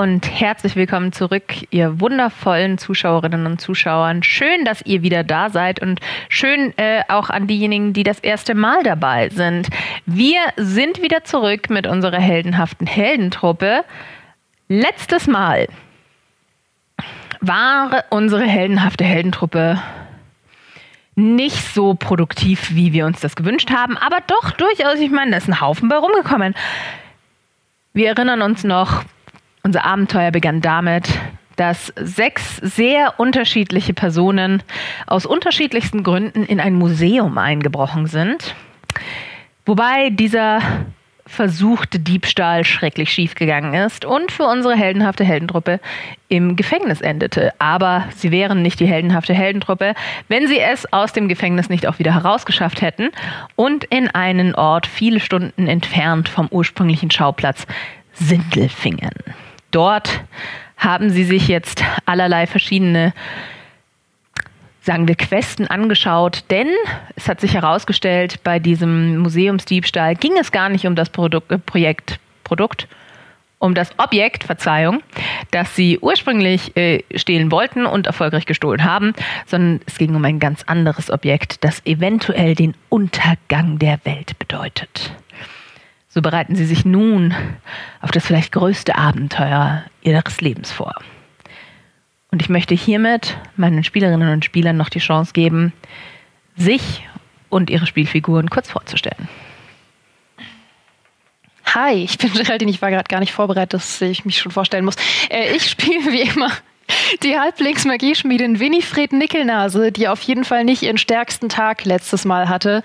[0.00, 4.22] Und herzlich willkommen zurück, ihr wundervollen Zuschauerinnen und Zuschauern.
[4.22, 6.00] Schön, dass ihr wieder da seid und
[6.30, 9.68] schön äh, auch an diejenigen, die das erste Mal dabei sind.
[10.06, 13.84] Wir sind wieder zurück mit unserer heldenhaften Heldentruppe.
[14.68, 15.68] Letztes Mal
[17.42, 19.82] war unsere heldenhafte Heldentruppe
[21.14, 25.36] nicht so produktiv, wie wir uns das gewünscht haben, aber doch durchaus, ich meine, da
[25.36, 26.54] ist ein Haufen bei rumgekommen.
[27.92, 29.04] Wir erinnern uns noch,
[29.62, 31.08] unser Abenteuer begann damit,
[31.56, 34.62] dass sechs sehr unterschiedliche Personen
[35.06, 38.54] aus unterschiedlichsten Gründen in ein Museum eingebrochen sind.
[39.66, 40.60] Wobei dieser
[41.26, 45.80] versuchte Diebstahl schrecklich schiefgegangen ist und für unsere heldenhafte Heldentruppe
[46.28, 47.52] im Gefängnis endete.
[47.60, 49.94] Aber sie wären nicht die heldenhafte Heldentruppe,
[50.28, 53.10] wenn sie es aus dem Gefängnis nicht auch wieder herausgeschafft hätten
[53.54, 57.66] und in einen Ort viele Stunden entfernt vom ursprünglichen Schauplatz
[58.14, 59.12] Sindelfingen.
[59.70, 60.22] Dort
[60.76, 63.12] haben sie sich jetzt allerlei verschiedene
[64.82, 66.68] sagen wir, Questen angeschaut, denn
[67.14, 71.58] es hat sich herausgestellt, bei diesem Museumsdiebstahl ging es gar nicht um das Produkt, äh,
[71.58, 72.88] Projekt, Produkt,
[73.58, 75.02] um das Objekt, Verzeihung,
[75.50, 79.12] das sie ursprünglich äh, stehlen wollten und erfolgreich gestohlen haben,
[79.46, 85.12] sondern es ging um ein ganz anderes Objekt, das eventuell den Untergang der Welt bedeutet.
[86.12, 87.32] So bereiten sie sich nun
[88.00, 90.92] auf das vielleicht größte Abenteuer ihres Lebens vor.
[92.32, 95.72] Und ich möchte hiermit meinen Spielerinnen und Spielern noch die Chance geben,
[96.56, 97.06] sich
[97.48, 99.28] und ihre Spielfiguren kurz vorzustellen.
[101.64, 102.72] Hi, ich bin Geraldine.
[102.72, 104.96] Ich war gerade gar nicht vorbereitet, dass ich mich schon vorstellen muss.
[105.30, 106.50] Äh, ich spiele wie immer
[107.22, 112.82] die Halblinks-Magieschmiedin Winifred Nickelnase, die auf jeden Fall nicht ihren stärksten Tag letztes Mal hatte.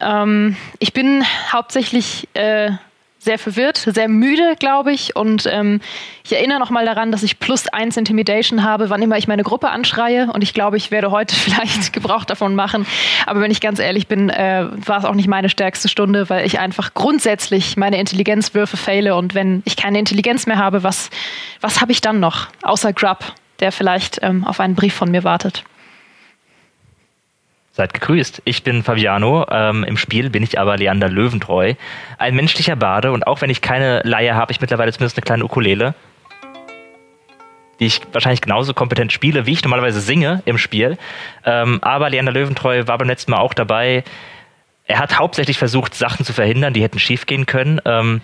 [0.00, 2.70] Ähm, ich bin hauptsächlich äh,
[3.18, 5.16] sehr verwirrt, sehr müde, glaube ich.
[5.16, 5.80] Und ähm,
[6.24, 9.42] ich erinnere noch mal daran, dass ich plus eins Intimidation habe, wann immer ich meine
[9.42, 10.30] Gruppe anschreie.
[10.32, 12.86] Und ich glaube, ich werde heute vielleicht Gebrauch davon machen.
[13.26, 16.46] Aber wenn ich ganz ehrlich bin, äh, war es auch nicht meine stärkste Stunde, weil
[16.46, 19.16] ich einfach grundsätzlich meine Intelligenzwürfe fehle.
[19.16, 21.10] Und wenn ich keine Intelligenz mehr habe, was,
[21.60, 22.46] was habe ich dann noch?
[22.62, 23.18] Außer Grub,
[23.60, 25.64] der vielleicht ähm, auf einen Brief von mir wartet.
[27.78, 28.42] Seid gegrüßt.
[28.44, 29.46] Ich bin Fabiano.
[29.48, 31.74] Ähm, Im Spiel bin ich aber Leander Löwentreu.
[32.18, 35.44] Ein menschlicher Bade und auch wenn ich keine Leihe habe, ich mittlerweile zumindest eine kleine
[35.44, 35.94] Ukulele,
[37.78, 40.98] die ich wahrscheinlich genauso kompetent spiele, wie ich normalerweise singe im Spiel.
[41.44, 44.02] Ähm, aber Leander Löwentreu war beim letzten Mal auch dabei.
[44.88, 47.80] Er hat hauptsächlich versucht, Sachen zu verhindern, die hätten schiefgehen können.
[47.84, 48.22] Ähm,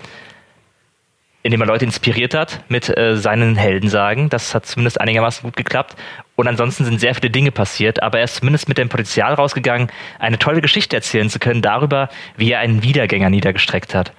[1.44, 4.30] indem er Leute inspiriert hat mit äh, seinen Heldensagen.
[4.30, 5.94] Das hat zumindest einigermaßen gut geklappt.
[6.36, 9.90] Und ansonsten sind sehr viele Dinge passiert, aber er ist zumindest mit dem Potenzial rausgegangen,
[10.18, 14.12] eine tolle Geschichte erzählen zu können darüber, wie er einen Wiedergänger niedergestreckt hat.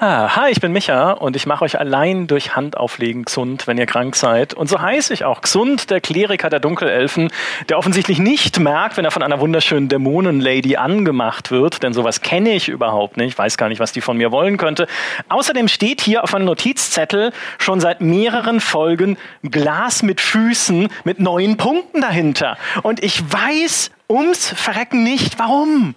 [0.00, 3.86] Ah, hi, ich bin Micha und ich mache euch allein durch Handauflegen gesund, wenn ihr
[3.86, 4.54] krank seid.
[4.54, 7.32] Und so heiße ich auch gesund, der Kleriker der Dunkelelfen,
[7.68, 12.54] der offensichtlich nicht merkt, wenn er von einer wunderschönen Dämonenlady angemacht wird, denn sowas kenne
[12.54, 14.86] ich überhaupt nicht, weiß gar nicht, was die von mir wollen könnte.
[15.30, 21.56] Außerdem steht hier auf einem Notizzettel schon seit mehreren Folgen Glas mit Füßen mit neun
[21.56, 22.56] Punkten dahinter.
[22.84, 25.96] Und ich weiß ums Verrecken nicht, warum.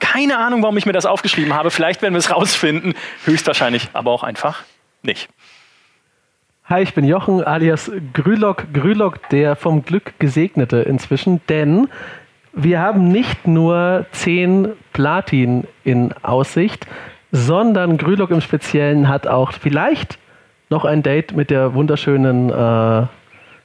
[0.00, 1.70] Keine Ahnung, warum ich mir das aufgeschrieben habe.
[1.70, 2.94] Vielleicht werden wir es rausfinden.
[3.24, 4.64] Höchstwahrscheinlich, aber auch einfach
[5.02, 5.28] nicht.
[6.64, 11.88] Hi, ich bin Jochen alias Grülock Grülock, der vom Glück Gesegnete inzwischen, denn
[12.52, 16.86] wir haben nicht nur 10 Platin in Aussicht,
[17.32, 20.18] sondern Grülock im Speziellen hat auch vielleicht
[20.68, 23.06] noch ein Date mit der wunderschönen äh,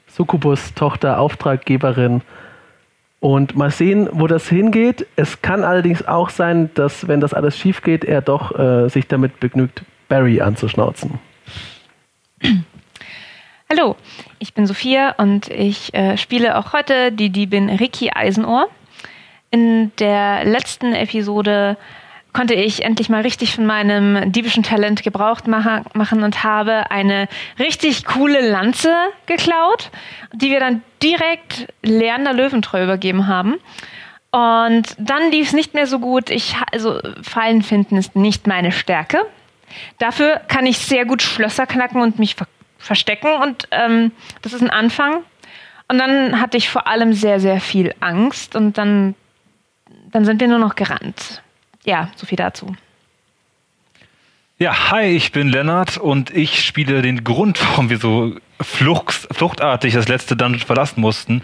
[0.07, 2.22] Succubus-Tochter, Auftraggeberin
[3.25, 5.08] und mal sehen, wo das hingeht.
[5.16, 9.08] Es kann allerdings auch sein, dass, wenn das alles schief geht, er doch äh, sich
[9.08, 11.18] damit begnügt, Barry anzuschnauzen.
[13.67, 13.96] Hallo,
[14.38, 18.67] ich bin Sophia und ich äh, spiele auch heute die Diebin Ricky Eisenohr.
[19.50, 21.78] In der letzten Episode
[22.32, 27.28] konnte ich endlich mal richtig von meinem diebischen Talent Gebrauch machen und habe eine
[27.58, 28.94] richtig coole Lanze
[29.26, 29.90] geklaut,
[30.32, 33.55] die wir dann direkt Leander Löwentreu übergeben haben.
[34.31, 36.29] Und dann lief es nicht mehr so gut.
[36.29, 39.25] Ich, also Fallen finden ist nicht meine Stärke.
[39.99, 42.47] Dafür kann ich sehr gut Schlösser knacken und mich ver
[42.78, 44.11] verstecken und ähm,
[44.43, 45.23] das ist ein Anfang.
[45.87, 49.16] Und dann hatte ich vor allem sehr, sehr viel Angst und dann,
[50.11, 51.41] dann sind wir nur noch gerannt
[51.85, 52.75] ja, so viel dazu.
[54.57, 59.93] Ja, hi, ich bin Lennart und ich spiele den Grund, warum wir so flucht, fluchtartig
[59.93, 61.41] das letzte Dungeon verlassen mussten.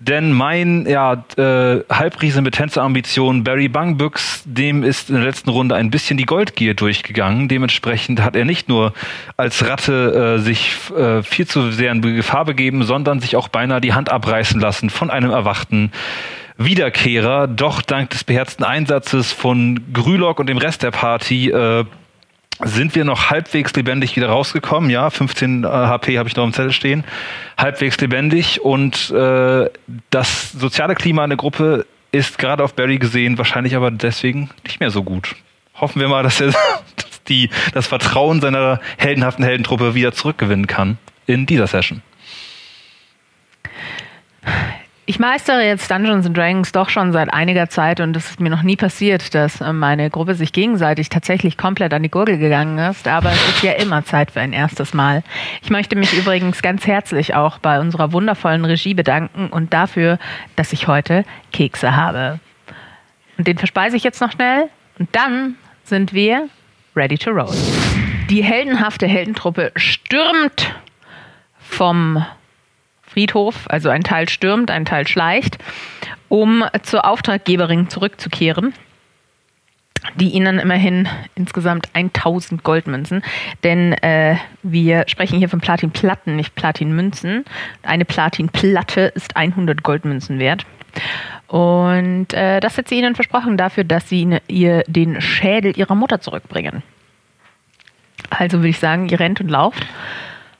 [0.00, 5.76] denn mein ja, äh, Halbriese mit Tänzerambitionen Barry Bungbüchs, dem ist in der letzten Runde
[5.76, 7.46] ein bisschen die Goldgier durchgegangen.
[7.46, 8.94] Dementsprechend hat er nicht nur
[9.36, 13.80] als Ratte äh, sich äh, viel zu sehr in Gefahr begeben, sondern sich auch beinahe
[13.80, 15.92] die Hand abreißen lassen von einem erwachten
[16.56, 17.46] Wiederkehrer.
[17.46, 21.84] Doch dank des beherzten Einsatzes von Grülock und dem Rest der Party äh,
[22.64, 24.90] sind wir noch halbwegs lebendig wieder rausgekommen.
[24.90, 27.04] Ja, 15 HP habe ich noch im Zettel stehen.
[27.56, 29.70] Halbwegs lebendig und äh,
[30.10, 34.80] das soziale Klima in der Gruppe ist gerade auf Barry gesehen wahrscheinlich aber deswegen nicht
[34.80, 35.36] mehr so gut.
[35.74, 36.48] Hoffen wir mal, dass er
[36.96, 42.02] dass die, das Vertrauen seiner heldenhaften Heldentruppe wieder zurückgewinnen kann in dieser Session.
[45.10, 48.48] Ich meistere jetzt Dungeons and Dragons doch schon seit einiger Zeit und es ist mir
[48.48, 52.78] noch nie passiert, dass äh, meine Gruppe sich gegenseitig tatsächlich komplett an die Gurgel gegangen
[52.78, 53.08] ist.
[53.08, 55.24] Aber es ist ja immer Zeit für ein erstes Mal.
[55.62, 60.20] Ich möchte mich übrigens ganz herzlich auch bei unserer wundervollen Regie bedanken und dafür,
[60.54, 62.38] dass ich heute Kekse habe.
[63.36, 64.68] Und den verspeise ich jetzt noch schnell
[65.00, 66.48] und dann sind wir
[66.94, 67.56] ready to roll.
[68.28, 70.72] Die heldenhafte Heldentruppe stürmt
[71.58, 72.24] vom
[73.12, 75.58] Friedhof, also ein Teil stürmt, ein Teil schleicht,
[76.28, 78.74] um zur Auftraggeberin zurückzukehren.
[80.14, 83.22] Die ihnen immerhin insgesamt 1000 Goldmünzen,
[83.64, 87.44] denn äh, wir sprechen hier von Platinplatten, nicht Platinmünzen.
[87.82, 90.64] Eine Platinplatte ist 100 Goldmünzen wert.
[91.48, 96.22] Und äh, das hat sie ihnen versprochen dafür, dass sie ihr den Schädel ihrer Mutter
[96.22, 96.82] zurückbringen.
[98.30, 99.86] Also würde ich sagen, ihr rennt und lauft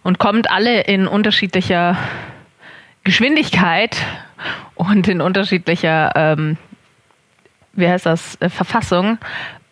[0.03, 1.97] und kommt alle in unterschiedlicher
[3.11, 3.97] Geschwindigkeit
[4.77, 6.57] und in unterschiedlicher, ähm,
[7.73, 9.19] wie heißt das, äh, Verfassung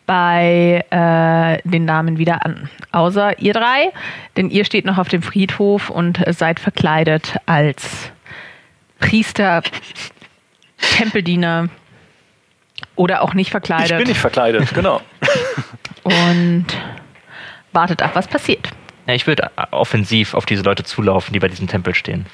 [0.06, 2.69] bei äh, den Damen wieder an.
[2.90, 3.93] Außer ihr drei,
[4.37, 8.11] denn ihr steht noch auf dem Friedhof und seid verkleidet als
[8.99, 9.62] Priester,
[10.96, 11.69] Tempeldiener
[12.96, 13.93] oder auch nicht verkleidet.
[13.93, 15.00] Ich bin nicht verkleidet, genau.
[16.02, 16.67] Und
[17.73, 18.70] wartet ab, was passiert.
[19.06, 22.26] Ja, ich würde offensiv auf diese Leute zulaufen, die bei diesem Tempel stehen.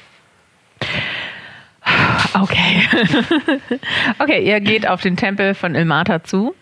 [2.33, 2.81] Okay.
[4.19, 6.55] okay, ihr geht auf den Tempel von Ilmata zu.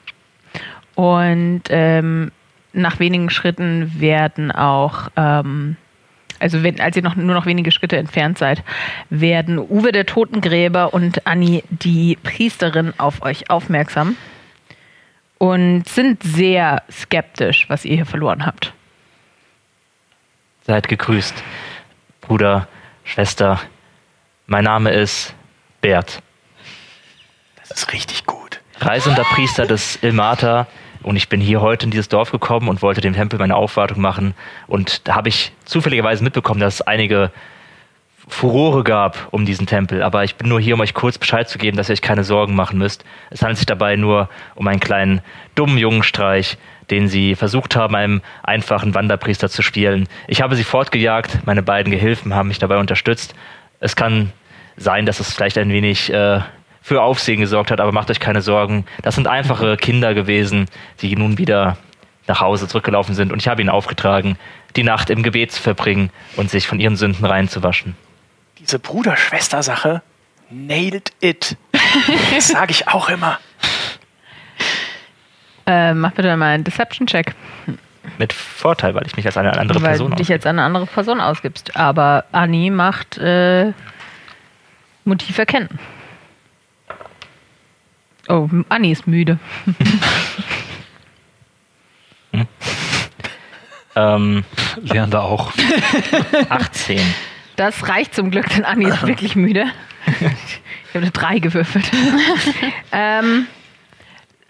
[0.96, 2.32] Und ähm,
[2.74, 5.78] nach wenigen Schritten werden auch, ähm,
[6.40, 8.64] also wenn, als ihr noch, nur noch wenige Schritte entfernt seid,
[9.10, 14.18] werden Uwe der Totengräber und Anni die Priesterin auf euch aufmerksam
[15.38, 18.74] und sind sehr skeptisch, was ihr hier verloren habt.
[20.66, 21.44] Seid gegrüßt,
[22.22, 22.68] Bruder,
[23.04, 23.60] Schwester.
[24.46, 25.34] Mein Name ist
[25.80, 26.22] Bert.
[27.60, 28.60] Das ist richtig gut.
[28.80, 30.68] Reisender Priester des Ilmata.
[31.02, 34.02] Und ich bin hier heute in dieses Dorf gekommen und wollte dem Tempel meine Aufwartung
[34.02, 34.34] machen.
[34.68, 37.32] Und da habe ich zufälligerweise mitbekommen, dass es einige
[38.28, 40.04] Furore gab um diesen Tempel.
[40.04, 42.26] Aber ich bin nur hier, um euch kurz Bescheid zu geben, dass ihr euch keine
[42.26, 43.06] Sorgen machen müsst.
[43.30, 45.22] Es handelt sich dabei nur um einen kleinen
[45.56, 46.58] dummen Jungenstreich,
[46.90, 50.10] den sie versucht haben, einem einfachen Wanderpriester zu spielen.
[50.28, 53.36] Ich habe sie fortgejagt, meine beiden Gehilfen haben mich dabei unterstützt.
[53.84, 54.32] Es kann
[54.78, 56.40] sein, dass es vielleicht ein wenig äh,
[56.82, 58.86] für Aufsehen gesorgt hat, aber macht euch keine Sorgen.
[59.02, 60.68] Das sind einfache Kinder gewesen,
[61.02, 61.78] die nun wieder
[62.26, 64.38] nach Hause zurückgelaufen sind und ich habe ihnen aufgetragen,
[64.78, 67.98] die Nacht im Gebet zu verbringen und sich von ihren Sünden reinzuwaschen.
[68.60, 70.02] Diese Bruder-Schwester-Sache,
[70.50, 71.58] nailed it.
[72.34, 73.38] Das sage ich auch immer.
[75.66, 77.36] Äh, mach bitte mal einen Deception-Check,
[78.18, 80.36] Mit Vorteil, weil ich mich als eine andere weil Person du dich ausgebe.
[80.36, 81.76] jetzt an eine andere Person ausgibst.
[81.76, 83.72] Aber Anni macht äh,
[85.06, 85.70] Motiv erkennen.
[88.30, 89.38] Oh, Anni ist müde.
[93.96, 94.44] Ähm,
[94.82, 95.52] Lernen da auch.
[96.50, 97.00] 18.
[97.56, 99.66] Das reicht zum Glück, denn Anni ist wirklich müde.
[100.08, 101.86] Ich habe eine 3 gewürfelt.
[102.92, 103.46] ähm,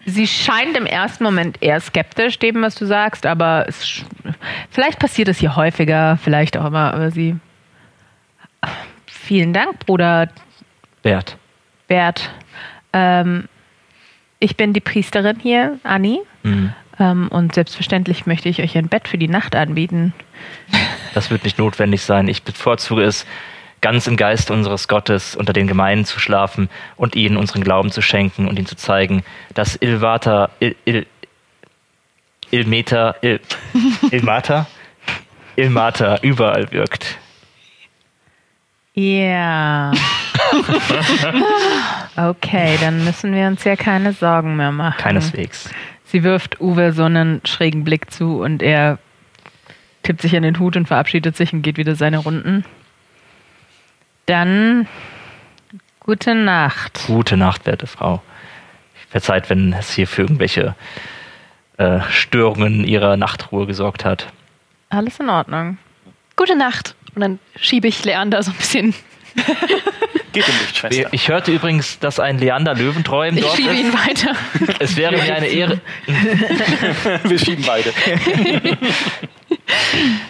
[0.06, 4.04] sie scheint im ersten Moment eher skeptisch, dem, was du sagst, aber es,
[4.70, 7.36] vielleicht passiert es hier häufiger, vielleicht auch immer, aber sie.
[9.06, 10.28] Vielen Dank, Bruder
[11.02, 11.36] Bert.
[11.86, 12.30] Bert.
[12.92, 13.48] Ähm,
[14.38, 16.20] ich bin die Priesterin hier, Anni.
[16.42, 16.72] Mhm.
[16.98, 20.12] Ähm, und selbstverständlich möchte ich euch ein Bett für die Nacht anbieten.
[21.14, 22.28] Das wird nicht notwendig sein.
[22.28, 23.26] Ich bevorzuge es,
[23.84, 28.00] ganz im Geiste unseres Gottes unter den Gemeinden zu schlafen und ihnen unseren Glauben zu
[28.00, 31.06] schenken und ihnen zu zeigen, dass Ilvata, Il, Il,
[32.50, 33.40] Ilmeter, Il,
[34.10, 34.66] Ilmata,
[35.56, 37.18] Ilmata überall wirkt.
[38.94, 39.92] Ja.
[42.16, 44.96] okay, dann müssen wir uns ja keine Sorgen mehr machen.
[44.96, 45.68] Keineswegs.
[46.04, 48.98] Sie wirft Uwe so einen schrägen Blick zu und er
[50.02, 52.64] tippt sich an den Hut und verabschiedet sich und geht wieder seine Runden.
[54.26, 54.86] Dann
[56.00, 57.04] Gute Nacht.
[57.06, 58.22] Gute Nacht, werte Frau.
[59.08, 60.74] Verzeiht, wenn es hier für irgendwelche
[61.78, 64.26] äh, Störungen ihrer Nachtruhe gesorgt hat.
[64.90, 65.78] Alles in Ordnung.
[66.36, 66.94] Gute Nacht.
[67.14, 68.94] Und dann schiebe ich Leander so ein bisschen.
[70.32, 71.08] Geht um dich, Schwester.
[71.12, 73.80] Ich hörte übrigens, dass ein Leander Löwentreu im Ich Dorf schiebe ist.
[73.80, 74.32] ihn weiter.
[74.80, 75.80] Es wäre mir eine Ehre.
[77.24, 77.94] Wir schieben beide.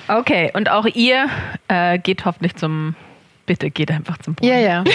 [0.06, 1.28] Okay, und auch ihr
[1.66, 2.94] äh, geht hoffentlich zum.
[3.46, 4.54] Bitte geht einfach zum Brunnen.
[4.54, 4.84] Ja, ja.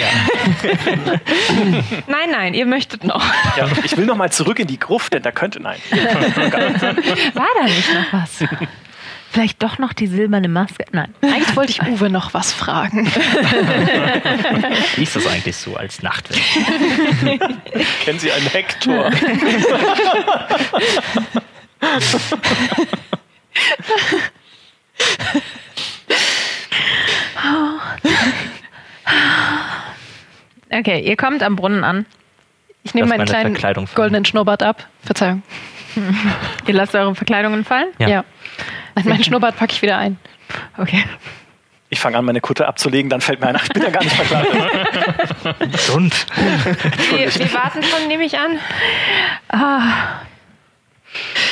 [2.08, 3.24] Nein, nein, ihr möchtet noch.
[3.56, 5.60] Ja, ich will noch mal zurück in die Gruft, denn da könnte...
[5.60, 5.78] Nein.
[5.90, 8.44] War da nicht noch was?
[9.30, 10.84] Vielleicht doch noch die silberne Maske?
[10.90, 11.14] Nein.
[11.22, 13.06] Eigentlich wollte ich Uwe noch was fragen.
[14.96, 16.60] Wie ist das eigentlich so als Nachtwächter?
[18.04, 19.12] Kennen Sie einen Hektor?
[30.70, 32.06] Okay, ihr kommt am Brunnen an.
[32.82, 34.86] Ich nehme meinen meine kleinen goldenen Schnurrbart ab.
[35.02, 35.42] Verzeihung.
[36.66, 37.88] Ihr lasst eure Verkleidungen fallen?
[37.98, 38.08] Ja.
[38.08, 38.24] Ja.
[39.04, 40.18] Meinen Schnurrbart packe ich wieder ein.
[40.78, 41.04] Okay.
[41.92, 44.04] Ich fange an, meine Kutte abzulegen, dann fällt mir ein, ach, ich bin ja gar
[44.04, 45.90] nicht verkleidet.
[45.94, 46.26] Und?
[47.10, 48.60] Wir, wir warten schon, nehme ich an.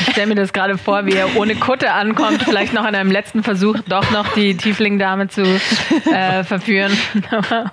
[0.00, 3.10] Ich stelle mir das gerade vor, wie er ohne Kutte ankommt, vielleicht noch in einem
[3.10, 6.96] letzten Versuch doch noch die Tiefling-Dame zu äh, verführen.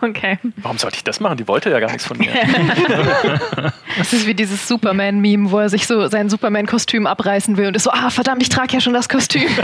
[0.02, 0.38] Okay.
[0.58, 1.38] Warum sollte ich das machen?
[1.38, 2.32] Die wollte ja gar nichts von mir.
[3.98, 7.84] Das ist wie dieses Superman-Meme, wo er sich so sein Superman-Kostüm abreißen will und ist
[7.84, 9.48] so, ah, verdammt, ich trage ja schon das Kostüm.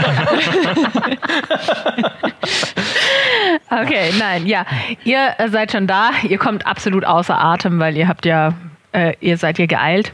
[3.70, 4.66] Okay, nein, ja.
[5.04, 6.10] Ihr äh, seid schon da.
[6.28, 8.54] Ihr kommt absolut außer Atem, weil ihr habt ja,
[8.92, 10.12] äh, ihr seid hier geeilt.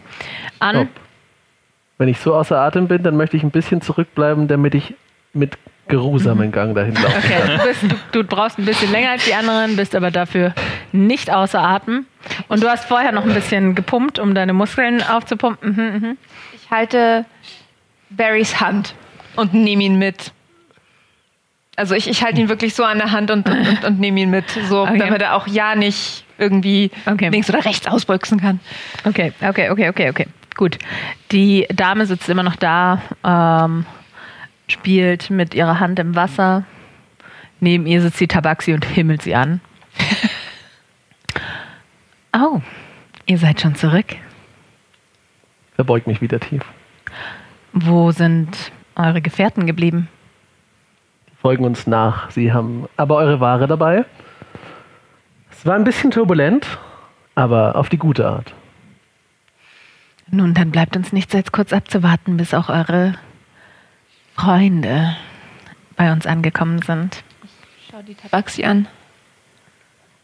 [0.61, 0.77] An.
[0.77, 0.89] Stopp.
[1.99, 4.95] Wenn ich so außer Atem bin, dann möchte ich ein bisschen zurückbleiben, damit ich
[5.33, 7.59] mit geruhsamen Gang dahin laufen Okay, kann.
[7.59, 10.55] du, bist, du, du brauchst ein bisschen länger als die anderen, bist aber dafür
[10.93, 12.07] nicht außer Atem.
[12.49, 15.71] Und du hast vorher noch ein bisschen gepumpt, um deine Muskeln aufzupumpen.
[15.75, 16.17] Mhm, mhm.
[16.55, 17.25] Ich halte
[18.11, 18.95] Barrys Hand
[19.37, 20.33] und nehme ihn mit.
[21.77, 24.21] Also ich, ich halte ihn wirklich so an der Hand und, und, und, und nehme
[24.21, 24.99] ihn mit, so Okay.
[24.99, 27.29] damit er auch ja nicht irgendwie Okay.
[27.29, 28.61] links oder rechts ausbüchsen kann.
[29.05, 30.27] Okay, okay, okay, okay, okay.
[30.57, 30.79] Gut.
[31.33, 33.87] Die Dame sitzt immer noch da, ähm,
[34.69, 36.65] spielt mit ihrer Hand im Wasser.
[37.61, 39.61] Neben ihr sitzt die Tabaxi und himmelt sie an.
[42.37, 42.61] Oh,
[43.27, 44.07] ihr seid schon zurück.
[45.75, 46.63] Verbeug mich wieder tief.
[47.73, 50.09] Wo sind eure Gefährten geblieben?
[51.41, 52.31] Folgen uns nach.
[52.31, 54.05] Sie haben aber eure Ware dabei.
[55.59, 56.79] Es war ein bisschen turbulent,
[57.35, 58.55] aber auf die gute Art.
[60.31, 63.15] Nun, dann bleibt uns nichts als kurz abzuwarten, bis auch eure
[64.37, 65.17] Freunde
[65.97, 67.25] bei uns angekommen sind.
[67.91, 68.87] Schau die Tabaxi an.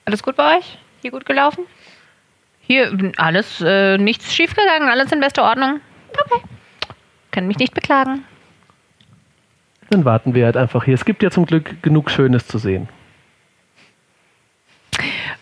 [0.05, 0.79] Alles gut bei euch?
[1.03, 1.65] Hier gut gelaufen?
[2.61, 5.81] Hier alles, äh, nichts schiefgegangen, alles in bester Ordnung.
[6.13, 6.43] Okay.
[7.33, 8.23] Können mich nicht beklagen.
[9.91, 10.95] Dann warten wir halt einfach hier.
[10.95, 12.89] Es gibt ja zum Glück genug Schönes zu sehen.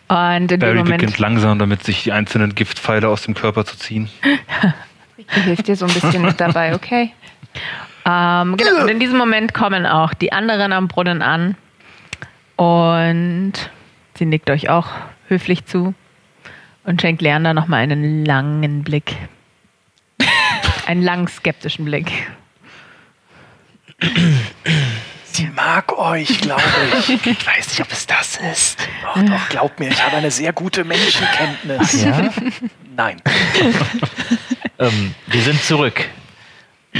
[0.09, 0.99] Und in Barry Moment.
[0.99, 4.09] beginnt langsam, damit sich die einzelnen Giftpfeile aus dem Körper zu ziehen.
[5.19, 7.13] Ich hilft dir so ein bisschen mit dabei, okay?
[8.05, 11.55] Ähm, genau, und in diesem Moment kommen auch die anderen am Brunnen an.
[12.57, 13.53] Und
[14.17, 14.89] sie nickt euch auch
[15.29, 15.95] höflich zu
[16.85, 19.17] und schenkt Leander nochmal einen langen Blick.
[20.87, 22.11] einen langen skeptischen Blick.
[25.33, 26.63] Sie mag euch, glaube
[26.99, 27.09] ich.
[27.27, 28.79] Ich weiß nicht, ob es das ist.
[29.03, 32.03] Doch, doch, glaubt mir, ich habe eine sehr gute Menschenkenntnis.
[32.03, 32.31] Ja?
[32.95, 33.17] Nein.
[34.79, 36.05] ähm, wir sind zurück.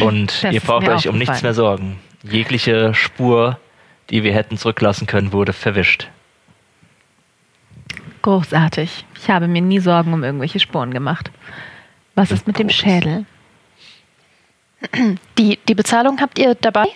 [0.01, 2.01] Und Das ihr braucht euch um nichts mehr sorgen.
[2.23, 3.59] Jegliche Spur,
[4.09, 6.09] die wir hätten zurücklassen können, wurde verwischt.
[8.23, 9.05] Großartig.
[9.21, 11.31] Ich habe mir nie Sorgen um irgendwelche Spuren gemacht.
[12.15, 13.27] Was ist mit dem Schädel?
[15.37, 16.87] Die, die Bezahlung habt ihr dabei?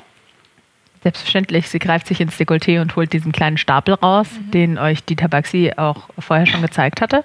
[1.07, 4.51] Selbstverständlich, sie greift sich ins Dekolleté und holt diesen kleinen Stapel raus, mhm.
[4.51, 7.23] den euch die Tabaxi auch vorher schon gezeigt hatte.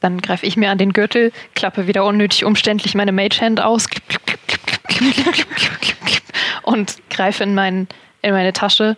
[0.00, 3.88] Dann greife ich mir an den Gürtel, klappe wieder unnötig umständlich meine Mage Hand aus
[6.62, 7.88] und greife in, mein,
[8.22, 8.96] in meine Tasche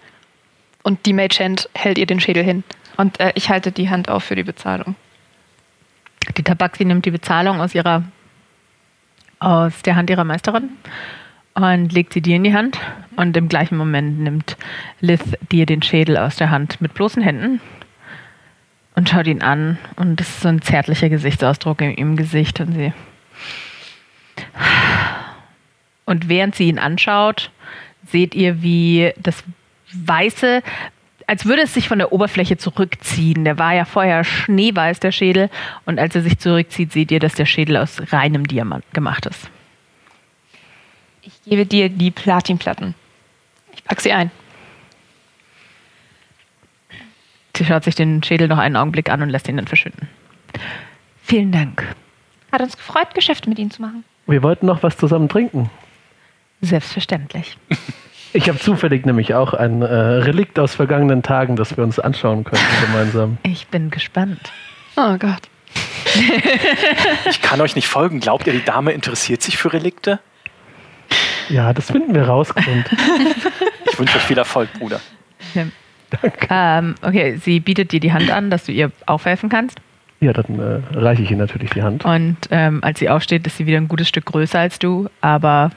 [0.85, 2.63] und die Mage Hand hält ihr den Schädel hin.
[2.97, 4.95] Und äh, ich halte die Hand auf für die Bezahlung.
[6.37, 8.05] Die Tabaxi nimmt die Bezahlung aus ihrer
[9.41, 10.69] aus der Hand ihrer Meisterin
[11.55, 12.79] und legt sie dir in die Hand
[13.21, 14.57] und im gleichen Moment nimmt
[15.03, 15.21] Liz
[15.53, 17.61] dir den Schädel aus der Hand mit bloßen Händen
[18.95, 19.77] und schaut ihn an.
[19.97, 22.61] Und es ist so ein zärtlicher Gesichtsausdruck im, im Gesicht.
[22.61, 22.95] Und sie.
[26.07, 27.51] Und während sie ihn anschaut,
[28.07, 29.45] seht ihr, wie das
[29.93, 30.63] weiße,
[31.27, 33.45] als würde es sich von der Oberfläche zurückziehen.
[33.45, 35.51] Der war ja vorher schneeweiß, der Schädel.
[35.85, 39.51] Und als er sich zurückzieht, seht ihr, dass der Schädel aus reinem Diamant gemacht ist.
[41.21, 42.95] Ich gebe dir die Platinplatten.
[43.91, 44.31] Pack sie ein.
[47.57, 50.09] Sie schaut sich den Schädel noch einen Augenblick an und lässt ihn dann verschwinden.
[51.25, 51.85] Vielen Dank.
[52.53, 54.05] Hat uns gefreut, Geschäfte mit Ihnen zu machen.
[54.29, 55.71] Wir wollten noch was zusammen trinken.
[56.63, 57.59] Selbstverständlich.
[58.33, 62.45] Ich habe zufällig nämlich auch ein äh, Relikt aus vergangenen Tagen, das wir uns anschauen
[62.45, 63.39] könnten gemeinsam.
[63.43, 64.53] Ich bin gespannt.
[64.95, 65.43] Oh Gott.
[67.29, 68.21] Ich kann euch nicht folgen.
[68.21, 70.21] Glaubt ihr, die Dame interessiert sich für Relikte?
[71.51, 72.89] Ja, das finden wir raus, Grund.
[73.93, 75.01] Ich wünsche euch viel Erfolg, Bruder.
[76.51, 79.81] Ähm, okay, sie bietet dir die Hand an, dass du ihr aufhelfen kannst.
[80.21, 82.05] Ja, dann äh, reiche ich ihr natürlich die Hand.
[82.05, 85.71] Und ähm, als sie aufsteht, ist sie wieder ein gutes Stück größer als du, aber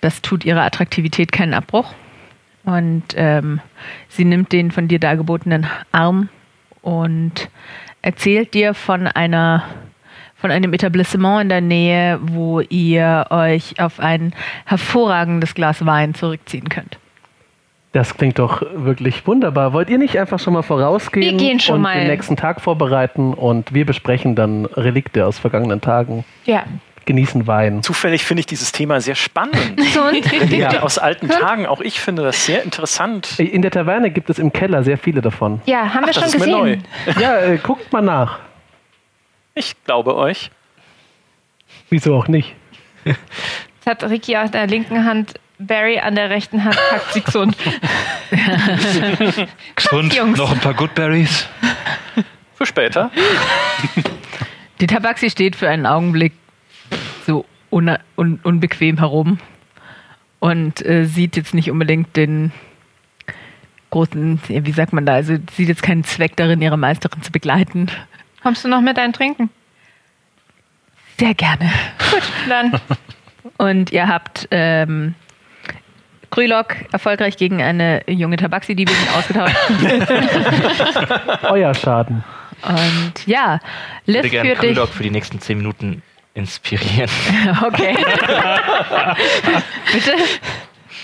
[0.00, 1.92] das tut ihrer Attraktivität keinen Abbruch.
[2.64, 3.60] Und ähm,
[4.08, 6.28] sie nimmt den von dir dargebotenen Arm
[6.82, 7.50] und
[8.00, 9.64] erzählt dir von einer
[10.40, 14.32] von einem Etablissement in der Nähe, wo ihr euch auf ein
[14.66, 16.98] hervorragendes Glas Wein zurückziehen könnt.
[17.92, 19.72] Das klingt doch wirklich wunderbar.
[19.72, 21.98] Wollt ihr nicht einfach schon mal vorausgehen Wir gehen schon und mal.
[21.98, 26.62] den nächsten Tag vorbereiten und wir besprechen dann Relikte aus vergangenen Tagen, Ja.
[27.06, 27.82] genießen Wein.
[27.82, 29.56] Zufällig finde ich dieses Thema sehr spannend.
[30.40, 31.66] Relikte aus alten Tagen.
[31.66, 33.40] Auch ich finde das sehr interessant.
[33.40, 35.60] In der Taverne gibt es im Keller sehr viele davon.
[35.66, 36.76] ja, haben wir Ach, schon das ist mir neu.
[36.76, 36.84] gesehen.
[37.20, 38.38] Ja, äh, guckt mal nach.
[39.60, 40.50] Ich glaube euch.
[41.90, 42.54] Wieso auch nicht?
[43.04, 47.54] Jetzt hat Ricky auf der linken Hand Barry, an der rechten Hand packt sie gesund.
[49.92, 50.38] Und Jungs.
[50.38, 51.46] noch ein paar Goodberries.
[52.54, 53.10] Für später.
[54.80, 56.32] Die Tabaxi steht für einen Augenblick
[57.26, 59.38] so un un unbequem herum
[60.38, 62.52] und äh, sieht jetzt nicht unbedingt den
[63.90, 67.90] großen, wie sagt man da, also sieht jetzt keinen Zweck darin, ihre Meisterin zu begleiten.
[68.42, 69.50] Kommst du noch mit ein Trinken?
[71.18, 71.70] Sehr gerne.
[72.10, 72.80] Gut, dann.
[73.58, 75.14] Und ihr habt ähm,
[76.30, 79.56] Krülock erfolgreich gegen eine junge Tabaxi-Diebin ausgetauscht.
[81.42, 82.24] Euer Schaden.
[82.62, 83.60] Und ja,
[84.06, 84.72] Ich Liv würde gerne führt dich.
[84.74, 86.02] Krülok für die nächsten zehn Minuten
[86.34, 87.10] inspirieren.
[87.62, 87.96] Okay.
[89.92, 90.12] Bitte?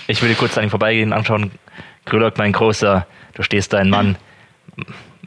[0.07, 1.51] Ich würde kurz an ihm vorbeigehen und anschauen.
[2.05, 4.15] Krülok, mein Großer, du stehst dein Mann.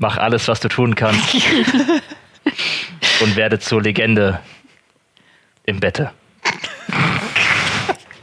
[0.01, 1.35] Mach alles, was du tun kannst.
[3.21, 4.41] und werde zur Legende
[5.65, 6.11] im Bette.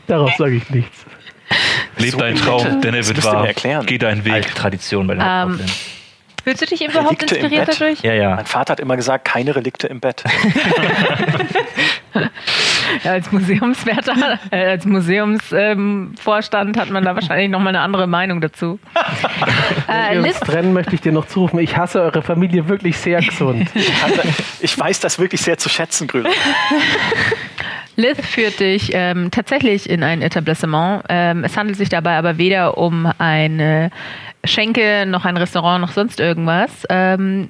[0.08, 1.06] Darauf sage ich nichts.
[1.98, 3.48] Leb So dein im Traum, denn er wird wahr.
[3.86, 4.34] Geh deinen Weg.
[4.34, 5.60] Alte Tradition bei den Ähm.
[6.44, 7.82] Fühlst du dich überhaupt Relikte im inspiriert Bett?
[7.82, 8.02] dadurch?
[8.02, 8.36] Ja, ja.
[8.38, 10.24] Mein Vater hat immer gesagt, keine Relikte im Bett.
[13.04, 18.42] Ja, als Museumswärter, äh, als Museumsvorstand ähm, hat man da wahrscheinlich nochmal eine andere Meinung
[18.42, 18.80] dazu.
[19.88, 21.60] äh, uns trennen, möchte ich dir noch zurufen.
[21.60, 23.70] Ich hasse eure Familie wirklich sehr gesund.
[24.60, 26.30] Ich weiß das wirklich sehr zu schätzen, Grüner.
[27.96, 31.04] Liv führt dich ähm, tatsächlich in ein Etablissement.
[31.10, 33.92] Ähm, es handelt sich dabei aber weder um eine
[34.44, 36.86] Schenke noch ein Restaurant noch sonst irgendwas.
[36.90, 37.50] Ähm,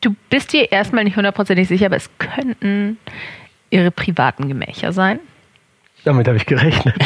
[0.00, 2.98] du bist dir erstmal nicht hundertprozentig sicher, aber es könnten
[3.70, 5.20] ihre privaten Gemächer sein.
[6.04, 6.94] Damit habe ich gerechnet.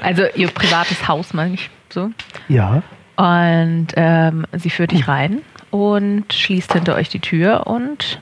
[0.00, 2.10] Also ihr privates Haus, meine ich so.
[2.48, 2.82] Ja.
[3.16, 7.66] Und ähm, sie führt dich rein und schließt hinter euch die Tür.
[7.66, 8.20] Und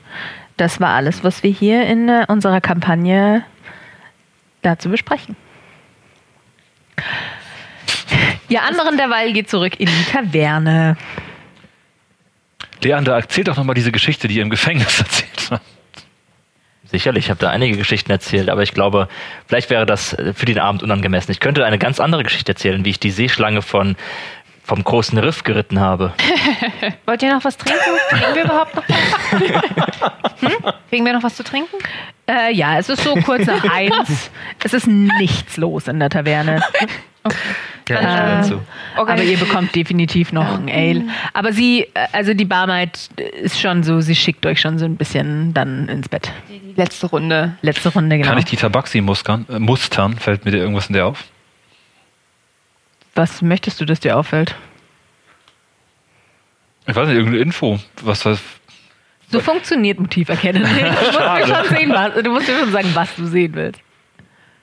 [0.57, 3.43] das war alles, was wir hier in äh, unserer Kampagne
[4.63, 5.35] dazu besprechen.
[8.49, 10.97] Ihr anderen derweil geht zurück in die Taverne.
[12.81, 15.76] Leander, erzähl doch nochmal diese Geschichte, die ihr im Gefängnis erzählt habt.
[16.89, 19.07] Sicherlich, ich habe da einige Geschichten erzählt, aber ich glaube,
[19.45, 21.31] vielleicht wäre das äh, für den Abend unangemessen.
[21.31, 23.95] Ich könnte eine ganz andere Geschichte erzählen, wie ich die Seeschlange von,
[24.63, 26.13] vom großen Riff geritten habe.
[27.05, 27.79] Wollt ihr noch was trinken?
[28.09, 30.11] Kriegen wir überhaupt noch was?
[30.39, 30.51] Hm?
[30.89, 31.77] Kriegen wir noch was zu trinken?
[32.29, 34.29] Äh, ja, es ist so kurz nach eins.
[34.63, 36.61] Es ist nichts los in der Taverne.
[37.89, 38.61] Ja, Äh, zu.
[38.95, 41.03] Aber ihr bekommt definitiv noch ein Ale.
[41.33, 43.09] Aber sie, äh, also die Barmaid
[43.41, 46.31] ist schon so, sie schickt euch schon so ein bisschen dann ins Bett.
[46.49, 47.57] Die letzte Runde.
[47.61, 48.29] Letzte Runde, genau.
[48.29, 49.45] Kann ich die Tabaxi mustern?
[49.49, 50.17] Äh, mustern?
[50.17, 51.23] Fällt mir dir irgendwas in der auf?
[53.15, 54.55] Was möchtest du, dass dir auffällt?
[56.85, 57.79] Ich weiß nicht, irgendeine Info.
[58.03, 58.39] Was das.
[59.29, 60.63] So funktioniert Motiverkennen.
[60.67, 63.81] Du musst, mir schon sehen, was, du musst mir schon sagen, was du sehen willst.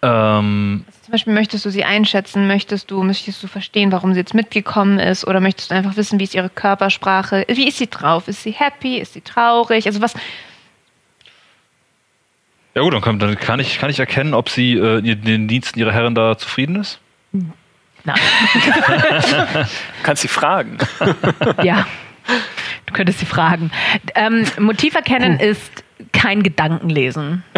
[0.04, 4.34] Ähm, Zum Beispiel möchtest du sie einschätzen, möchtest du, möchtest du verstehen, warum sie jetzt
[4.34, 8.28] mitgekommen ist, oder möchtest du einfach wissen, wie ist ihre Körpersprache, wie ist sie drauf?
[8.28, 8.98] Ist sie happy?
[8.98, 9.86] Ist sie traurig?
[9.86, 10.14] Also was,
[12.74, 15.48] ja gut, dann, kann, dann kann, ich, kann ich erkennen, ob sie äh, in den
[15.48, 16.98] Diensten ihrer Herren da zufrieden ist.
[18.02, 18.14] Na,
[20.02, 20.78] Kannst sie fragen.
[21.62, 21.86] ja.
[22.86, 23.70] Du könntest sie fragen.
[24.14, 27.42] Ähm, Motiv erkennen ist kein Gedankenlesen.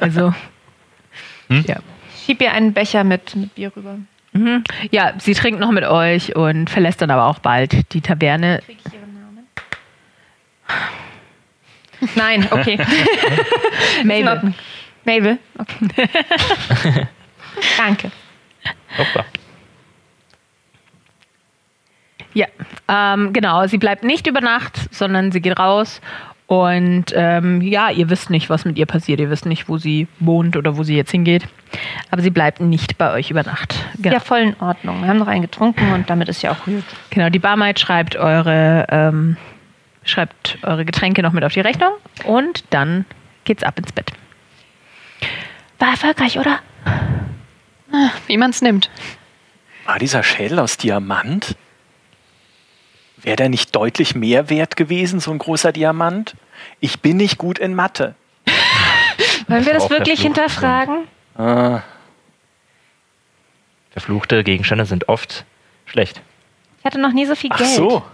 [0.00, 0.32] Also,
[1.48, 1.76] ja.
[2.24, 3.98] Schieb ihr einen Becher mit, mit Bier rüber.
[4.32, 4.64] Mhm.
[4.90, 8.60] Ja, sie trinkt noch mit euch und verlässt dann aber auch bald die Taverne.
[8.64, 9.46] Krieg ich ihren Namen?
[12.14, 12.78] Nein, okay.
[14.04, 14.54] Mabel.
[15.04, 16.08] Mabel, okay.
[17.78, 18.10] Danke.
[18.98, 19.24] Hoppa.
[22.34, 22.46] Ja,
[22.88, 23.66] ähm, genau.
[23.66, 26.00] Sie bleibt nicht über Nacht, sondern sie geht raus.
[26.48, 29.20] Und ähm, ja, ihr wisst nicht, was mit ihr passiert.
[29.20, 31.46] Ihr wisst nicht, wo sie wohnt oder wo sie jetzt hingeht.
[32.10, 33.74] Aber sie bleibt nicht bei euch über Nacht.
[33.98, 34.14] Genau.
[34.14, 35.02] Ja, voll in Ordnung.
[35.02, 36.84] Wir haben noch einen getrunken und damit ist ja auch gut.
[37.10, 39.36] Genau, die Barmaid schreibt eure, ähm,
[40.04, 41.90] schreibt eure Getränke noch mit auf die Rechnung
[42.24, 43.04] und dann
[43.44, 44.10] geht's ab ins Bett.
[45.78, 46.60] War erfolgreich, oder?
[48.26, 48.88] Wie man es nimmt.
[49.84, 51.56] War dieser Schädel aus Diamant?
[53.22, 56.34] Wäre der nicht deutlich mehr wert gewesen, so ein großer Diamant?
[56.80, 58.14] Ich bin nicht gut in Mathe.
[59.48, 61.04] Wollen wir das wirklich hinterfragen?
[61.36, 61.82] Ah,
[63.98, 65.44] Verfluchte Gegenstände sind oft
[65.84, 66.20] schlecht.
[66.78, 67.70] Ich hatte noch nie so viel ach Geld.
[67.70, 68.04] so.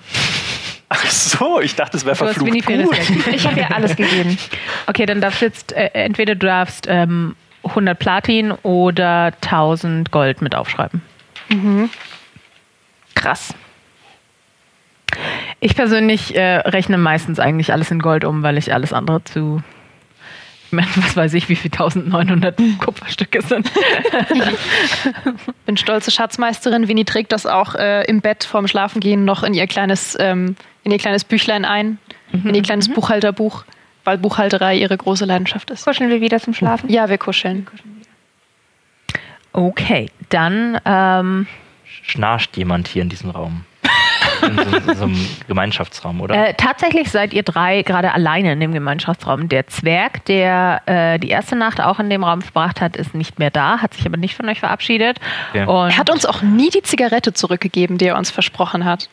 [0.89, 2.99] Ach so, ich dachte, es wäre verflucht gut.
[3.33, 4.39] Ich habe ihr alles gegeben.
[4.87, 10.43] Okay, dann darfst du jetzt, äh, entweder du darfst ähm, 100 Platin oder 1000 Gold
[10.43, 11.03] mit aufschreiben.
[13.15, 13.55] Krass.
[15.65, 19.63] Ich persönlich äh, rechne meistens eigentlich alles in Gold um, weil ich alles andere zu.
[20.67, 23.73] Ich meine, was weiß ich, wie viel 1900 Kupferstücke sind.
[25.65, 26.87] Bin stolze Schatzmeisterin.
[26.87, 30.93] Winnie trägt das auch äh, im Bett vorm Schlafengehen noch in ihr kleines, ähm, in
[30.93, 31.97] ihr kleines Büchlein ein,
[32.31, 33.65] in ihr kleines Buchhalterbuch,
[34.05, 35.87] weil Buchhalterei ihre große Leidenschaft ist.
[35.87, 36.91] Kuscheln wir wieder zum Schlafen?
[36.91, 37.67] Ja, wir kuscheln.
[39.55, 41.47] Okay, dann ähm,
[42.03, 43.65] Schnarcht jemand hier in diesem Raum?
[44.47, 46.49] In so, in so einem Gemeinschaftsraum, oder?
[46.49, 49.49] Äh, tatsächlich seid ihr drei gerade alleine in dem Gemeinschaftsraum.
[49.49, 53.39] Der Zwerg, der äh, die erste Nacht auch in dem Raum verbracht hat, ist nicht
[53.39, 55.19] mehr da, hat sich aber nicht von euch verabschiedet.
[55.51, 55.65] Okay.
[55.67, 59.09] Und Er hat uns auch nie die Zigarette zurückgegeben, die er uns versprochen hat.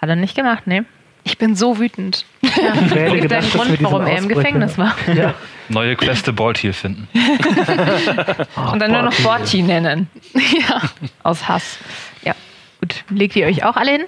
[0.00, 0.84] hat er nicht gemacht, ne?
[1.22, 2.24] Ich bin so wütend.
[2.40, 4.96] Ich hätte Der gedacht, dass wir Grund, warum er im Gefängnis war.
[5.14, 5.34] Ja.
[5.68, 7.06] Neue Queste Baltier finden.
[8.72, 10.08] Und dann nur noch Borti nennen.
[10.34, 10.80] ja.
[11.22, 11.78] Aus Hass.
[12.24, 12.34] Ja,
[12.80, 13.04] gut.
[13.10, 14.04] Legt ihr euch auch alle hin?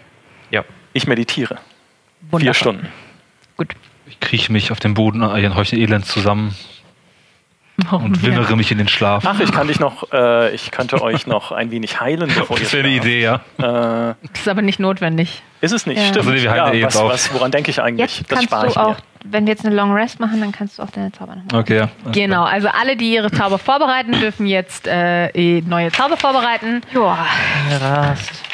[0.92, 1.56] Ich meditiere.
[2.22, 2.40] Wundervoll.
[2.40, 2.88] Vier Stunden.
[3.56, 3.68] Gut.
[4.06, 6.54] Ich krieche mich auf dem Boden ein Häufchen Elend zusammen
[7.78, 9.24] Warum und wimmere mich in den Schlaf.
[9.26, 12.64] Ach, ich kann dich noch, äh, ich könnte euch noch ein wenig heilen, bevor ihr
[12.64, 12.96] Das wäre eine.
[12.96, 13.36] Idee, ja.
[13.58, 15.42] Äh, Das ist aber nicht notwendig.
[15.62, 16.04] ist es nicht, Ja.
[16.08, 16.18] stimmt.
[16.28, 17.12] Also, wir eh ja, jetzt was, auf.
[17.12, 18.18] was, woran denke ich eigentlich?
[18.18, 18.96] Jetzt das kannst spare ich du auch, mir.
[19.24, 21.60] wenn wir jetzt eine Long Rest machen, dann kannst du auch deine Zauber nochmal.
[21.62, 21.88] Okay, ja.
[22.12, 26.82] Genau, also alle, die ihre Zauber vorbereiten, dürfen jetzt äh, eh neue Zauber vorbereiten.
[26.94, 27.26] Ja.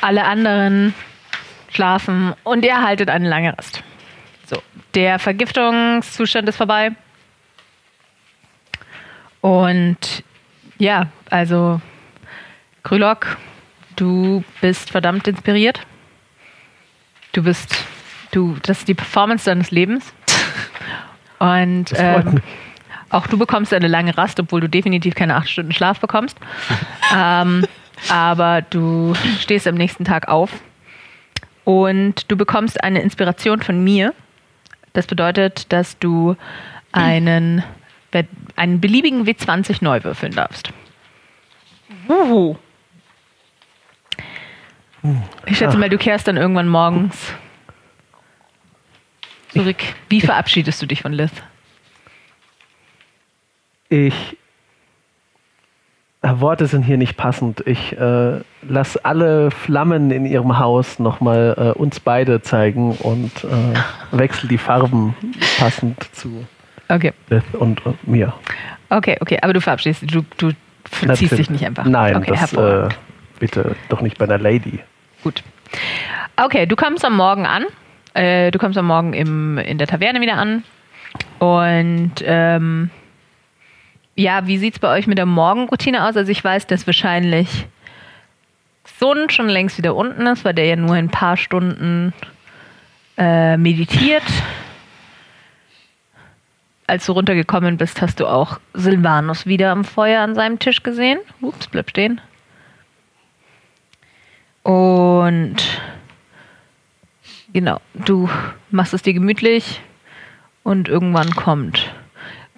[0.01, 0.95] Alle anderen
[1.71, 3.83] schlafen und ihr haltet eine lange Rast.
[4.47, 4.63] So,
[4.95, 6.93] der Vergiftungszustand ist vorbei.
[9.41, 10.25] Und
[10.79, 11.81] ja, also
[12.83, 13.37] Krylok,
[13.97, 15.81] du bist verdammt inspiriert.
[17.33, 17.77] Du bist,
[18.33, 20.13] du, das ist die Performance deines Lebens.
[21.39, 22.41] Und ähm,
[23.11, 26.39] auch du bekommst eine lange Rast, obwohl du definitiv keine acht Stunden Schlaf bekommst.
[27.17, 27.65] ähm,
[28.09, 30.51] aber du stehst am nächsten Tag auf
[31.69, 34.15] und du bekommst eine Inspiration von mir.
[34.95, 36.35] Das bedeutet, dass du
[36.93, 37.63] einen,
[38.57, 40.71] einen beliebigen W20 neu würfeln darfst.
[45.45, 47.35] Ich schätze mal, du kehrst dann irgendwann morgens
[49.51, 49.77] zurück.
[50.09, 51.33] Wie verabschiedest du dich von Liz?
[53.91, 54.38] Ich.
[56.23, 57.63] Worte sind hier nicht passend.
[57.67, 63.79] Ich äh, lasse alle Flammen in ihrem Haus nochmal äh, uns beide zeigen und äh,
[64.17, 65.15] wechsle die Farben
[65.59, 66.45] passend zu
[66.89, 68.33] Okay, Beth und, und mir.
[68.89, 69.39] okay, okay.
[69.43, 70.11] Aber du verabschiedest dich.
[70.11, 70.53] Du, du
[70.85, 71.85] verziehst dich nicht einfach.
[71.85, 72.89] Nein, okay, das äh,
[73.39, 74.81] bitte doch nicht bei einer Lady.
[75.23, 75.43] Gut.
[76.37, 77.67] Okay, du kommst am Morgen an.
[78.15, 80.65] Äh, du kommst am Morgen im, in der Taverne wieder an.
[81.39, 82.91] Und ähm,
[84.19, 86.17] ja, wie sieht es bei euch mit der Morgenroutine aus?
[86.17, 87.69] Also ich weiß, dass wahrscheinlich
[88.99, 92.13] Sun schon längst wieder unten ist, weil der ja nur ein paar Stunden
[93.17, 94.25] äh, meditiert.
[96.89, 101.21] Als du runtergekommen bist, hast du auch Silvanus wieder am Feuer an seinem Tisch gesehen.
[101.41, 102.21] Ups, bleib stehen.
[104.65, 105.59] Und
[107.53, 108.29] genau, du
[108.73, 109.81] machst es dir gemütlich
[110.65, 111.89] und irgendwann kommt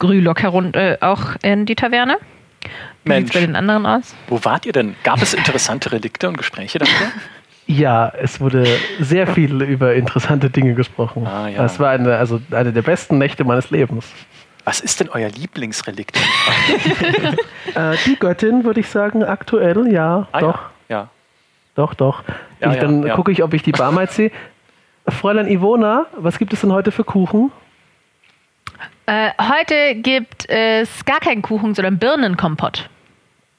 [0.01, 2.17] Grülock herunter, äh, auch in die Taverne.
[3.05, 4.15] Wie Mensch, bei den anderen aus?
[4.29, 4.97] wo wart ihr denn?
[5.05, 6.97] Gab es interessante Relikte und Gespräche darüber?
[7.67, 8.67] Ja, es wurde
[8.99, 11.25] sehr viel über interessante Dinge gesprochen.
[11.25, 11.65] Ah, ja.
[11.65, 14.07] Es war eine, also eine der besten Nächte meines Lebens.
[14.65, 16.19] Was ist denn euer Lieblingsrelikt?
[17.77, 20.59] Äh, die Göttin, würde ich sagen, aktuell, ja, Ah, doch,
[20.89, 20.97] Ja.
[21.03, 21.09] ja.
[21.77, 22.25] doch, doch.
[22.59, 23.15] Ja, ich, ja, dann ja.
[23.15, 24.33] gucke ich, ob ich die Barmaid sehe.
[25.07, 27.53] Fräulein Ivona, was gibt es denn heute für Kuchen?
[29.07, 32.89] Äh, heute gibt es gar keinen Kuchen, sondern Birnenkompott.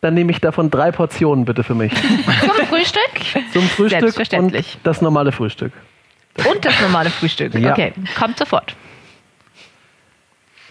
[0.01, 1.93] Dann nehme ich davon drei Portionen bitte für mich.
[2.41, 3.01] Zum Frühstück
[3.53, 4.77] Zum Frühstück und Selbstverständlich.
[4.83, 5.73] das normale Frühstück.
[6.49, 7.53] und das normale Frühstück.
[7.55, 7.71] Ja.
[7.73, 8.75] Okay, kommt sofort.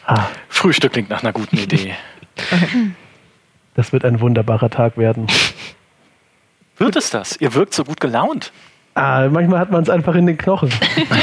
[0.07, 1.95] Ah, Frühstück klingt nach einer guten Idee.
[3.75, 5.27] das wird ein wunderbarer Tag werden.
[6.79, 7.37] Wird es das?
[7.41, 8.53] Ihr wirkt so gut gelaunt.
[8.95, 10.69] Ah, manchmal hat man es einfach in den Knochen.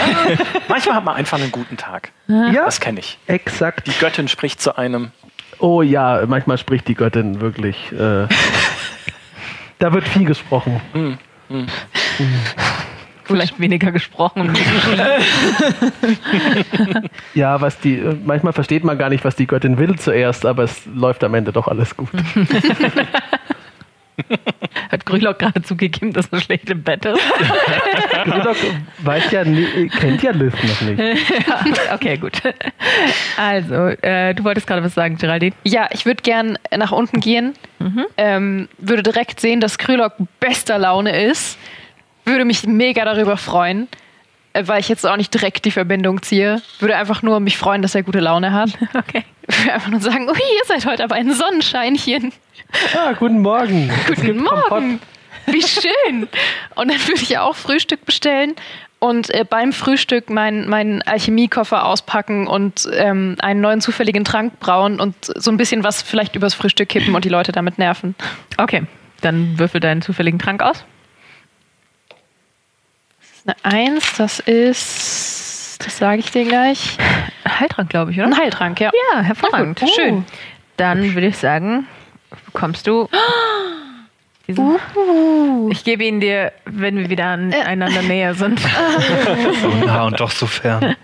[0.70, 2.12] Manchmal hat man einfach einen guten Tag.
[2.28, 3.20] Ja, Das kenne ich.
[3.28, 3.88] exakt.
[3.88, 5.12] Die Göttin spricht zu einem.
[5.60, 7.92] Oh ja, manchmal spricht die Göttin wirklich.
[7.92, 8.28] Äh,
[9.80, 10.82] da wird viel gesprochen.
[13.26, 14.54] Vielleicht weniger gesprochen.
[17.34, 20.86] Ja, was die, manchmal versteht man gar nicht, was die Göttin will zuerst, aber es
[20.86, 22.10] läuft am Ende doch alles gut.
[24.92, 27.20] Hat Grülock gerade zugegeben, dass er schlecht im Bett ist?
[28.24, 28.58] Gridlock
[29.00, 31.02] weiß ja, kennt ja Liv noch nicht.
[31.94, 32.42] Okay, gut.
[33.38, 35.54] Also, äh, du wolltest gerade was sagen, Geraldine.
[35.64, 37.54] Ja, ich würde gern nach unten gehen.
[38.18, 41.58] Ähm, würde direkt sehen, dass Krylok bester Laune ist.
[42.26, 43.88] Würde mich mega darüber freuen,
[44.66, 46.62] weil ich jetzt auch nicht direkt die Verbindung ziehe.
[46.80, 48.70] Würde einfach nur mich freuen, dass er gute Laune hat.
[48.98, 49.24] Okay.
[49.48, 52.34] Würde einfach nur sagen, ui, ihr seid heute aber ein Sonnenscheinchen.
[52.94, 53.90] Ah, guten Morgen.
[54.08, 54.62] Guten Morgen.
[54.68, 55.00] Kompott.
[55.46, 56.28] Wie schön.
[56.76, 58.56] Und dann würde ich ja auch Frühstück bestellen
[59.00, 65.00] und äh, beim Frühstück meinen mein Alchemiekoffer auspacken und ähm, einen neuen zufälligen Trank brauen
[65.00, 68.16] und so ein bisschen was vielleicht übers Frühstück kippen und die Leute damit nerven.
[68.58, 68.84] Okay,
[69.22, 70.84] dann würfel deinen zufälligen Trank aus.
[73.48, 76.98] Eine Eins, das ist, das sage ich dir gleich,
[77.48, 78.28] Heiltrank, glaube ich, oder?
[78.28, 78.92] ein Heiltrank, ja.
[79.14, 79.80] Ja, hervorragend.
[79.80, 80.26] Gut, Schön.
[80.76, 81.88] Dann würde ich sagen,
[82.46, 83.08] bekommst du
[84.48, 84.76] diesen.
[85.72, 88.60] Ich gebe ihn dir, wenn wir wieder aneinander näher sind.
[89.62, 90.96] So nah und doch so fern.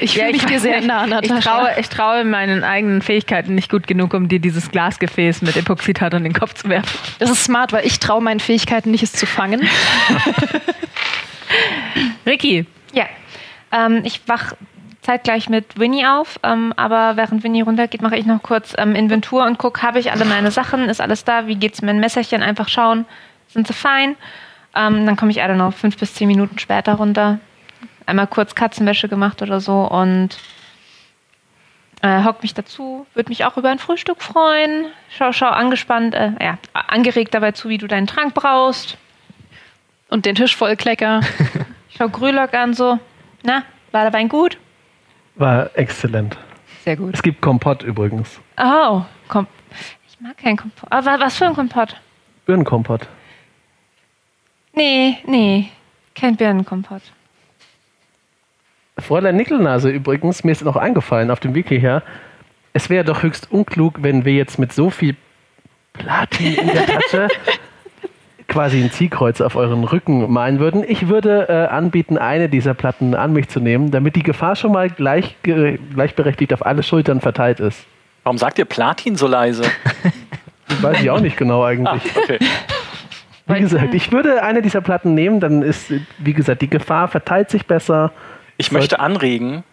[0.00, 1.40] Ich Ja, fühle mich dir sehr nah, ich Natascha.
[1.40, 6.12] traue, ich traue meinen eigenen Fähigkeiten nicht gut genug, um dir dieses Glasgefäß mit Epoxidat
[6.14, 6.90] an den Kopf zu werfen.
[7.20, 9.62] Das ist smart, weil ich traue meinen Fähigkeiten nicht, es zu fangen.
[12.26, 13.06] Ricky, Ja.
[13.72, 14.54] Ähm, ich wach
[15.02, 19.44] zeitgleich mit Winnie auf, ähm, aber während Winnie runtergeht, mache ich noch kurz ähm, Inventur
[19.44, 22.42] und gucke, habe ich alle meine Sachen, ist alles da, wie geht's mit dem Messerchen,
[22.42, 23.04] einfach schauen,
[23.48, 24.16] sind sie fein.
[24.74, 27.40] Ähm, dann komme ich alle noch fünf bis zehn Minuten später runter.
[28.06, 30.38] Einmal kurz Katzenwäsche gemacht oder so und
[32.02, 34.86] äh, hock mich dazu, würde mich auch über ein Frühstück freuen.
[35.08, 38.98] Schau, schau angespannt, äh, ja, angeregt dabei zu, wie du deinen Trank brauchst.
[40.12, 41.22] Und den Tisch voll Klecker.
[41.96, 42.98] Schau Grülock an, so,
[43.44, 44.58] na, war der Wein gut?
[45.36, 46.36] War exzellent.
[46.84, 47.14] sehr gut.
[47.14, 48.38] Es gibt Kompott übrigens.
[48.58, 49.46] Oh, Kom
[50.06, 50.92] ich mag keinen Kompott.
[50.92, 51.98] Aber was für ein Kompott?
[52.44, 53.08] Birnenkompott.
[54.74, 55.70] Nee, nee,
[56.14, 57.02] kein Birnenkompott.
[58.98, 62.02] Fräulein Nickelnase übrigens, mir ist noch eingefallen auf dem Weg hierher,
[62.74, 65.16] es wäre doch höchst unklug, wenn wir jetzt mit so viel
[65.94, 67.28] Platin in der Tasche
[68.52, 70.84] quasi ein Ziehkreuz auf euren Rücken malen würden.
[70.86, 74.72] Ich würde äh, anbieten, eine dieser Platten an mich zu nehmen, damit die Gefahr schon
[74.72, 77.84] mal gleich, ge- gleichberechtigt auf alle Schultern verteilt ist.
[78.24, 79.62] Warum sagt ihr Platin so leise?
[80.82, 82.02] Weiß ich auch nicht genau Ah, eigentlich.
[82.16, 82.38] okay.
[83.46, 87.50] Wie gesagt, ich würde eine dieser Platten nehmen, dann ist, wie gesagt, die Gefahr verteilt
[87.50, 88.12] sich besser.
[88.56, 89.64] Ich möchte anregen,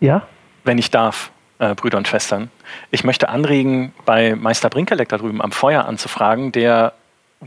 [0.00, 0.22] Ja?
[0.64, 2.50] wenn ich darf, äh, Brüder und Schwestern,
[2.90, 6.92] ich möchte anregen, bei Meister Brinkelleck da drüben am Feuer anzufragen, der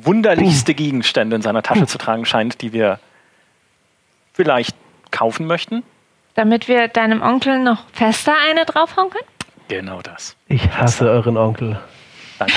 [0.05, 2.99] wunderlichste Gegenstände in seiner Tasche zu tragen scheint, die wir
[4.33, 4.75] vielleicht
[5.11, 5.83] kaufen möchten.
[6.35, 9.27] Damit wir deinem Onkel noch fester eine draufhauen können?
[9.67, 10.35] Genau das.
[10.47, 11.79] Ich hasse euren Onkel.
[12.39, 12.53] Danke.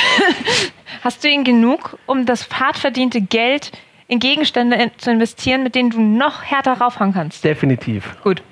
[1.02, 3.72] Hast du ihn genug, um das hart verdiente Geld
[4.06, 7.42] in Gegenstände in, zu investieren, mit denen du noch härter raufhauen kannst?
[7.44, 8.16] Definitiv.
[8.22, 8.42] Gut.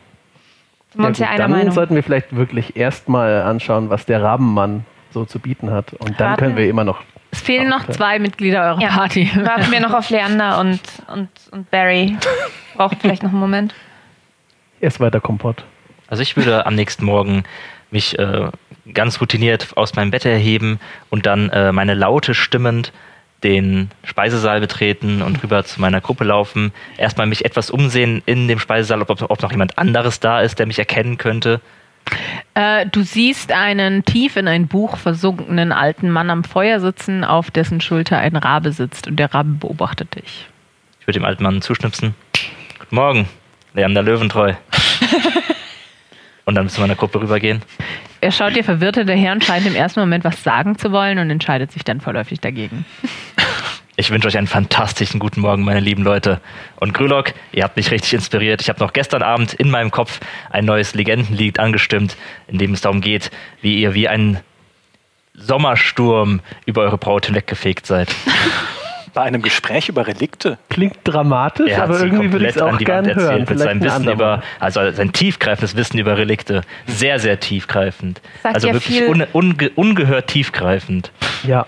[0.93, 1.73] Sind wir uns ja, gut, einer dann Meinung.
[1.73, 5.93] sollten wir vielleicht wirklich erstmal anschauen, was der Rabenmann so zu bieten hat.
[5.95, 6.41] Und dann Raten?
[6.41, 7.03] können wir immer noch.
[7.31, 8.89] Es fehlen noch zwei Mitglieder eurer Ja.
[8.89, 9.31] Party.
[9.35, 10.81] Warten wir noch auf Leander und,
[11.13, 12.17] und, und Barry.
[12.75, 13.75] Brauchen vielleicht noch einen Moment.
[14.81, 15.65] Erst weiter Kompott.
[16.09, 17.45] Also ich würde am nächsten Morgen
[17.91, 18.49] mich äh,
[18.95, 20.79] ganz routiniert aus meinem Bett erheben
[21.11, 22.93] und dann äh, meine Laute stimmend
[23.45, 26.73] den Speisesaal betreten und rüber zu meiner Gruppe laufen.
[26.97, 30.67] Erstmal mich etwas umsehen in dem Speisesaal, ob, ob noch jemand anderes da ist, der
[30.67, 31.61] mich erkennen könnte.
[32.55, 37.51] Äh, du siehst einen tief in ein Buch versunkenen alten Mann am Feuer sitzen, auf
[37.51, 40.47] dessen Schulter ein Rabe sitzt und der Rabe beobachtet dich.
[41.01, 42.15] Ich würde dem alten Mann zuschnipsen.
[42.79, 43.29] Guten Morgen,
[43.75, 44.55] Leander Löwentreu.
[46.45, 47.63] und dann zu meiner Gruppe rübergehen.
[48.21, 51.31] Er schaut dir verwirrt hinterher und scheint im ersten Moment was sagen zu wollen und
[51.31, 52.85] entscheidet sich dann vorläufig dagegen.
[54.01, 56.41] Ich wünsche euch einen fantastischen guten Morgen, meine lieben Leute.
[56.79, 58.61] Und Grülock, ihr habt mich richtig inspiriert.
[58.61, 62.81] Ich habe noch gestern Abend in meinem Kopf ein neues Legendenlied angestimmt, in dem es
[62.81, 64.39] darum geht, wie ihr wie ein
[65.35, 68.15] Sommersturm über eure Braut hinweggefegt seid.
[69.19, 70.59] Bei einem Gespräch über Relikte.
[70.71, 73.07] Klingt dramatisch, Er hat aber sie irgendwie würde ich es komplett an auch die Wand
[73.07, 73.41] gerne hören.
[73.41, 76.61] erzählt mit Vielleicht seinem ein Wissen über, also sein tiefgreifendes Wissen über Relikte.
[76.87, 78.21] Sehr, sehr tiefgreifend.
[78.45, 81.11] Sagt also ja wirklich un, unge, ungehört tiefgreifend.
[81.43, 81.67] Ja,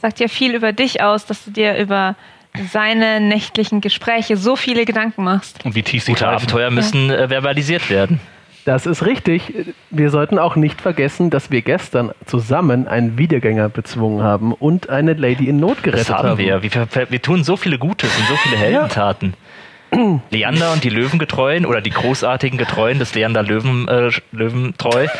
[0.00, 2.16] Sagt ja viel über dich aus, dass du dir über
[2.72, 5.64] seine nächtlichen Gespräche so viele Gedanken machst.
[5.64, 6.26] Und wie tief sie Gute.
[6.26, 8.20] Abenteuer müssen äh, verbalisiert werden.
[8.64, 9.74] Das ist richtig.
[9.90, 15.14] Wir sollten auch nicht vergessen, dass wir gestern zusammen einen Wiedergänger bezwungen haben und eine
[15.14, 16.62] Lady in Not gerettet Das haben wir.
[16.62, 17.10] Wir, wir.
[17.10, 19.34] wir tun so viele Gutes und so viele Heldentaten.
[20.30, 25.06] Leander und die Löwengetreuen oder die großartigen Getreuen des Leander Löwen, äh, Löwentreu.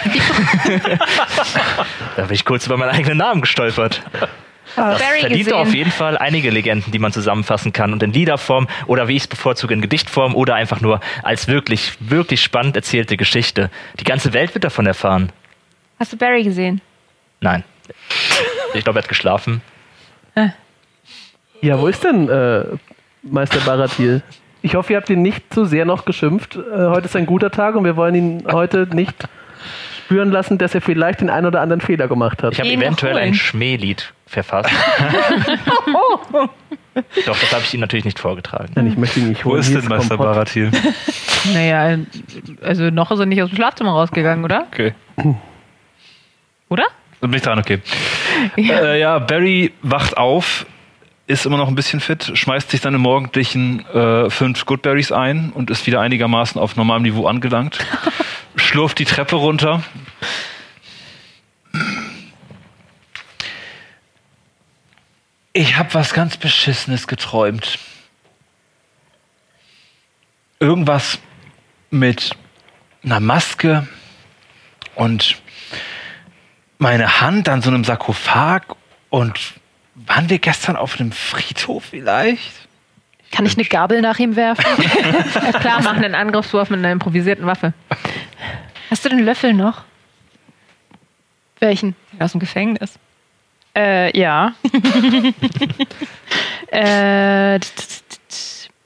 [2.17, 4.03] da bin ich kurz über meinen eigenen Namen gestolpert.
[4.77, 5.53] Barry Verdient gesehen.
[5.55, 9.23] auf jeden Fall einige Legenden, die man zusammenfassen kann und in Liederform oder wie ich
[9.23, 13.71] es bevorzuge in Gedichtform oder einfach nur als wirklich, wirklich spannend erzählte Geschichte.
[14.01, 15.31] Die ganze Welt wird davon erfahren.
[15.99, 16.81] Hast du Barry gesehen?
[17.41, 17.65] Nein.
[18.75, 19.61] Ich glaube, er hat geschlafen.
[21.61, 22.65] Ja, wo ist denn äh,
[23.23, 24.23] Meister Baratil?
[24.63, 26.57] Ich hoffe, ihr habt ihn nicht zu sehr noch geschimpft.
[26.57, 29.29] Äh, heute ist ein guter Tag und wir wollen ihn heute nicht
[30.13, 32.53] spüren lassen, dass er vielleicht den einen oder anderen Fehler gemacht hat.
[32.53, 33.33] Ich habe eventuell ein.
[33.35, 34.69] Schmählied verfasst.
[37.25, 38.73] Doch, das habe ich ihm natürlich nicht vorgetragen.
[38.75, 39.61] Nein, ich möchte ihn nicht Wo holen.
[39.61, 40.19] ist Hier denn Meister.
[40.19, 40.71] Baratil?
[41.55, 41.99] Naja,
[42.63, 44.67] also noch ist er nicht aus dem Schlafzimmer rausgegangen, oder?
[44.71, 44.93] Okay.
[46.69, 46.85] Oder?
[47.23, 47.81] Bin ich dran, okay.
[48.59, 50.67] Äh, ja, Barry wacht auf,
[51.33, 55.71] ist immer noch ein bisschen fit, schmeißt sich seine morgendlichen äh, fünf Goodberries ein und
[55.71, 57.79] ist wieder einigermaßen auf normalem Niveau angelangt.
[58.57, 59.83] Schlurft die Treppe runter.
[65.55, 67.79] Ich habe was ganz Beschissenes geträumt.
[70.61, 71.19] Irgendwas
[71.91, 72.37] mit
[73.05, 73.89] einer Maske
[74.95, 75.41] und
[76.79, 78.63] meine Hand an so einem Sarkophag
[79.09, 79.55] und
[80.07, 82.69] waren wir gestern auf einem Friedhof vielleicht?
[83.31, 84.65] Kann ich eine Gabel nach ihm werfen?
[85.35, 87.73] Ja, klar, machen einen Angriffswurf mit einer improvisierten Waffe.
[88.91, 89.83] Hast du den Löffel noch?
[91.59, 91.97] Welchen?
[92.19, 92.99] Aus dem Gefängnis.
[93.75, 94.53] Äh, ja.
[96.71, 97.59] äh,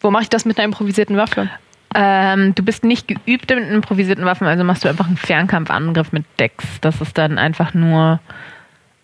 [0.01, 1.51] wo mache ich das mit einer improvisierten Waffe?
[1.95, 6.25] Ähm, du bist nicht geübt mit improvisierten Waffen, also machst du einfach einen Fernkampfangriff mit
[6.39, 6.65] Dex.
[6.83, 8.21] Das ist dann einfach nur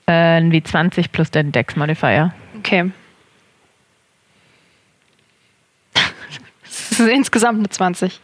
[0.06, 2.32] äh, ein W20 plus dein Dex-Modifier.
[2.58, 2.90] Okay.
[5.94, 8.20] Das ist insgesamt eine 20.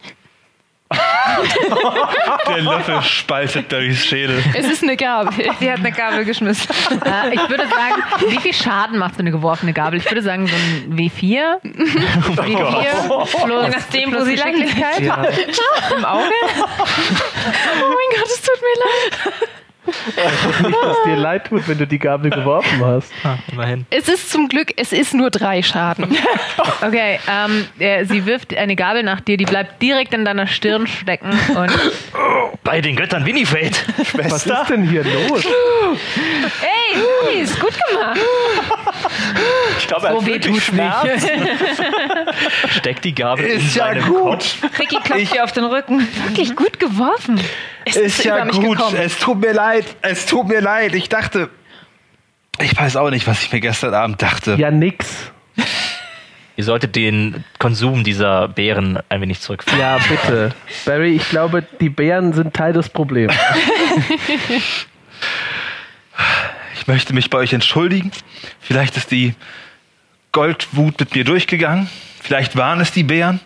[2.47, 4.43] Der Löffel spaltet Barrys Schädel.
[4.55, 5.31] Es ist eine Gabel.
[5.59, 6.67] Sie hat eine Gabel geschmissen.
[7.05, 9.99] Äh, ich würde sagen, wie viel Schaden macht so eine geworfene Gabel?
[9.99, 11.61] Ich würde sagen, so ein W4.
[11.61, 14.63] W4 plus, Je nachdem, wo plus sie landet.
[14.63, 15.23] Geschicklichkeit Ja,
[15.95, 16.33] im Auge.
[16.59, 19.49] Oh mein Gott, es tut mir leid.
[19.89, 23.11] Nicht, dass dir leid tut, wenn du die Gabel geworfen hast.
[23.51, 23.85] Immerhin.
[23.89, 26.17] Es ist zum Glück, es ist nur drei Schaden.
[26.81, 30.87] Okay, ähm, äh, sie wirft eine Gabel nach dir, die bleibt direkt in deiner Stirn
[30.87, 31.71] stecken und
[32.63, 33.83] Bei den Göttern Winifred.
[34.13, 35.45] Was ist denn hier los?
[36.61, 38.19] Ey, ist gut gemacht.
[39.77, 41.07] Ich glaube, er so wirklich tut's Schmerz.
[42.77, 44.57] Steckt die Gabel in seinem Kopf.
[44.79, 46.07] Ricky klopft dir auf den Rücken.
[46.25, 47.39] Wirklich gut geworfen.
[47.85, 48.77] Es Ist ja über mich gut.
[48.77, 48.97] gekommen.
[48.97, 49.85] Es tut mir leid.
[50.01, 50.95] Es tut mir leid.
[50.95, 51.49] Ich dachte.
[52.61, 54.55] Ich weiß auch nicht, was ich mir gestern Abend dachte.
[54.59, 55.31] Ja, nix.
[56.57, 59.79] Ihr solltet den Konsum dieser Beeren ein wenig zurückfahren.
[59.79, 60.53] Ja, bitte.
[60.85, 63.33] Barry, ich glaube, die Bären sind Teil des Problems.
[66.89, 68.11] Ich möchte mich bei euch entschuldigen.
[68.59, 69.35] Vielleicht ist die
[70.31, 71.87] Goldwut mit mir durchgegangen.
[72.19, 73.41] Vielleicht waren es die Bären.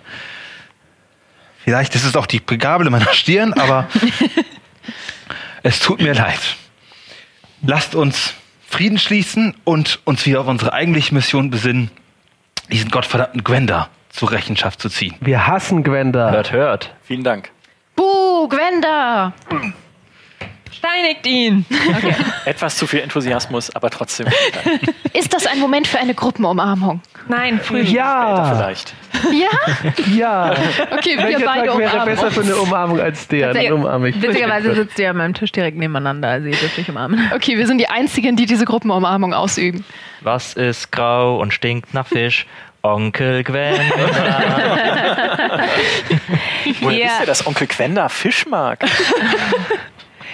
[1.62, 3.90] Vielleicht ist es auch die Gabel in meiner Stirn, aber
[5.62, 6.40] es tut mir leid.
[7.64, 8.34] Lasst uns
[8.66, 11.92] Frieden schließen und uns wieder auf unsere eigentliche Mission besinnen,
[12.72, 15.16] diesen gottverdammten Gwenda zur Rechenschaft zu ziehen.
[15.20, 16.32] Wir hassen Gwenda.
[16.32, 16.96] Hört, hört.
[17.04, 17.52] Vielen Dank.
[17.98, 19.34] Buh, Gwenda!
[20.78, 21.66] Steinigt ihn.
[22.46, 24.28] Etwas zu viel Enthusiasmus, aber trotzdem.
[25.14, 27.02] Ist das ein Moment für eine Gruppenumarmung?
[27.28, 27.84] Nein, früh.
[27.86, 28.94] Später Ja, vielleicht.
[29.32, 29.50] Ja?
[30.14, 30.52] Ja.
[30.92, 33.54] Okay, wir Welcher beide Tag wäre umarmen besser für eine Umarmung als der?
[33.54, 34.22] Dann umarme ich.
[34.22, 37.32] Witzigerweise sitzt ihr an meinem Tisch direkt nebeneinander, also ihr dürft euch umarmen.
[37.34, 39.86] Okay, wir sind die Einzigen, die diese Gruppenumarmung ausüben.
[40.22, 42.46] Was ist grau und stinkt nach Fisch?
[42.82, 43.80] Onkel Gwen.
[46.82, 47.06] Woher Ja.
[47.06, 48.84] wisst ihr, dass Onkel Quenda Fisch mag?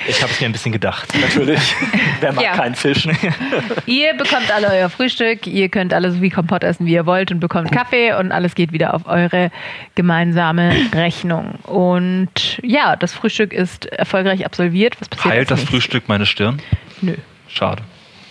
[0.10, 1.10] Ich habe es mir ein bisschen gedacht.
[1.20, 1.76] Natürlich.
[2.20, 2.53] Wer mag Ja.
[2.55, 3.07] keinen Fisch?
[3.86, 7.32] Ihr bekommt alle euer Frühstück, ihr könnt alle so viel Kompott essen, wie ihr wollt
[7.32, 9.51] und bekommt Kaffee und alles geht wieder auf eure
[9.95, 11.55] gemeinsame Rechnung.
[11.64, 14.95] Und ja, das Frühstück ist erfolgreich absolviert.
[14.99, 15.70] Was passiert Heilt das nächstes?
[15.76, 16.62] Frühstück meine Stirn?
[17.01, 17.16] Nö.
[17.47, 17.84] Schade.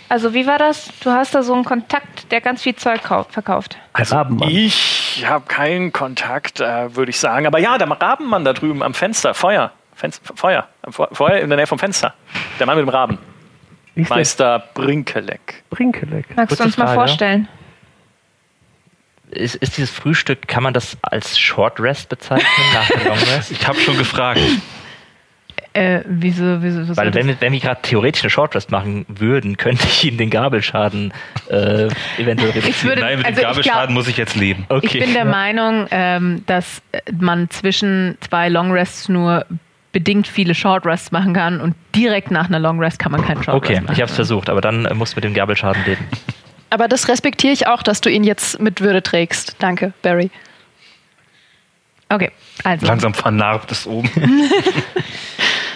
[0.09, 0.89] Also wie war das?
[1.03, 3.77] Du hast da so einen Kontakt, der ganz viel Zeug kau- verkauft.
[3.93, 4.49] Also, Rabenmann.
[4.49, 7.45] Ich habe keinen Kontakt, äh, würde ich sagen.
[7.45, 9.33] Aber ja, der Rabenmann da drüben am Fenster.
[9.35, 9.71] Feuer.
[9.99, 10.67] Fenster, Feuer.
[10.89, 12.13] Fe- Feuer in der Nähe vom Fenster.
[12.59, 13.17] Der Mann mit dem Raben.
[13.95, 15.63] Ist Meister Brinkeleck.
[15.69, 16.25] Brinkeleck?
[16.35, 16.99] Magst Kurze du uns mal Frage.
[16.99, 17.47] vorstellen?
[19.31, 23.51] Ist, ist dieses Frühstück, kann man das als Short Rest bezeichnen nach Long Rest?
[23.51, 24.39] Ich habe schon gefragt.
[25.73, 29.05] Äh, wieso, wieso, wieso Weil wenn wir, wenn wir gerade theoretisch eine Short Rest machen
[29.07, 31.13] würden, könnte ich Ihnen den Gabelschaden
[31.49, 31.87] äh,
[32.17, 32.69] eventuell reduzieren.
[32.69, 34.65] Ich würde- Nein, mit also dem ich Gabelschaden glaub- muss ich jetzt leben.
[34.69, 34.87] okay.
[34.97, 36.81] Ich bin der Meinung, ähm, dass
[37.19, 39.45] man zwischen zwei Long Rests nur
[39.91, 43.43] bedingt viele Short Rests machen kann und direkt nach einer Long Rest kann man keinen
[43.43, 43.93] Short Okay, Rest machen.
[43.93, 46.07] ich habe es versucht, aber dann äh, musst du mit dem Gabelschaden leben.
[46.71, 49.55] Aber das respektiere ich auch, dass du ihn jetzt mit Würde trägst.
[49.57, 50.29] Danke, Barry.
[52.09, 52.29] Okay,
[52.63, 52.85] also.
[52.85, 54.07] Langsam vernarbt es oben.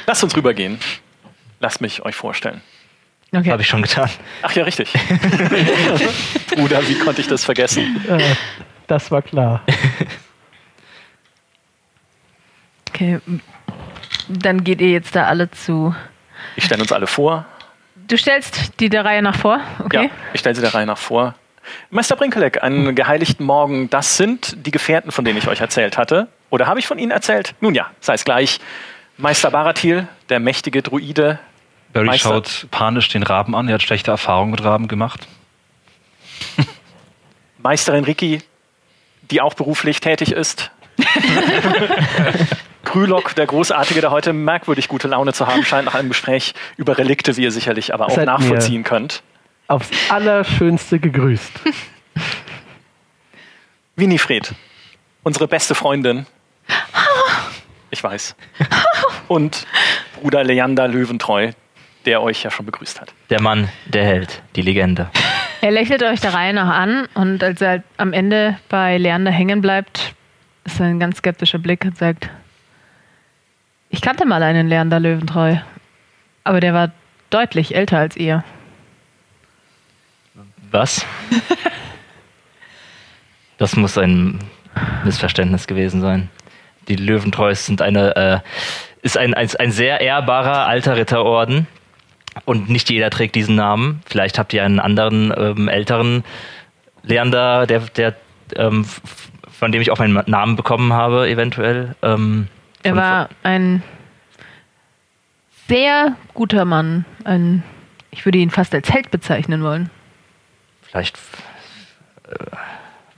[0.05, 0.77] Lasst uns rübergehen.
[1.59, 2.61] Lasst mich euch vorstellen.
[3.35, 3.49] Okay.
[3.49, 4.07] Habe ich schon getan.
[4.43, 4.93] Ach ja, richtig.
[6.55, 7.99] Bruder, wie konnte ich das vergessen?
[8.07, 8.35] Äh,
[8.85, 9.63] das war klar.
[12.89, 13.19] okay.
[14.27, 15.95] Dann geht ihr jetzt da alle zu.
[16.55, 17.45] Ich stelle uns alle vor.
[18.07, 20.05] Du stellst die der Reihe nach vor, okay?
[20.05, 21.35] Ja, ich stelle sie der Reihe nach vor.
[21.89, 26.27] Meister Brinkeleck, einen geheiligten Morgen, das sind die Gefährten, von denen ich euch erzählt hatte.
[26.49, 27.55] Oder habe ich von ihnen erzählt?
[27.61, 28.59] Nun ja, sei es gleich.
[29.17, 31.39] Meister Baratil, der mächtige Druide.
[31.93, 32.29] Barry Meister.
[32.29, 33.67] schaut panisch den Raben an.
[33.67, 35.27] Er hat schlechte Erfahrungen mit Raben gemacht.
[37.59, 38.39] Meisterin Ricky,
[39.31, 40.71] die auch beruflich tätig ist.
[42.83, 46.97] Krülock, der Großartige, der heute merkwürdig gute Laune zu haben scheint nach einem Gespräch über
[46.97, 49.23] Relikte, wie ihr sicherlich aber auch nachvollziehen könnt.
[49.67, 51.51] Aufs Allerschönste gegrüßt.
[53.95, 54.53] Winifred,
[55.23, 56.25] unsere beste Freundin.
[57.89, 58.35] Ich weiß.
[59.27, 59.65] Und
[60.19, 61.51] Bruder Leander Löwentreu,
[62.05, 63.13] der euch ja schon begrüßt hat.
[63.29, 65.09] Der Mann, der Held, die Legende.
[65.61, 69.61] Er lächelt euch der Reihe nach an und als er am Ende bei Leander hängen
[69.61, 70.13] bleibt,
[70.65, 72.29] ist ein ganz skeptischer Blick und sagt:
[73.93, 75.57] Ich kannte mal einen Leander Löwentreu,
[76.43, 76.89] aber der war
[77.29, 78.43] deutlich älter als ihr.
[80.71, 81.05] Was?
[83.59, 84.39] Das muss ein
[85.05, 86.29] Missverständnis gewesen sein.
[86.87, 88.39] Die Löwentreus sind eine, äh,
[89.03, 91.67] ist ein, ein, ein sehr ehrbarer alter Ritterorden
[92.45, 94.01] und nicht jeder trägt diesen Namen.
[94.05, 96.23] Vielleicht habt ihr einen anderen ähm, älteren
[97.03, 98.15] Leander, der, der
[98.55, 98.85] ähm,
[99.51, 101.95] von dem ich auch meinen Namen bekommen habe, eventuell.
[102.01, 102.47] Ähm,
[102.83, 103.81] Er war ein
[105.67, 107.05] sehr guter Mann.
[107.23, 107.63] Ein,
[108.11, 109.89] ich würde ihn fast als Held bezeichnen wollen.
[110.81, 111.17] Vielleicht,
[112.29, 112.35] äh,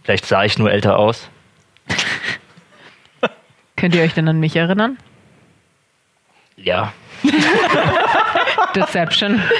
[0.03, 1.29] vielleicht sah ich nur älter aus.
[3.75, 4.97] Könnt ihr euch denn an mich erinnern?
[6.55, 6.93] Ja.
[8.75, 9.41] Deception.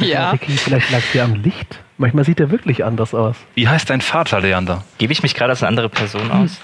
[0.00, 0.30] Ja.
[0.30, 1.80] Ricky, vielleicht lag es ja am Licht.
[1.98, 3.36] Manchmal sieht er wirklich anders aus.
[3.54, 4.84] Wie heißt dein Vater, Leander?
[4.98, 6.60] Gebe ich mich gerade als eine andere Person aus?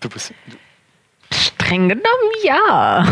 [0.00, 0.32] Du bist.
[1.32, 2.04] Streng genommen
[2.44, 3.04] ja.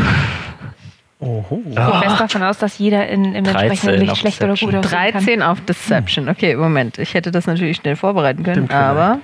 [1.20, 1.62] Oho.
[1.68, 4.74] Ich gehe fest davon aus, dass jeder in, im 13 entsprechenden Licht schlecht oder gut
[4.74, 5.12] aussehen kann.
[5.12, 6.28] 13 auf Deception.
[6.28, 6.98] Okay, Moment.
[6.98, 9.20] Ich hätte das natürlich schnell vorbereiten können, Stimmt aber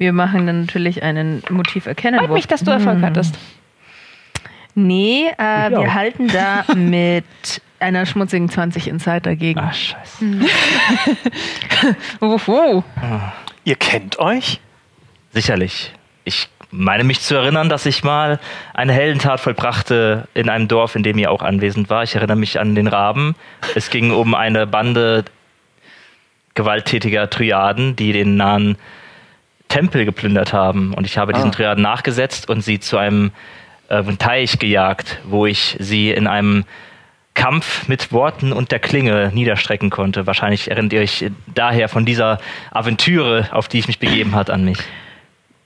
[0.00, 2.18] wir machen dann natürlich einen Motiv erkennen.
[2.20, 3.38] Freut mich, dass du Erfolg hattest.
[4.74, 5.88] Nee, äh, wir auch.
[5.88, 7.26] halten da mit
[7.80, 9.60] einer schmutzigen 20 Insight dagegen.
[9.60, 10.24] Ah, scheiße.
[12.22, 12.82] Uhu.
[13.64, 14.60] Ihr kennt euch?
[15.32, 15.92] Sicherlich.
[16.24, 18.38] Ich meine mich zu erinnern, dass ich mal
[18.74, 22.02] eine Heldentat vollbrachte in einem Dorf, in dem ihr auch anwesend war.
[22.02, 23.34] Ich erinnere mich an den Raben.
[23.74, 25.24] Es ging um eine Bande
[26.54, 28.76] gewalttätiger Triaden, die den nahen
[29.68, 30.94] Tempel geplündert haben.
[30.94, 31.54] Und ich habe diesen Ah.
[31.54, 33.32] Triaden nachgesetzt und sie zu einem
[33.88, 36.64] äh, Teich gejagt, wo ich sie in einem
[37.34, 40.26] Kampf mit Worten und der Klinge niederstrecken konnte.
[40.26, 42.38] Wahrscheinlich erinnert ihr euch daher von dieser
[42.72, 44.78] Aventüre, auf die ich mich begeben hat, an mich.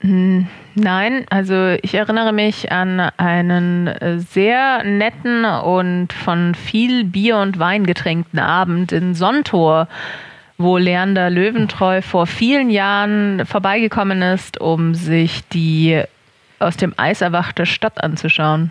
[0.07, 3.91] Nein, also ich erinnere mich an einen
[4.21, 9.89] sehr netten und von viel Bier und Wein getränkten Abend in Sontor,
[10.59, 16.03] wo Leander Löwentreu vor vielen Jahren vorbeigekommen ist, um sich die
[16.59, 18.71] aus dem Eis erwachte Stadt anzuschauen.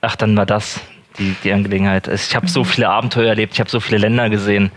[0.00, 0.80] Ach, dann war das
[1.18, 2.08] die, die Angelegenheit.
[2.08, 4.70] Ich habe so viele Abenteuer erlebt, ich habe so viele Länder gesehen.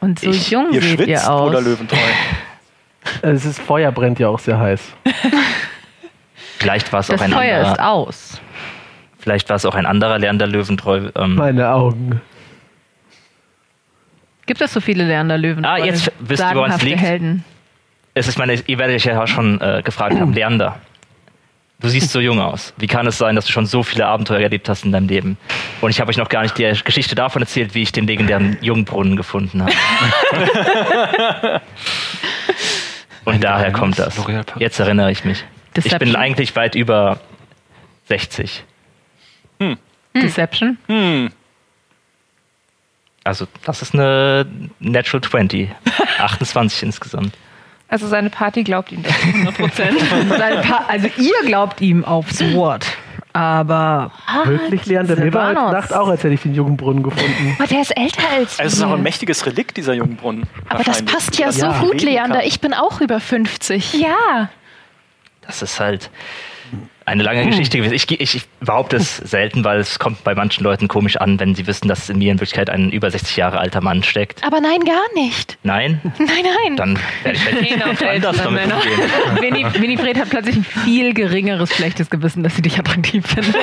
[0.00, 1.50] Und so Ich- jung Ihr seht schwitzt ihr aus.
[1.50, 1.96] oder Löwentreu?
[3.22, 4.92] Es ist Feuer brennt ja auch sehr heiß.
[6.58, 7.88] Vielleicht war es auch Das ein Feuer ist anderer.
[7.90, 8.40] aus.
[9.18, 11.10] Vielleicht war es auch ein anderer Lernender Löwentreu.
[11.16, 12.20] Ähm, Meine Augen.
[14.46, 15.70] Gibt es so viele Leander Löwentreu?
[15.70, 17.00] Ah, jetzt wisst ihr, woran es liegt.
[17.00, 17.44] Helden.
[18.14, 20.78] es ist meine, ihr werdet euch ja auch schon äh, gefragt haben, Leander.
[21.80, 22.72] Du siehst so jung aus.
[22.78, 25.36] Wie kann es sein, dass du schon so viele Abenteuer erlebt hast in deinem Leben?
[25.80, 28.56] Und ich habe euch noch gar nicht die Geschichte davon erzählt, wie ich den legendären
[28.60, 29.72] Jungbrunnen gefunden habe.
[33.24, 34.20] Und daher kommt das.
[34.58, 35.44] Jetzt erinnere ich mich.
[35.74, 36.16] Ich bin Deception.
[36.16, 37.20] eigentlich weit über
[38.08, 38.64] 60.
[40.14, 40.78] Deception.
[40.88, 41.30] Hm.
[43.24, 44.46] Also, das ist eine
[44.80, 45.70] Natural 20.
[46.18, 47.34] 28 insgesamt.
[47.88, 49.98] Also seine Party glaubt ihm das 100 Prozent.
[50.88, 52.86] Also ihr glaubt ihm aufs Wort.
[53.32, 54.10] Aber
[54.44, 55.16] Wirklich, Leander?
[55.16, 55.72] Mir war heute Silvanos.
[55.72, 57.56] Nacht auch, als hätte ich den Jungenbrunnen gefunden.
[57.58, 58.96] Aber der ist älter als Also es ist auch wir.
[58.96, 60.44] ein mächtiges Relikt, dieser Jungbrunnen.
[60.68, 62.44] Aber das passt ja so man gut, Leander.
[62.44, 63.94] Ich bin auch über 50.
[63.94, 64.50] ja.
[65.44, 66.10] Das ist halt
[67.04, 67.94] eine lange Geschichte gewesen.
[67.94, 71.54] Ich, ich, ich behaupte es selten, weil es kommt bei manchen Leuten komisch an, wenn
[71.54, 74.44] sie wissen, dass in mir in Wirklichkeit ein über 60 Jahre alter Mann steckt.
[74.44, 75.58] Aber nein, gar nicht.
[75.62, 76.00] Nein?
[76.18, 76.76] Nein, nein.
[76.76, 78.76] Dann werde ich vielleicht anders damit Männer.
[78.76, 79.40] umgehen.
[79.40, 83.56] Winnie, Winifred hat plötzlich ein viel geringeres schlechtes Gewissen, dass sie dich attraktiv findet.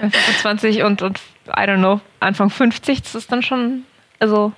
[0.00, 3.84] 25 und, und, I don't know, Anfang 50, das ist dann schon,
[4.18, 4.52] also,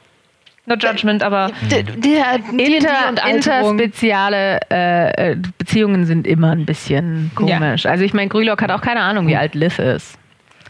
[0.67, 6.67] no judgment, aber D der D&D Inter, und interspeziale äh, äh, Beziehungen sind immer ein
[6.67, 7.87] bisschen komisch.
[7.87, 10.19] Also ich meine, Grülock hat auch keine Ahnung, wie alt Liv ist.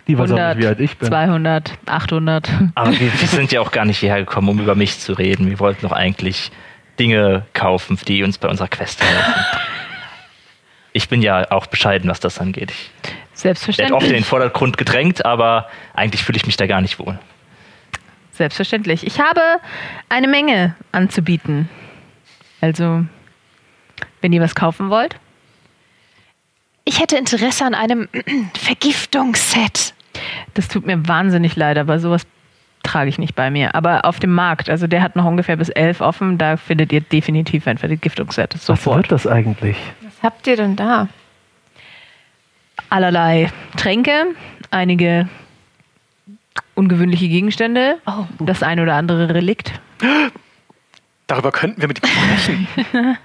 [0.07, 1.09] Die weiß auch 100, nicht, wie alt ich bin.
[1.09, 2.49] 200, 800.
[2.75, 5.49] Aber wir, wir sind ja auch gar nicht hierher gekommen, um über mich zu reden.
[5.49, 6.51] Wir wollten doch eigentlich
[6.99, 9.35] Dinge kaufen, die uns bei unserer Quest helfen.
[10.93, 12.71] Ich bin ja auch bescheiden, was das angeht.
[12.71, 14.27] Ich werde oft in den Selbstverständlich.
[14.27, 17.19] Vordergrund gedrängt, aber eigentlich fühle ich mich da gar nicht wohl.
[18.35, 19.07] Selbstverständlich.
[19.07, 19.41] Ich habe
[20.09, 21.69] eine Menge anzubieten.
[22.61, 23.05] Also,
[24.21, 25.17] wenn ihr was kaufen wollt.
[26.85, 28.09] Ich hätte Interesse an einem
[28.55, 29.95] Vergiftungsset.
[30.55, 32.27] Das tut mir wahnsinnig leid, aber sowas
[32.83, 33.75] trage ich nicht bei mir.
[33.75, 37.01] Aber auf dem Markt, also der hat noch ungefähr bis elf offen, da findet ihr
[37.01, 38.55] definitiv ein Vergiftungsset.
[38.55, 38.97] Was Sofort.
[38.97, 39.77] wird das eigentlich?
[40.03, 41.09] was habt ihr denn da?
[42.91, 44.27] Allerlei Tränke,
[44.71, 45.29] einige
[46.75, 48.25] ungewöhnliche Gegenstände, Oh.
[48.41, 49.73] das ein oder andere Relikt.
[51.27, 52.69] Darüber könnten wir mit ihm sprechen.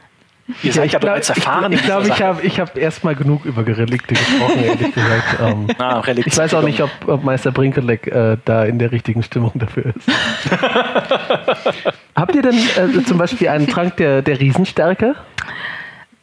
[0.64, 1.72] Ihr seid ja glaub- bereits erfahren.
[1.74, 5.40] Ich glaube, ich habe ich hab erstmal genug über Relikte gesprochen, ehrlich gesagt.
[5.42, 5.68] Ähm.
[5.78, 9.22] Ah, Relikt- ich weiß auch nicht, ob, ob Meister Brinkeleck äh, da in der richtigen
[9.22, 10.08] Stimmung dafür ist.
[12.16, 15.16] Habt ihr denn äh, zum Beispiel einen Trank der, der Riesenstärke?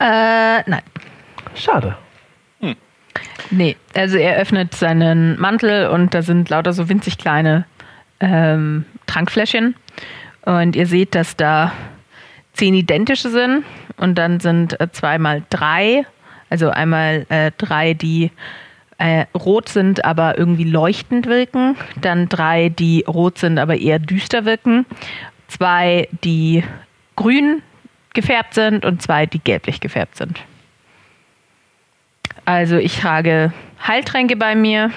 [0.01, 0.83] Äh, nein.
[1.55, 1.97] Schade.
[3.51, 7.64] Nee, also er öffnet seinen Mantel und da sind lauter so winzig kleine
[8.21, 9.75] ähm, Trankfläschchen.
[10.43, 11.73] Und ihr seht, dass da
[12.53, 13.64] zehn identische sind
[13.97, 16.07] und dann sind äh, zweimal drei,
[16.51, 18.31] also einmal äh, drei, die
[18.99, 24.45] äh, rot sind, aber irgendwie leuchtend wirken, dann drei, die rot sind, aber eher düster
[24.45, 24.87] wirken,
[25.49, 26.64] zwei, die
[27.14, 27.62] grün
[28.14, 30.41] gefärbt sind und zwei, die gelblich gefärbt sind.
[32.47, 33.53] Also ich trage
[33.87, 34.91] Heiltränke bei mir,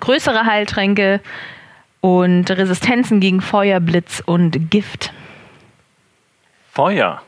[0.00, 1.20] größere Heiltränke
[2.00, 5.12] und Resistenzen gegen Feuer, Blitz und Gift.
[6.72, 7.22] Feuer.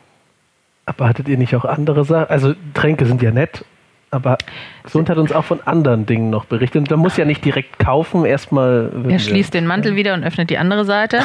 [0.86, 2.28] Aber hattet ihr nicht auch andere Sachen?
[2.30, 3.64] Also Tränke sind ja nett,
[4.10, 4.38] aber
[4.84, 6.82] Gesund hat uns auch von anderen Dingen noch berichtet.
[6.82, 8.90] Und man muss ja nicht direkt kaufen, erstmal.
[8.94, 11.20] Er wir- schließt den Mantel wieder und öffnet die andere Seite.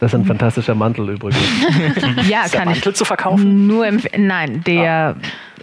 [0.00, 1.38] Das ist ein fantastischer Mantel übrigens.
[2.28, 3.68] Ja, Ist der kann ich Mantel zu verkaufen?
[3.68, 4.26] nur empfehlen.
[4.26, 5.14] Nein, der,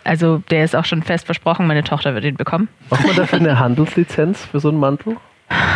[0.10, 2.68] also der ist auch schon fest versprochen, meine Tochter wird ihn bekommen.
[2.90, 5.18] Braucht man dafür eine Handelslizenz für so einen Mantel?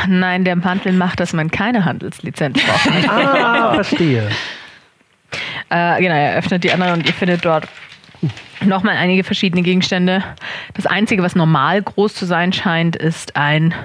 [0.08, 3.10] Nein, der Mantel macht, dass man keine Handelslizenz braucht.
[3.10, 4.28] Ah, verstehe.
[5.70, 7.68] Äh, genau, er öffnet die andere und ihr findet dort
[8.66, 10.24] nochmal einige verschiedene Gegenstände.
[10.74, 13.76] Das Einzige, was normal groß zu sein scheint, ist ein,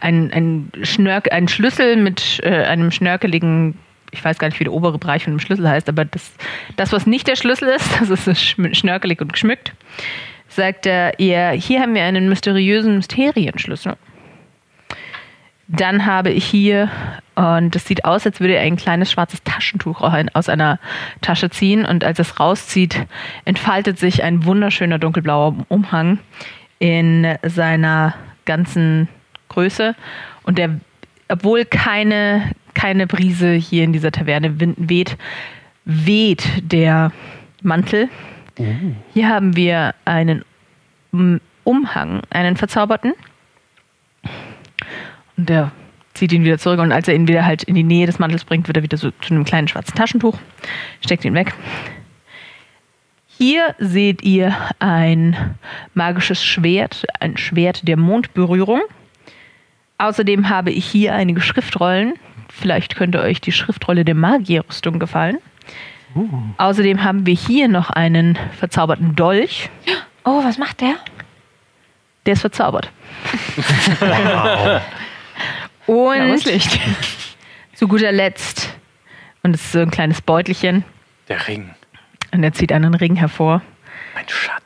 [0.00, 3.76] ein, ein, Schnörk, ein Schlüssel mit äh, einem schnörkeligen,
[4.14, 6.32] ich weiß gar nicht, wie der obere Bereich von dem Schlüssel heißt, aber das,
[6.76, 9.72] das was nicht der Schlüssel ist, das ist schnörkelig und geschmückt,
[10.48, 13.96] sagt er ihr, hier haben wir einen mysteriösen Mysterienschlüssel.
[15.66, 16.90] Dann habe ich hier,
[17.34, 20.78] und das sieht aus, als würde er ein kleines schwarzes Taschentuch aus einer
[21.22, 21.86] Tasche ziehen.
[21.86, 23.06] Und als es rauszieht,
[23.46, 26.18] entfaltet sich ein wunderschöner dunkelblauer Umhang
[26.80, 29.08] in seiner ganzen
[29.48, 29.96] Größe.
[30.42, 30.80] Und der
[31.28, 32.52] obwohl keine,
[32.84, 35.16] keine Brise hier in dieser Taverne wind- weht,
[35.86, 37.12] weht der
[37.62, 38.10] Mantel.
[39.14, 40.44] Hier haben wir einen
[41.10, 43.14] um, Umhang, einen verzauberten.
[45.38, 45.72] Und der
[46.12, 48.44] zieht ihn wieder zurück und als er ihn wieder halt in die Nähe des Mantels
[48.44, 50.36] bringt, wird er wieder so zu einem kleinen schwarzen Taschentuch,
[51.00, 51.54] steckt ihn weg.
[53.26, 55.56] Hier seht ihr ein
[55.94, 58.82] magisches Schwert, ein Schwert der Mondberührung.
[59.96, 62.12] Außerdem habe ich hier einige Schriftrollen.
[62.58, 65.38] Vielleicht könnte euch die Schriftrolle der Magierrüstung gefallen.
[66.58, 69.68] Außerdem haben wir hier noch einen verzauberten Dolch.
[70.24, 70.94] Oh, was macht der?
[72.24, 72.90] Der ist verzaubert.
[75.86, 76.80] Und Licht.
[77.74, 78.74] zu guter Letzt,
[79.42, 80.84] und es ist so ein kleines Beutelchen,
[81.28, 81.74] Der Ring.
[82.32, 83.60] und er zieht einen Ring hervor.
[84.14, 84.62] Mein Schatz.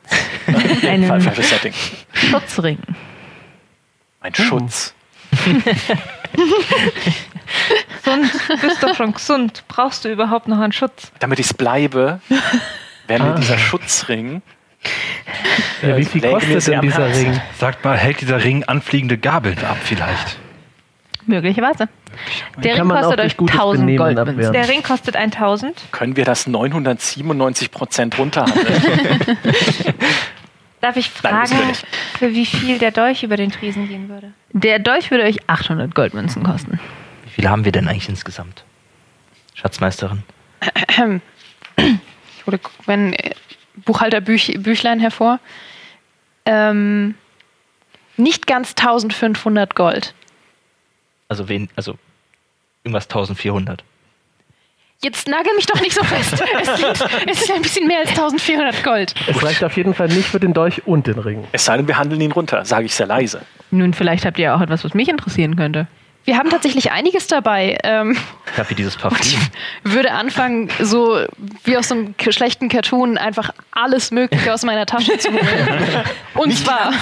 [0.84, 1.20] Einen.
[2.12, 2.78] Schutzring.
[4.20, 4.94] Mein Schutz.
[8.04, 9.64] Gesund, du bist doch schon gesund.
[9.68, 11.10] Brauchst du überhaupt noch einen Schutz?
[11.18, 12.20] Damit ich es bleibe,
[13.06, 13.38] wäre mir Ah.
[13.38, 14.42] dieser Schutzring.
[15.82, 17.26] Ja, wie viel läge mir kostet denn dieser Herzen.
[17.30, 17.40] Ring?
[17.58, 20.38] Sagt mal, hält dieser Ring anfliegende Gabeln ab vielleicht?
[21.26, 21.88] Möglicherweise.
[22.58, 24.52] Der Ring kostet euch gutes 1000 Benehmen Goldmünzen.
[24.52, 25.82] Der Ring kostet 1000.
[25.92, 28.66] Können wir das 997 Prozent runterhandeln?
[30.80, 31.56] Darf ich fragen,
[32.18, 34.32] für wie viel der Dolch über den Tresen gehen würde?
[34.52, 36.80] Der Dolch würde euch 800 Goldmünzen kosten.
[37.24, 38.64] Wie viel haben wir denn eigentlich insgesamt?
[39.54, 40.22] Schatzmeisterin.
[40.88, 43.34] Ich hole mein äh,
[43.84, 45.40] Buchhalterbüchlein hervor.
[46.46, 47.14] Ähm,
[48.16, 50.14] nicht ganz 1500 Gold.
[51.28, 51.98] Also wen, also
[52.84, 53.84] irgendwas 1400.
[55.00, 56.42] Jetzt nagel mich doch nicht so fest.
[56.60, 59.14] Es, geht, es ist ein bisschen mehr als 1400 Gold.
[59.28, 61.46] Es reicht auf jeden Fall nicht für den Dolch und den Ring.
[61.52, 63.42] es sei denn, wir handeln ihn runter, sage ich sehr leise.
[63.70, 65.86] Nun, vielleicht habt ihr auch etwas, was mich interessieren könnte.
[66.24, 67.78] Wir haben tatsächlich einiges dabei.
[67.84, 68.14] Ähm,
[68.52, 69.38] Ich habe hier dieses Parfüm.
[69.82, 71.20] würde anfangen, so
[71.64, 75.42] wie aus einem k- schlechten Cartoon, einfach alles Mögliche aus meiner Tasche zu holen.
[76.34, 76.92] Und zwar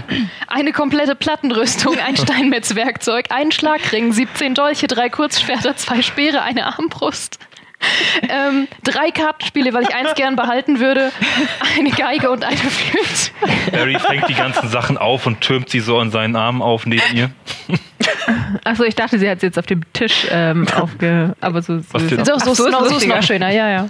[0.48, 7.38] eine komplette Plattenrüstung, ein Steinmetzwerkzeug, einen Schlagring, 17 Dolche, drei Kurzschwerter, zwei Speere, eine Armbrust.
[8.28, 11.10] Ähm, drei Kartenspiele, weil ich eins gern behalten würde,
[11.78, 13.30] eine Geige und eine Flöte.
[13.72, 17.02] Barry fängt die ganzen Sachen auf und türmt sie so an seinen Armen auf neben
[17.14, 17.30] ihr.
[18.64, 21.34] Achso, ich dachte, sie hat es jetzt auf dem Tisch ähm, aufge...
[21.40, 22.20] Aber so, so ist denn?
[22.20, 23.16] auch- So, Ach, so, so, ist so ist lustiger.
[23.16, 23.88] noch schöner, ja, ja.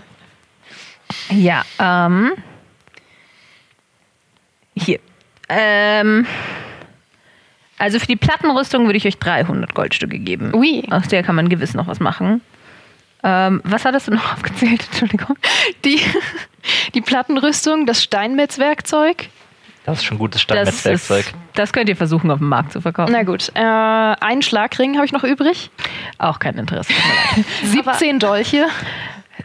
[1.30, 2.32] Ja, ähm.
[4.76, 4.98] Hier.
[5.48, 6.26] Ähm.
[7.78, 10.54] Also für die Plattenrüstung würde ich euch 300 Goldstücke geben.
[10.54, 10.84] Ui.
[10.90, 12.40] Aus der kann man gewiss noch was machen.
[13.24, 14.84] Ähm, was hattest du noch aufgezählt?
[14.90, 15.36] Entschuldigung.
[15.84, 16.00] Die,
[16.94, 19.28] die Plattenrüstung, das Steinmetzwerkzeug.
[19.86, 21.26] Das ist schon gutes Das, Standardwerkzeug.
[21.26, 23.12] ist, das könnt ihr versuchen, auf dem Markt zu verkaufen.
[23.12, 25.70] Na gut, äh, einen Schlagring habe ich noch übrig.
[26.18, 26.92] Auch kein Interesse.
[26.92, 27.94] tut mir leid.
[27.98, 28.66] 17 Dolche,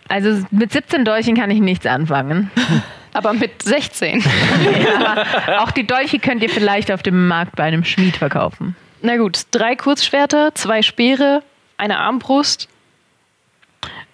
[0.07, 2.51] Also mit 17 Dolchen kann ich nichts anfangen.
[3.13, 4.23] aber mit 16.
[5.05, 8.75] Aber auch die Dolche könnt ihr vielleicht auf dem Markt bei einem Schmied verkaufen.
[9.01, 11.43] Na gut, drei Kurzschwerter, zwei Speere,
[11.77, 12.67] eine Armbrust.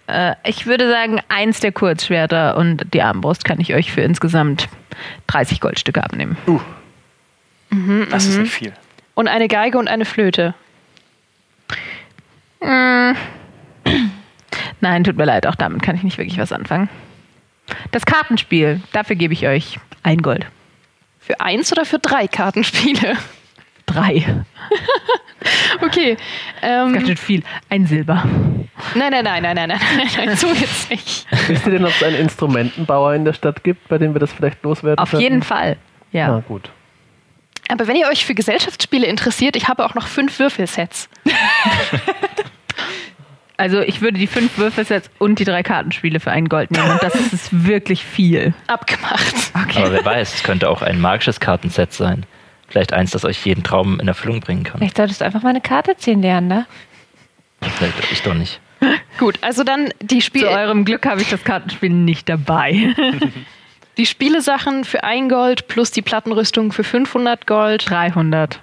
[0.07, 4.69] Äh, ich würde sagen, eins der Kurzschwerter und die Armbrust kann ich euch für insgesamt
[5.27, 6.37] 30 Goldstücke abnehmen.
[8.09, 8.73] Das ist nicht viel.
[9.15, 10.53] Und eine Geige und eine Flöte.
[14.81, 16.89] Nein, tut mir leid, auch damit kann ich nicht wirklich was anfangen.
[17.91, 20.45] Das Kartenspiel, dafür gebe ich euch ein Gold.
[21.19, 23.17] Für eins oder für drei Kartenspiele?
[23.85, 24.43] Drei.
[25.81, 26.17] okay.
[26.61, 27.43] Ähm, ganz schön viel.
[27.69, 28.23] Ein Silber.
[28.95, 31.27] Nein, nein, nein, nein, nein, nein, nein, nein so jetzt nicht.
[31.47, 34.33] Wisst ihr denn, ob es einen Instrumentenbauer in der Stadt gibt, bei dem wir das
[34.33, 35.23] vielleicht loswerden Auf könnten?
[35.23, 35.77] jeden Fall,
[36.11, 36.27] ja.
[36.27, 36.69] Na gut.
[37.67, 41.09] Aber wenn ihr euch für Gesellschaftsspiele interessiert, ich habe auch noch fünf Würfelsets.
[43.57, 46.91] also ich würde die fünf Würfelsets und die drei Kartenspiele für einen Gold nehmen.
[46.91, 48.53] Und das ist wirklich viel.
[48.67, 49.35] Abgemacht.
[49.63, 49.79] Okay.
[49.79, 52.25] Aber wer weiß, es könnte auch ein magisches Kartenset sein.
[52.67, 54.79] Vielleicht eins, das euch jeden Traum in Erfüllung bringen kann.
[54.79, 56.65] Vielleicht solltest du einfach mal eine Karte ziehen, Leander.
[57.61, 58.59] Vielleicht ich doch nicht.
[59.19, 62.93] Gut, also dann die, Zu Spiel eurem Glück habe ich das Kartenspiel nicht dabei.
[63.97, 67.89] die Spielesachen für ein Gold plus die Plattenrüstung für 500 Gold.
[67.89, 68.59] 300.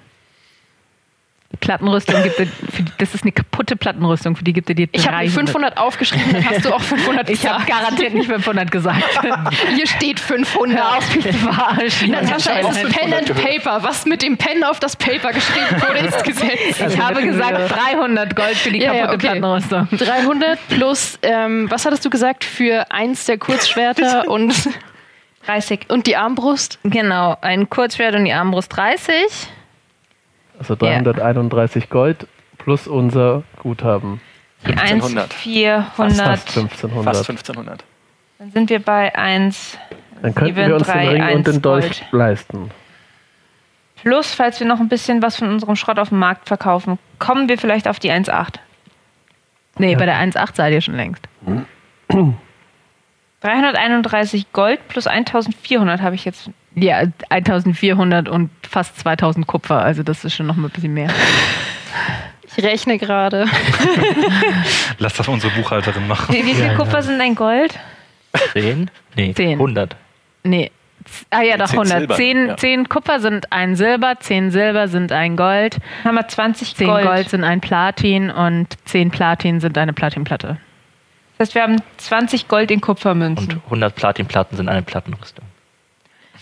[1.61, 2.49] Plattenrüstung gibt die,
[2.99, 5.01] das ist eine kaputte Plattenrüstung, für die gibt ihr dir 300.
[5.01, 8.71] Ich habe mir 500 aufgeschrieben, dann hast du auch 500 Ich habe garantiert nicht 500
[8.71, 9.03] gesagt.
[9.75, 10.79] Hier steht 500.
[10.79, 12.11] Hör auf, verarschen.
[12.11, 13.83] Natascha, es ist Pen and Paper.
[13.83, 16.81] Was mit dem Pen auf das Paper geschrieben wurde, ist Gesetz.
[16.89, 19.27] Ich habe gesagt 300 Gold für die ja, kaputte okay.
[19.27, 19.89] Plattenrüstung.
[19.91, 24.55] 300 plus, ähm, was hattest du gesagt, für eins der Kurzschwerter und,
[25.47, 25.87] 30.
[25.89, 26.79] und die Armbrust?
[26.85, 29.15] Genau, ein Kurzschwert und die Armbrust 30.
[30.63, 34.21] Also 331 Gold plus unser Guthaben.
[34.65, 35.33] Die 1, 1500.
[35.35, 35.89] 400.
[35.97, 36.21] Fast
[36.57, 37.05] 1500.
[37.05, 37.85] Fast 1500.
[38.39, 39.77] Dann sind wir bei 1.
[40.23, 42.13] Dann könnten Sieben, wir uns drei, den Ring und den Dolch Gold.
[42.13, 42.71] leisten.
[44.03, 47.49] Plus, falls wir noch ein bisschen was von unserem Schrott auf dem Markt verkaufen, kommen
[47.49, 48.61] wir vielleicht auf die 1,8.
[49.79, 51.27] Nee, bei der 1,8 seid ihr schon längst.
[53.41, 56.51] 331 Gold plus 1400 habe ich jetzt.
[56.75, 61.11] Ja, 1400 und fast 2000 Kupfer, also das ist schon noch mal ein bisschen mehr.
[62.57, 63.47] Ich rechne gerade.
[64.99, 66.35] Lass das unsere Buchhalterin machen.
[66.35, 67.03] Wie, wie viel Ja, Kupfer ja.
[67.03, 67.79] sind ein Gold?
[68.53, 68.91] 10?
[69.17, 69.53] Nee, Zehn.
[69.53, 69.97] 100.
[70.45, 70.71] Nee.
[71.31, 71.99] Ah ja, doch, Zehn 100.
[71.99, 72.57] Silber, 10, ja.
[72.57, 77.05] 10 Kupfer sind ein Silber, 10 Silber sind ein Gold, Haben wir 20 10 Gold.
[77.07, 77.29] Gold.
[77.31, 80.59] sind ein Platin und 10 Platin sind eine Platinplatte.
[81.39, 83.49] Das heißt, wir haben 20 Gold in Kupfermünzen.
[83.55, 85.45] Und 100 Platinplatten sind eine Plattenrüstung.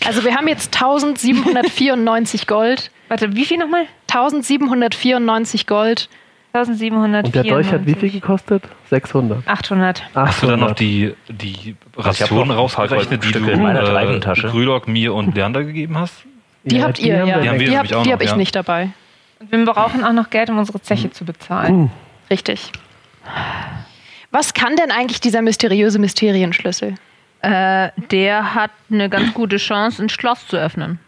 [0.05, 2.91] Also wir haben jetzt 1794 Gold.
[3.07, 3.85] Warte, wie viel nochmal?
[4.09, 6.09] 1794 Gold.
[6.53, 7.25] 1794.
[7.25, 8.63] Und der Dolch hat wie viel gekostet?
[8.89, 9.47] 600.
[9.47, 10.03] 800.
[10.13, 10.79] Hast du dann noch 800.
[10.79, 14.33] die, die hab noch Rationen rausgerechnet, die du in meiner äh.
[14.33, 16.25] Grülock, mir und Leander gegeben hast?
[16.63, 17.39] Die Ja, habt die ihr, haben ja.
[17.39, 18.35] Die haben wir Die habe auch die noch, hab ich ja.
[18.35, 18.89] nicht dabei.
[19.39, 21.89] Und wir brauchen auch noch Geld, um unsere Zeche zu bezahlen.
[22.29, 22.71] Richtig.
[24.29, 26.95] Was kann denn eigentlich dieser mysteriöse Mysterienschlüssel?
[27.41, 30.99] Äh, der hat eine ganz gute Chance, ein Schloss zu öffnen.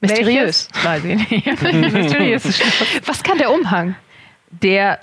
[0.00, 0.68] Mysteriös.
[0.72, 0.84] Welches?
[0.84, 1.62] Weiß ich nicht.
[1.92, 3.00] Mysteriöses Schloss.
[3.06, 3.94] Was kann der Umhang?
[4.50, 5.00] Der,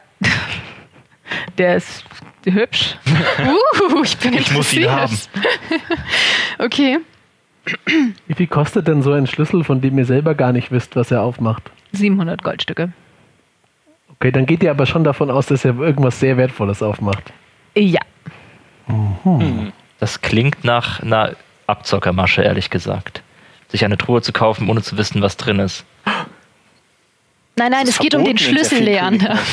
[1.57, 2.03] der ist
[2.45, 2.97] hübsch.
[3.39, 5.29] Uh, ich bin Ich muss ihn interessiert.
[6.59, 6.99] Okay.
[8.27, 11.11] Wie viel kostet denn so ein Schlüssel, von dem ihr selber gar nicht wisst, was
[11.11, 11.71] er aufmacht?
[11.93, 12.93] 700 Goldstücke.
[14.09, 17.33] Okay, dann geht ihr aber schon davon aus, dass er irgendwas sehr Wertvolles aufmacht.
[17.75, 18.01] Ja.
[19.99, 21.35] Das klingt nach einer
[21.67, 23.23] Abzockermasche, ehrlich gesagt.
[23.69, 25.85] Sich eine Truhe zu kaufen, ohne zu wissen, was drin ist.
[27.55, 29.37] Nein, nein, Das es geht um den Schlüssel, Leander.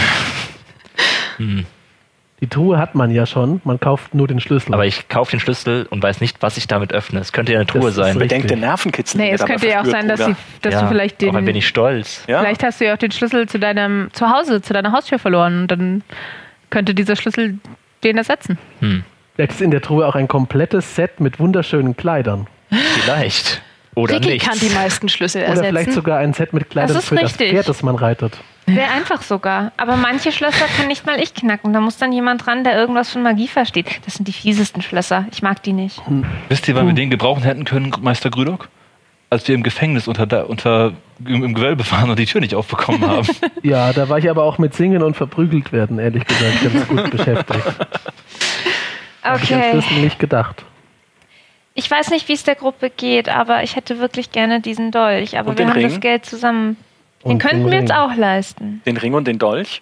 [2.40, 4.74] Die Truhe hat man ja schon, man kauft nur den Schlüssel.
[4.74, 7.20] Aber ich kaufe den Schlüssel und weiß nicht, was ich damit öffne.
[7.20, 8.16] Es könnte ja eine Das Truhe ist sein.
[8.16, 8.28] richtig.
[8.28, 9.20] Bedenkt den Nervenkitzel.
[9.20, 11.30] Nee, es könnte ja auch sein, dass, sie, dass ja, du vielleicht den.
[11.30, 12.24] auch ein wenig stolz.
[12.26, 12.40] Ja?
[12.40, 15.62] Vielleicht hast du ja auch den Schlüssel zu deinem Zuhause, zu deiner Haustür verloren.
[15.62, 16.02] Und dann
[16.70, 17.58] könnte dieser Schlüssel
[18.02, 18.58] den ersetzen.
[18.80, 19.04] Hm,
[19.34, 22.46] Vielleicht ist in der Truhe auch ein komplettes Set mit wunderschönen Kleidern.
[22.70, 23.62] vielleicht.
[23.94, 24.48] Oder Ricky nicht.
[24.48, 25.92] kann die meisten Schlüssel Oder vielleicht ersetzen.
[25.92, 27.50] sogar ein Set mit Kleidern Das ist für das richtig.
[27.50, 28.38] Pferd, das man reitet.
[28.64, 29.72] Wäre einfach sogar.
[29.76, 31.74] Aber manche Schlösser kann nicht mal ich knacken.
[31.74, 34.00] Da muss dann jemand ran, der irgendwas von Magie versteht.
[34.06, 35.26] Das sind die fiesesten Schlösser.
[35.30, 36.00] Ich mag die nicht.
[36.48, 38.68] Wisst ihr, wann wir den gebrauchen hätten können, Meister Grülock?
[39.28, 40.92] Als wir im Gefängnis unter, da- unter
[41.26, 43.26] im, im Gewölbe waren und die Tür nicht aufbekommen haben.
[43.62, 47.10] Ja, da war ich aber auch mit Singen und verprügelt werden, ehrlich gesagt, ganz gut
[47.10, 47.62] beschäftigt.
[49.22, 49.70] Hab ich Okay.
[49.70, 50.64] Schlüssel nicht gedacht.
[51.74, 55.38] Ich weiß nicht, wie es der Gruppe geht, aber ich hätte wirklich gerne diesen Dolch.
[55.38, 55.88] Aber Und wir den haben Ring?
[55.88, 56.76] das Geld zusammen.
[57.24, 57.98] Den Und könnten den wir jetzt Ring.
[57.98, 58.82] auch leisten.
[58.84, 59.80] Den Ring und den Dolch.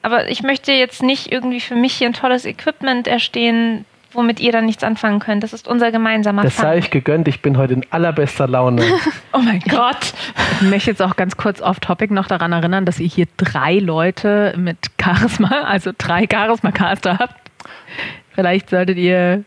[0.00, 4.52] Aber ich möchte jetzt nicht irgendwie für mich hier ein tolles Equipment erstehen, womit ihr
[4.52, 5.42] dann nichts anfangen könnt.
[5.42, 6.78] Das ist unser gemeinsamer Das sei Fang.
[6.78, 8.82] ich gegönnt, ich bin heute in allerbester Laune.
[9.34, 10.14] Oh mein Gott.
[10.62, 14.54] Ich möchte jetzt auch ganz kurz off-topic noch daran erinnern, dass ihr hier drei Leute
[14.56, 17.34] mit Charisma, also drei Charisma-Caster habt.
[18.38, 19.42] Vielleicht solltet ihr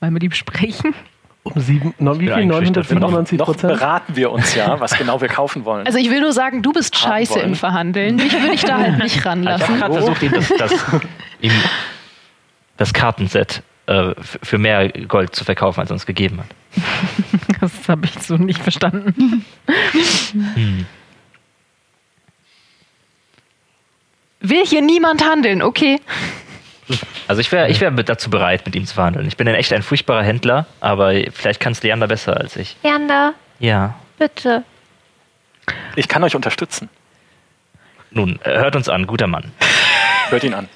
[0.00, 0.94] mal mit ihm sprechen.
[1.42, 2.32] Um sieben, wie viel?
[2.32, 2.90] eingeschüchtert.
[2.92, 3.74] Noch, 997 noch Prozent?
[3.74, 5.84] beraten wir uns ja, was genau wir kaufen wollen.
[5.84, 7.48] Also ich will nur sagen, du bist scheiße wollen.
[7.48, 8.16] im Verhandeln.
[8.16, 9.76] Mich würde ich da halt nicht Ich habe ranlassen.
[9.78, 10.72] gerade versucht, ihm das, das,
[11.42, 11.52] ihm
[12.78, 16.46] das Kartenset äh, für mehr Gold zu verkaufen, als er uns gegeben hat.
[17.60, 19.44] Das habe ich so nicht verstanden.
[24.40, 26.00] Will hier niemand handeln, okay?
[27.28, 29.26] Also ich wäre ich wär dazu bereit, mit ihm zu verhandeln.
[29.28, 32.76] Ich bin in echt ein furchtbarer Händler, aber vielleicht kann es Leander besser als ich.
[32.82, 33.94] Leander, Ja.
[34.18, 34.64] bitte.
[35.96, 36.88] Ich kann euch unterstützen.
[38.10, 39.52] Nun, äh, hört uns an, guter Mann.
[40.30, 40.68] Hört ihn an.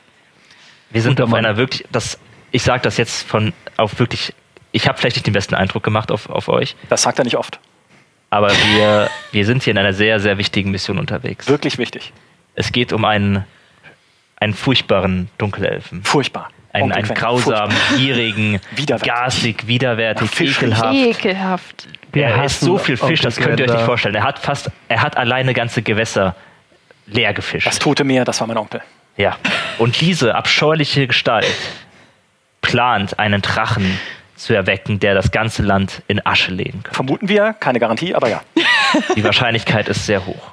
[0.91, 1.45] Wir sind Guter auf Mann.
[1.45, 2.19] einer wirklich, das,
[2.53, 4.33] ich sage das jetzt von, auf wirklich,
[4.71, 7.37] ich habe vielleicht nicht den besten Eindruck gemacht auf, auf euch, Das sagt er nicht
[7.37, 7.59] oft.
[8.31, 11.49] aber wir, wir sind hier in einer sehr, sehr wichtigen Mission unterwegs.
[11.49, 12.13] Wirklich wichtig.
[12.55, 13.45] Es geht um einen,
[14.37, 16.03] einen furchtbaren Dunkelelfen.
[16.05, 16.51] Furchtbar.
[16.73, 17.99] Einen, einen grausamen, furchtbar.
[17.99, 19.13] gierigen, Widerwärtig.
[19.13, 20.95] garstig, widerwärtig, Fisch ekelhaft.
[20.95, 21.89] Ekelhaft.
[22.13, 24.15] Er isst so viel Fisch, das könnt ihr euch nicht vorstellen.
[24.15, 26.35] Er hat fast, er hat alleine ganze Gewässer
[27.07, 27.67] leer gefischt.
[27.67, 28.81] Das Tote Meer, das war mein Onkel.
[29.17, 29.37] Ja.
[29.79, 31.47] Und diese abscheuliche Gestalt
[32.61, 33.99] plant, einen Drachen
[34.37, 36.95] zu erwecken, der das ganze Land in Asche legen kann.
[36.95, 38.43] Vermuten wir, keine Garantie, aber ja.
[39.17, 40.53] Die Wahrscheinlichkeit ist sehr hoch.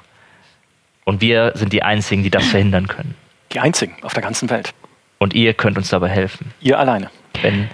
[1.04, 3.16] Und wir sind die Einzigen, die das verhindern können.
[3.52, 4.72] Die einzigen auf der ganzen Welt.
[5.18, 7.10] Und ihr könnt uns dabei helfen, Ihr alleine.
[7.42, 7.68] wenn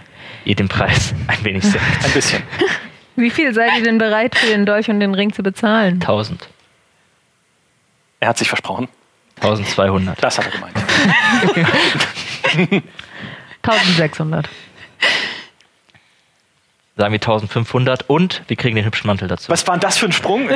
[0.45, 2.05] ihr den Preis ein wenig senkt.
[2.05, 2.43] Ein bisschen.
[3.17, 5.95] Wie viel seid ihr denn bereit für den Dolch und den Ring zu bezahlen?
[5.95, 6.49] 1000.
[8.21, 8.89] Er hat sich versprochen.
[9.37, 10.23] 1200.
[10.23, 10.77] Das hat er gemeint.
[13.63, 14.49] 1600.
[16.97, 19.51] Sagen wir 1500 und wir kriegen den hübschen Mantel dazu.
[19.53, 20.49] Was war denn das für ein Sprung?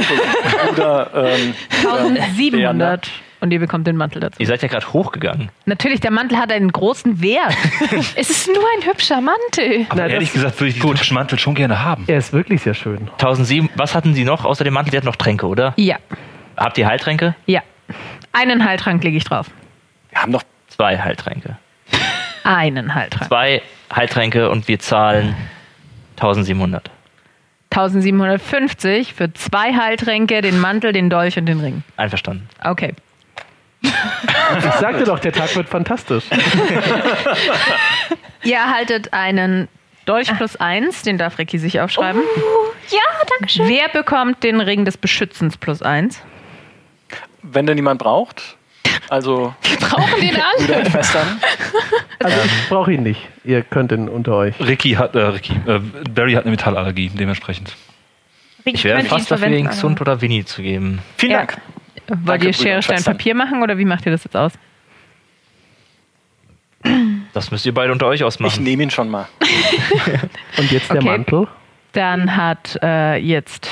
[0.72, 1.54] Oder, ähm,
[1.84, 3.08] 1700.
[3.42, 4.36] Und ihr bekommt den Mantel dazu.
[4.40, 5.50] Ihr seid ja gerade hochgegangen.
[5.66, 7.56] Natürlich, der Mantel hat einen großen Wert.
[8.14, 9.84] Es ist nur ein hübscher Mantel.
[9.88, 12.04] Aber Na, ehrlich gesagt würde ich diesen hübschen Mantel schon gerne haben.
[12.06, 13.08] Er ist wirklich sehr schön.
[13.18, 13.68] 1007.
[13.74, 14.92] Was hatten Sie noch außer dem Mantel?
[14.92, 15.74] Sie hatten noch Tränke, oder?
[15.76, 15.96] ja,
[16.56, 17.34] Habt ihr Heiltränke?
[17.46, 17.62] ja.
[18.32, 19.48] Einen Heiltrank lege ich drauf.
[20.10, 21.58] wir haben doch Zwei Heiltränke.
[22.44, 23.28] Einen Heiltrank.
[23.28, 23.60] Zwei
[23.94, 25.34] Heiltränke und wir zahlen
[26.16, 26.90] 1700.
[27.72, 31.82] 1750 für zwei Heiltränke, den Mantel, den Dolch und den Ring.
[31.96, 32.48] Einverstanden.
[32.64, 32.94] Okay.
[33.82, 36.24] Ich sagte doch, der Tag wird fantastisch.
[38.44, 39.68] Ihr erhaltet einen
[40.06, 42.22] Dolch plus eins, den darf Ricky sich aufschreiben.
[42.90, 42.98] Ja,
[43.38, 43.68] danke schön.
[43.68, 46.20] Wer bekommt den Ring des Beschützens plus eins?
[47.44, 48.56] wenn denn niemand braucht.
[49.08, 50.84] Also Wir brauchen den alle.
[52.20, 53.20] Also ich brauche ihn nicht.
[53.44, 54.54] Ihr könnt ihn unter euch.
[54.60, 55.80] Ricky hat, äh, Ricky, äh,
[56.10, 57.74] Barry hat eine Metallallergie, dementsprechend.
[58.64, 61.00] Ich wäre fast dafür, ihn Xund oder Winnie zu geben.
[61.16, 61.38] Vielen Ja.
[61.38, 61.56] Dank.
[62.12, 63.02] Wollt Danke, ihr Schere, Stein.
[63.02, 64.52] Papier machen oder wie macht ihr das jetzt aus?
[67.32, 68.62] Das müsst ihr beide unter euch Ich ausmachen.
[68.64, 69.26] nehme ihn schon mal.
[70.58, 71.06] Und jetzt der Okay.
[71.06, 71.48] Mantel.
[71.92, 73.70] Dann hat äh, jetzt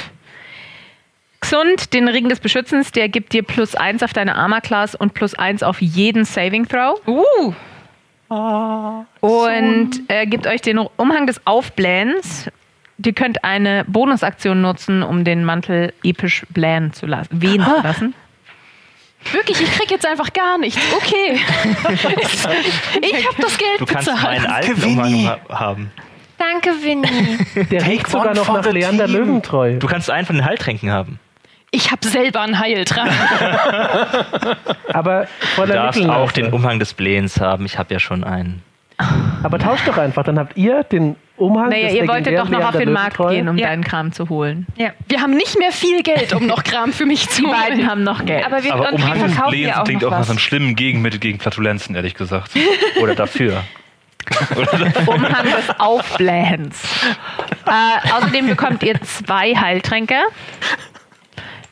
[1.40, 5.14] Xund den Ring des Beschützens, der gibt dir plus eins auf deine Armor Class und
[5.14, 7.00] plus eins auf jeden Saving Throw.
[7.06, 12.50] Uh, Und er gibt euch den Umhang des Aufblähens.
[13.04, 18.14] Ihr könnt eine Bonusaktion nutzen, um den Mantel episch blähen zu lassen, wehen zu lassen.
[19.32, 20.80] Wirklich, ich krieg jetzt einfach gar nichts.
[20.96, 21.34] Okay.
[23.02, 24.42] ich habe das Geld Du kannst bezahlt.
[24.42, 25.92] meinen alten haben.
[26.38, 27.38] Danke, Winnie.
[27.70, 29.16] Der riecht sogar noch nach Leander team.
[29.16, 29.78] Löwentreu.
[29.78, 31.18] Du kannst einen von den Heiltränken haben.
[31.70, 33.12] Ich habe selber einen Heiltrank.
[34.92, 37.64] Aber Du darfst auch den Umhang des Blähens haben.
[37.66, 38.62] Ich habe ja schon einen.
[39.42, 40.24] Aber tauscht doch einfach.
[40.24, 43.56] Dann habt ihr den Umhang Naja, ihr wolltet doch noch auf den Markt gehen, um
[43.56, 43.68] Ja.
[43.68, 44.66] deinen Kram zu holen.
[44.76, 44.90] Ja.
[45.08, 47.90] Wir haben nicht mehr viel Geld, um noch Kram für mich zu Die beiden holen.
[47.90, 48.44] haben noch Geld.
[48.44, 50.38] Aber wir, Aber und wir Umhang verkaufen Blähen ja auch klingt noch auch nach einem
[50.38, 52.52] schlimmen Gegenmittel gegen Flatulenzen, ehrlich gesagt.
[53.02, 53.64] Oder dafür.
[55.06, 56.82] Umhang des Aufblähens.
[57.66, 60.16] Äh, außerdem bekommt ihr zwei Heiltränke.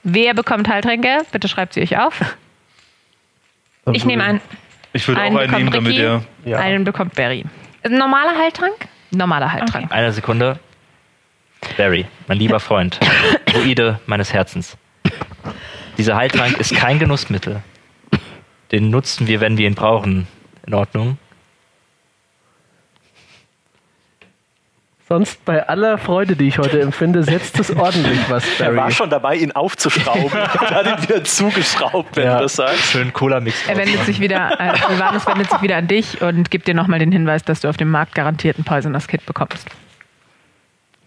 [0.03, 1.19] Wer bekommt Heiltränke?
[1.31, 2.19] Bitte schreibt sie euch auf.
[3.93, 4.41] Ich nehme einen.
[4.95, 6.23] Ich würde Einen auch einen nehmen, damit er.
[6.47, 6.59] Ja.
[6.59, 7.45] Einen bekommt Barry.
[7.85, 8.75] Ein normaler Heiltrank?
[9.11, 9.91] Normaler Heiltrank.
[9.91, 10.59] Eine Sekunde.
[11.77, 13.01] Barry, mein lieber Freund,
[13.47, 14.77] Druide meines Herzens.
[15.97, 17.63] Dieser Heiltrank ist kein Genussmittel.
[18.71, 20.29] Den nutzen wir, wenn wir ihn brauchen.
[20.67, 21.19] In Ordnung.
[25.09, 28.93] Sonst bei aller Freude, die ich heute empfinde, setzt es ordentlich was, Er war Barry.
[28.93, 32.37] schon dabei, ihn aufzuschrauben und hat ihn wieder zugeschraubt, wenn Ja.
[32.37, 32.83] du das sagst.
[32.91, 33.57] Schön Cola-Mix.
[33.69, 34.75] Er wendet sich wieder, äh,
[35.35, 37.91] wendet sich wieder an dich und gibt dir nochmal den Hinweis, dass du auf dem
[37.91, 39.67] Markt garantiert ein Poisonous Kit bekommst.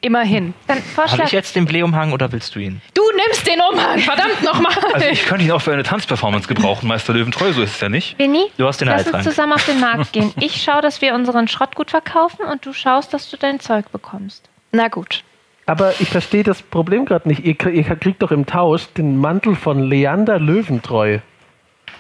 [0.04, 0.56] Immerhin.
[0.68, 1.26] Dann Habe Vorschlag.
[1.28, 2.82] ich jetzt den Blähumhang oder willst du ihn?
[2.96, 4.74] Du nimmst den Umhang, verdammt nochmal.
[4.94, 7.90] Also ich könnte ihn auch für eine Tanzperformance gebrauchen, Meister Löwentreu, so ist es ja
[7.90, 8.18] nicht.
[8.18, 9.24] Winnie, Du hast den lass uns Heiltrank.
[9.26, 10.34] zusammen auf den Markt gehen.
[10.40, 13.92] Ich schaue, dass wir unseren Schrott gut verkaufen und du schaust, dass du dein Zeug
[13.92, 14.50] bekommst.
[14.72, 15.24] Na gut.
[15.68, 17.46] Aber ich verstehe das Problem gerade nicht.
[17.46, 21.20] Ihr, ihr kriegt doch im Tausch den Mantel von Leander Löwentreu.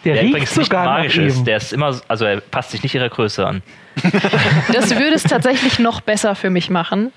[0.03, 1.37] Der, Der riecht sogar nach magisch ist.
[1.39, 1.45] ihm.
[1.45, 3.61] Der ist immer, also er passt sich nicht ihrer Größe an.
[4.73, 7.11] Das würde es tatsächlich noch besser für mich machen.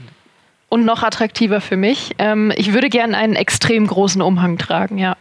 [0.68, 2.12] Und noch attraktiver für mich.
[2.18, 5.16] Ähm, ich würde gerne einen extrem großen Umhang tragen, ja.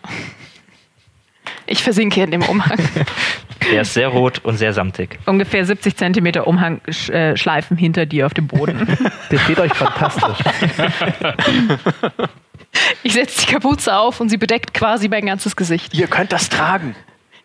[1.68, 2.78] Ich versinke in dem Umhang.
[3.72, 5.20] Der ist sehr rot und sehr samtig.
[5.26, 8.98] Ungefähr 70 Zentimeter Umhangschleifen hinter dir auf dem Boden.
[9.32, 10.38] Der steht euch fantastisch.
[13.04, 15.94] Ich setze die Kapuze auf und sie bedeckt quasi mein ganzes Gesicht.
[15.94, 16.96] Ihr könnt das tragen.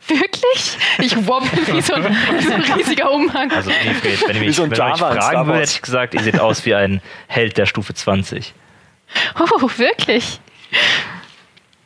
[0.09, 0.79] Wirklich?
[0.99, 3.51] Ich wobble wie so ein, wie so ein riesiger Umhang.
[3.53, 6.15] Also Wilfried, wenn ihr mich, so wenn mich Java Star fragen würdet, hätte ich gesagt,
[6.15, 8.55] ihr seht aus wie ein Held der Stufe 20.
[9.39, 10.41] Oh, wirklich?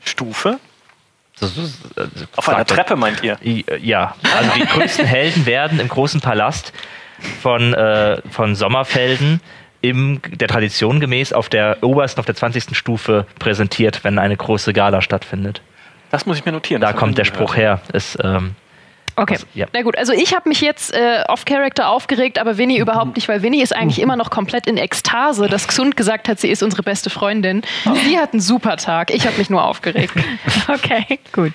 [0.04, 0.58] Stufe?
[1.34, 1.62] So, so,
[1.96, 3.38] also Auf einer Treppe meint ihr?
[3.44, 6.72] I- Ja, also die größten Helden werden im großen Palast
[7.40, 9.40] von, äh, von Sommerfelden
[9.80, 12.76] im, der Tradition gemäß auf der obersten, auf der 20.
[12.76, 15.60] Stufe präsentiert, wenn eine große Gala stattfindet.
[16.12, 16.80] Das muss ich mir notieren.
[16.80, 17.82] Da kommt der nie Spruch gehört.
[17.88, 17.94] her.
[17.96, 18.54] Ist, ähm,
[19.14, 19.34] Okay.
[19.34, 19.66] also, ja.
[19.74, 23.42] Na gut, also ich habe mich jetzt äh, off-Character aufgeregt, aber Winnie überhaupt nicht, weil
[23.42, 26.82] Winnie ist eigentlich immer noch komplett in Ekstase, dass Xund gesagt hat, sie ist unsere
[26.82, 27.60] beste Freundin.
[28.06, 29.10] Sie hat einen super Tag.
[29.12, 30.14] Ich habe mich nur aufgeregt.
[30.68, 31.52] Okay, gut.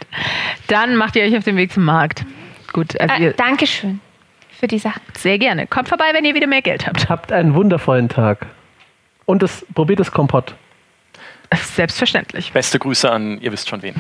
[0.68, 2.26] Dann macht ihr euch auf den Weg zum Markt.
[2.74, 4.01] Gut, also Äh, Dankeschön
[4.60, 4.99] für die Sache.
[5.18, 5.66] sehr gerne.
[5.66, 7.10] Kommt vorbei, wenn ihr wieder mehr Geld habt.
[7.10, 8.45] Habt einen wundervollen Tag.
[9.26, 10.53] Und das, probiert das Kompott.
[11.55, 12.51] Selbstverständlich.
[12.51, 13.95] Beste Grüße an, ihr wisst schon wen.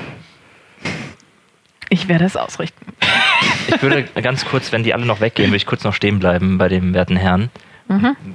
[1.89, 2.85] Ich werde es ausrichten.
[3.69, 6.57] Ich würde ganz kurz, wenn die alle noch weggehen, würde ich kurz noch stehen bleiben
[6.57, 7.49] bei dem werten Herrn.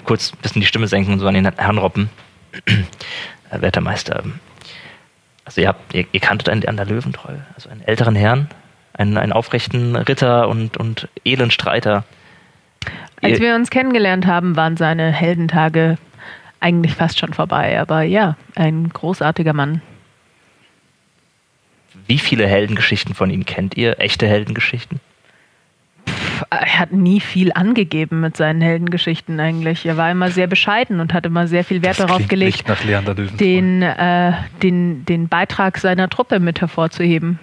[0.04, 2.08] Kurz ein bisschen die Stimme senken und so an den Herrn roppen.
[3.50, 4.22] Äh, werter Meister,
[5.44, 8.48] also ihr habt, ihr, ihr kanntet einen an der Löwentreu, also einen älteren Herrn,
[8.94, 12.04] einen, einen aufrechten Ritter und, und edlen Streiter.
[13.22, 15.98] Als Ihr- wir uns kennengelernt haben, waren seine Heldentage
[16.60, 17.78] eigentlich fast schon vorbei.
[17.80, 19.82] Aber ja, ein großartiger Mann.
[22.06, 24.00] Wie viele Heldengeschichten von ihm kennt ihr?
[24.00, 25.00] Echte Heldengeschichten?
[26.50, 29.86] Er hat nie viel angegeben mit seinen Heldengeschichten eigentlich.
[29.86, 32.64] Er war immer sehr bescheiden und hat immer sehr viel Wert Das darauf gelegt,
[33.40, 34.32] den, äh,
[34.62, 37.38] den, den Beitrag seiner Truppe mit hervorzuheben.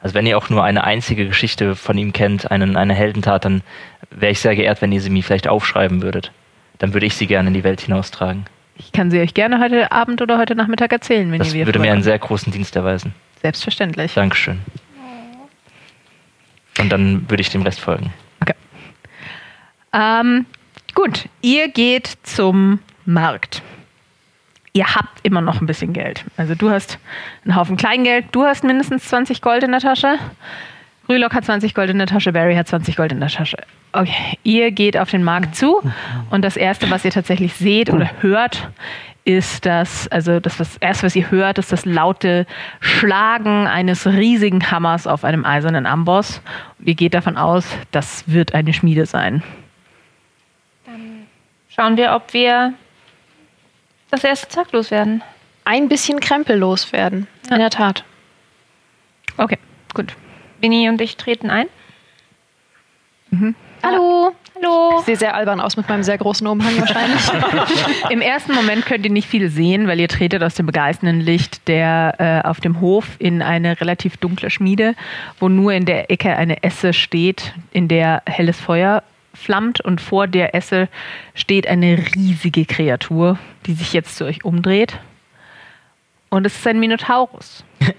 [0.00, 3.62] Also wenn ihr auch nur eine einzige Geschichte von ihm kennt, einen, eine Heldentat, dann
[4.10, 6.30] wäre ich sehr geehrt, wenn ihr sie mir vielleicht aufschreiben würdet.
[6.78, 8.44] Dann würde ich sie gerne in die Welt hinaustragen.
[8.76, 11.66] Ich kann sie euch gerne heute Abend oder heute Nachmittag erzählen, wenn Das ihr wieder
[11.66, 13.12] würde mir einen sehr großen Dienst erweisen.
[13.42, 14.14] Selbstverständlich.
[14.14, 14.60] Dankeschön.
[16.78, 18.12] Und dann würde ich dem Rest folgen.
[18.40, 18.54] Okay.
[19.92, 20.46] Ähm,
[20.94, 23.62] gut, ihr geht zum Markt.
[24.72, 26.24] Ihr habt immer noch ein bisschen Geld.
[26.36, 26.98] Also du hast
[27.44, 30.18] einen Haufen Kleingeld, du hast mindestens 20 Gold in der Tasche.
[31.08, 33.56] Rülock hat 20 Gold in der Tasche, Barry hat 20 Gold in der Tasche.
[33.92, 35.80] Okay, ihr geht auf den Markt zu
[36.30, 38.68] und das Erste, was ihr tatsächlich seht oder hört,
[39.28, 42.46] ist das, also das was, Erste, was ihr hört, ist das laute
[42.80, 46.40] Schlagen eines riesigen Hammers auf einem eisernen Amboss.
[46.78, 49.42] Und ihr geht davon aus, das wird eine Schmiede sein.
[51.68, 52.72] Schauen wir, ob wir
[54.10, 55.22] das erste Zeug loswerden.
[55.66, 57.26] Ein bisschen Krempel loswerden.
[57.50, 58.04] In der Tat.
[59.36, 59.58] Okay,
[59.92, 60.16] gut.
[60.62, 61.66] Winnie und ich treten ein.
[63.82, 64.34] Hallo.
[64.60, 64.96] Hallo.
[65.00, 67.20] Ich sehe sehr albern aus mit meinem sehr großen Umhang wahrscheinlich.
[68.10, 71.68] Im ersten Moment könnt ihr nicht viel sehen, weil ihr tretet aus dem begeisternden Licht
[71.68, 74.94] der äh, auf dem Hof in eine relativ dunkle Schmiede,
[75.38, 79.02] wo nur in der Ecke eine Esse steht, in der helles Feuer
[79.34, 80.88] flammt und vor der Esse
[81.34, 84.98] steht eine riesige Kreatur, die sich jetzt zu euch umdreht.
[86.30, 87.64] Und es ist ein Minotaurus.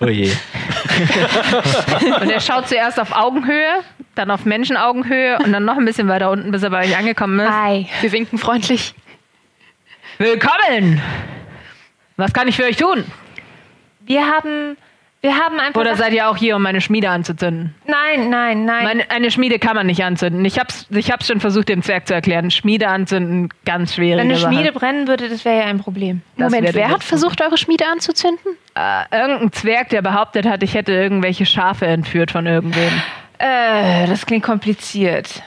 [0.00, 0.30] Oh je.
[2.20, 3.82] Und er schaut zuerst auf Augenhöhe,
[4.14, 7.40] dann auf Menschenaugenhöhe und dann noch ein bisschen weiter unten, bis er bei euch angekommen
[7.40, 7.50] ist.
[7.50, 7.86] Hi.
[8.00, 8.94] Wir winken freundlich.
[10.18, 11.02] Willkommen!
[12.16, 13.04] Was kann ich für euch tun?
[14.06, 14.78] Wir haben,
[15.22, 15.80] wir haben einfach.
[15.80, 17.74] Oder seid ihr auch hier, um meine Schmiede anzuzünden?
[17.86, 18.84] nein, nein, nein.
[18.84, 20.44] Meine, eine Schmiede kann man nicht anzünden.
[20.44, 22.50] Ich hab's, ich hab's schon versucht, dem Zwerg zu erklären.
[22.50, 24.54] Schmiede anzünden, ganz schwierige Wenn eine Sache.
[24.54, 26.22] Schmiede brennen würde, das wäre ja ein Problem.
[26.36, 28.56] Das Moment, wer hat versucht, eure Schmiede anzuzünden?
[28.74, 32.92] Äh, irgendein Zwerg, der behauptet hat, ich hätte irgendwelche Schafe entführt von irgendwem.
[33.38, 35.42] Äh, das klingt kompliziert.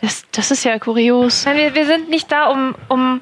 [0.00, 1.44] Das, das ist ja kurios.
[1.44, 3.20] Nein, wir, wir sind nicht da, um, um,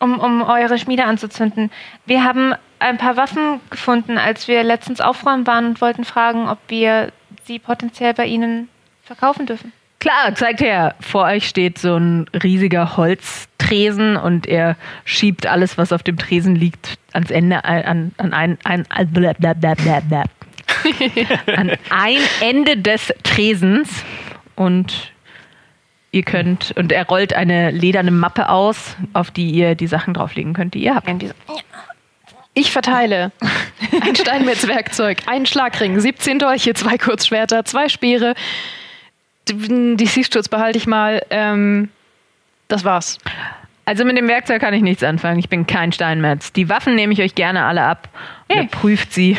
[0.00, 1.70] um, um eure Schmiede anzuzünden.
[2.06, 6.58] Wir haben ein paar Waffen gefunden, als wir letztens aufräumen waren und wollten fragen, ob
[6.68, 7.12] wir
[7.44, 8.68] sie potenziell bei Ihnen
[9.04, 9.72] verkaufen dürfen.
[9.98, 10.94] Klar, zeigt her.
[11.00, 16.56] Vor euch steht so ein riesiger Holztresen und er schiebt alles, was auf dem Tresen
[16.56, 18.86] liegt, ans Ende, ein- an, an, ein, ein,
[21.46, 24.04] an, ein Ende des Tresens
[24.56, 25.12] und
[26.12, 30.54] ihr könnt, und er rollt eine lederne Mappe aus, auf die ihr die Sachen drauflegen
[30.54, 31.08] könnt, die ihr habt.
[31.08, 31.60] So,
[32.60, 33.32] Ich verteile
[34.02, 38.34] ein Steinmetzwerkzeug, einen Schlagring, 17 Dolche, zwei Kurzschwerter, zwei Speere.
[39.48, 41.22] Die Siechsturz behalte ich mal.
[41.30, 41.88] Ähm,
[42.68, 43.16] das war's.
[43.86, 45.38] Also mit dem Werkzeug kann ich nichts anfangen.
[45.38, 46.52] Ich bin kein Steinmetz.
[46.52, 48.08] Die Waffen nehme ich euch gerne alle ab.
[48.48, 48.68] Und er Hey.
[48.70, 49.38] prüft sie.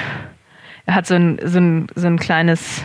[0.88, 2.84] Er hat so ein, so ein, so ein kleines,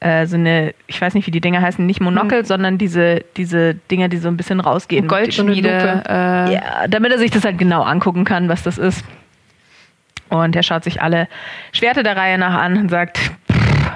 [0.00, 3.74] äh, so eine, ich weiß nicht, wie die Dinger heißen, nicht Monokel, sondern diese, diese
[3.74, 5.06] Dinger, die so ein bisschen rausgehen.
[5.08, 6.02] Goldschmiede.
[6.08, 9.04] Äh, Ja, damit er sich das halt genau angucken kann, was das ist.
[10.32, 11.28] Und er schaut sich alle
[11.72, 13.90] Schwerter der Reihe nach an und sagt, "Pff,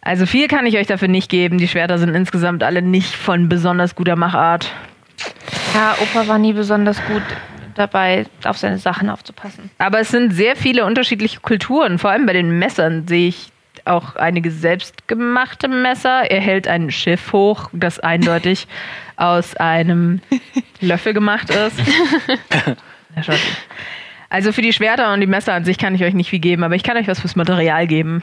[0.00, 1.58] also viel kann ich euch dafür nicht geben.
[1.58, 4.70] Die Schwerter sind insgesamt alle nicht von besonders guter Machart.
[5.74, 7.22] ja, Opa war nie besonders gut
[7.74, 9.70] dabei, auf seine Sachen aufzupassen.
[9.78, 11.98] Aber es sind sehr viele unterschiedliche Kulturen.
[11.98, 13.50] Vor allem bei den Messern sehe ich
[13.84, 16.30] auch einige selbstgemachte Messer.
[16.30, 18.66] Er hält ein Schiff hoch, das eindeutig
[19.16, 20.20] aus einem
[20.80, 21.76] Löffel gemacht ist.
[24.34, 26.64] Also für die Schwerter und die Messer an sich kann ich euch nicht viel geben,
[26.64, 28.20] aber ich kann euch was fürs Material geben.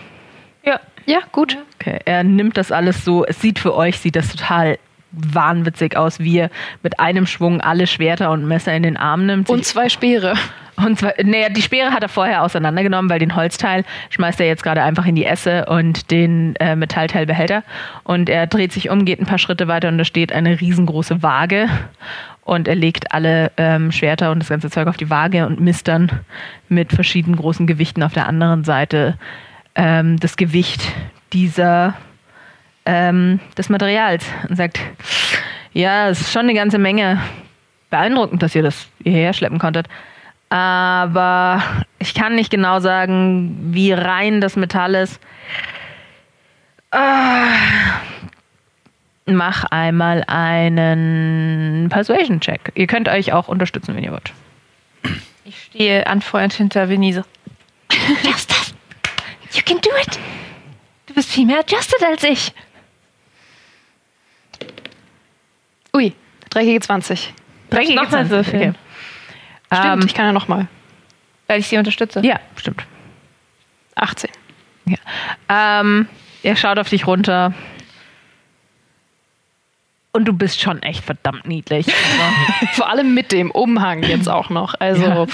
[0.65, 0.77] Ja.
[1.05, 1.57] Ja, gut.
[1.79, 4.77] Okay, er nimmt das alles so, es sieht für euch, sieht das total
[5.13, 6.49] wahnwitzig aus, wie er
[6.83, 9.49] mit einem Schwung alle Schwerter und Messer in den Arm nimmt.
[9.49, 10.33] Und zwei Speere.
[10.75, 14.63] Und zwar, naja, die Speere hat er vorher auseinandergenommen, weil den Holzteil schmeißt er jetzt
[14.63, 17.63] gerade einfach in die Esse und den äh, Metallteil behält er.
[18.03, 21.23] Und er dreht sich um, geht ein paar Schritte weiter und da steht eine riesengroße
[21.23, 21.69] Waage.
[22.43, 25.87] Und er legt alle ähm, Schwerter und das ganze Zeug auf die Waage und misst
[25.87, 26.11] dann
[26.69, 29.17] mit verschiedenen großen Gewichten auf der anderen Seite
[29.75, 30.81] ähm, das Gewicht
[31.33, 31.95] dieser
[32.85, 34.79] ähm, des Materials und sagt,
[35.73, 37.21] ja, es ist schon eine ganze Menge.
[37.89, 39.87] Beeindruckend, dass ihr das hierher schleppen konntet.
[40.49, 41.61] Aber
[41.99, 45.19] ich kann nicht genau sagen, wie rein das Metall ist.
[46.91, 47.47] Ah,
[49.35, 52.71] mach einmal einen Persuasion-Check.
[52.75, 54.33] Ihr könnt euch auch unterstützen, wenn ihr wollt.
[55.45, 57.23] Ich stehe anfeuernd hinter so.
[58.23, 58.73] Just das.
[59.53, 60.19] You can do it.
[61.07, 62.53] Du bist viel mehr adjusted als ich.
[65.93, 66.13] Ui,
[66.49, 67.33] dreckige 20.
[67.69, 68.75] Dreckige nochmal 20, würfeln.
[69.73, 70.67] Stimmt, Ähm, ich kann ja nochmal.
[71.47, 72.21] Weil ich sie unterstütze.
[72.25, 72.85] Ja, stimmt.
[73.95, 74.29] 18.
[75.49, 76.07] Ähm,
[76.43, 77.53] er schaut auf dich runter.
[80.13, 81.87] Und du bist schon echt verdammt niedlich.
[81.87, 84.73] Aber Vor allem mit dem Umhang jetzt auch noch.
[84.79, 85.25] Also, Ja.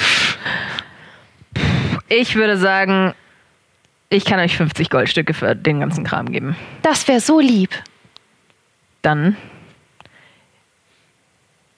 [2.09, 3.13] ich würde sagen,
[4.09, 6.55] ich kann euch 50 Goldstücke für den ganzen Kram geben.
[6.83, 7.71] das wäre so lieb.
[9.01, 9.35] Dann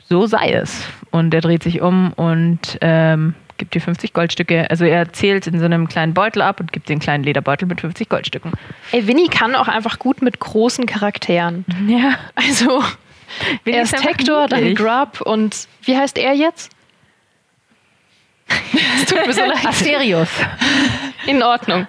[0.07, 0.85] so sei es.
[1.11, 4.67] Und er dreht sich um und ähm, gibt dir 50 Goldstücke.
[4.71, 7.67] Also er zählt in so einem kleinen Beutel ab und gibt dir einen kleinen Lederbeutel
[7.67, 8.53] mit 50 Goldstücken.
[8.91, 11.65] Ey, Winnie kann auch einfach gut mit großen Charakteren.
[11.87, 12.17] Ja.
[12.35, 12.83] Also,
[13.63, 14.75] Winnie erst ist Hector, dann.
[14.75, 16.71] Grub und wie heißt er jetzt?
[19.01, 19.65] Es tut mir so leid.
[19.65, 20.29] Asterius.
[21.25, 21.87] In Ordnung.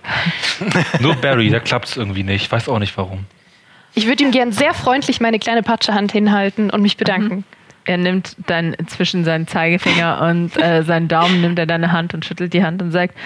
[1.00, 2.44] Nur Barry, da klappt es irgendwie nicht.
[2.44, 3.26] Ich weiß auch nicht warum.
[3.94, 7.44] Ich würde ihm gern sehr freundlich meine kleine Patschehand hinhalten und mich bedanken.
[7.90, 12.24] Er nimmt dann zwischen seinen Zeigefinger und äh, seinen Daumen nimmt er deine Hand und
[12.24, 13.16] schüttelt die Hand und sagt,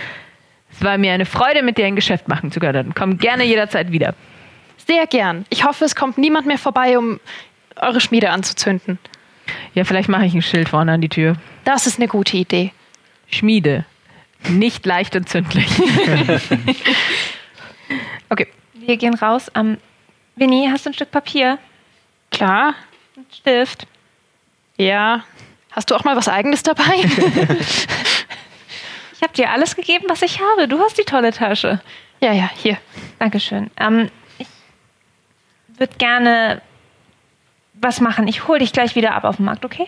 [0.73, 2.95] es war mir eine Freude, mit dir ein Geschäft machen zu können.
[2.95, 4.15] Komm gerne jederzeit wieder.
[4.79, 5.45] Sehr gern.
[5.51, 7.21] Ich hoffe, es kommt niemand mehr vorbei, um
[7.77, 8.99] eure Schmiede anzuzünden.
[9.75, 11.37] Ja, vielleicht mache ich ein Schild vorne an die Tür.
[11.67, 12.73] Das ist eine gute Idee.
[13.31, 13.85] Schmiede.
[14.49, 15.69] Nicht leicht entzündlich.
[18.31, 18.47] okay.
[18.73, 19.53] Wir gehen raus.
[19.55, 19.77] Ähm,
[20.37, 21.59] Vinny, hast du ein Stück Papier?
[22.31, 22.75] Klar.
[23.15, 23.87] Ein Stift?
[24.77, 25.25] Ja.
[25.73, 26.85] Hast du auch mal was Eigenes dabei?
[29.17, 30.69] Ich habe dir alles gegeben, was ich habe.
[30.69, 31.81] Du hast die tolle Tasche.
[32.21, 32.77] ja, ja, hier.
[33.19, 33.71] Dankeschön.
[33.79, 34.47] Ähm, ich
[35.79, 36.61] würde gerne
[37.73, 38.29] was machen.
[38.29, 39.87] Ich hole dich gleich wieder ab auf dem Markt, okay?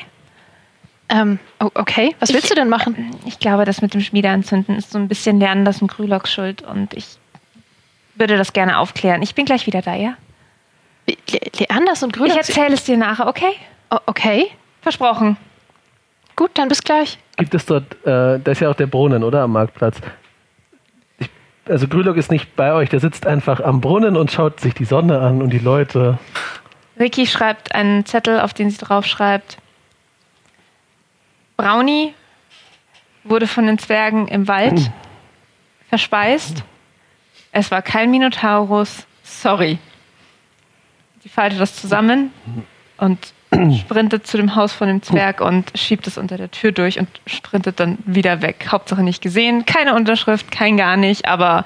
[1.10, 2.16] Ähm, okay.
[2.18, 3.14] Was willst Ich- du denn machen?
[3.26, 6.94] Ich glaube, das mit dem Schmiedeanzünden ist so ein bisschen Lernen lassen Grülock schuld und
[6.94, 7.18] ich
[8.14, 9.20] würde das gerne aufklären.
[9.20, 10.16] Ich bin gleich wieder da, ja?
[11.06, 11.16] Le
[11.58, 12.30] Leanders und Grüner?
[12.30, 13.52] Ich erzähle es dir nachher, okay?
[13.90, 14.50] O- okay.
[14.86, 15.36] Versprochen.
[16.36, 17.18] Gut, dann bis gleich.
[17.38, 19.42] Gibt es dort, äh, da ist ja auch der Brunnen, oder?
[19.42, 20.00] Am Marktplatz.
[21.18, 21.28] Ich,
[21.68, 24.84] also Grülock ist nicht bei euch, der sitzt einfach am Brunnen und schaut sich die
[24.84, 26.20] Sonne an und die Leute.
[27.00, 29.58] Ricky schreibt einen Zettel, auf den sie drauf schreibt.
[31.56, 32.14] Brownie
[33.24, 34.92] wurde von den Zwergen im Wald
[35.88, 36.62] verspeist.
[37.50, 39.04] Es war kein Minotaurus.
[39.24, 39.78] Sorry.
[41.24, 42.30] Sie faltet das zusammen
[42.98, 43.34] und
[43.80, 47.08] sprintet zu dem Haus von dem Zwerg und schiebt es unter der Tür durch und
[47.26, 48.66] sprintet dann wieder weg.
[48.70, 49.66] Hauptsache nicht gesehen.
[49.66, 51.64] Keine Unterschrift, kein gar nicht, aber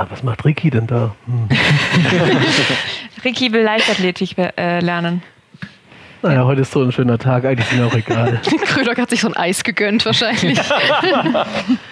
[0.00, 1.14] Ah, was macht Ricky denn da?
[1.26, 1.46] Hm.
[3.24, 5.22] Ricky will Leichtathletik äh, lernen.
[6.22, 8.40] Naja, heute ist so ein schöner Tag, eigentlich ist mir auch egal.
[8.64, 10.58] Grülock hat sich so ein Eis gegönnt wahrscheinlich.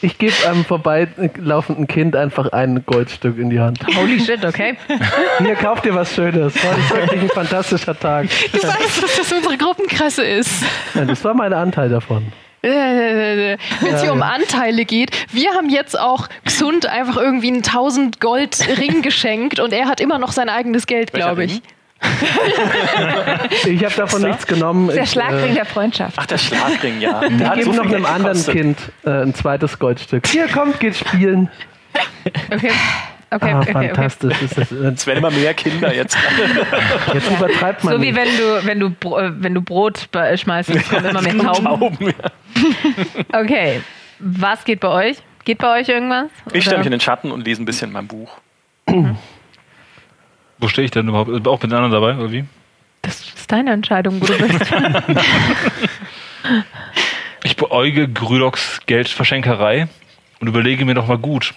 [0.00, 3.80] Ich gebe einem vorbeilaufenden Kind einfach ein Goldstück in die Hand.
[3.96, 4.76] Holy shit, okay.
[5.38, 6.54] Hier, kauft dir was Schönes.
[6.62, 8.28] Heute ist wirklich ein fantastischer Tag.
[8.52, 10.62] Du weißt, dass das unsere Gruppenkresse ist.
[10.94, 12.32] Ja, das war mein Anteil davon.
[12.60, 18.20] Wenn es hier um Anteile geht, wir haben jetzt auch Gesund einfach irgendwie einen 1000
[18.20, 21.52] Gold Ring geschenkt und er hat immer noch sein eigenes Geld, glaube ich.
[21.54, 21.62] Ring?
[23.66, 24.88] Ich habe davon nichts genommen.
[24.88, 26.14] Der Ich, Schlagring äh, der Freundschaft.
[26.18, 27.20] Ach, der Schlagring, ja.
[27.28, 28.54] Der Ich hat gebe so noch einem Geld anderen gekostet.
[28.54, 30.26] Kind äh, ein zweites Goldstück.
[30.26, 31.50] Hier, kommt, geht spielen.
[32.52, 32.70] Okay.
[33.30, 33.88] Okay, Ah, okay, okay.
[33.88, 34.40] fantastisch.
[34.42, 36.16] Ist das, äh, Es werden immer mehr Kinder jetzt.
[37.12, 38.86] jetzt übertreibt man So wie wenn du, wenn du,
[39.18, 41.64] äh, wenn du Brot be- schmeißt, es kommen immer mehr Tauben.
[41.64, 42.06] Tauben.
[42.06, 43.38] ja.
[43.40, 43.82] Okay.
[44.18, 45.18] Was geht bei euch?
[45.44, 46.28] Geht bei euch irgendwas?
[46.52, 48.30] Ich stelle mich in den Schatten und lese ein bisschen mein Buch.
[50.58, 51.46] Wo stehe ich denn überhaupt?
[51.46, 52.44] Auch mit den anderen dabei, oder wie?
[53.02, 54.72] Das ist deine Entscheidung, wo du bist.
[57.44, 59.88] Ich beäuge Grülocks Geldverschenkerei
[60.40, 61.54] und überlege mir doch mal gut,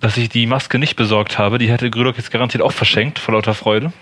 [0.00, 1.58] dass ich die Maske nicht besorgt habe.
[1.58, 3.92] Die hätte Grülock jetzt garantiert auch verschenkt, vor lauter Freude.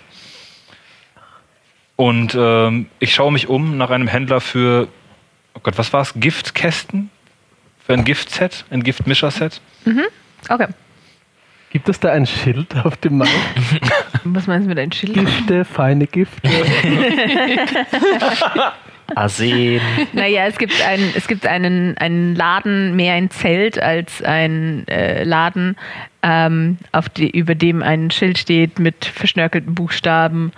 [1.97, 4.87] Und ähm, ich schaue mich um nach einem Händler für,
[5.53, 6.13] oh Gott, was war es?
[6.15, 7.09] Giftkästen?
[7.85, 8.65] Für ein Giftset?
[8.69, 9.61] Ein Giftmischerset?
[10.49, 10.67] Okay.
[11.71, 13.33] Gibt es da ein Schild auf dem Markt?
[14.23, 15.13] Was meinst du mit deinem Schild?
[15.13, 16.49] Gifte, feine Gifte.
[19.13, 19.81] Arsen.
[20.13, 25.23] Naja, es gibt, ein, es gibt einen, einen Laden, mehr ein Zelt als ein äh,
[25.23, 25.75] Laden,
[26.23, 30.51] ähm, auf die, über dem ein Schild steht mit verschnörkelten Buchstaben.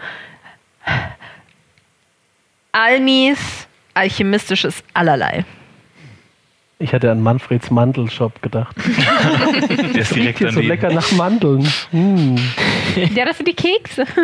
[2.71, 5.43] Almis, alchemistisches Allerlei.
[6.79, 8.75] Ich hätte an Manfreds Mandelshop gedacht.
[9.69, 11.67] Der ist direkt Riecht hier so lecker nach Mandeln.
[11.89, 12.37] Hm.
[13.15, 14.05] Ja, das sind die Kekse.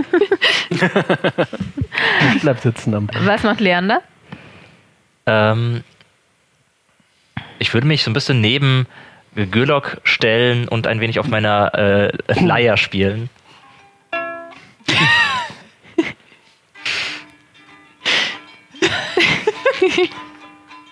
[2.35, 3.25] Ich bleib sitzen am Boden.
[3.25, 4.01] Was macht Leander?
[5.27, 5.83] Ähm,
[7.59, 8.87] ich würde mich so ein bisschen neben
[9.35, 12.11] Gülok stellen und ein wenig auf meiner äh,
[12.43, 13.29] Leier spielen.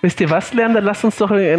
[0.01, 0.81] Wisst ihr was, Lerner?
[0.81, 1.53] Lasst uns doch eine,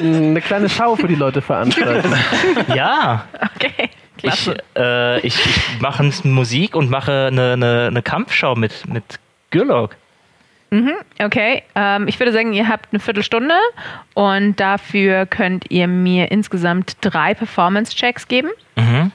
[0.00, 2.12] eine kleine Schau für die Leute veranstalten.
[2.74, 3.24] Ja,
[3.56, 3.88] Okay,
[4.18, 4.56] ich, klasse.
[4.76, 9.04] äh, ich, ich mache Musik und mache eine, eine, eine Kampfschau mit, mit
[9.50, 9.96] Gülok.
[11.20, 13.54] Okay, ähm, ich würde sagen, ihr habt eine Viertelstunde
[14.14, 18.48] und dafür könnt ihr mir insgesamt drei Performance-Checks geben.
[18.74, 19.12] Mhm.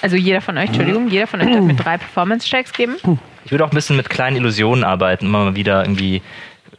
[0.00, 2.96] Also jeder von euch, Entschuldigung, jeder von euch darf mir drei Performance-Checks geben.
[3.44, 6.22] Ich würde auch ein bisschen mit kleinen Illusionen arbeiten, immer mal wieder irgendwie,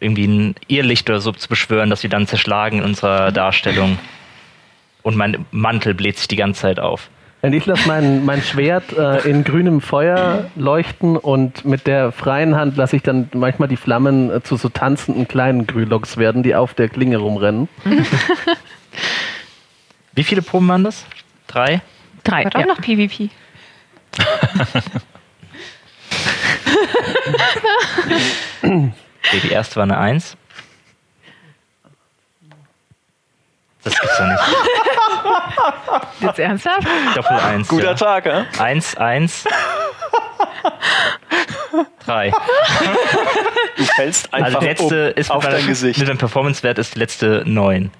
[0.03, 3.97] irgendwie ein Irrlicht oder so zu beschwören, dass wir dann zerschlagen in unserer Darstellung.
[5.01, 7.09] Und mein Mantel bläht sich die ganze Zeit auf.
[7.41, 12.55] Und ich lasse mein, mein Schwert äh, in grünem Feuer leuchten und mit der freien
[12.55, 16.55] Hand lasse ich dann manchmal die Flammen äh, zu so tanzenden kleinen Grüloks werden, die
[16.55, 17.67] auf der Klinge rumrennen.
[20.13, 21.05] Wie viele Proben waren das?
[21.47, 21.81] Drei?
[22.23, 22.45] Drei.
[22.45, 22.65] War doch Ja.
[22.67, 23.29] noch PvP.
[29.25, 30.35] Okay, die erste war eine Eins.
[33.83, 34.39] Das gibt's doch nicht.
[36.21, 36.87] Jetzt ernsthaft?
[37.15, 37.67] Doppel Eins.
[37.67, 37.93] Guter ja.
[37.95, 38.45] Tag, ja?
[38.59, 39.43] Eins, eins.
[42.05, 42.31] Drei.
[43.77, 45.99] Du fällst einfach Also die letzte um ist auf mit dein Gesicht.
[45.99, 47.91] Mit dem Performance-Wert ist die letzte neun.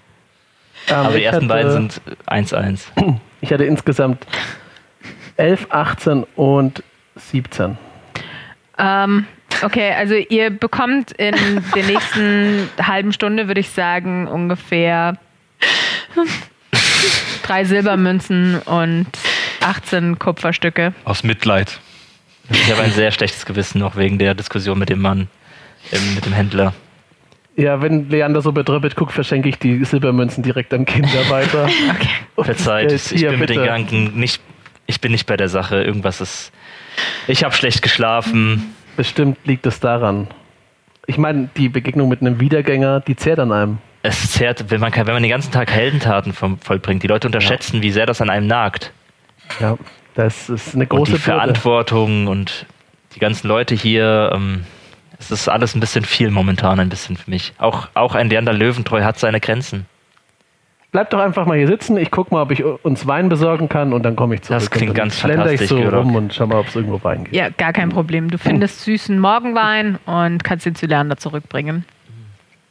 [0.87, 2.85] Ähm, Aber die ersten hatte- beiden sind eins, eins.
[3.41, 4.25] Ich hatte insgesamt
[5.37, 6.83] 11, 18 und
[7.15, 7.77] 17.
[8.77, 9.27] Ähm,
[9.61, 15.17] okay, also ihr bekommt in der nächsten halben Stunde, würde ich sagen, ungefähr
[17.43, 19.07] drei Silbermünzen und
[19.61, 20.93] 18 Kupferstücke.
[21.05, 21.79] Aus Mitleid.
[22.49, 25.27] Ich habe ein sehr schlechtes Gewissen noch wegen der Diskussion mit dem Mann,
[25.91, 26.73] ähm, mit dem Händler.
[27.55, 31.69] Ja, wenn Leander so bedröppelt guckt, verschenke ich die Silbermünzen direkt an Kinder weiter.
[32.35, 33.67] Und Verzeiht, ich hier, bin mit den bitte.
[33.67, 34.41] Gedanken nicht,
[34.87, 35.83] ich bin nicht bei der Sache.
[35.83, 36.51] Irgendwas ist.
[37.27, 38.75] Ich habe schlecht geschlafen.
[38.95, 40.27] Bestimmt liegt es daran.
[41.07, 43.77] Ich meine, die Begegnung mit einem Wiedergänger, die zehrt an einem.
[44.03, 47.03] Es zerrt, wenn man, kann- wenn man den ganzen Tag Heldentaten vom, vollbringt.
[47.03, 48.91] Die Leute unterschätzen, wie sehr das an einem nagt.
[49.59, 49.77] Ja,
[50.15, 51.23] das ist eine Und große die Bürde.
[51.23, 52.65] Verantwortung und
[53.15, 54.31] die ganzen Leute hier.
[54.33, 54.63] Ähm,
[55.19, 57.53] es ist alles ein bisschen viel momentan, ein bisschen für mich.
[57.57, 59.85] Auch, auch ein Leander Löwentreu hat seine Grenzen.
[60.93, 61.97] Bleib doch einfach mal hier sitzen.
[61.97, 64.59] Ich guck mal, ob ich uns Wein besorgen kann und dann komme ich zurück.
[64.61, 65.93] Das klingt und dann ganz schlender ich fantastisch, so Georg.
[66.05, 67.35] rum und schau mal, ob es irgendwo Wein gibt.
[67.35, 68.29] Ja, gar kein Problem.
[68.29, 71.83] Du findest süßen Morgenwein und kannst ihn zu Leander zurückbringen.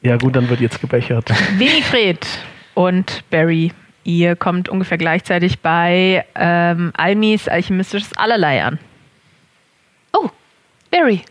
[0.03, 1.31] Ja gut, dann wird jetzt gebechert.
[1.59, 2.27] Winifred
[2.75, 3.73] und Barry,
[4.05, 8.79] ihr kommt ungefähr gleichzeitig bei ähm, Almis alchemistisches Allerlei an.
[10.13, 10.29] Oh,
[10.93, 11.23] Barry,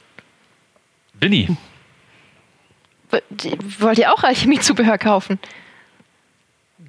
[1.21, 1.47] Binny,
[3.11, 5.39] w- die- wollt ihr auch Alchemiezubehör kaufen?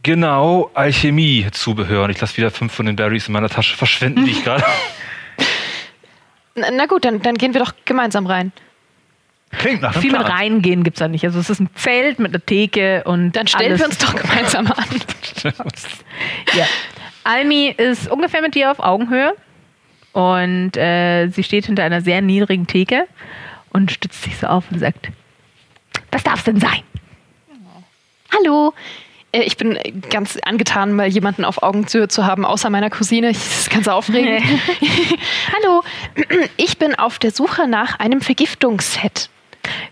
[0.03, 2.05] Genau, Alchemie-Zubehör.
[2.05, 4.65] Und ich lasse wieder fünf von den Berries in meiner Tasche verschwinden, die ich gerade.
[6.55, 8.53] Na, na gut, dann, dann gehen wir doch gemeinsam rein.
[9.53, 11.25] Klingt nach einem Viel mit reingehen gibt es da nicht.
[11.25, 13.81] Also es ist ein Zelt mit einer Theke und Dann stellen alles.
[13.81, 14.85] wir uns doch gemeinsam an.
[16.55, 16.67] Ja.
[17.25, 19.35] Almi ist ungefähr mit dir auf Augenhöhe
[20.13, 23.07] und äh, sie steht hinter einer sehr niedrigen Theke
[23.71, 25.09] und stützt sich so auf und sagt,
[26.11, 26.83] was darf es denn sein?
[28.31, 28.75] Hallo.
[29.33, 29.79] Äh, Ich bin
[30.11, 33.31] ganz angetan, mal jemanden auf Augenzüge zu haben, außer meiner Cousine.
[33.31, 34.43] Ich- Das ist ganz aufregend.
[35.63, 35.83] Hallo.
[36.57, 39.29] Ich bin auf der Suche nach einem Vergiftungsset.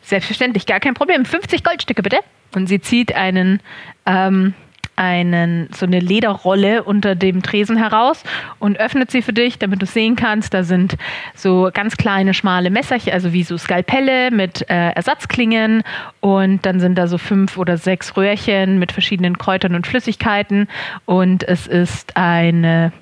[0.03, 1.25] Selbstverständlich, gar kein Problem.
[1.25, 2.19] 50 Goldstücke bitte.
[2.55, 3.61] Und sie zieht einen,
[4.07, 4.55] ähm,
[5.01, 8.22] einen, so eine Lederrolle unter dem Tresen heraus
[8.59, 10.52] und öffnet sie für dich, damit du sehen kannst.
[10.52, 10.98] Da sind
[11.35, 15.82] so ganz kleine, schmale Messerchen, also wie so Skalpelle mit äh, Ersatzklingen.
[16.20, 20.68] Und dann sind da so fünf oder sechs Röhrchen mit verschiedenen Kräutern und Flüssigkeiten.
[21.06, 22.93] Und es ist eine,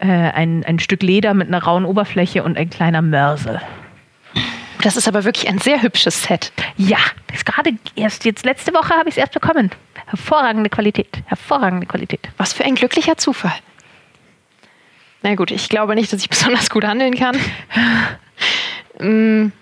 [0.00, 3.62] äh, ein, ein Stück Leder mit einer rauen Oberfläche und ein kleiner Mörser.
[4.82, 6.52] Das ist aber wirklich ein sehr hübsches Set.
[6.76, 6.98] Ja,
[7.28, 9.70] das ist gerade erst jetzt letzte Woche habe ich es erst bekommen.
[10.06, 11.08] Hervorragende Qualität.
[11.26, 12.20] Hervorragende Qualität.
[12.36, 13.52] Was für ein glücklicher Zufall.
[15.22, 17.36] Na gut, ich glaube nicht, dass ich besonders gut handeln kann.
[19.00, 19.52] Mm,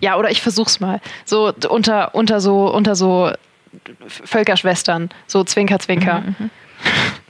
[0.00, 1.00] Ja, oder ich versuch's mal.
[1.24, 3.32] So unter, unter so, unter so
[4.06, 5.10] Völkerschwestern.
[5.26, 6.22] So Zwinker, Zwinker.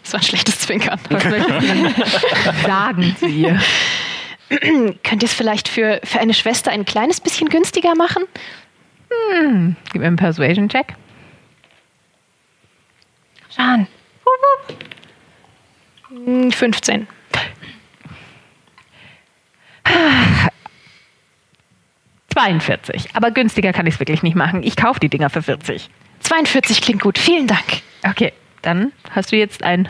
[0.02, 0.98] Das war ein schlechtes Zwinkern.
[1.10, 3.60] Was sagen ihr?
[5.04, 8.24] Könnt ihr es vielleicht für, für eine Schwester ein kleines bisschen günstiger machen?
[9.92, 10.94] Gib mir einen Persuasion-Check.
[13.54, 13.86] Schauen.
[16.08, 17.06] Hm, 15.
[19.86, 20.48] Hm,
[22.32, 23.14] 42.
[23.14, 24.62] Aber günstiger kann ich es wirklich nicht machen.
[24.62, 25.90] Ich kaufe die Dinger für 40.
[26.20, 27.18] 42 klingt gut.
[27.18, 27.82] Vielen Dank.
[28.04, 29.88] Okay, dann hast du jetzt ein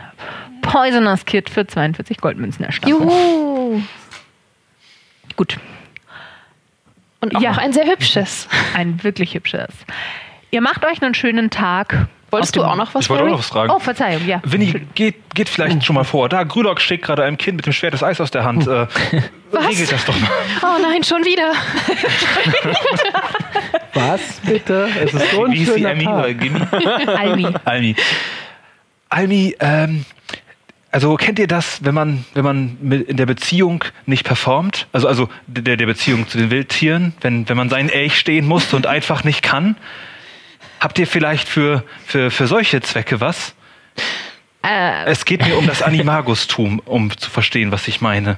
[0.61, 2.97] Poisonous Kit für 42 Goldmünzen erstanden.
[3.01, 3.81] Juhu.
[5.35, 5.57] Gut,
[7.21, 7.51] Und auch Ja.
[7.51, 8.47] noch ein sehr hübsches.
[8.75, 9.69] ein wirklich hübsches.
[10.51, 12.07] Ihr macht euch einen schönen Tag.
[12.33, 13.71] Wolltest du auch noch was Ich wollte auch noch was fragen.
[13.71, 14.41] Oh, Verzeihung, ja.
[14.43, 16.29] Winnie, geht, geht vielleicht schon mal vor.
[16.29, 18.65] Da, Grülock steckt gerade einem Kind mit dem Schwert das Eis aus der Hand.
[18.65, 18.87] Äh,
[19.53, 20.29] regelt das doch mal.
[20.63, 21.51] Oh nein, schon wieder.
[23.93, 24.89] Was bitte?
[25.03, 26.35] Es ist so ein Wie schöner Tag.
[27.19, 27.47] Almi.
[27.65, 27.95] Almi.
[29.09, 30.05] Almi, ähm,
[30.91, 32.77] also kennt ihr das, wenn man, wenn man
[33.07, 34.87] in der Beziehung nicht performt?
[34.91, 38.73] Also, also der, der Beziehung zu den Wildtieren, wenn, wenn man seinen Elch stehen muss
[38.73, 39.75] und einfach nicht kann?
[40.83, 43.55] Habt ihr vielleicht für, für, für solche Zwecke was?
[44.65, 48.37] Äh, Es geht mir um das Animagustum, um zu verstehen, was ich meine.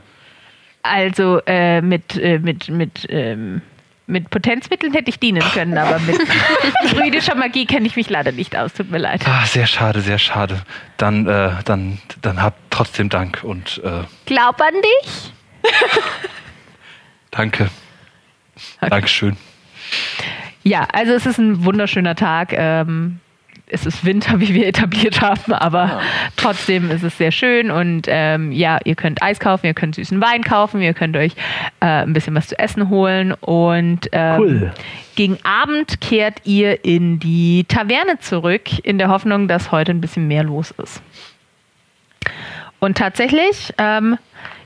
[0.84, 3.64] also äh, mit, äh, mit, mit, ähm,
[4.06, 6.20] mit Potenzmitteln hätte ich dienen können, aber mit
[6.92, 8.74] druidischer Magie kenne ich mich leider nicht aus.
[8.74, 9.28] Tut mir leid.
[9.28, 10.62] Ah, sehr schade, sehr schade.
[10.98, 15.32] Dann, äh, dann, dann habt trotzdem Dank und äh, Glaub an dich.
[17.32, 17.72] danke.
[18.82, 19.36] Dankeschön.
[20.68, 22.52] Ja, also es ist ein wunderschöner Tag.
[22.54, 23.20] Ähm,
[23.68, 26.02] es ist Winter, wie wir etabliert haben, aber
[26.36, 30.22] trotzdem ist es sehr schön und ähm, ja, ihr könnt Eis kaufen, ihr könnt süßen
[30.22, 31.34] Wein kaufen, ihr könnt euch
[31.80, 34.74] äh, ein bisschen was zu essen holen und ähm, Cool.
[35.16, 40.28] gegen Abend kehrt ihr in die Taverne zurück, in der Hoffnung, dass heute ein bisschen
[40.28, 41.02] mehr los ist.
[42.80, 44.18] Und tatsächlich, ähm,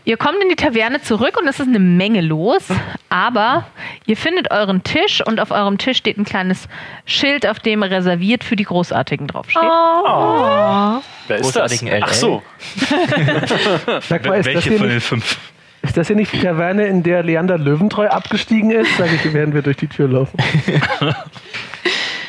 [0.05, 2.63] ihr kommt in die Taverne zurück und es ist eine Menge los,
[3.09, 3.65] aber
[4.05, 6.67] ihr findet euren Tisch und auf eurem Tisch steht ein kleines
[7.05, 9.61] Schild, auf dem reserviert für die Großartigen draufsteht.
[9.61, 11.71] Wer ist das?
[11.71, 12.03] Großartigen LL.
[12.03, 12.41] Ach so.
[14.09, 15.37] Sag mal, ist das, Welche hier von den nicht, fünf?
[15.81, 18.97] ist das hier nicht die Taverne, in der Leander Löwentreu abgestiegen ist?
[18.97, 20.37] Sag ich, während wir durch die Tür laufen.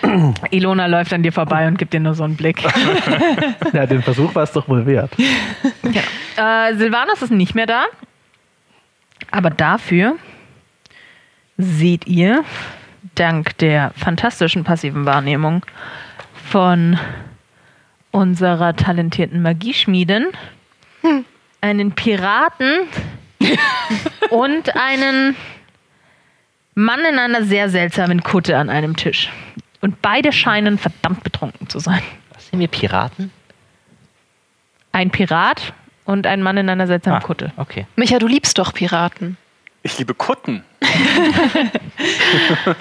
[0.51, 2.63] Ilona läuft an dir vorbei und gibt dir nur so einen Blick.
[3.73, 5.13] Ja, den Versuch war es doch wohl wert.
[6.37, 7.85] Äh, Silvanas ist nicht mehr da.
[9.31, 10.17] Aber dafür
[11.57, 12.45] seht ihr,
[13.15, 15.65] dank der fantastischen passiven Wahrnehmung
[16.51, 16.99] von
[18.11, 20.27] unserer talentierten Magieschmiedin,
[21.61, 22.89] einen Piraten
[24.31, 25.37] und einen
[26.75, 29.31] Mann in einer sehr seltsamen Kutte an einem Tisch.
[29.81, 32.03] Und beide scheinen verdammt betrunken zu sein.
[32.35, 33.31] Was sind wir Piraten?
[34.93, 35.73] Ein Pirat
[36.05, 37.53] und ein Mann in einer seltsamen Ah, Kutte.
[37.57, 37.87] Okay.
[37.97, 39.37] Micha, du liebst doch Piraten.
[39.83, 40.63] Ich liebe Kutten.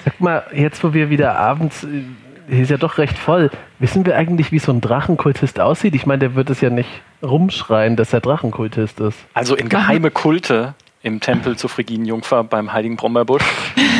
[0.04, 2.02] Sag mal, jetzt wo wir wieder abends, äh,
[2.48, 5.94] hier ist ja doch recht voll, wissen wir eigentlich, wie so ein Drachenkultist aussieht?
[5.94, 6.88] Ich meine, der wird es ja nicht
[7.22, 9.18] rumschreien, dass er Drachenkultist ist.
[9.34, 13.44] Also in geheime Kulte im Tempel zur Friginenjungfer beim Heiligen Brombeerbusch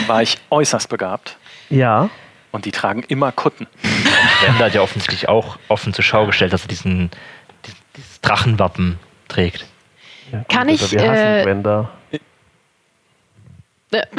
[0.06, 1.38] war ich äußerst begabt.
[1.70, 2.10] Ja.
[2.52, 3.66] Und die tragen immer Kutten.
[4.46, 7.10] Wender hat ja offensichtlich auch offen zur Schau gestellt, dass er diesen,
[7.66, 8.98] dies- dieses Drachenwappen
[9.28, 9.66] trägt.
[10.32, 11.90] ja Kann also ich, Wir hassen äh, Gwenda.
[12.12, 12.18] Äh,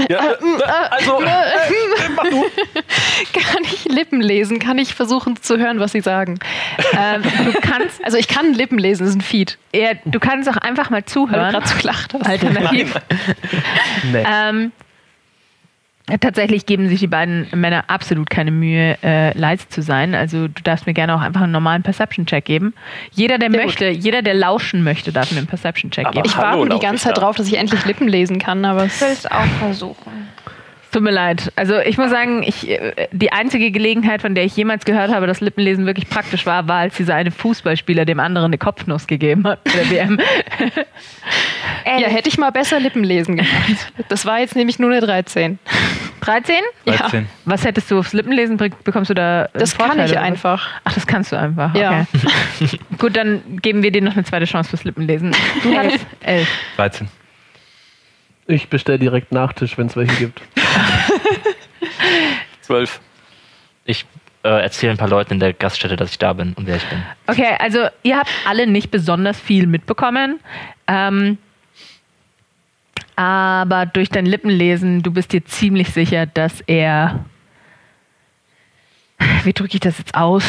[0.09, 1.19] Ja, äh, äh, also,
[3.33, 4.59] Kann ich Lippen lesen?
[4.59, 6.39] Kann ich versuchen zu hören, was sie sagen?
[6.93, 9.57] Ähm, du kannst Also ich kann Lippen lesen, das ist ein Feed.
[9.73, 11.51] Ja, du kannst auch einfach mal Weil du zuhören.
[11.53, 12.25] gerade so gelacht hast.
[12.25, 12.95] Alternativ.
[14.11, 14.25] Nee.
[14.29, 14.71] Ähm,
[16.19, 20.15] tatsächlich geben sich die beiden Männer absolut keine Mühe, äh, leise zu sein.
[20.15, 22.73] Also du darfst mir gerne auch einfach einen normalen Perception-Check geben.
[23.11, 26.25] Jeder, der Sehr möchte, jeder, der lauschen möchte, darf mir einen Perception-Check geben.
[26.25, 27.21] Ich warte die ganze Zeit da.
[27.21, 30.29] drauf, dass ich endlich Lippen lesen kann, aber es Ich will es auch versuchen.
[30.91, 31.53] Tut mir leid.
[31.55, 35.25] Also ich muss sagen, ich, äh, die einzige Gelegenheit, von der ich jemals gehört habe,
[35.25, 39.47] dass Lippenlesen wirklich praktisch war, war, als dieser eine Fußballspieler dem anderen eine Kopfnuss gegeben
[39.47, 40.19] hat bei der WM.
[41.85, 43.93] ja, hätte ich mal besser Lippen lesen gemacht.
[44.09, 45.59] Das war jetzt nämlich nur eine 13.
[46.19, 46.55] 13?
[46.85, 47.27] 13.
[47.45, 48.57] Was hättest du aufs Lippenlesen?
[48.57, 50.69] Bekommst du da äh, Das kann Vorteile, ich oder einfach.
[50.83, 51.73] Ach, das kannst du einfach.
[51.73, 52.05] Ja.
[52.59, 52.79] Okay.
[52.97, 55.35] Gut, dann geben wir dir noch eine zweite Chance fürs Lippenlesen.
[55.63, 56.49] Du hast elf.
[56.75, 57.07] 13.
[58.51, 60.41] Ich bestelle direkt Nachtisch, wenn es welche gibt.
[62.61, 62.99] zwölf.
[63.85, 64.05] Ich
[64.43, 66.85] äh, erzähle ein paar Leuten in der Gaststätte, dass ich da bin und wer ich
[66.85, 67.01] bin.
[67.27, 70.39] Okay, also ihr habt alle nicht besonders viel mitbekommen.
[70.87, 71.37] Ähm,
[73.15, 77.25] Aber durch dein Lippenlesen, du bist dir ziemlich sicher, dass er.
[79.43, 80.43] Wie drücke ich das jetzt aus?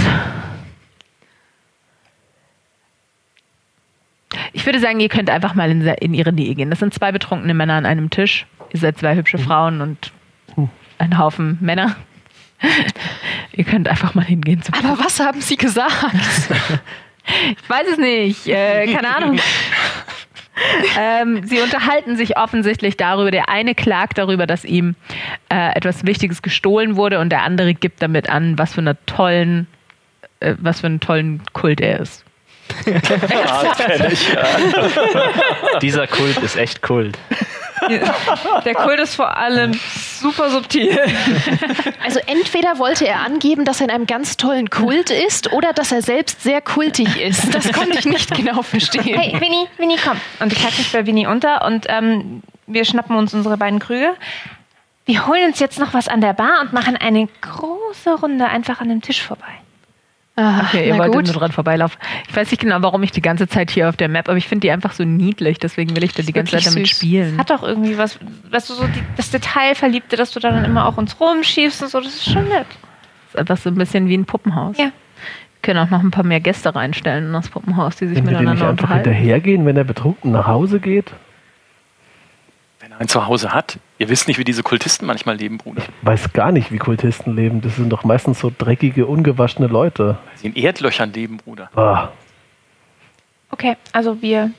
[4.53, 6.71] Ich würde sagen, ihr könnt einfach mal in, in ihre Nähe gehen.
[6.71, 8.47] Das sind zwei betrunkene Männer an einem Tisch.
[8.73, 10.13] Ihr seid zwei hübsche Frauen und
[10.99, 11.97] ein Haufen Männer.
[13.53, 14.63] ihr könnt einfach mal hingehen.
[14.63, 15.93] Zum Aber was haben Sie gesagt?
[17.27, 18.47] ich weiß es nicht.
[18.47, 19.39] Äh, keine Ahnung.
[20.99, 23.31] ähm, sie unterhalten sich offensichtlich darüber.
[23.31, 24.95] Der eine klagt darüber, dass ihm
[25.49, 29.67] äh, etwas Wichtiges gestohlen wurde und der andere gibt damit an, was für einen tollen,
[30.41, 32.25] äh, was für einen tollen Kult er ist.
[32.85, 35.79] Kenn ich, ja.
[35.83, 37.19] Dieser Kult ist echt Kult.
[38.65, 39.73] Der Kult ist vor allem
[40.21, 40.99] super subtil.
[42.03, 45.93] Also entweder wollte er angeben, dass er in einem ganz tollen Kult ist oder dass
[45.93, 47.55] er selbst sehr kultig ist.
[47.55, 49.19] Das konnte ich nicht genau verstehen.
[49.19, 50.21] Hey, Winnie, Winnie, komm.
[50.41, 54.15] Und ich halte mich bei Winnie unter und ähm, wir schnappen uns unsere beiden Krüge.
[55.05, 58.81] Wir holen uns jetzt noch was an der Bar und machen eine große Runde einfach
[58.81, 59.62] an dem Tisch vorbei.
[60.35, 61.27] Ah, Okay, ihr wollt gut.
[61.27, 61.99] nur dran vorbeilaufen.
[62.29, 64.49] Ich weiß nicht genau, warum ich die ganze Zeit hier auf der Map, aber ich
[64.49, 66.97] finde die einfach so niedlich, deswegen will ich da die ganze Zeit damit süß.
[66.97, 67.37] spielen.
[67.39, 68.19] Hat doch irgendwie was,
[68.51, 71.91] weißt du, so die, das Detailverliebte, dass du da dann immer auch uns rumschiebst und
[71.91, 72.67] so, das ist schon nett.
[73.29, 74.79] ist einfach so ein bisschen wie ein Puppenhaus.
[74.79, 74.85] Ja.
[74.87, 74.93] Wir
[75.75, 78.31] können auch noch ein paar mehr Gäste reinstellen in das Puppenhaus, die sich Wenn wir
[78.31, 79.11] dem nicht miteinander einfach unterhalten.
[79.13, 81.13] hinterhergehen, wenn er betrunken nach Hause geht?
[82.93, 83.79] Wenn er ein Zuhause hat.
[83.99, 85.83] Ihr wisst nicht, wie diese Kultisten manchmal leben, Bruder.
[86.03, 87.61] Weiß gar nicht, wie Kultisten leben.
[87.61, 90.19] Das sind doch meistens so dreckige, ungewaschene Leute.
[90.27, 91.71] Weil sie in Erdlöchern leben, Bruder.
[91.77, 92.09] Ah,
[93.51, 94.51] Okay, also wir.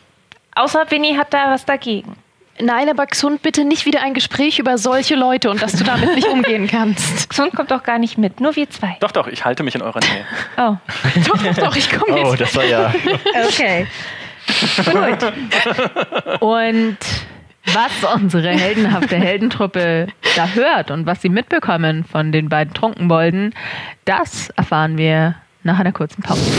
[0.55, 2.15] Außer Winnie hat da was dagegen.
[2.61, 6.13] Nein, aber Xund, bitte nicht wieder ein Gespräch über solche Leute und dass du damit
[6.13, 7.27] nicht umgehen kannst.
[7.31, 8.95] Xund kommt doch gar nicht mit, nur wir zwei.
[8.99, 10.25] Doch, doch, ich halte mich in eurer Nähe.
[10.57, 10.75] Oh.
[11.27, 12.41] doch, doch, doch, ich komme Oh, mit.
[12.41, 12.93] das war ja.
[13.47, 13.87] Okay.
[14.85, 15.33] Gut.
[16.41, 16.97] Und
[17.65, 23.53] was unsere heldenhafte Heldentruppe da hört und was sie mitbekommen von den beiden Trunkenbolden,
[24.05, 26.51] das erfahren wir nach einer kurzen Pause.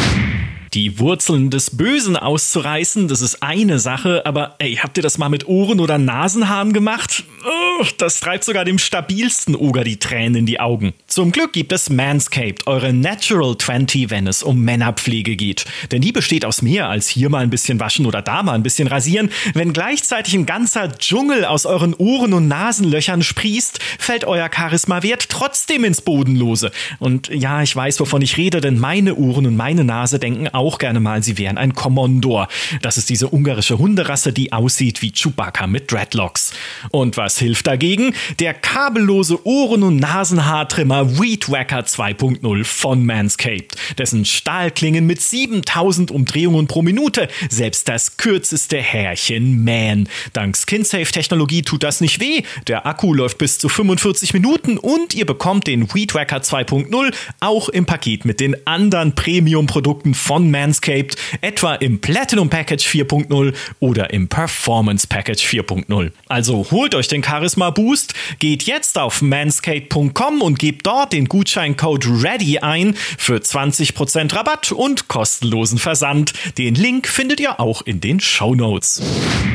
[0.74, 5.28] Die Wurzeln des Bösen auszureißen, das ist eine Sache, aber ey, habt ihr das mal
[5.28, 7.22] mit Ohren- oder Nasenhaaren gemacht?
[7.46, 10.92] Oh, das treibt sogar dem stabilsten Oger die Tränen in die Augen.
[11.06, 15.64] Zum Glück gibt es Manscaped, eure Natural 20, wenn es um Männerpflege geht.
[15.92, 18.64] Denn die besteht aus mehr als hier mal ein bisschen waschen oder da mal ein
[18.64, 19.30] bisschen rasieren.
[19.52, 25.84] Wenn gleichzeitig ein ganzer Dschungel aus euren Ohren- und Nasenlöchern sprießt, fällt euer Charisma-Wert trotzdem
[25.84, 26.72] ins Bodenlose.
[26.98, 30.63] Und ja, ich weiß, wovon ich rede, denn meine Ohren und meine Nase denken auch
[30.78, 32.48] gerne mal, sie wären ein Commondor.
[32.82, 36.52] Das ist diese ungarische Hunderasse, die aussieht wie Chewbacca mit Dreadlocks.
[36.90, 38.14] Und was hilft dagegen?
[38.38, 43.76] Der kabellose Ohren- und Nasenhaartrimmer Weed Wacker 2.0 von Manscaped.
[43.98, 50.08] Dessen Stahlklingen mit 7000 Umdrehungen pro Minute selbst das kürzeste Härchen mähen.
[50.32, 52.42] Dank SkinSafe-Technologie tut das nicht weh.
[52.66, 57.68] Der Akku läuft bis zu 45 Minuten und ihr bekommt den Weed Wacker 2.0 auch
[57.68, 64.28] im Paket mit den anderen Premium-Produkten von Manscaped, etwa im Platinum Package 4.0 oder im
[64.28, 66.12] Performance Package 4.0.
[66.28, 72.06] Also holt euch den Charisma Boost, geht jetzt auf manscaped.com und gebt dort den Gutscheincode
[72.06, 76.32] READY ein für 20% Rabatt und kostenlosen Versand.
[76.56, 79.02] Den Link findet ihr auch in den Shownotes.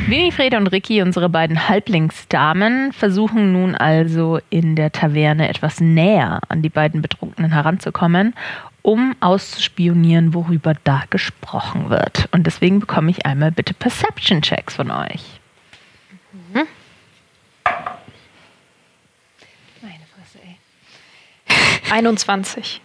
[0.08, 6.62] Winifred und Ricky, unsere beiden Halblingsdamen, versuchen nun also in der Taverne etwas näher an
[6.62, 8.34] die beiden Betrunkenen heranzukommen,
[8.82, 12.30] um auszuspionieren, worüber da gesprochen wird.
[12.32, 15.40] Und deswegen bekomme ich einmal bitte Perception-Checks von euch.
[19.82, 21.92] Meine Fresse, ey.
[21.92, 22.82] 21.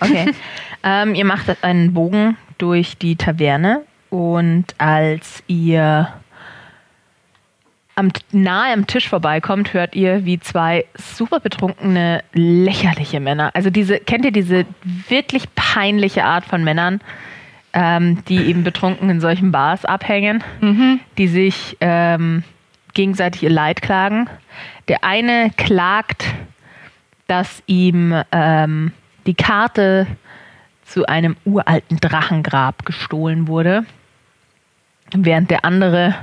[0.00, 0.32] Okay.
[0.82, 6.12] ähm, ihr macht einen Bogen durch die Taverne und als ihr
[7.98, 13.98] am, nahe am Tisch vorbeikommt, hört ihr, wie zwei super betrunkene, lächerliche Männer, also diese,
[13.98, 14.64] kennt ihr diese
[15.08, 17.00] wirklich peinliche Art von Männern,
[17.72, 20.42] ähm, die eben betrunken in solchen Bars abhängen,
[21.18, 22.44] die sich ähm,
[22.94, 24.30] gegenseitig ihr Leid klagen.
[24.86, 26.24] Der eine klagt,
[27.26, 28.92] dass ihm ähm,
[29.26, 30.06] die Karte
[30.84, 33.84] zu einem uralten Drachengrab gestohlen wurde,
[35.12, 36.14] während der andere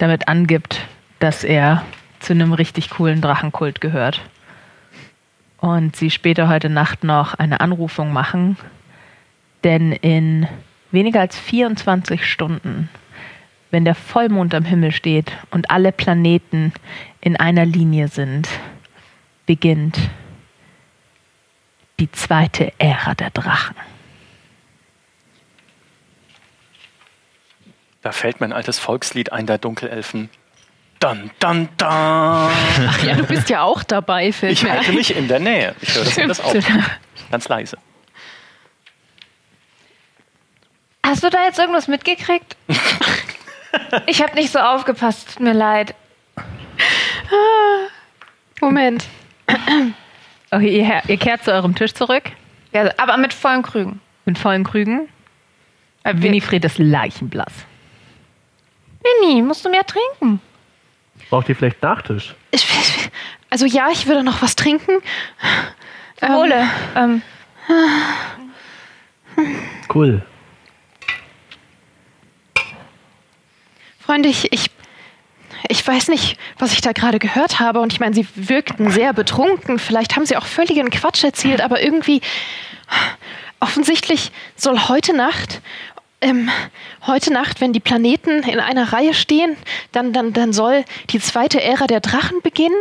[0.00, 0.80] damit angibt,
[1.18, 1.84] dass er
[2.20, 4.20] zu einem richtig coolen Drachenkult gehört.
[5.58, 8.56] Und sie später heute Nacht noch eine Anrufung machen,
[9.62, 10.48] denn in
[10.90, 12.88] weniger als 24 Stunden,
[13.70, 16.72] wenn der Vollmond am Himmel steht und alle Planeten
[17.20, 18.48] in einer Linie sind,
[19.44, 19.98] beginnt
[22.00, 23.76] die zweite Ära der Drachen.
[28.02, 30.30] Da fällt mir ein altes Volkslied ein, der Dunkelelfen.
[31.00, 31.88] Dun, dun, dun.
[31.88, 35.74] Ach ja, du bist ja auch dabei, fällt Ich halte mich in der Nähe.
[35.80, 36.54] Ich höre das alles auch.
[37.30, 37.78] Ganz leise.
[41.04, 42.56] Hast du da jetzt irgendwas mitgekriegt?
[44.06, 45.94] ich habe nicht so aufgepasst, tut mir leid.
[48.60, 49.06] Moment.
[50.50, 52.24] Okay, ihr, ihr kehrt zu eurem Tisch zurück
[52.72, 54.00] Ja, aber mit vollen Krügen.
[54.24, 55.08] mit vollen Krügen.
[56.04, 57.52] Äh, Winifred ist leichenblass.
[59.02, 60.40] Winnie, musst du mehr trinken?
[61.28, 62.34] Braucht ihr vielleicht Nachtisch?
[62.50, 62.66] Ich,
[63.50, 64.92] also ja, ich würde noch was trinken.
[66.22, 67.22] Ähm, Ole, ähm,
[69.92, 70.22] Cool.
[74.00, 74.70] Freunde, ich, ich,
[75.68, 77.80] ich weiß nicht, was ich da gerade gehört habe.
[77.80, 79.78] Und ich meine, sie wirkten sehr betrunken.
[79.78, 82.20] Vielleicht haben sie auch völligen Quatsch erzählt, aber irgendwie
[83.60, 85.60] offensichtlich soll heute Nacht.
[86.22, 86.50] Ähm,
[87.06, 89.56] heute Nacht, wenn die Planeten in einer Reihe stehen,
[89.92, 92.76] dann, dann, dann soll die zweite Ära der Drachen beginnen.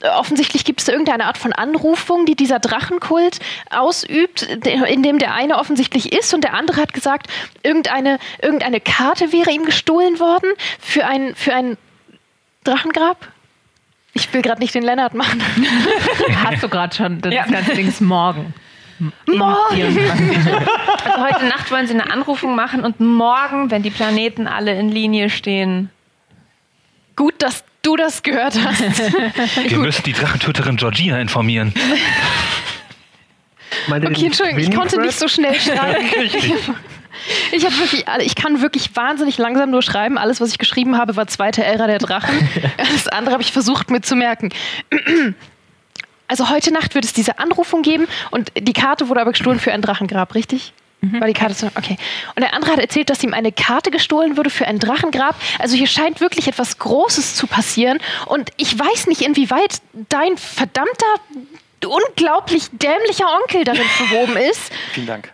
[0.00, 3.38] Äh, Offensichtlich gibt es irgendeine Art von Anrufung, die dieser Drachenkult
[3.68, 7.26] ausübt, in dem der eine offensichtlich ist und der andere hat gesagt,
[7.62, 10.48] irgendeine, irgendeine Karte wäre ihm gestohlen worden
[10.78, 11.76] für ein, für ein
[12.64, 13.28] Drachengrab.
[14.14, 15.42] Ich will gerade nicht den Lennart machen.
[16.44, 17.44] Hast du gerade schon, das Ja.
[17.44, 18.54] ganze Ding ist morgen.
[19.26, 19.98] Morgen!
[19.98, 24.88] also heute Nacht wollen sie eine Anrufung machen und morgen, wenn die Planeten alle in
[24.88, 25.90] Linie stehen.
[27.16, 29.12] Gut, dass du das gehört hast.
[29.70, 31.72] Wir müssen die Drachentöterin Georgina informieren.
[33.88, 36.04] Meint ihr Okay, Entschuldigung, ich konnte nicht so schnell schreiben.
[37.52, 40.16] Ich habe wirklich, ich kann wirklich wahnsinnig langsam nur schreiben.
[40.16, 42.48] Alles, was ich geschrieben habe, war zweite Ära der Drachen.
[42.78, 44.50] Das andere habe ich versucht mir zu merken.
[46.30, 49.72] Also heute Nacht wird es diese Anrufung geben und die Karte wurde aber gestohlen für
[49.72, 50.72] ein Drachengrab, richtig?
[51.02, 51.96] War die Karte so, okay.
[52.36, 55.34] Und der andere hat erzählt, dass ihm eine Karte gestohlen wurde für ein Drachengrab.
[55.58, 57.98] Also hier scheint wirklich etwas Großes zu passieren.
[58.26, 59.80] Und ich weiß nicht, inwieweit
[60.10, 61.06] dein verdammter,
[61.84, 64.70] unglaublich dämlicher Onkel darin verwoben ist.
[64.92, 65.32] Vielen Dank.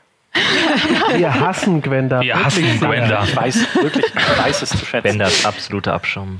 [1.16, 2.20] Wir hassen Gwenda.
[2.20, 2.78] Wir hassen.
[2.78, 3.24] Gwenda.
[3.24, 5.02] Ich weiß wirklich, ich weiß es zu schätzen.
[5.02, 6.39] Bender ist absoluter Abschaum.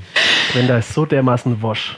[0.53, 1.95] Gwenda ist so dermaßen wosch.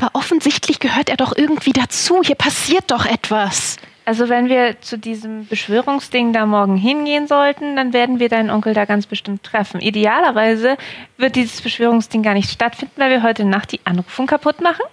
[0.00, 2.20] Aber offensichtlich gehört er doch irgendwie dazu.
[2.22, 3.78] Hier passiert doch etwas.
[4.04, 8.72] Also wenn wir zu diesem Beschwörungsding da morgen hingehen sollten, dann werden wir deinen Onkel
[8.74, 9.80] da ganz bestimmt treffen.
[9.80, 10.78] Idealerweise
[11.16, 14.84] wird dieses Beschwörungsding gar nicht stattfinden, weil wir heute Nacht die Anrufung kaputt machen.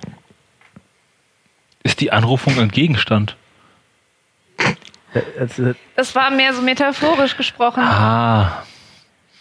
[1.84, 3.38] Ist die Anrufung ein Gegenstand?
[5.96, 7.84] Das war mehr so metaphorisch gesprochen.
[7.84, 8.64] Ah.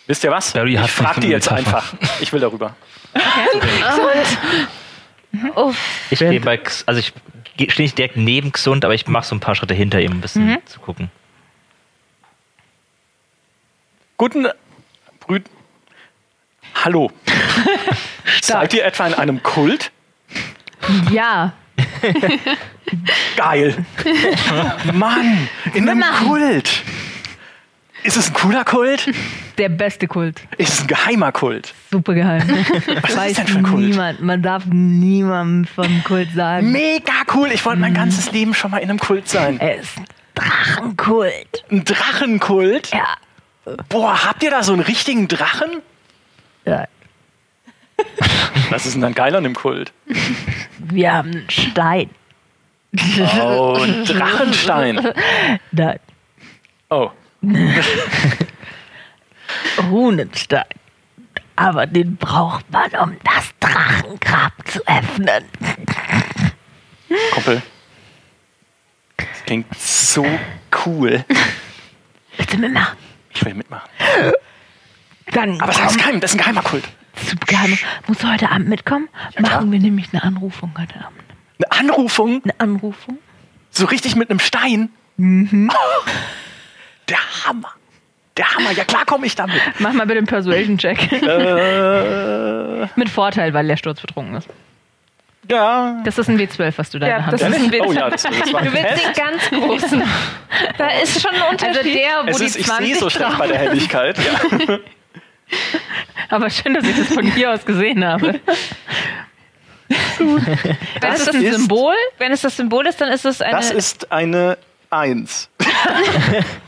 [0.07, 0.53] Wisst ihr was?
[0.53, 1.79] Barry hat ich frag fünf die jetzt Metapher.
[1.79, 1.95] einfach.
[2.21, 2.77] Ich will darüber.
[5.55, 5.77] Uff.
[6.11, 7.13] Ich stehe bei, also ich
[7.73, 10.19] stehe nicht direkt neben Xund, aber ich mache so ein paar Schritte hinter ihm, um
[10.19, 11.11] ein bisschen zu gucken.
[14.17, 14.47] Guten
[15.21, 15.45] Brüd.
[16.85, 17.11] Hallo.
[18.43, 19.91] Seid ihr etwa in einem Kult?
[21.11, 21.55] Ja,
[23.37, 23.85] Geil.
[24.93, 26.83] Mann, in einem Kult.
[28.03, 29.11] Ist es ein cooler Kult?
[29.59, 30.43] Der beste Kult.
[30.59, 31.75] Ist es ein geheimer Kult?
[31.91, 32.43] Super geheim.
[33.03, 33.85] Was ist Weiß denn für ein Kult?
[33.85, 34.21] niemand.
[34.21, 36.73] Man darf niemandem vom Kult sagen.
[36.73, 37.49] Mega cool.
[37.53, 39.59] Ich wollte mein ganzes Leben schon mal in einem Kult sein.
[39.61, 40.05] Er ist ein
[40.35, 41.65] Drachenkult.
[41.71, 42.91] Ein Drachenkult?
[42.93, 43.17] Ja.
[43.89, 45.81] Boah, habt ihr da so einen richtigen Drachen?
[46.65, 46.87] ja.
[48.71, 49.93] Was ist denn dann geil an dem Kult?
[50.79, 52.11] Wir haben einen Stein.
[53.41, 55.01] Oh, ein Drachenstein.
[55.73, 55.99] Nein,
[56.91, 57.11] Oh,
[59.79, 60.65] Runenstein.
[61.57, 65.45] Aber den braucht man, um das Drachengrab zu öffnen.
[67.33, 67.63] Kumpel.
[69.17, 70.27] Das klingt so
[70.85, 71.25] cool.
[72.37, 72.97] Bitte mitmachen.
[73.33, 73.89] Ich will mitmachen.
[75.33, 76.85] Dann Aber sag es keinem, das ist ein geheimer Kult.
[77.17, 77.79] Super geheim.
[78.09, 79.09] Muss heute Abend mitkommen?
[79.39, 81.23] Machen wir nämlich eine Anrufung heute Abend.
[81.71, 83.19] Eine Anrufung, Eine Anrufung?
[83.71, 84.91] so richtig mit einem Stein.
[85.17, 85.71] Mhm.
[87.09, 87.73] Der Hammer.
[88.37, 88.73] Der Hammer.
[88.73, 89.61] Ja klar komme ich damit.
[89.79, 91.13] Mach mal bitte einen Persuasion-Check.
[91.13, 94.49] Äh, Mit Vorteil, weil der Sturz betrunken ist.
[95.49, 96.01] ja.
[96.05, 97.51] Das ist ein W12, was du da in Ja, der Hand das hast.
[97.57, 97.83] ist ein Witz.
[97.87, 99.05] Oh ja, das, das war Du willst Test.
[99.05, 100.03] den ganz großen.
[100.79, 101.95] Da ist schon ein Also Unterschied.
[101.97, 104.17] der, wo Es die ist, ich 20 sehe so schlecht bei der Helligkeit.
[104.19, 104.79] Ja.
[106.31, 108.41] Aber schön, dass ich das von hier aus gesehen habe.
[110.19, 110.39] Wenn
[111.01, 111.95] Das es ist ein ist- Symbol.
[112.19, 113.53] Wenn es das Symbol ist, dann ist es eine.
[113.57, 114.57] Das ist eine
[114.91, 115.51] Eins.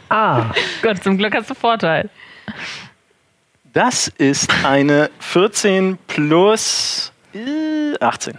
[0.09, 0.53] Ah,
[0.83, 2.11] Gott, zum Glück hast du Vorteil.
[3.73, 8.39] Das ist eine 14 plus äh, 18.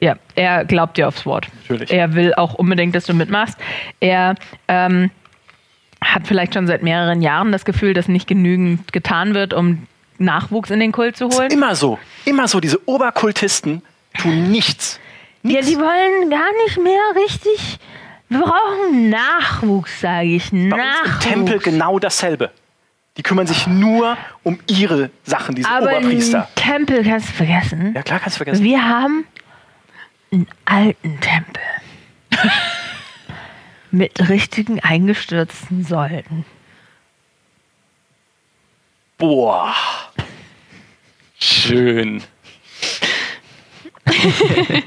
[0.00, 1.48] Ja, er glaubt dir aufs Wort.
[1.62, 1.92] Natürlich.
[1.92, 3.58] Er will auch unbedingt, dass du mitmachst.
[4.00, 4.34] Er
[4.68, 5.10] ähm,
[6.02, 9.86] hat vielleicht schon seit mehreren Jahren das Gefühl, dass nicht genügend getan wird, um
[10.18, 11.50] Nachwuchs in den Kult zu holen.
[11.50, 11.98] Immer so.
[12.24, 12.60] Immer so.
[12.60, 13.82] Diese Oberkultisten
[14.18, 15.00] tun nichts.
[15.42, 17.78] Ja, die wollen gar nicht mehr richtig.
[18.34, 20.50] Wir brauchen Nachwuchs, sage ich.
[20.50, 21.26] Bei uns Nachwuchs.
[21.26, 22.50] im Tempel genau dasselbe.
[23.16, 26.48] Die kümmern sich nur um ihre Sachen, diese Aber Oberpriester.
[26.48, 27.94] im Tempel kannst du vergessen.
[27.94, 28.64] Ja, klar, kannst du vergessen.
[28.64, 29.24] Wir haben
[30.32, 31.62] einen alten Tempel.
[33.92, 36.44] Mit richtigen eingestürzten Säulen.
[39.16, 39.72] Boah.
[41.38, 42.20] Schön.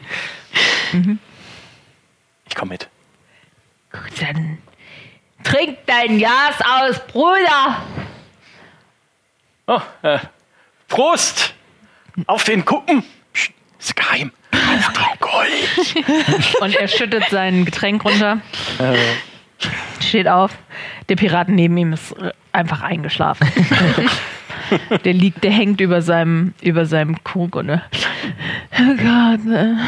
[2.50, 2.90] ich komme mit.
[4.20, 4.58] Dann
[5.44, 7.84] trink dein Jas aus, Bruder.
[9.68, 10.20] Oh, äh,
[10.88, 11.54] Prost!
[12.26, 13.04] Auf den Kuppen!
[13.34, 14.32] Psst, ist geheim.
[14.52, 16.56] Auf den Gold.
[16.62, 18.40] Und er schüttet sein Getränk runter.
[20.00, 20.52] Steht auf.
[21.10, 22.16] Der Piraten neben ihm ist
[22.52, 23.48] einfach eingeschlafen.
[25.06, 27.82] der liegt, der hängt über seinem, über seinem Krug und ne?
[28.80, 29.80] Oh Gott, ne?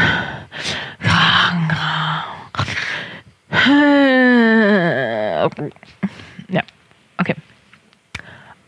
[6.49, 6.61] Ja,
[7.17, 7.35] okay.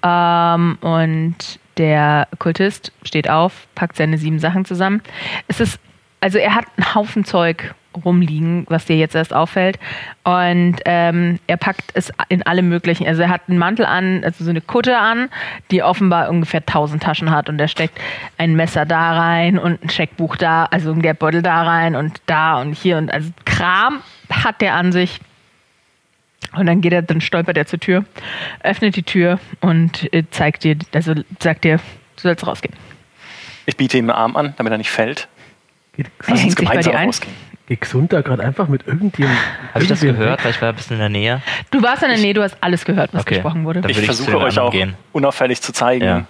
[0.03, 5.01] Ähm, und der Kultist steht auf, packt seine sieben Sachen zusammen.
[5.47, 5.79] Es ist,
[6.19, 7.73] also er hat einen Haufen Zeug
[8.05, 9.77] rumliegen, was dir jetzt erst auffällt.
[10.23, 13.05] Und ähm, er packt es in alle möglichen.
[13.05, 15.29] Also er hat einen Mantel an, also so eine Kutte an,
[15.71, 17.49] die offenbar ungefähr 1000 Taschen hat.
[17.49, 17.99] Und er steckt
[18.37, 22.61] ein Messer da rein und ein Scheckbuch da, also ein Geldbeutel da rein und da
[22.61, 22.97] und hier.
[22.97, 24.01] Und also Kram
[24.31, 25.19] hat der an sich.
[26.53, 28.03] Und dann geht er, dann stolpert er zur Tür,
[28.63, 32.75] öffnet die Tür und äh, zeigt dir, also sagt dir, du sollst rausgehen.
[33.67, 35.27] Ich biete ihm einen Arm an, damit er nicht fällt.
[35.95, 37.33] Geht, Er Lass uns gemeinsam rausgehen.
[37.67, 39.41] gesund da gerade einfach mit irgendjemandem.
[39.73, 40.39] Habe ich das gehört?
[40.39, 40.43] weg?
[40.45, 41.41] Weil ich war ein bisschen in der Nähe.
[41.69, 43.35] Du warst in der Nähe, du hast alles gehört, was Okay.
[43.35, 43.81] gesprochen wurde.
[43.87, 44.95] Ich ich versuche euch auch gehen.
[45.13, 46.03] unauffällig zu zeigen.
[46.03, 46.25] Ja.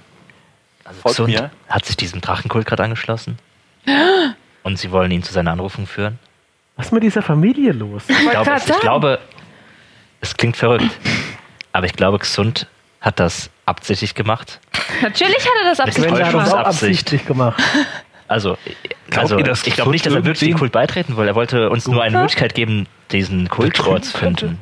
[0.84, 1.52] Also Folgt Xund mir.
[1.70, 3.40] hat sich diesem Drachenkult gerade angeschlossen.
[4.64, 6.20] Und sie wollen ihn zu seiner Anrufung führen.
[6.82, 8.02] Was ist mit dieser Familie los?
[8.08, 8.82] Ich glaube, ich sagen.
[8.82, 9.20] glaube,
[10.20, 10.90] es klingt verrückt.
[11.74, 12.66] Aber ich glaube, Xund
[13.02, 14.60] hat das absichtlich gemacht.
[15.04, 17.62] Natürlich hat er das absichtlich Sven hat das absichtlich gemacht.
[18.28, 18.58] Also,
[19.16, 21.28] also ihr, ich glaube nicht, dass er wirklich dem Kult beitreten will.
[21.28, 24.58] Er wollte uns nur eine Möglichkeit geben, diesen Kult vorzufinden.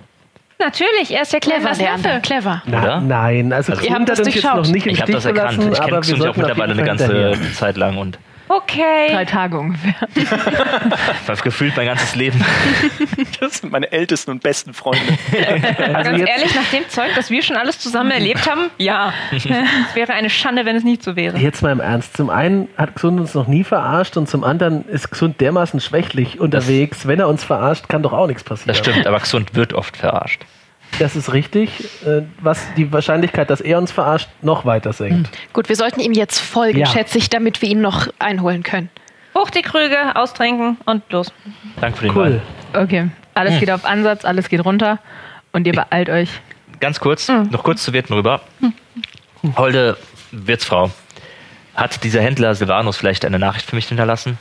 [0.59, 2.19] Natürlich, er ist der Clever, Neffe.
[2.21, 2.61] clever.
[2.65, 2.99] Na, Oder?
[2.99, 5.63] Nein, also, Also- Ihr habt das uns jetzt noch nicht im Ich habe das erkannt.
[5.71, 7.39] Ich kenne Xund ja auch mittlerweile eine ganze.
[7.53, 8.19] Zeit lang und
[8.49, 9.11] Okay.
[9.11, 9.93] Drei Tage ungefähr.
[11.27, 12.43] war gefühlt mein ganzes Leben.
[13.39, 15.01] Das sind meine ältesten und besten Freunde.
[15.93, 19.13] Also Ganz jetzt, ehrlich, nach dem Zeug, das wir schon alles zusammen erlebt haben, ja.
[19.31, 19.45] Es
[19.95, 21.37] wäre eine Schande, wenn es nicht so wäre.
[21.37, 22.17] jetzt mal im Ernst.
[22.17, 26.39] Zum einen hat Gesund uns noch nie verarscht und zum anderen ist Gesund dermaßen schwächlich
[26.39, 27.07] unterwegs.
[27.07, 28.67] Wenn er uns verarscht, kann doch auch nichts passieren.
[28.67, 30.45] Das stimmt, aber Xund wird oft verarscht.
[30.97, 31.69] Das ist richtig,
[32.05, 35.29] äh, was die Wahrscheinlichkeit, dass er uns verarscht, noch weiter senkt.
[35.53, 36.85] Gut, wir sollten ihm jetzt folgen, Ja.
[36.87, 38.89] schätze ich, damit wir ihn noch einholen können.
[39.37, 41.31] Hoch die Krüge, austrinken und los.
[41.79, 42.41] Danke für den Cool.
[42.73, 42.83] Ball.
[42.83, 44.99] Okay, alles geht auf Ansatz, alles geht runter
[45.53, 46.29] und ihr beeilt euch.
[46.79, 48.41] Ganz kurz, noch kurz zu Wirten rüber.
[49.55, 49.97] Holde
[50.31, 50.91] Wirtsfrau,
[51.75, 54.37] hat dieser Händler Silvanus vielleicht eine Nachricht für mich hinterlassen?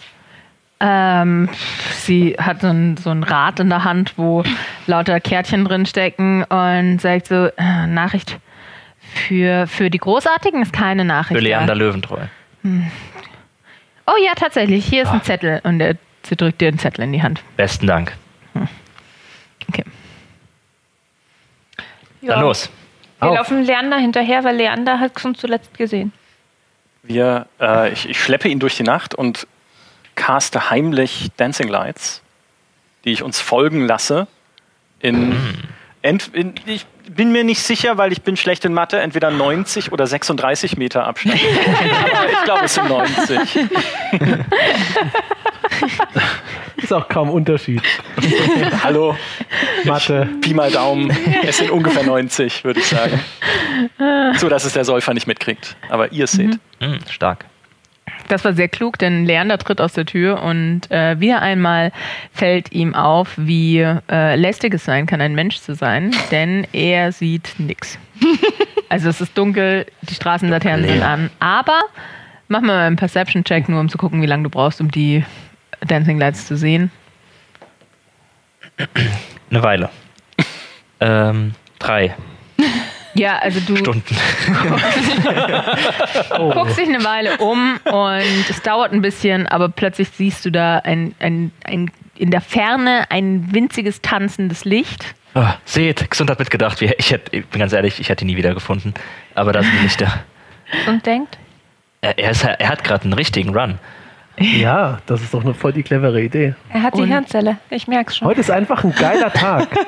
[0.80, 1.48] Ähm,
[1.96, 4.44] sie hat so ein, so ein Rad in der Hand, wo
[4.86, 8.38] lauter Kärtchen drin stecken und sagt so, äh, Nachricht
[9.14, 11.38] für, für die Großartigen ist keine Nachricht.
[11.38, 11.78] Für Leander da.
[11.78, 12.20] Löwentreu.
[14.06, 17.12] Oh ja, tatsächlich, hier ist ein Zettel und er, sie drückt dir einen Zettel in
[17.12, 17.42] die Hand.
[17.56, 18.16] Besten Dank.
[19.68, 19.84] Okay.
[22.22, 22.70] Dann los.
[23.20, 23.36] Wir Auf.
[23.36, 26.12] laufen Leander hinterher, weil Leander hat uns zuletzt gesehen.
[27.02, 29.46] Wir, äh, ich, ich schleppe ihn durch die Nacht und
[30.18, 32.22] caste heimlich Dancing Lights,
[33.04, 34.26] die ich uns folgen lasse.
[35.00, 35.32] In,
[36.02, 39.92] ent, in, ich bin mir nicht sicher, weil ich bin schlecht in Mathe, entweder 90
[39.92, 41.40] oder 36 Meter Abstand.
[42.12, 43.38] Aber ich glaube, es sind 90.
[46.76, 47.82] Ist auch kaum Unterschied.
[48.82, 49.16] Hallo,
[49.84, 50.28] Mathe.
[50.40, 51.16] Pi mal Daumen.
[51.44, 53.20] Es sind ungefähr 90, würde ich sagen.
[54.36, 55.76] So, dass es der Säufer nicht mitkriegt.
[55.88, 56.58] Aber ihr es seht.
[56.80, 57.46] Hm, stark.
[58.28, 61.92] Das war sehr klug, denn Leander tritt aus der Tür und äh, wieder einmal
[62.32, 67.12] fällt ihm auf, wie äh, lästig es sein kann, ein Mensch zu sein, denn er
[67.12, 67.98] sieht nix.
[68.90, 71.80] Also es ist dunkel, die Straßenlaternen sind an, aber
[72.48, 75.24] mach mal einen Perception-Check, nur um zu gucken, wie lange du brauchst, um die
[75.86, 76.90] Dancing Lights zu sehen.
[79.50, 79.90] Eine Weile.
[81.00, 82.14] ähm, drei
[83.18, 84.04] Ja, also du Stunden.
[86.52, 90.78] guckst dich eine Weile um und es dauert ein bisschen, aber plötzlich siehst du da
[90.78, 95.14] ein, ein, ein, in der Ferne ein winziges tanzendes Licht.
[95.34, 96.80] Ah, seht, Gesund hat mitgedacht.
[96.80, 98.94] Ich, hätte, ich bin ganz ehrlich, ich hätte ihn nie wieder gefunden.
[99.34, 100.24] Aber da sind die Lichter.
[100.86, 101.38] und denkt?
[102.00, 103.78] Er, er, ist, er hat gerade einen richtigen Run.
[104.40, 106.54] Ja, das ist doch eine voll die clevere Idee.
[106.70, 107.58] Er hat die Und- Hirnzelle.
[107.70, 108.28] Ich merk's schon.
[108.28, 109.68] Heute ist einfach ein geiler Tag.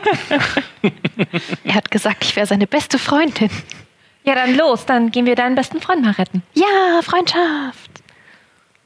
[1.64, 3.50] Er hat gesagt, ich wäre seine beste Freundin.
[4.24, 4.86] Ja, dann los.
[4.86, 6.42] Dann gehen wir deinen besten Freund mal retten.
[6.54, 7.90] Ja, Freundschaft.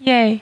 [0.00, 0.40] Yay.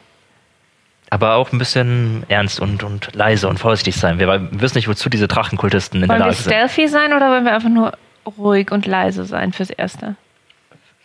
[1.11, 4.19] Aber auch ein bisschen ernst und, und leise und vorsichtig sein.
[4.19, 6.51] Wir wissen nicht, wozu diese Drachenkultisten in der Wollen wir Lage sind.
[6.53, 7.93] stealthy sein oder wollen wir einfach nur
[8.39, 10.17] ruhig und leise sein fürs Erste?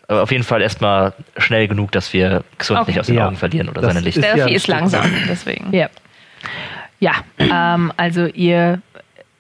[0.10, 2.92] Aber auf jeden Fall erstmal schnell genug, dass wir Gesund Okay.
[2.92, 3.28] nicht aus den Ja.
[3.28, 4.18] Augen verlieren oder Das seine Licht.
[4.18, 5.74] ist ja ist langsam, deswegen.
[5.76, 5.90] Ja.
[7.00, 8.82] Ja, ähm, also ihr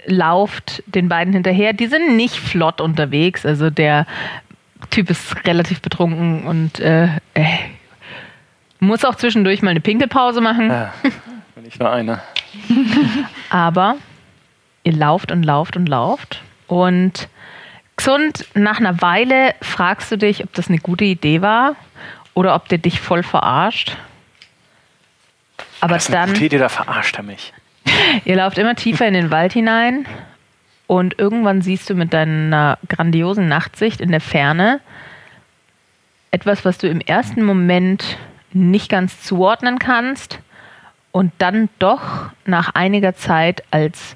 [0.05, 1.73] lauft den beiden hinterher.
[1.73, 3.45] Die sind nicht flott unterwegs.
[3.45, 4.05] Also der
[4.89, 7.45] Typ ist relativ betrunken und äh, äh,
[8.79, 10.69] muss auch zwischendurch mal eine Pinkelpause machen.
[10.69, 10.93] Ja,
[11.67, 12.21] ich nur einer.
[13.49, 13.95] Aber
[14.83, 16.41] ihr lauft und lauft und lauft.
[16.67, 17.27] Und
[17.97, 21.75] Xund, nach einer Weile fragst du dich, ob das eine gute Idee war
[22.33, 23.97] oder ob der dich voll verarscht.
[25.81, 27.53] Aber Das ist eine dann, gute Idee, da verarscht er mich.
[28.25, 30.05] ihr lauft immer tiefer in den Wald hinein
[30.85, 34.79] und irgendwann siehst du mit deiner grandiosen Nachtsicht in der Ferne
[36.31, 38.17] etwas, was du im ersten Moment
[38.53, 40.39] nicht ganz zuordnen kannst
[41.11, 44.15] und dann doch nach einiger Zeit als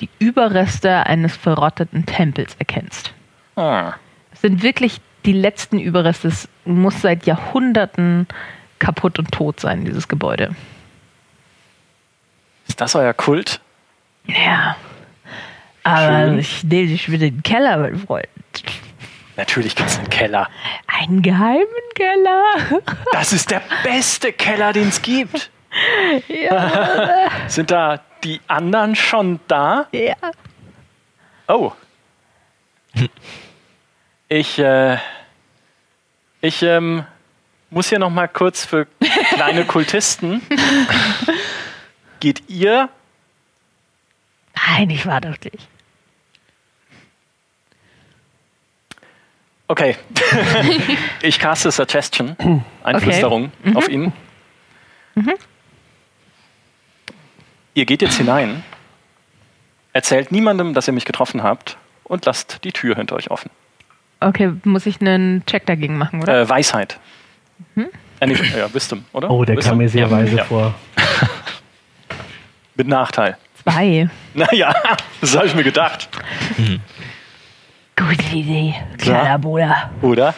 [0.00, 3.12] die Überreste eines verrotteten Tempels erkennst.
[3.58, 3.94] Ah.
[4.32, 6.28] Es sind wirklich die letzten Überreste.
[6.28, 8.28] Es muss seit Jahrhunderten
[8.78, 10.54] kaputt und tot sein, dieses Gebäude.
[12.68, 13.60] Ist das euer Kult?
[14.26, 14.76] Ja.
[15.82, 18.28] Aber ich nehme dich mit in den Keller, mein Freund.
[19.36, 20.48] Natürlich gibt es einen Keller.
[20.86, 22.82] Einen geheimen Keller.
[23.12, 25.50] Das ist der beste Keller, den es gibt.
[27.48, 29.86] Sind da die anderen schon da?
[29.92, 30.14] Ja.
[31.48, 31.72] Oh.
[34.28, 34.98] Ich, äh,
[36.40, 37.04] ich ähm,
[37.70, 38.86] muss hier noch mal kurz für
[39.34, 40.42] kleine Kultisten.
[42.20, 42.90] Geht ihr?
[44.54, 45.68] Nein, ich war doch nicht.
[49.68, 49.96] Okay.
[51.22, 54.12] ich caste Suggestion, Einflüsterung auf ihn.
[57.74, 58.64] Ihr geht jetzt hinein,
[59.92, 63.50] erzählt niemandem, dass ihr mich getroffen habt und lasst die Tür hinter euch offen.
[64.20, 66.40] Okay, muss ich einen Check dagegen machen, oder?
[66.40, 66.98] Äh, Weisheit.
[68.20, 69.30] Äh, nicht, ja, Wisdom, oder?
[69.30, 69.70] Oh, der Wisdom?
[69.72, 70.10] kam mir sehr ja.
[70.10, 70.44] weise ja.
[70.44, 70.74] vor.
[72.74, 73.36] Mit Nachteil.
[73.62, 74.08] Zwei.
[74.34, 74.72] Naja,
[75.20, 76.08] das habe ich mir gedacht.
[77.96, 79.90] Gute Idee, kleiner Bruder.
[80.00, 80.32] Oder?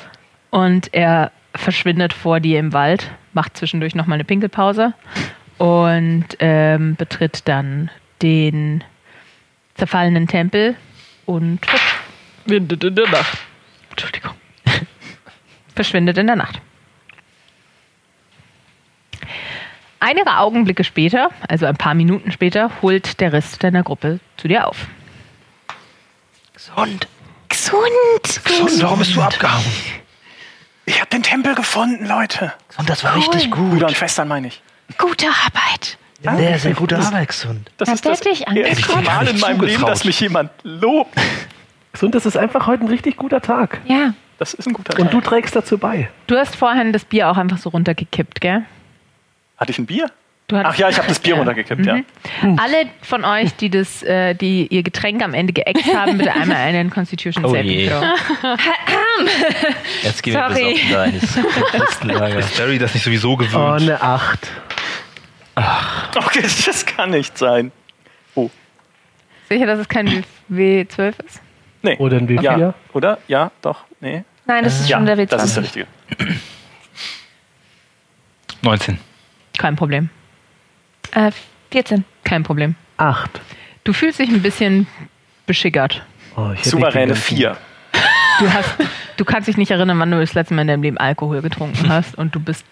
[0.49, 4.95] Und er verschwindet vor dir im Wald, macht zwischendurch nochmal eine Pinkelpause
[5.59, 7.91] und ähm, betritt dann
[8.23, 8.83] den
[9.75, 10.77] zerfallenen Tempel
[11.27, 13.39] und verschwindet in der Nacht.
[13.91, 14.33] Entschuldigung.
[15.75, 16.61] verschwindet in der Nacht.
[20.01, 24.67] Einige Augenblicke später, also ein paar Minuten später, holt der Rest deiner Gruppe zu dir
[24.67, 24.87] auf.
[26.55, 27.07] Gesund.
[27.49, 27.81] Gesund.
[28.61, 29.65] Und warum bist du abgehauen?
[30.87, 32.53] Ich habe den Tempel gefunden, Leute.
[32.79, 33.71] Und das war richtig gut.
[33.71, 34.63] Brüder und Schwestern meine ich.
[34.99, 35.99] Gute Arbeit.
[36.23, 37.71] Sehr, sehr gute Arbeit, Gesund.
[37.77, 38.97] Das ist der das dich erste?
[39.03, 41.15] Mal in meinem Leben, dass mich jemand lobt.
[42.01, 43.81] Und das ist einfach heute ein richtig guter Tag.
[43.87, 44.15] Ja.
[44.39, 45.11] Das ist ein guter Und Tag.
[45.11, 46.09] du trägst dazu bei.
[46.27, 48.63] Du hast vorhin das Bier auch einfach so runtergekippt, gell?
[49.59, 50.07] Hatte ich ein Bier?
[50.49, 52.01] Du hattest- Ach ja, ich habe das Bier runtergekippt, ja.
[52.57, 56.57] Alle von euch, die das, äh, die ihr Getränk am Ende geäxt haben, bitte einmal
[56.57, 57.89] einen Constitution Oh Saving.
[57.89, 58.03] Throw.
[60.03, 60.75] Jetzt gehen wir Sorry.
[60.75, 62.39] besoffen das Kultistenlager.
[62.39, 63.83] Ist Barry das nicht sowieso Oh, gewöhnt?
[63.83, 64.49] eine Acht.
[66.17, 67.71] Okay, das kann nicht sein.
[69.49, 70.07] Sicher, dass es kein
[70.49, 71.41] W- W12 ist?
[71.83, 71.97] Nee.
[71.99, 72.43] Oder ein W4.
[72.59, 73.19] Ja, oder?
[73.29, 73.85] Ja, doch.
[74.01, 74.25] Nee.
[74.47, 75.27] Nein, das ist Ja, schon der W20.
[75.29, 75.87] das ist der richtige.
[78.63, 78.99] 19.
[79.59, 80.11] Kein Problem.
[81.13, 81.31] Äh,
[81.71, 82.05] 14.
[82.25, 82.75] Kein Problem.
[82.97, 83.41] Acht.
[83.85, 84.87] Du fühlst dich ein bisschen
[85.47, 86.05] beschickert.
[86.37, 87.57] Oh, Souveräne nicht die ganzen- 4.
[88.41, 88.71] Du, hast,
[89.17, 91.89] du kannst dich nicht erinnern, wann du das letzte Mal in deinem Leben Alkohol getrunken
[91.89, 92.65] hast und du bist.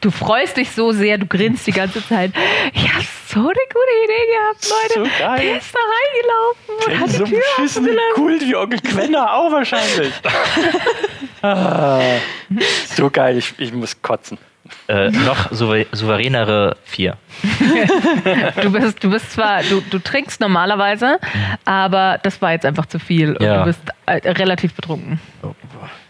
[0.00, 2.32] Du freust dich so sehr, du grinst die ganze Zeit.
[2.72, 5.10] Ich habe so eine gute Idee gehabt, Leute.
[5.10, 5.40] So geil.
[5.40, 8.14] Der ist da reingelaufen und hat so die Tür beschissen offen gelassen.
[8.14, 10.12] Kult wie Onkel Quenner auch wahrscheinlich.
[11.42, 12.00] ah,
[12.94, 14.38] so geil, ich, ich muss kotzen.
[14.88, 17.16] Äh, noch souver souveränere vier.
[18.62, 21.18] Du bist, du bist zwar, du, du trinkst normalerweise,
[21.64, 23.58] aber das war jetzt einfach zu viel und Ja.
[23.58, 25.20] du bist äh, relativ betrunken.
[25.42, 25.54] Aber
[25.84, 26.01] es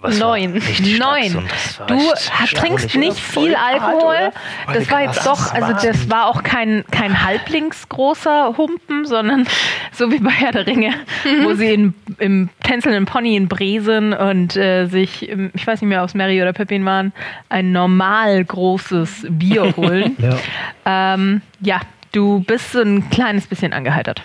[0.00, 0.62] war Neun.
[0.98, 1.48] Neun.
[1.86, 2.12] Du
[2.54, 4.32] trinkst nicht viel Alkohol.
[4.72, 9.46] Das war jetzt doch, also das war auch kein, kein halblingsgroßer Humpen, sondern
[9.92, 10.94] so wie bei Herr der Ringe,
[11.42, 15.88] wo sie in, im tänzelnden Pony in Bresen und äh, sich, im, ich weiß nicht
[15.88, 17.12] mehr, ob es Mary oder Pepin waren,
[17.48, 20.16] ein normal großes Bier holen.
[20.18, 21.14] Ja.
[21.14, 21.80] ähm, ja,
[22.12, 24.22] du bist so ein kleines bisschen angeheitert.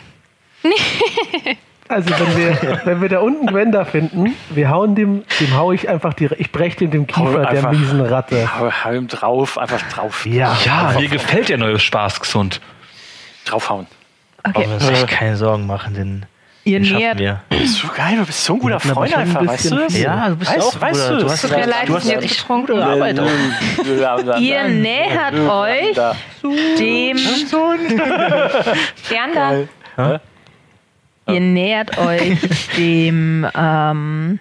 [1.87, 5.87] Also wenn wir, wenn wir da unten Gwenda finden, wir hauen dem, dem hau ich
[5.87, 7.71] einfach die, ich breche dem den Hau Kiefer der einfach.
[7.71, 8.49] miesen Ratte.
[8.59, 10.25] Hau, hau ihm drauf, einfach drauf.
[10.25, 10.57] Ja.
[10.65, 12.59] Ja, mir gefällt der neue Spaß gesund.
[13.45, 13.85] Draufhauen.
[14.43, 16.25] Aber wir uns echt keine Sorgen machen, denn
[16.63, 17.41] Ihr den nähert wir.
[17.49, 19.75] Bist du geil, du bist so ein guter aber Freund schon ein einfach, weißt du
[19.75, 19.99] das?
[19.99, 21.31] Ja, du bist Weißt- auch weißt du Du es?
[21.31, 23.19] hast, mir leid, du ich hast jetzt gute Arbeit.
[24.39, 25.95] Ihr nähert euch
[26.79, 27.17] dem
[29.11, 30.19] Leander, Geil.
[31.27, 32.39] Ihr nähert euch
[32.77, 34.39] dem, ähm,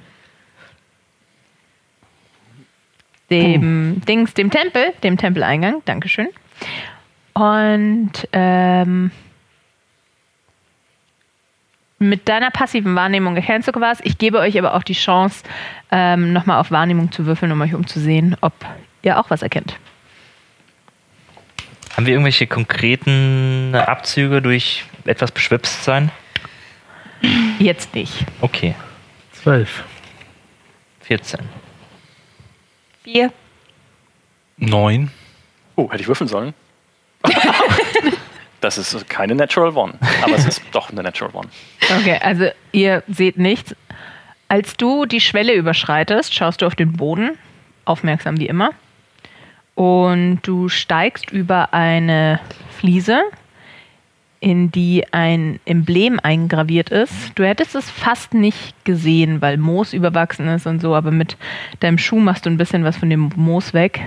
[3.31, 5.83] dem Dings, dem Tempel, dem Tempeleingang.
[5.85, 6.29] Dankeschön.
[7.33, 9.11] Und ähm,
[11.99, 14.01] mit deiner passiven Wahrnehmung erkennst du was.
[14.03, 15.43] Ich gebe euch aber auch die Chance,
[15.91, 18.53] ähm, nochmal auf Wahrnehmung zu würfeln, um euch umzusehen, ob
[19.03, 19.79] ihr auch was erkennt.
[21.97, 26.11] Haben wir irgendwelche konkreten Abzüge durch etwas beschwipst sein?
[27.59, 28.13] Jetzt nicht.
[28.41, 28.75] Okay,
[29.45, 29.85] Zwölf.
[31.03, 31.41] 14.
[33.03, 33.31] vier.
[34.57, 35.11] Neun.
[35.77, 36.55] Oh, hätte ich würfeln sollen?
[38.61, 41.49] das ist keine Natural One, aber es ist doch eine Natural One.
[41.99, 43.77] Okay, also ihr seht nichts.
[44.49, 47.37] Als du die Schwelle überschreitest, schaust du auf den Boden,
[47.85, 48.71] aufmerksam wie immer.
[49.75, 52.41] Und du steigst über eine
[52.79, 53.25] Fliese,
[54.45, 57.33] in die ein Emblem eingraviert ist.
[57.35, 61.39] Du hättest es fast nicht gesehen, weil Moos überwachsen ist und so, aber mit
[61.81, 64.03] deinem Schuh machst du ein bisschen was von dem Moos weg.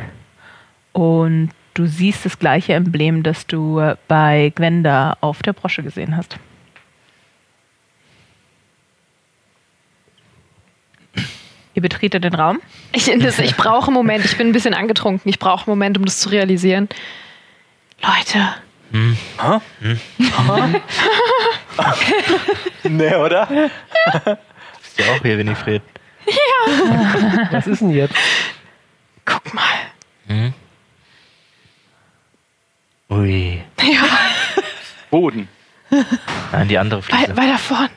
[0.94, 6.16] Und du siehst das gleiche Emblem, das du äh, bei Gwenda auf der Brosche gesehen
[6.16, 6.38] hast.
[11.74, 12.60] Ihr betretet den Raum.
[12.92, 15.30] Ich, ich brauche einen Moment, ich bin ein bisschen angetrunken.
[15.30, 16.90] Ich brauche einen Moment, um das zu realisieren.
[18.04, 18.54] Leute,
[22.84, 23.48] Nee, oder?
[24.82, 25.82] Ist ja auch hier, Winifred.
[27.52, 28.16] Was ist denn jetzt?
[29.26, 29.64] guck mal.
[33.10, 33.62] Ui.
[35.10, 35.48] Boden.
[36.52, 37.36] Nein, die andere Fliese.
[37.36, 37.90] Wei- Weiter vorn.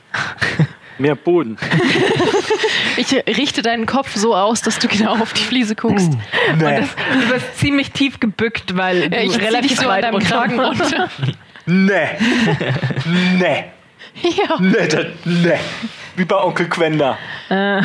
[0.98, 1.56] Mehr Boden.
[2.96, 6.10] Ich richte deinen Kopf so aus, dass du genau auf die Fliese guckst.
[6.58, 6.80] Nee.
[6.80, 10.14] Du wirst ziemlich tief gebückt, weil du Ja, ich relativ dich so an weit deinem
[10.14, 11.08] runter Kragen runter.
[11.66, 12.08] Nee.
[13.38, 13.64] Nee.
[14.22, 14.56] Ja.
[14.58, 15.58] Nee, das, nee.
[16.16, 17.16] Wie bei Onkel Gwenda.
[17.48, 17.82] Wir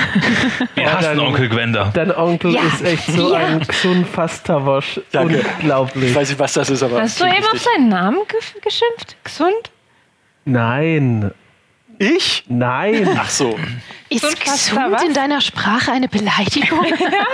[0.93, 1.91] hassen Onkel Gwenda.
[1.93, 2.61] Dein Onkel Ja.
[2.63, 3.39] ist echt so Ja.
[3.45, 4.99] ein Fastawosch.
[5.11, 5.45] Danke.
[5.59, 6.09] Unglaublich.
[6.09, 7.01] Ich weiß nicht, was das ist, aber.
[7.01, 9.15] Hast du eben auf seinen Namen ge geschimpft?
[9.23, 9.71] Gesund?
[10.45, 11.31] Nein,
[11.99, 12.43] Ich?
[12.47, 13.17] nein.
[13.19, 13.57] Ach so.
[14.09, 15.03] Ist gesund was?
[15.03, 16.85] in deiner Sprache eine Beleidigung?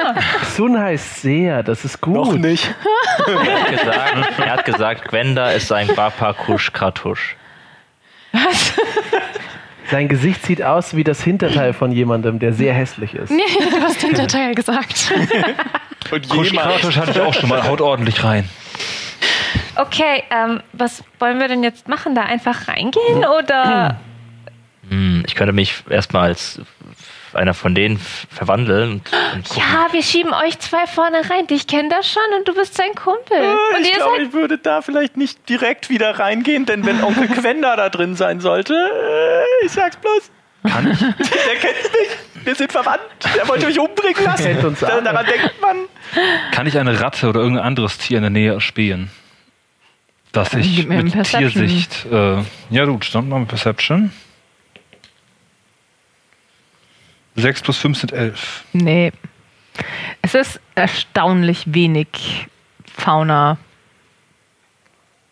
[0.55, 2.13] Sun heißt sehr, das ist gut.
[2.13, 2.73] Noch nicht.
[3.27, 7.35] Er hat gesagt, er hat gesagt Gwenda ist ein Bapakusch Kartusch.
[9.89, 13.29] Sein Gesicht sieht aus wie das Hinterteil von jemandem, der sehr hässlich ist.
[13.29, 15.13] nee, du hast Hinterteil gesagt.
[16.11, 16.53] Und Kusch.
[16.53, 17.67] Kartusch hatte ich auch schon mal.
[17.67, 18.47] Haut ordentlich rein.
[19.75, 22.15] Okay, ähm, was wollen wir denn jetzt machen?
[22.15, 23.99] Da einfach reingehen oder?
[25.27, 26.59] Ich könnte mich erstmal als
[27.33, 27.97] einer von denen
[28.29, 29.55] verwandeln und, und.
[29.55, 31.47] Ja, wir schieben euch zwei vorne rein.
[31.47, 33.37] Dich kennt das schon und du bist sein Kumpel.
[33.39, 34.27] und Ich glaube, seid.
[34.27, 38.41] ich würde da vielleicht nicht direkt wieder reingehen, denn wenn Onkel Gwenda da drin sein
[38.41, 40.29] sollte, äh, ich sag's bloß.
[40.69, 40.99] Kann ich?
[40.99, 42.45] Der kennt mich.
[42.45, 43.01] Wir sind verwandt.
[43.35, 44.43] Der wollte mich umbringen lassen.
[44.43, 45.01] Kennt uns alle.
[45.01, 45.77] Daran denkt man.
[46.51, 49.09] Kann ich eine Ratte oder irgendein anderes Tier in der Nähe erspähen?
[50.33, 51.51] Dass ich mit Perception.
[51.51, 52.05] Tiersicht.
[52.11, 54.11] Äh, ja, gut, dann machen wir Perception.
[57.35, 58.65] 6 plus 5 sind 11.
[58.73, 59.11] Nee.
[60.21, 62.47] Es ist erstaunlich wenig
[62.93, 63.57] Fauna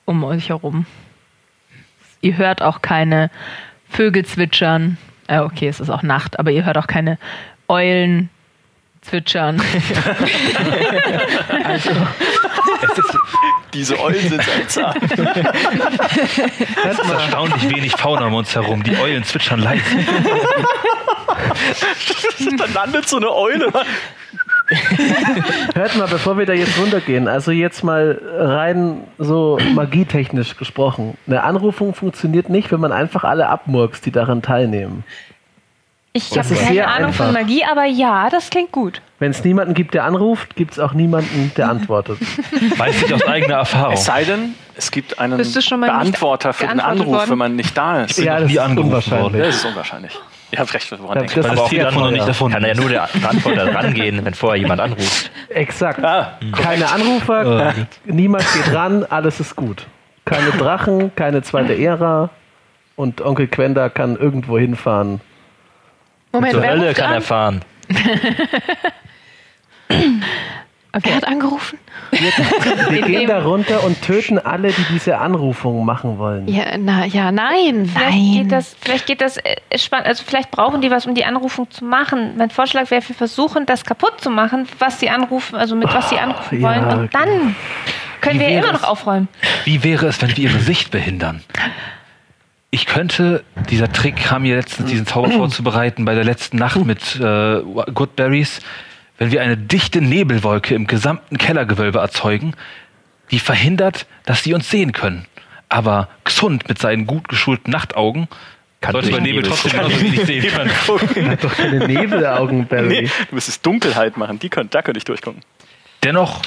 [0.06, 0.86] um euch herum.
[2.22, 3.30] Ihr hört auch keine
[3.90, 4.98] Vögel zwitschern.
[5.28, 7.18] Äh, okay, es ist auch Nacht, aber ihr hört auch keine
[7.68, 8.30] Eulen
[9.02, 9.62] zwitschern.
[13.74, 14.94] Diese Eulen sind seltsam.
[16.86, 18.84] Es ist erstaunlich wenig Fauna um uns herum.
[18.84, 19.84] Die Eulen zwitschern leise.
[22.58, 23.72] Dann landet so eine Eule.
[25.74, 31.18] Hört mal, bevor wir da jetzt runtergehen, also jetzt mal rein so magietechnisch gesprochen.
[31.28, 35.04] Eine Anrufung funktioniert nicht, wenn man einfach alle abmurkst, die daran teilnehmen.
[36.12, 37.26] Ich habe keine Ahnung einfach.
[37.26, 39.02] von Magie, aber ja, das klingt gut.
[39.20, 42.20] Wenn es niemanden gibt, der anruft, gibt es auch niemanden, der antwortet.
[42.78, 43.94] Weiß ich aus eigener Erfahrung.
[43.94, 47.30] Es sei denn, es gibt einen Beantworter für den Anruf, worden?
[47.32, 48.16] wenn man nicht da ist.
[48.16, 49.44] bin ja, das ist unwahrscheinlich.
[49.44, 50.20] Das ist unwahrscheinlich.
[50.52, 52.74] Ihr habt recht, woran Ja, denkt das ist das Telefon noch nicht erfunden Kann ja
[52.74, 55.30] nur der Beantworter rangehen, wenn vorher jemand anruft.
[55.50, 56.04] Exakt.
[56.04, 57.76] Ah, Keine Anrufer,
[58.06, 59.86] niemand geht ran, alles ist gut.
[60.26, 62.30] Keine Drachen, keine zweite Ära
[62.96, 65.22] und Onkel Quenda kann irgendwo hinfahren.
[66.32, 67.22] Moment, Zur wer, Hölle ruft kann er an?
[67.24, 67.62] fahren.
[71.02, 71.80] wer hat angerufen?
[72.12, 76.48] Wir gehen da runter und töten alle, die diese Anrufung machen wollen.
[76.48, 78.34] Ja, na, ja, nein, Vielleicht nein.
[78.34, 80.08] geht das, vielleicht geht das äh, spannend.
[80.08, 82.34] Also vielleicht brauchen die was, um die Anrufung zu machen.
[82.38, 86.10] Mein Vorschlag wäre, wir versuchen, das kaputt zu machen, was sie anrufen, also mit was
[86.10, 87.00] sie anrufen ja, wollen.
[87.00, 87.56] Und dann
[88.22, 89.28] können Wie wir wäre immer noch aufräumen.
[89.66, 91.42] Wie wäre es, wenn wir ihre Sicht behindern?
[92.72, 97.16] Ich könnte, dieser Trick kam mir letztens, diesen Zauber vorzubereiten bei der letzten Nacht mit
[97.16, 97.62] äh,
[97.94, 98.60] Goodberries,
[99.18, 102.54] wenn wir eine dichte Nebelwolke im gesamten Kellergewölbe erzeugen,
[103.32, 105.26] die verhindert, dass sie uns sehen können.
[105.68, 108.28] Aber Xund mit seinen gut geschulten Nachtaugen
[108.82, 109.88] Kann sollte durch bei Nebel trotzdem gucken.
[109.90, 110.72] genauso nicht sehen können.
[111.32, 112.88] Hat doch keine Nebelaugen, Barry.
[113.04, 114.38] nee, du müsstest Dunkelheit machen.
[114.40, 115.42] Die könnt, da könnte ich durchgucken.
[116.04, 116.42] Dennoch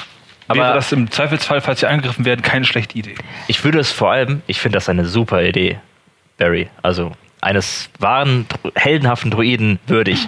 [0.47, 3.15] Aber- wäre das im Zweifelsfall, falls wir angegriffen werden, keine schlechte Idee.
[3.47, 5.79] Ich würde es vor allem, ich finde das eine super Idee,
[6.37, 6.69] Barry.
[6.81, 7.11] Also
[7.41, 8.45] eines wahren,
[8.75, 10.27] heldenhaften Druiden würdig.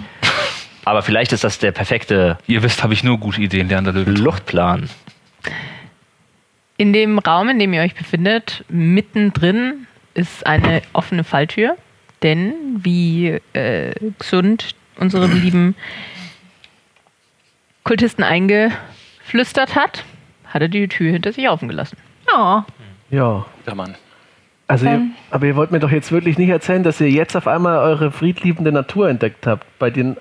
[0.84, 4.16] Aber vielleicht ist das der perfekte Ihr wisst, habe ich nur gute Ideen, Leander Löwen.
[4.16, 4.88] Luchtplan.
[6.76, 11.76] In dem Raum, in dem ihr euch befindet, mittendrin ist eine offene Falltür.
[12.22, 15.74] Denn, wie äh, Xund unserem lieben
[17.84, 20.04] Kultisten eingeflüstert hat,
[20.46, 21.98] hat er die Tür hinter sich offen gelassen.
[22.30, 22.66] Ja.
[23.10, 23.46] Ja.
[23.66, 23.96] Der Mann.
[24.68, 25.14] Also, ihr, Ähm.
[25.30, 28.10] aber ihr wollt mir doch jetzt wirklich nicht erzählen, dass ihr jetzt auf einmal eure
[28.10, 29.64] friedliebende Natur entdeckt habt.
[29.78, 30.16] Bei den.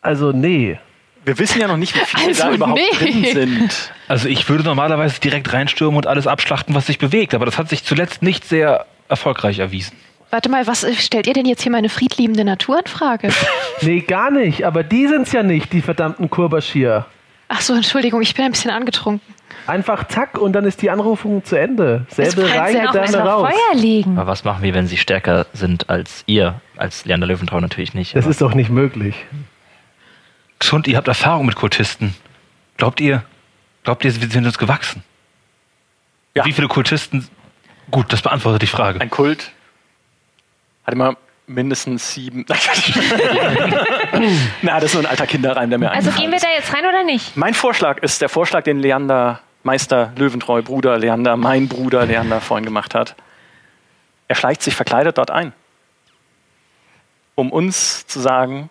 [0.00, 0.78] Also, nee.
[1.24, 2.96] Wir wissen ja noch nicht, wie viele Also, da überhaupt nee.
[2.98, 3.92] drin sind.
[4.08, 7.68] Also ich würde normalerweise direkt reinstürmen und alles abschlachten, was sich bewegt, aber das hat
[7.68, 9.96] sich zuletzt nicht sehr erfolgreich erwiesen.
[10.30, 13.28] Warte mal, was stellt ihr denn jetzt hier meine friedliebende Natur in Frage?
[13.82, 14.64] Nee, gar nicht.
[14.64, 17.06] Aber die sind's ja nicht, die verdammten Kurbaschier.
[17.48, 19.34] Ach so, Entschuldigung, ich bin ein bisschen angetrunken.
[19.66, 22.06] Einfach zack und dann ist die Anrufung zu Ende.
[22.08, 23.48] Selbe Dame einfach raus.
[23.52, 24.18] Feuer legen.
[24.18, 26.60] Aber was machen wir, wenn sie stärker sind als ihr?
[26.76, 28.16] Als Leander Löwentrau natürlich nicht.
[28.16, 29.14] Das ist doch nicht möglich.
[30.58, 32.14] Xund, ihr habt Erfahrung mit Kultisten.
[32.76, 33.22] Glaubt ihr,
[33.84, 35.02] glaubt ihr, wir sind uns gewachsen?
[36.34, 36.44] Ja.
[36.44, 37.28] Wie viele Kultisten?
[37.90, 39.00] Gut, das beantwortet die Frage.
[39.00, 39.50] Ein Kult
[40.86, 41.16] hat immer
[41.46, 42.46] mindestens sieben.
[44.62, 46.44] Na, das ist nur ein alter Kinderreim, der mir Also gehen wir ist.
[46.44, 47.36] da jetzt rein oder nicht?
[47.36, 52.64] Mein Vorschlag ist der Vorschlag, den Leander, Meister Löwentreu, Bruder Leander, mein Bruder Leander vorhin
[52.64, 53.14] gemacht hat.
[54.28, 55.52] Er schleicht sich verkleidet dort ein,
[57.34, 58.70] um uns zu sagen,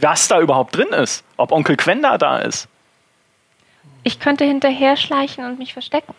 [0.00, 2.68] was da überhaupt drin ist, ob Onkel Quenda da ist.
[4.02, 6.14] Ich könnte hinterher schleichen und mich verstecken.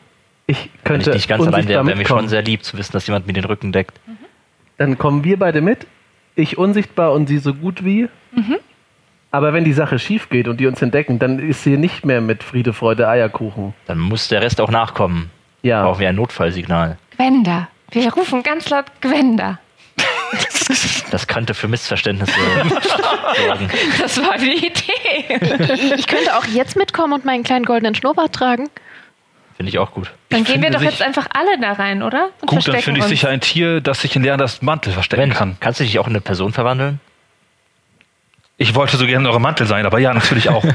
[0.47, 2.91] Ich Wenn ich könnte nicht ganz allein wäre, wäre mir schon sehr lieb zu wissen,
[2.91, 3.99] dass jemand mir den Rücken deckt.
[4.77, 5.87] Dann kommen wir beide mit.
[6.35, 8.09] Ich unsichtbar und sie so gut wie.
[9.31, 12.19] Aber wenn die Sache schief geht und die uns entdecken, dann ist sie nicht mehr
[12.21, 13.73] mit Friede, Freude, Eierkuchen.
[13.87, 15.29] Dann muss der Rest auch nachkommen.
[15.61, 15.83] Ja.
[15.83, 16.97] Brauchen wir ein Notfallsignal.
[17.15, 17.67] Gwenda.
[17.91, 19.59] Wir rufen ganz laut Gwenda.
[21.11, 23.69] Das könnte für Missverständnisse sorgen.
[24.01, 25.95] Das war die Idee.
[25.95, 28.69] Ich, könnte auch jetzt mitkommen und meinen kleinen goldenen Schnurrbart tragen.
[29.55, 30.11] Finde ich auch gut.
[30.29, 32.25] Dann Ich gehen wir doch jetzt einfach alle da rein, oder?
[32.41, 33.09] Und Gut, dann verstecken finde ich uns.
[33.09, 35.57] sicher ein Tier, das sich in Leanders Mantel verstecken Ben, kann.
[35.59, 36.99] kannst du dich auch in eine Person verwandeln?
[38.61, 40.63] Ich wollte so gerne eure Mantel sein, aber ja, natürlich auch.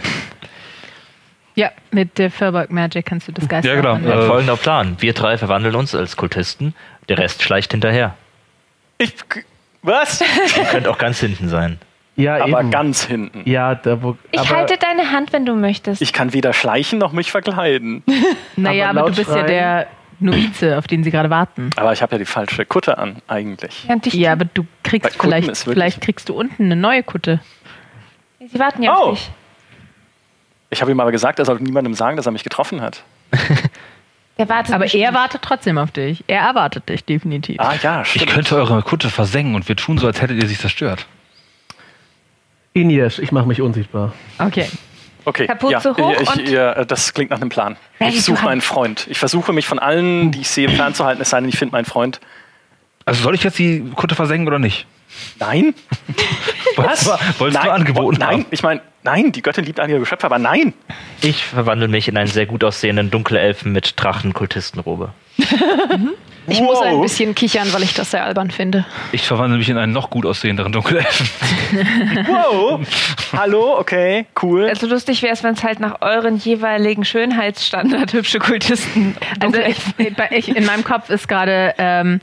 [1.59, 3.97] Ja, mit der Firbolg Magic kannst du das Geist Ja, genau.
[3.97, 4.97] Äh, folgender Plan.
[4.99, 6.75] Wir drei verwandeln uns als Kultisten,
[7.09, 8.15] der Rest schleicht hinterher.
[8.99, 9.15] Ich,
[9.81, 10.21] was?
[10.21, 11.79] Ihr könnt auch ganz hinten sein.
[12.15, 12.71] Ja, Aber eben.
[12.71, 13.41] ganz hinten.
[13.49, 14.19] Ja, da wo.
[14.33, 16.03] Ich aber halte deine Hand, wenn du möchtest.
[16.03, 18.03] Ich kann weder schleichen noch mich verkleiden.
[18.57, 19.87] Naja, aber aber, du bist ja der
[20.19, 21.71] Novize, auf den sie gerade warten.
[21.77, 23.87] Aber ich habe ja die falsche Kutte an, eigentlich.
[23.89, 27.41] Ja, Ja, aber du kriegst vielleicht, vielleicht kriegst du unten eine neue Kutte.
[28.53, 29.11] Sie warten ja Oh.
[29.11, 29.31] auf dich.
[30.71, 33.03] Ich habe ihm aber gesagt, er soll niemandem sagen, dass er mich getroffen hat.
[34.39, 35.03] Wartet Aber bestimmt.
[35.05, 36.23] er wartet trotzdem auf dich.
[36.27, 37.59] Er erwartet dich definitiv.
[37.59, 38.27] Ah ja, Ich stimmt.
[38.31, 41.07] könnte eure Kutte versengen und wir tun so, als hättet ihr sie zerstört.
[42.75, 44.13] Inyesh, ich mache mich unsichtbar.
[44.39, 44.69] Okay.
[45.25, 47.77] Okay, Kapuze ja, hoch ich, und- ja, das klingt nach einem Plan.
[47.99, 48.61] Ready Ich suche meinen.
[48.61, 49.07] Freund.
[49.11, 51.85] Ich versuche mich von allen, die ich sehe, fernzuhalten, es sei denn, ich finde meinen
[51.87, 52.21] Freund.
[53.07, 54.87] Also soll ich jetzt die Kutte versengen oder nicht?
[55.39, 55.75] Nein?
[56.77, 57.07] Was?
[57.39, 58.47] Wolltest du nein, angeboten Nein, haben?
[58.51, 60.75] ich meine, nein, die Göttin liebt alle ihre Geschöpfe, aber nein.
[61.23, 65.11] Ich verwandle mich in einen sehr gut aussehenden dunkle Elfen mit Drachenkultistenrobe.
[66.49, 67.03] Ich muss ein Wow.
[67.03, 68.85] bisschen kichern, weil ich das sehr albern finde.
[69.11, 71.29] Ich verwandle mich in einen noch gut aussehenderen Dunkelelfen.
[72.29, 72.81] Wow.
[73.37, 74.69] Hallo, okay, cool.
[74.69, 79.77] Also lustig wäre es, wenn es halt nach euren jeweiligen Schönheitsstandard hübsche Kultisten Also ich,
[80.31, 82.21] ich, in meinem Kopf ist gerade, ähm,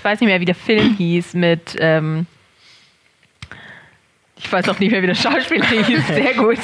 [0.00, 2.26] ich, weiß nicht mehr, wie der Film hieß mit, ähm,
[4.36, 6.06] ich weiß auch nicht mehr, wie der Schauspieler hieß.
[6.08, 6.58] Sehr gut.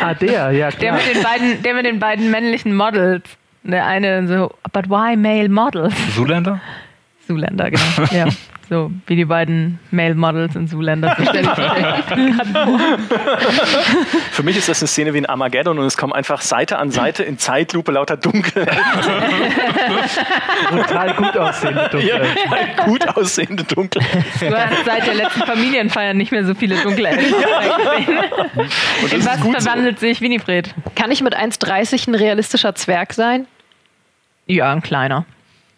[0.00, 0.92] Ah, der, ja Der klar.
[0.94, 3.24] mit den beiden, der mit den beiden männlichen Models.
[3.62, 5.94] Der eine so, but why male models?
[6.14, 6.60] Zoolander?
[7.26, 8.12] Zoolander, genau.
[8.12, 8.26] Ja.
[8.70, 11.16] So wie die beiden Male Models in Zoolander.
[11.18, 11.56] So stell ich
[12.16, 12.78] mir gerade vor.
[14.32, 16.90] Für mich ist das eine Szene wie ein Armageddon und es kommen einfach Seite an
[16.90, 18.66] Seite in Zeitlupe lauter Dunkel.
[20.70, 22.26] Total gut aussehende Dunkel.
[22.84, 24.02] gut aussehende Dunkel.
[24.40, 28.18] Du hast seit der letzten Familienfeier nicht mehr so viele dunkle Elfen gesehen.
[29.02, 29.68] Und In was gut so.
[29.68, 30.74] verwandelt sich Winifred?
[30.94, 33.46] Kann ich mit 1,30 ein realistischer Zwerg sein?
[34.46, 35.24] Ja, ein kleiner.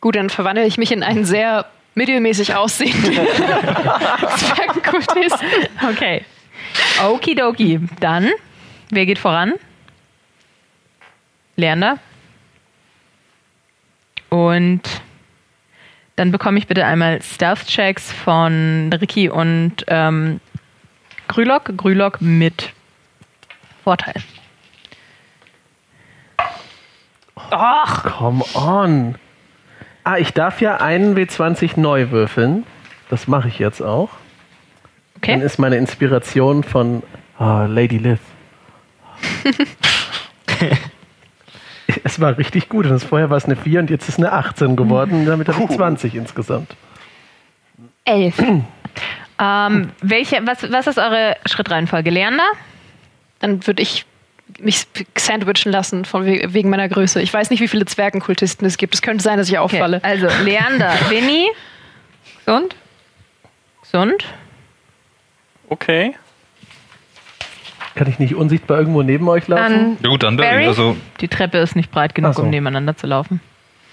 [0.01, 1.67] Gut, dann verwandle ich mich in einen sehr
[2.01, 3.13] mittelmäßig aussehenden
[4.37, 5.49] Zwergenkultisten.
[5.91, 6.25] Okay.
[7.05, 7.79] Okidoki.
[8.01, 8.31] Dann,
[8.89, 9.53] wer geht voran?
[11.57, 11.99] Lerner.
[14.31, 14.81] Und
[16.17, 20.41] dann bekomme ich bitte einmal Stealth-Checks von Ricky und ähm,
[21.29, 21.77] Grülock.
[21.77, 22.73] Grülock mit
[23.85, 24.15] Vorteil.
[28.03, 29.17] Come on.
[30.05, 32.65] Ah, ich darf ja einen W20 neu würfeln.
[33.11, 34.11] Das mache ich jetzt auch.
[35.21, 35.45] Dann Okay.
[35.45, 37.03] ist meine Inspiration von
[37.39, 38.21] ah, Lady Liz.
[42.05, 42.87] es war richtig gut.
[42.87, 45.27] Und vorher war es eine 4 und jetzt ist eine 18 geworden.
[45.27, 46.75] Damit habe ich 20 insgesamt.
[48.05, 48.39] Elf.
[49.39, 52.11] ähm, welche, was, was ist eure Schrittreihenfolge?
[52.11, 52.51] Lerner?
[53.41, 54.07] Dann würde ich
[54.59, 54.87] mich
[55.17, 57.21] sandwichen lassen von we wegen meiner Größe.
[57.23, 58.95] Ich weiß nicht, wie viele Zwergenkultisten es gibt.
[58.95, 59.77] Es könnte sein, dass ich Okay.
[59.77, 60.01] auffalle.
[60.03, 61.49] Also Leander, Winnie,
[62.45, 62.75] Gesund?
[63.83, 64.25] gesund.
[65.69, 66.15] Okay.
[67.95, 69.63] Kann ich nicht unsichtbar irgendwo neben euch laufen?
[69.63, 70.51] Dann, Ja gut, dann Barry.
[70.51, 70.67] Barry?
[70.67, 72.43] Also, Die Treppe ist nicht breit genug, so.
[72.43, 73.41] um nebeneinander zu laufen.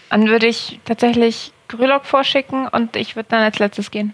[0.10, 4.14] dann würde ich tatsächlich Grülock vorschicken und ich würde dann als letztes gehen.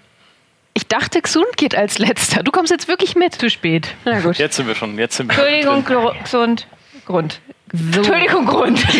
[0.75, 2.41] Ich dachte, Xund geht als letzter.
[2.43, 3.35] Du kommst jetzt wirklich mit.
[3.35, 3.93] Zu spät.
[4.05, 4.37] Na gut.
[4.37, 4.97] Jetzt sind wir schon.
[4.97, 6.23] Jetzt sind wir Entschuldigung, drin.
[6.23, 6.67] Gesund.
[7.05, 7.41] Grund.
[7.71, 7.99] So.
[7.99, 8.83] Entschuldigung, Grund.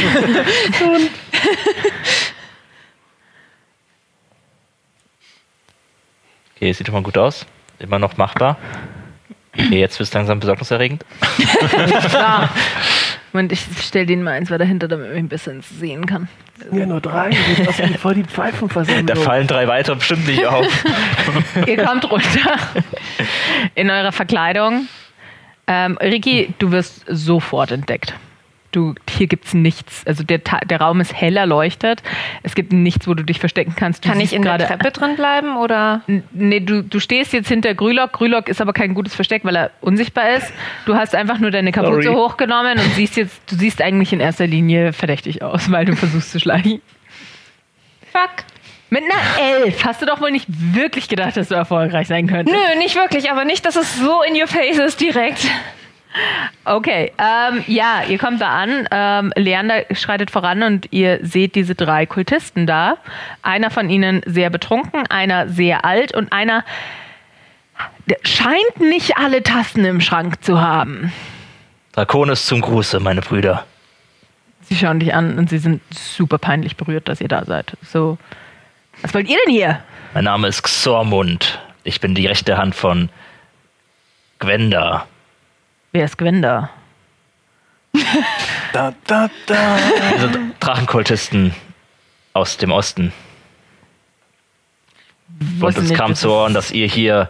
[6.55, 7.45] Okay, sieht schon mal gut aus.
[7.79, 8.57] Immer noch machbar.
[9.53, 11.03] Okay, jetzt wird es langsam besorgniserregend.
[12.15, 12.47] Ah.
[13.33, 16.27] Und ich stelle den mal eins weiter hinter, damit ich ein bisschen sehen kann.
[16.71, 17.31] Ja, nur drei.
[17.65, 19.07] Das wie voll die Pfeifenversammlung.
[19.07, 20.67] Da fallen drei weitere bestimmt nicht auf.
[21.67, 22.57] Ihr kommt runter
[23.73, 24.87] in eurer Verkleidung.
[25.65, 28.13] Ähm, Ricky, du wirst sofort entdeckt.
[28.73, 30.05] Du, hier gibt es nichts.
[30.07, 32.01] Also der, der Raum ist hell erleuchtet.
[32.41, 34.03] Es gibt nichts, wo du dich verstecken kannst.
[34.03, 36.01] Du Kann ich in der Treppe drin bleiben oder?
[36.31, 38.13] Nee, du, du stehst jetzt hinter Grülock.
[38.13, 40.51] Grülock ist aber kein gutes Versteck, weil er unsichtbar ist.
[40.87, 42.15] Du hast einfach nur deine Kapuze Sorry.
[42.15, 46.31] hochgenommen und siehst jetzt, du siehst eigentlich in erster Linie verdächtig aus, weil du versuchst
[46.31, 46.81] zu schleichen.
[48.11, 48.43] Fuck.
[48.89, 52.55] Mit einer Elf hast du doch wohl nicht wirklich gedacht, dass du erfolgreich sein könntest.
[52.55, 55.47] Nö, nicht wirklich, aber nicht, dass es so in your face ist direkt.
[56.65, 58.87] Okay, ähm, ja, ihr kommt da an.
[58.91, 62.97] Ähm, Leander schreitet voran und ihr seht diese drei Kultisten da.
[63.41, 66.63] Einer von ihnen sehr betrunken, einer sehr alt und einer
[68.23, 71.11] scheint nicht alle Tassen im Schrank zu haben.
[71.93, 73.65] Draconis zum Gruße, meine Brüder.
[74.61, 77.77] Sie schauen dich an und sie sind super peinlich berührt, dass ihr da seid.
[77.83, 78.17] So,
[79.01, 79.83] was wollt ihr denn hier?
[80.13, 81.59] Mein Name ist Xormund.
[81.83, 83.09] Ich bin die rechte Hand von
[84.39, 85.07] Gwenda.
[85.93, 86.71] Wer ist Gwenda?
[88.73, 89.77] Da, da, da.
[90.17, 91.53] Wir sind Drachenkultisten
[92.33, 93.13] aus dem Osten.
[95.61, 97.29] Und uns kam zu Ohren, dass ihr hier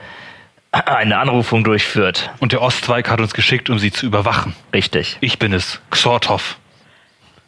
[0.71, 2.31] eine Anrufung durchführt.
[2.39, 4.55] und der Ostzweig hat uns geschickt, um sie zu überwachen.
[4.73, 5.17] Richtig.
[5.19, 6.57] Ich bin es, Xortov.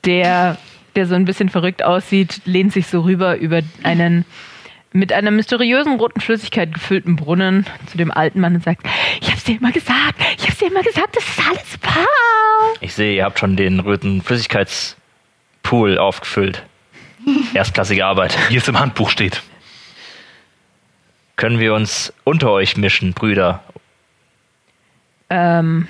[0.04, 0.58] der,
[0.98, 4.26] der so ein bisschen verrückt aussieht, lehnt sich so rüber über einen
[4.96, 8.88] mit einer mysteriösen roten Flüssigkeit gefüllten Brunnen zu dem alten Mann und sagt,
[9.20, 12.08] ich hab's dir immer gesagt, ich hab's dir immer gesagt, das ist alles wahr.
[12.80, 16.64] Ich sehe, ihr habt schon den roten Flüssigkeitspool aufgefüllt.
[17.54, 18.38] Erstklassige Arbeit.
[18.50, 19.44] Wie es im Handbuch steht.
[21.36, 23.62] Können wir uns unter euch mischen, Brüder?
[25.30, 25.88] Ähm,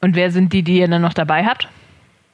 [0.00, 1.68] und wer sind die, die ihr dann noch dabei habt?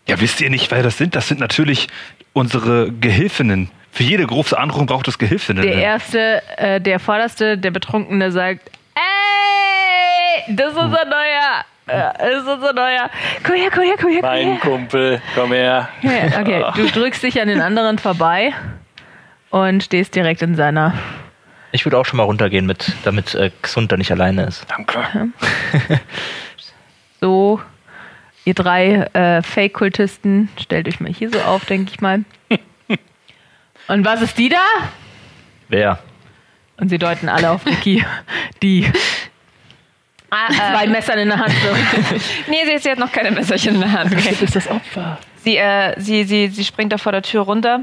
[0.09, 1.14] Ja, wisst ihr nicht, wer das sind?
[1.14, 1.88] Das sind natürlich
[2.32, 3.70] unsere Gehilfinnen.
[3.92, 5.62] Für jede große Anrufung braucht es Gehilfinnen.
[5.62, 11.64] Der erste, äh, der vorderste, der Betrunkene sagt, ey, Das ist unser neuer.
[11.86, 13.10] äh, Das ist unser neuer.
[13.44, 14.46] Komm her, komm her, komm her, komm her.
[14.46, 15.88] Mein Kumpel, komm her.
[16.02, 18.52] Ja, Okay, du drückst dich an den anderen vorbei
[19.50, 20.94] und stehst direkt in seiner.
[21.72, 24.66] Ich würde auch schon mal runtergehen, mit, damit äh, Xund da nicht alleine ist.
[24.70, 25.28] Danke.
[27.20, 27.60] So,
[28.44, 32.24] ihr drei äh, Fake-Kultisten, stellt euch mal hier so auf, denke ich mal.
[33.90, 34.62] Und was ist die da?
[35.68, 35.98] Wer?
[36.76, 38.04] Und sie deuten alle auf Ricky,
[38.62, 38.88] die
[40.30, 42.16] zwei Messern in der Hand so.
[42.46, 44.12] Nee, sie, sie hat noch keine Messerchen in der Hand.
[44.14, 44.36] Okay.
[44.40, 45.18] ist das Opfer.
[45.42, 47.80] Sie, äh, sie, sie, sie springt da vor der Tür runter,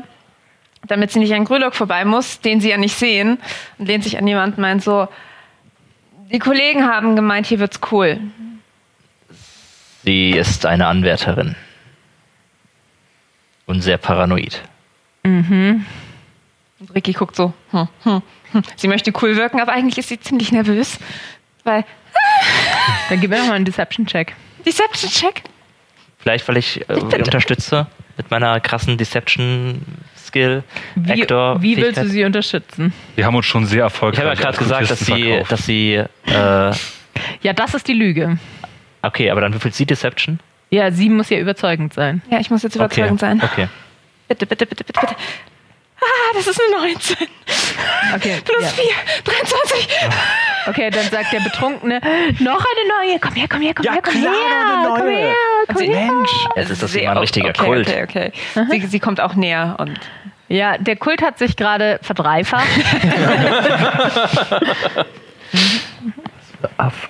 [0.87, 3.37] damit sie nicht an Grülock vorbei muss, den sie ja nicht sehen,
[3.77, 5.09] und lehnt sich an jemanden und meint so,
[6.31, 8.21] die Kollegen haben gemeint, hier wird's cool.
[10.05, 11.57] Sie ist eine Anwärterin.
[13.65, 14.63] Und sehr paranoid.
[16.79, 18.21] Und Ricky guckt so, hm, hm,
[18.51, 18.61] hm.
[18.75, 20.99] sie möchte cool wirken, aber eigentlich ist sie ziemlich nervös,
[21.63, 21.83] weil
[23.09, 24.33] Dann gib mir noch mal einen Deception-Check.
[24.65, 25.43] Deception-Check.
[26.19, 27.87] Vielleicht, weil ich äh, unterstütze
[28.17, 30.63] mit meiner krassen Deception-Skill.
[30.95, 32.93] Wie, Actor, wie willst du sie unterstützen?
[33.15, 35.93] Wir haben uns schon sehr Ich erfolgreich habe ja gerade gesagt, dass sie, dass sie,
[36.25, 36.71] äh,
[37.41, 38.37] Ja, das ist die Lüge.
[39.01, 40.39] okay, aber dann würfelt sie Deception?
[40.69, 42.21] Ja, sie muss ja überzeugend sein.
[42.29, 42.85] Ja, ich muss jetzt Okay.
[42.85, 43.41] überzeugend sein.
[43.41, 43.67] Okay.
[44.27, 45.15] Bitte, bitte, bitte, bitte, bitte.
[45.99, 47.17] Ah, das ist eine 19.
[48.15, 48.67] Okay, Plus ja.
[48.69, 48.85] 4,
[49.23, 49.87] 23.
[50.67, 51.99] okay dann sagt der Betrunkene,
[52.39, 54.99] noch eine neue, komm her, komm her, komm Ja, her, komm klar, her, eine komm
[55.07, 55.17] neue.
[55.17, 55.33] her,
[55.67, 56.11] komm Sie- her.
[56.55, 57.87] Jetzt ist das immer ein richtiger okay, Kult.
[57.89, 58.31] Okay, okay.
[58.69, 59.99] Sie, sie kommt auch näher und
[60.49, 62.67] Ja, der Kult hat sich gerade verdreifacht.
[66.77, 67.09] Aff.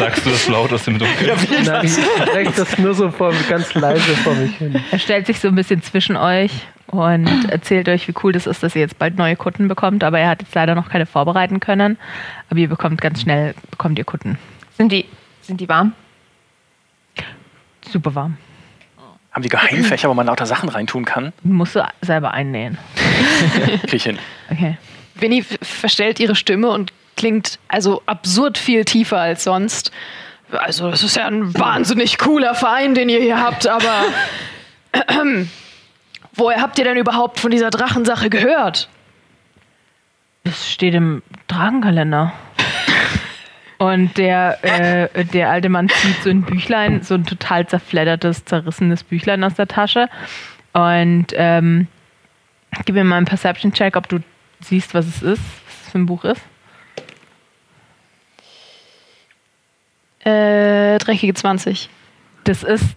[0.00, 1.38] Sagst du das laut aus dem Dunkeln?
[1.66, 4.82] Nein, ich spreche das nur so vor, ganz leise vor mich hin.
[4.90, 6.50] Er stellt sich so ein bisschen zwischen euch
[6.86, 10.02] und erzählt euch, wie cool das ist, dass ihr jetzt bald neue Kutten bekommt.
[10.02, 11.98] Aber er hat jetzt leider noch keine vorbereiten können.
[12.48, 14.38] Aber ihr bekommt ganz schnell, bekommt ihr Kutten.
[14.78, 15.04] sind die,
[15.42, 15.92] sind die warm?
[17.86, 18.38] Super warm.
[19.32, 21.34] Haben die Geheimfächer, wo man lauter Sachen reintun kann?
[21.42, 22.78] Musst du selber einnähen.
[23.82, 24.18] Krieg ich hin.
[24.50, 24.78] Okay.
[25.14, 29.92] Winnie verstellt ihre Stimme und klingt also absurd viel tiefer als sonst.
[30.52, 34.04] Also, das ist ja ein wahnsinnig cooler Verein, den ihr hier habt, aber
[36.34, 38.88] woher habt ihr denn überhaupt von dieser Drachensache gehört?
[40.44, 42.32] Das steht im Dragenkalender.
[43.78, 49.04] Und der, äh, der alte Mann zieht so ein Büchlein, so ein total zerfleddertes, zerrissenes
[49.04, 50.10] Büchlein aus der Tasche.
[50.74, 51.86] Und ähm,
[52.84, 54.18] gib mir mal einen Perception-Check, ob du
[54.60, 56.42] siehst, was es ist, was es für ein Buch ist.
[60.24, 61.88] Äh, dreckige 20.
[62.44, 62.96] Das ist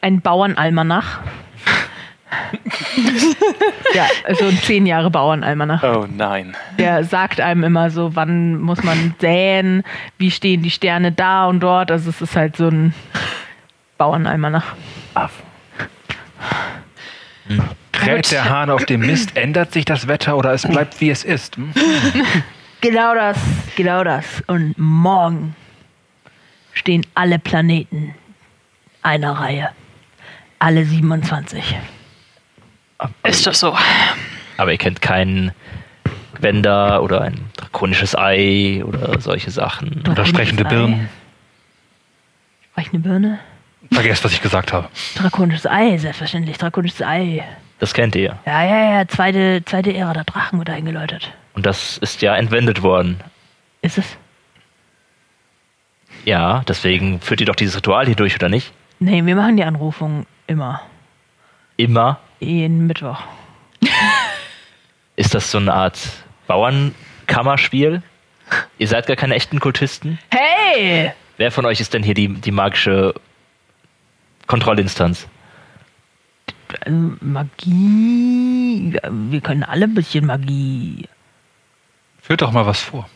[0.00, 1.20] ein Bauernalmanach.
[3.94, 4.06] ja,
[4.38, 5.82] so ein zehn Jahre Bauernalmanach.
[5.82, 6.54] Oh nein.
[6.78, 9.82] Der sagt einem immer so, wann muss man säen,
[10.18, 11.90] wie stehen die Sterne da und dort.
[11.90, 12.94] Also es ist halt so ein
[13.98, 14.74] Bauernalmanach.
[15.14, 15.42] Aff.
[17.92, 21.24] Kräht der Hahn auf dem Mist, ändert sich das Wetter oder es bleibt wie es
[21.24, 21.56] ist?
[21.56, 21.72] Hm?
[22.80, 23.36] Genau das,
[23.76, 24.42] genau das.
[24.46, 25.54] Und morgen
[26.72, 28.14] stehen alle Planeten
[29.02, 29.70] einer Reihe.
[30.58, 31.76] Alle 27.
[33.24, 33.76] Ist das so?
[34.56, 35.52] Aber ihr kennt keinen
[36.34, 40.04] Gwender oder ein drakonisches Ei oder solche Sachen.
[40.08, 41.08] Oder sprechende Birnen?
[42.72, 43.38] Sprechende Birne?
[43.92, 44.88] Vergesst, was ich gesagt habe.
[45.16, 46.58] Drakonisches Ei, selbstverständlich.
[46.58, 47.44] Drakonisches Ei.
[47.78, 48.38] Das kennt ihr.
[48.46, 49.08] Ja, ja, ja.
[49.08, 51.32] Zweite, zweite Ära der Drachen wird eingeläutet.
[51.54, 53.18] Und das ist ja entwendet worden.
[53.82, 54.16] Ist es?
[56.24, 58.72] Ja, deswegen führt ihr doch dieses Ritual hier durch, oder nicht?
[58.98, 60.82] Nee, wir machen die Anrufung immer.
[61.76, 62.20] Immer.
[62.40, 63.20] Jeden Mittwoch.
[65.16, 65.98] Ist das so eine Art
[66.46, 68.02] Bauernkammerspiel?
[68.78, 70.18] Ihr seid gar keine echten Kultisten?
[70.30, 71.12] Hey!
[71.36, 73.14] Wer von euch ist denn hier die, die magische
[74.46, 75.28] Kontrollinstanz?
[76.84, 78.98] Also Magie.
[79.10, 81.08] Wir können alle ein bisschen Magie.
[82.20, 83.08] Führt doch mal was vor.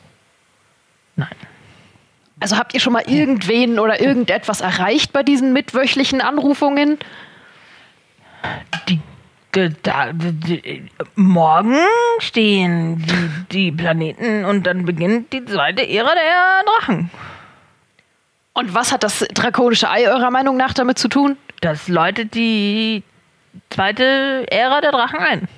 [1.16, 1.34] Nein.
[2.44, 6.98] Also habt ihr schon mal irgendwen oder irgendetwas erreicht bei diesen mitwöchlichen Anrufungen?
[8.86, 9.00] Die,
[9.82, 11.78] da, die, morgen
[12.18, 17.10] stehen die, die Planeten und dann beginnt die zweite Ära der Drachen.
[18.52, 21.38] Und was hat das drakonische Ei eurer Meinung nach damit zu tun?
[21.62, 23.04] Das läutet die
[23.70, 25.48] zweite Ära der Drachen ein.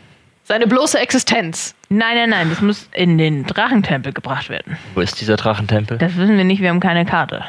[0.46, 1.74] Seine bloße Existenz.
[1.88, 4.78] Nein, nein, nein, das muss in den Drachentempel gebracht werden.
[4.94, 5.98] Wo ist dieser Drachentempel?
[5.98, 7.44] Das wissen wir nicht, wir haben keine Karte.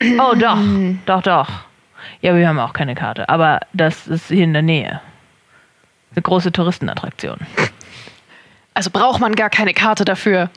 [0.00, 0.58] Oh, doch,
[1.06, 1.48] doch, doch.
[2.20, 5.00] Ja, wir haben auch keine Karte, aber das ist hier in der Nähe.
[6.14, 7.38] Eine große Touristenattraktion.
[8.74, 10.50] Also braucht man gar keine Karte dafür.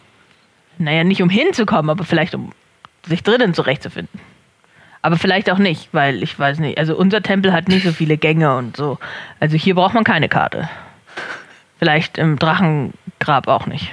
[0.78, 2.52] Naja, nicht um hinzukommen, aber vielleicht um
[3.08, 4.20] sich drinnen zurechtzufinden.
[5.02, 6.78] Aber vielleicht auch nicht, weil ich weiß nicht.
[6.78, 9.00] Also unser Tempel hat nicht so viele Gänge und so.
[9.40, 10.70] Also hier braucht man keine Karte.
[11.80, 13.92] Vielleicht im Drachengrab auch nicht.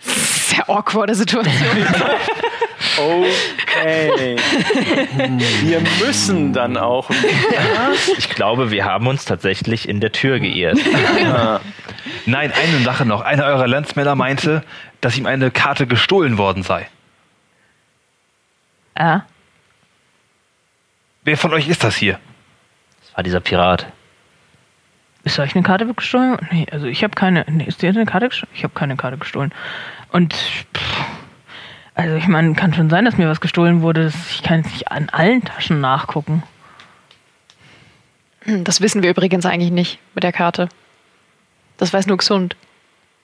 [0.00, 1.46] Sehr awkwarde Situation.
[2.98, 4.36] Okay.
[5.62, 7.10] Wir müssen dann auch.
[8.16, 10.78] Ich glaube, wir haben uns tatsächlich in der Tür geirrt.
[12.26, 13.20] Nein, eine Sache noch.
[13.20, 14.62] Einer eurer Landsmänner meinte,
[15.00, 16.88] dass ihm eine Karte gestohlen worden sei.
[18.98, 19.24] Ja.
[21.24, 22.18] Wer von euch ist das hier?
[23.02, 23.86] Das war dieser Pirat.
[25.24, 26.38] Ist euch eine Karte gestohlen?
[26.52, 27.44] Nee, also ich habe keine.
[27.48, 28.52] Nee, ist dir eine Karte gestohlen?
[28.54, 29.52] Ich habe keine Karte gestohlen.
[30.12, 31.00] Und pff,
[31.94, 34.12] also ich meine, kann schon sein, dass mir was gestohlen wurde.
[34.30, 36.44] Ich kann jetzt nicht an allen Taschen nachgucken.
[38.42, 40.68] Hm, Das wissen wir übrigens eigentlich nicht mit der Karte.
[41.76, 42.56] Das weiß nur Gesund.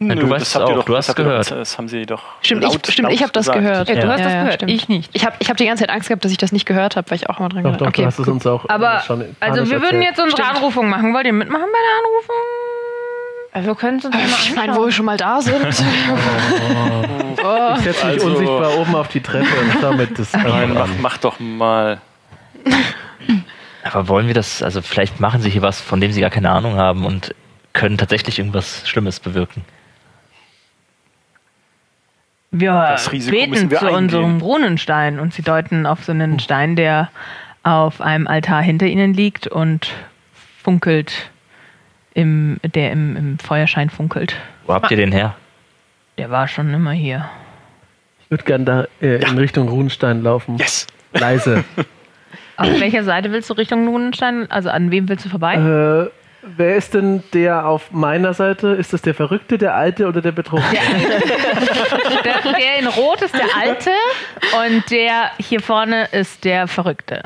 [0.09, 1.51] Ja, du weißt es ihr auch, doch, du hast das gehört.
[1.51, 2.23] Doch, das haben sie doch.
[2.43, 3.89] Stimmt, laut, ich, stimmt, ich habe das gehört.
[3.89, 4.71] Ja, du hast das gehört, stimmt.
[4.73, 5.11] ich nicht.
[5.15, 7.11] Ich habe ich hab die ganze Zeit Angst gehabt, dass ich das nicht gehört habe,
[7.11, 8.35] weil ich auch immer dran Doch, gedacht doch, okay, du hast es gut.
[8.35, 10.05] uns auch äh, Aber, schon also wir würden erzählt.
[10.05, 10.57] jetzt unsere Stimmt.
[10.57, 11.15] Anrufung machen.
[11.15, 12.37] Wollt ihr mitmachen bei der Anrufung?
[13.55, 15.57] Also wir können es uns ja mal Ich meine, wo wir schon mal da sind.
[17.77, 21.19] Ich setze mich Also- unsichtbar oben auf die Treppe und damit das Nein, mach, mach
[21.19, 22.01] doch mal.
[23.85, 26.51] Aber wollen wir das, also vielleicht machen sie hier was, von dem sie gar keine
[26.51, 27.35] Ahnung haben und
[27.73, 29.65] können tatsächlich irgendwas Schlimmes bewirken.
[32.53, 34.03] Wir Das Risiko müssen beten wir zu eingehen.
[34.05, 37.11] unserem Brunnenstein und sie deuten auf so einen Stein, der
[37.63, 39.91] auf einem Altar hinter ihnen liegt und
[40.63, 41.31] funkelt,
[42.15, 44.37] im, der im, im Feuerschein funkelt.
[44.67, 45.35] Wo habt ihr den her?
[46.19, 47.25] Der war schon immer hier.
[48.25, 50.59] Ich würde gerne da äh, in Richtung Runenstein laufen.
[50.59, 50.87] Yes!
[51.15, 51.65] Leise.
[52.59, 54.51] Auf welcher Seite willst du Richtung Brunnenstein?
[54.51, 55.55] Also an wem willst du vorbei?
[55.55, 56.11] äh,
[56.43, 58.69] wer ist denn der auf meiner Seite?
[58.69, 60.79] Ist das der Verrückte, der Alte oder der Betrunkene?
[62.25, 63.91] Der, der in Rot ist der Alte
[64.65, 67.23] und der hier vorne ist der Verrückte.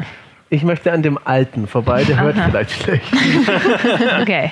[0.48, 3.04] Ich möchte an dem Alten vorbei, der hört vielleicht schlecht.
[4.22, 4.50] Okay.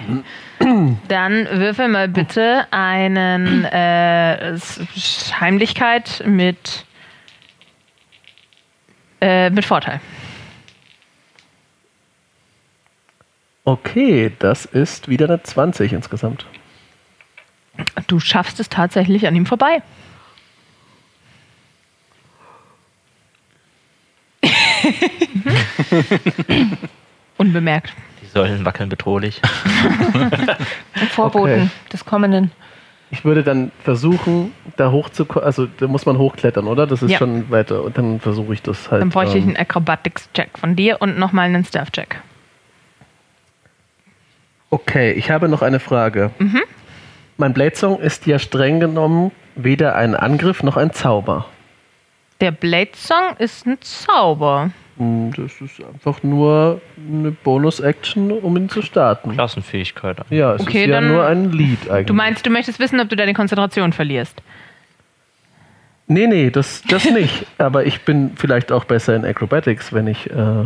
[1.08, 4.56] Dann würfel mal bitte einen äh,
[5.40, 6.84] Heimlichkeit mit,
[9.20, 10.00] äh, mit Vorteil.
[13.64, 16.46] Okay, das ist wieder eine 20 insgesamt.
[18.06, 19.82] Du schaffst es tatsächlich an ihm vorbei.
[27.38, 27.92] Unbemerkt.
[28.22, 29.40] Die Säulen wackeln bedrohlich.
[31.10, 31.68] Vorboten Okay.
[31.92, 32.50] des Kommenden.
[33.10, 36.86] Ich würde dann versuchen, da hoch zu ko- also da muss man hochklettern, oder?
[36.86, 37.18] Das ist Ja.
[37.18, 37.82] schon weiter.
[37.84, 39.02] Und dann versuche ich das halt.
[39.02, 42.20] Dann bräuchte ich ähm, einen Acrobatics-Check von dir und nochmal einen Stealth-Check.
[44.74, 46.30] Okay, ich habe noch eine Frage.
[46.40, 46.62] Mhm.
[47.36, 51.46] Mein Blade Song ist ja streng genommen weder ein Angriff noch ein Zauber.
[52.40, 54.70] Der Blade Song ist ein Zauber.
[54.96, 59.30] Hm, Das ist einfach nur eine Bonus-Action, um ihn zu starten.
[59.32, 60.16] Klassenfähigkeit.
[60.30, 62.06] Ja, es Okay, ist ja nur ein Lied eigentlich.
[62.06, 64.42] Du meinst, du möchtest wissen, ob du deine Konzentration verlierst.
[66.08, 67.46] Nee, nee, das, das nicht.
[67.58, 70.64] Aber ich bin vielleicht auch besser in Acrobatics, wenn ich äh,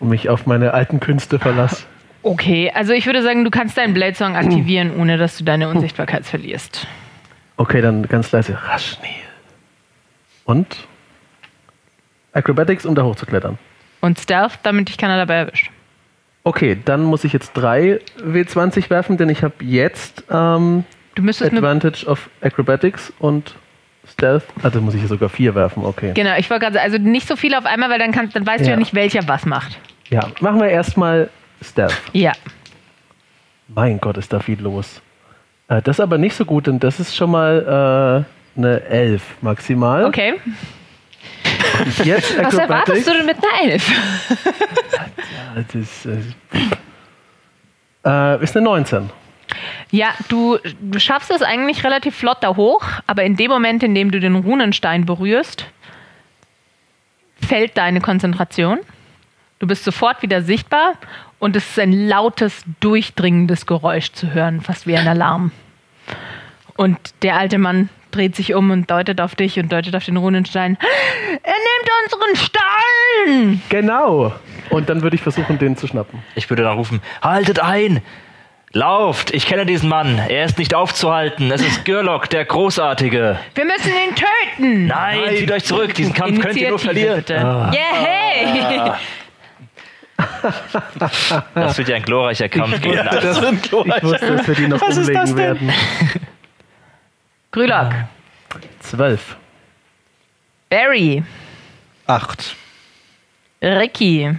[0.00, 1.84] mich auf meine alten Künste verlasse.
[2.24, 5.68] Okay, also ich würde sagen, du kannst deinen Blade Song aktivieren, ohne dass du deine
[5.68, 6.86] Unsichtbarkeit verlierst.
[7.56, 8.58] Okay, dann ganz leise.
[8.66, 9.10] Raschnil.
[10.44, 10.88] Und?
[12.32, 13.58] Acrobatics, um da hochzuklettern.
[14.00, 15.70] Und Stealth, damit dich keiner dabei erwischt.
[16.42, 20.84] Okay, dann muss ich jetzt drei W20 werfen, denn ich habe jetzt ähm,
[21.14, 23.54] Du Advantage of Acrobatics und
[24.10, 24.44] Stealth.
[24.62, 26.12] Dann muss ich hier sogar vier werfen, okay.
[26.14, 28.46] Genau, ich wollte gerade sagen, also nicht so viel auf einmal, weil dann, kannst, dann
[28.46, 28.72] weißt du Ja.
[28.72, 29.78] ja nicht, welcher was macht.
[30.10, 31.30] Ja, machen wir erstmal
[31.62, 32.00] Stealth.
[32.12, 32.32] Ja.
[33.68, 35.00] Mein Gott, ist da viel los.
[35.68, 38.24] Äh, das ist aber nicht so gut, denn das ist schon mal
[38.56, 40.04] äh, eine 11 maximal.
[40.04, 40.34] Okay.
[41.80, 43.90] Und jetzt Was erwartest du denn mit einer Elf?
[45.54, 46.18] Das ist, äh,
[48.04, 49.10] äh, ist eine 19.
[49.90, 53.94] Ja, du, du schaffst es eigentlich relativ flott da hoch, aber in dem Moment, in
[53.94, 55.66] dem du den Runenstein berührst,
[57.40, 58.80] fällt deine Konzentration.
[59.60, 60.94] Du bist sofort wieder sichtbar
[61.44, 65.52] und es ist ein lautes, durchdringendes Geräusch zu hören, fast wie ein Alarm.
[66.74, 70.16] Und der alte Mann dreht sich um und deutet auf dich und deutet auf den
[70.16, 70.78] Runenstein.
[71.42, 73.62] Er nimmt unseren Stein!
[73.68, 74.32] Genau.
[74.70, 76.22] Und dann würde ich versuchen, den zu schnappen.
[76.34, 78.00] Ich würde dann rufen, haltet ein!
[78.72, 79.34] Lauft!
[79.34, 80.18] Ich kenne diesen Mann.
[80.18, 81.50] Er ist nicht aufzuhalten.
[81.50, 83.38] Es ist Gürlock, der Großartige.
[83.54, 84.86] Wir müssen ihn töten!
[84.86, 85.92] Nein, zieht euch zurück.
[85.92, 87.16] Diesen Kampf könnt ihr nur verlieren.
[87.16, 87.34] bitte.
[87.34, 88.92] Yeah, hey!
[91.54, 93.36] Das wird ja ein glorreicher Kampf gegen Das alles.
[93.38, 95.68] sind Ich wusste, dass wir die noch Was ist das umlegen denn?
[95.68, 95.72] werden.
[97.50, 97.92] Grülock.
[98.80, 99.36] Zwölf.
[100.68, 101.22] Barry.
[102.06, 102.56] Acht.
[103.62, 104.36] Ricky.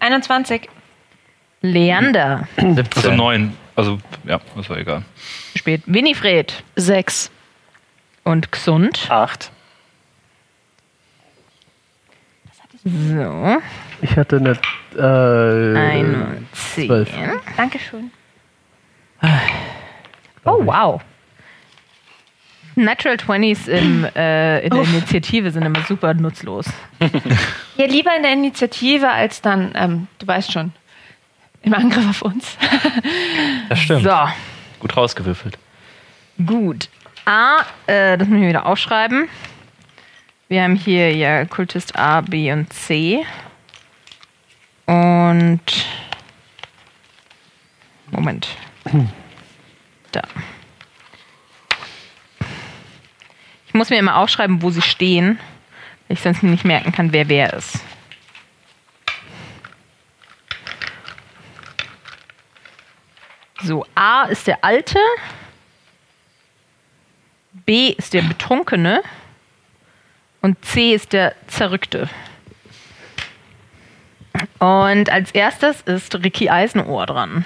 [0.00, 0.68] 21.
[1.62, 2.46] Leander.
[2.56, 2.86] 17.
[2.96, 3.56] Also neun.
[3.74, 5.02] Also, ja, das war egal.
[5.54, 5.82] Spät.
[5.86, 6.62] Winifred.
[6.76, 7.30] Sechs.
[8.24, 9.10] Und Xund.
[9.10, 9.50] Acht.
[12.84, 13.60] So.
[14.02, 14.52] Ich hatte eine.
[14.96, 16.86] Äh, Ein und zehn.
[16.86, 17.10] zwölf.
[17.56, 18.10] Dankeschön.
[20.44, 21.00] Oh, wow.
[22.76, 26.66] Natural 20s im, äh, in der Initiative sind immer super nutzlos.
[27.78, 30.72] Ja, lieber in der Initiative als dann, ähm, du weißt schon,
[31.62, 32.56] im Angriff auf uns.
[33.68, 34.02] Das stimmt.
[34.04, 34.16] So,
[34.80, 35.58] Gut rausgewürfelt.
[36.46, 36.88] gut.
[37.26, 37.56] A,
[37.86, 39.28] äh, das müssen wir wieder aufschreiben.
[40.48, 43.24] Wir haben hier ja Kultist A, B und C.
[44.86, 45.60] Und.
[48.10, 48.48] Moment.
[50.12, 50.22] Da.
[53.66, 55.38] Ich muss mir immer aufschreiben, wo sie stehen,
[56.06, 57.80] weil ich sonst nicht merken kann, wer wer ist.
[63.62, 64.98] So, A ist der Alte.
[67.52, 69.02] B ist der Betrunkene.
[70.40, 72.08] Und C ist der Zerrückte.
[74.58, 77.44] Und als erstes ist Ricky Eisenohr dran.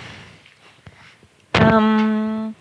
[1.55, 2.55] Ähm,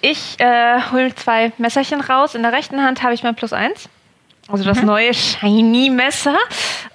[0.00, 2.34] ich äh, hole zwei Messerchen raus.
[2.34, 3.88] In der rechten Hand habe ich mein Plus eins.
[4.48, 6.36] Also das neue Shiny-Messer.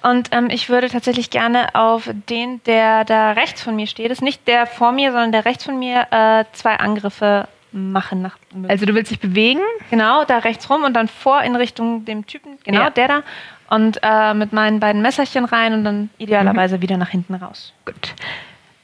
[0.02, 4.22] Und ähm, ich würde tatsächlich gerne auf den, der da rechts von mir steht, ist
[4.22, 8.22] nicht der vor mir, sondern der rechts von mir, äh, zwei Angriffe machen.
[8.22, 8.36] Nach
[8.68, 9.60] Also du willst dich bewegen?
[9.90, 12.90] genau, da rechts rum und dann vor in Richtung dem Typen, genau Ja.
[12.90, 13.22] der da.
[13.70, 17.74] Und äh, mit meinen beiden Messerchen rein und dann idealerweise wieder nach hinten raus.
[17.84, 18.14] Gut.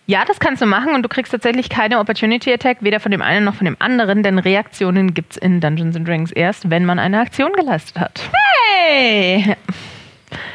[0.07, 3.23] Ja, das kannst du machen und du kriegst tatsächlich keine Opportunity Attack, weder von dem
[3.23, 6.85] einen noch von dem anderen, denn Reaktionen gibt es in Dungeons and Dragons erst, wenn
[6.85, 8.21] man eine Aktion geleistet hat.
[8.87, 9.57] Hey!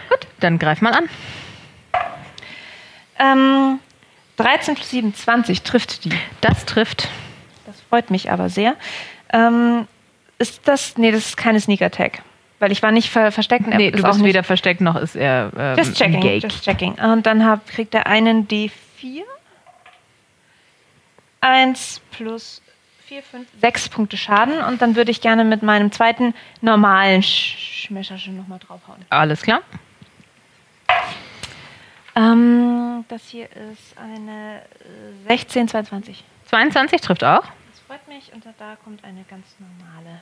[0.10, 1.10] Gut, dann greif mal an.
[3.18, 3.80] Ähm,
[4.38, 6.12] 13 plus 7, 20 trifft die.
[6.42, 7.10] Das trifft.
[7.66, 8.76] Das freut mich aber sehr.
[9.34, 9.88] Ähm,
[10.38, 10.98] ist das.
[10.98, 12.22] Nee, das ist keine Sneak Attack.
[12.60, 13.68] Weil ich war nicht ver versteckt.
[13.68, 16.16] er Nee, ist du auch bist weder versteckt noch ist er ähm, Just checking.
[16.16, 16.44] engaged.
[16.44, 16.94] Just checking.
[16.94, 18.72] Und dann hab, kriegt er einen D4.
[21.42, 22.62] 1 plus
[23.08, 24.62] 4, 5, 6 Punkte Schaden.
[24.62, 29.04] Und dann würde ich gerne mit meinem zweiten normalen Sch Schmesserchen nochmal draufhauen.
[29.10, 29.62] Alles klar.
[32.16, 34.62] Ähm, das hier ist eine
[35.26, 36.24] äh, 16, 22.
[36.48, 37.44] 22 trifft auch.
[37.44, 38.32] Das freut mich.
[38.34, 40.20] Und da kommt eine ganz normale.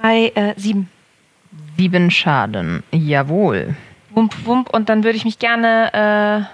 [0.00, 0.88] 3, äh, 7.
[1.76, 2.82] Sieben Schaden.
[2.92, 3.76] Jawohl.
[4.10, 4.70] Wump, wump.
[4.70, 6.46] Und dann würde ich mich gerne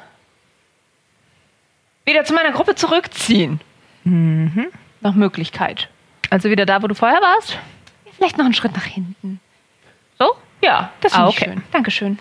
[2.04, 3.60] äh, wieder zu meiner Gruppe zurückziehen.
[4.04, 4.66] Mhm.
[5.00, 5.88] Nach Möglichkeit.
[6.30, 7.58] Also wieder da, wo du vorher warst?
[8.16, 9.40] Vielleicht noch einen Schritt nach hinten.
[10.18, 10.34] So?
[10.62, 11.44] Ja, das Ah, finde okay.
[11.44, 11.62] schön.
[11.72, 12.18] Dankeschön.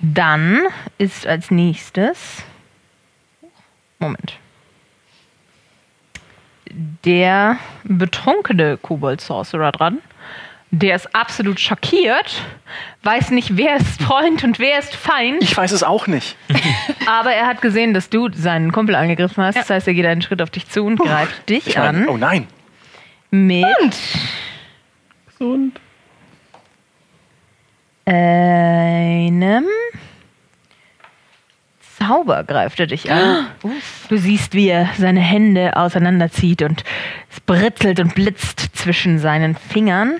[0.00, 0.62] Dann
[0.98, 2.42] ist als nächstes.
[3.98, 4.36] Moment.
[7.04, 9.98] Der betrunkene Kobold Sorcerer dran.
[10.74, 12.42] Der ist absolut schockiert,
[13.02, 16.34] weiß nicht, wer ist Freund und wer ist Feind, Ich weiß es auch nicht.
[17.06, 19.56] aber er hat gesehen, dass du seinen Kumpel angegriffen hast.
[19.56, 22.08] Das heißt, er geht einen Schritt auf dich zu und greift dich Ich meine, an
[22.08, 22.46] oh nein.
[23.30, 23.68] mit
[25.26, 25.78] Gesund.
[28.06, 29.66] einem
[31.98, 33.46] Zauber greift er dich an.
[34.08, 36.82] Du siehst, wie er seine Hände auseinanderzieht und
[37.30, 40.18] es britzelt und blitzt zwischen seinen Fingern.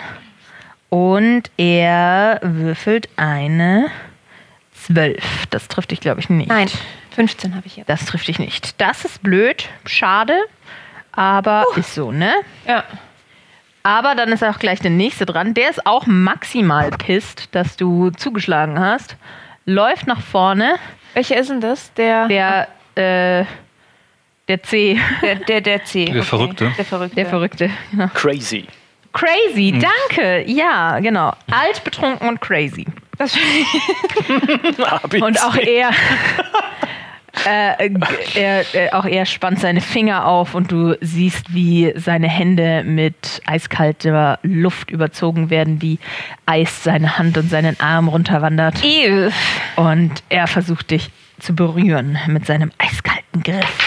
[0.93, 3.91] Und er würfelt eine
[4.75, 5.47] 12.
[5.49, 6.51] Das trifft dich, glaube ich, nicht.
[6.51, 6.69] Nein,
[7.15, 7.89] 15 habe ich jetzt.
[7.89, 8.79] Das trifft dich nicht.
[8.79, 10.35] Das ist blöd, schade,
[11.13, 12.35] aber ist so, ne?
[12.69, 12.85] Ja.
[13.83, 15.55] Aber dann ist auch gleich der nächste dran.
[15.55, 19.17] Der ist auch maximal pisst, dass du zugeschlagen hast.
[19.65, 20.75] Läuft nach vorne.
[21.15, 21.91] Welcher ist denn das?
[21.95, 23.47] Der, Der, äh,
[24.47, 26.05] der C, der, der, der C.
[26.05, 26.71] Der Verrückte.
[26.77, 27.17] Der Verrückte.
[27.17, 27.71] der Verrückte.
[27.93, 28.09] Genau.
[28.13, 28.67] Crazy.
[29.13, 30.45] Crazy, danke.
[30.51, 31.35] Ja, genau.
[31.51, 32.87] Alt, betrunken und crazy.
[33.19, 33.37] Das.
[35.21, 35.91] Und auch er,
[37.47, 37.91] äh,
[38.35, 43.43] er, äh, auch er spannt seine Finger auf und du siehst, wie seine Hände mit
[43.47, 45.99] eiskalter Luft überzogen werden, die
[46.47, 48.83] Eis seine Hand und seinen Arm runterwandert.
[48.83, 49.31] Ew.
[49.77, 53.79] Und er versucht dich zu berühren mit seinem eiskalten Griff.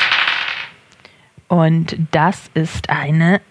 [1.47, 3.41] Und das ist eine.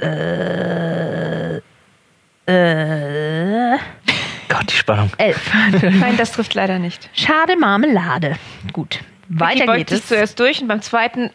[0.00, 1.56] Äh,
[2.46, 3.78] äh,
[4.48, 5.10] Gott, die Spannung.
[5.18, 5.50] Elf.
[5.82, 7.10] Nein, das trifft leider nicht.
[7.12, 8.36] Schade Marmelade.
[8.72, 9.00] Gut.
[9.28, 10.06] Weiter die beugt geht es.
[10.06, 11.30] zuerst durch und beim zweiten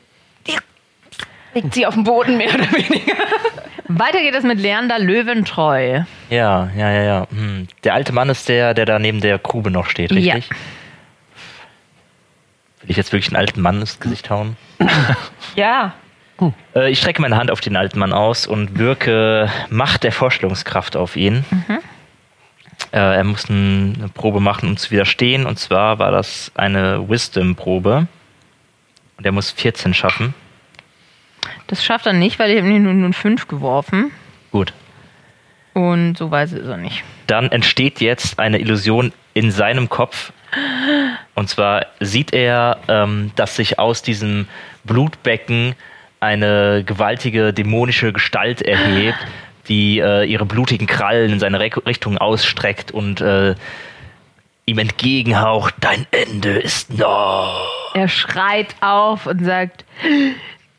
[1.53, 3.13] liegt sie auf dem Boden mehr oder weniger.
[3.87, 6.01] Weiter geht es mit Leander Löwentreu.
[6.31, 7.27] Ja, ja, ja, ja.
[7.29, 7.67] Hm.
[7.83, 10.33] Der alte Mann ist der, der da neben der Grube noch steht, Ja.
[10.33, 10.49] richtig?
[12.81, 14.57] Will ich jetzt wirklich einen alten Mann ins Gesicht hauen?
[15.55, 15.93] Ja.
[16.75, 20.95] Äh, ich strecke meine Hand auf den alten Mann aus und wirke Macht der Vorstellungskraft
[20.95, 21.45] auf ihn.
[22.91, 25.45] Äh, er muss ein, eine Probe machen, um zu widerstehen.
[25.45, 28.07] Und zwar war das eine Wisdom-Probe.
[29.17, 30.33] Und er muss 14 schaffen.
[31.67, 34.11] Das schafft er nicht, weil ich habe nur, nur fünf geworfen.
[34.51, 34.73] Gut.
[35.73, 37.03] Und so weise ist er nicht.
[37.27, 40.31] Dann entsteht jetzt eine Illusion in seinem Kopf.
[41.33, 44.47] Und zwar sieht er, ähm, dass sich aus diesem
[44.83, 45.73] Blutbecken
[46.23, 49.19] eine gewaltige dämonische Gestalt erhebt,
[49.67, 53.55] die äh, ihre blutigen Krallen in seine Re Richtung ausstreckt und äh,
[54.65, 57.53] ihm entgegenhaucht, dein Ende ist nah.
[57.93, 59.85] Er schreit auf und sagt,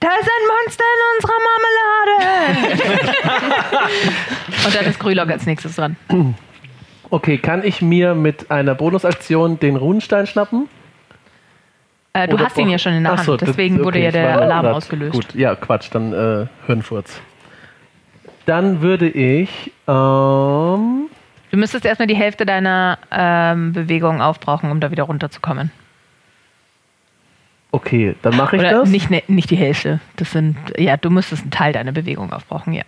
[0.01, 2.85] da ist ein Monster in unserer Marmelade.
[4.67, 5.97] und dann ist Grülock als nächstes dran.
[7.11, 10.69] Okay, kann ich mir mit einer Bonusaktion den Runenstein schnappen?
[12.15, 14.13] Äh, du hast ihn ja schon in der Hand, so, deswegen wurde okay, ja ich
[14.15, 15.13] der Alarm ausgelöst.
[15.13, 17.21] Gut, ja, Quatsch, dann äh, Hirnfurz.
[18.47, 19.73] Dann würde ich.
[19.89, 21.09] Ähm,
[21.51, 25.71] Du müsstest erstmal die Hälfte deiner ähm, Bewegung aufbrauchen, um da wieder runterzukommen.
[27.73, 28.89] okay, dann mache ich Oder das.
[28.89, 30.01] Nicht, ne, nicht die Hälfte.
[30.17, 32.83] Das sind, ja, du müsstest einen Teil deiner Bewegung aufbrauchen, ja.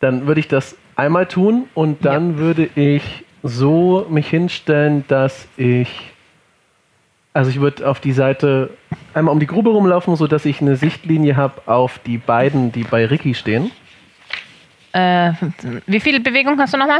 [0.00, 6.12] Dann würde ich das einmal tun und dann würde ich so mich hinstellen, dass ich.
[7.38, 8.70] Also ich würde auf die Seite
[9.14, 13.06] einmal um die Grube rumlaufen, sodass ich eine Sichtlinie habe auf die beiden, die bei
[13.06, 13.70] Ricky stehen.
[14.90, 15.34] Äh,
[15.86, 16.98] wie viel Bewegung hast du nochmal?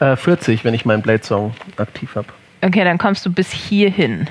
[0.00, 2.26] Äh, 40, wenn ich meinen Blade Song aktiv habe.
[2.60, 4.28] Okay, dann kommst du bis hierhin.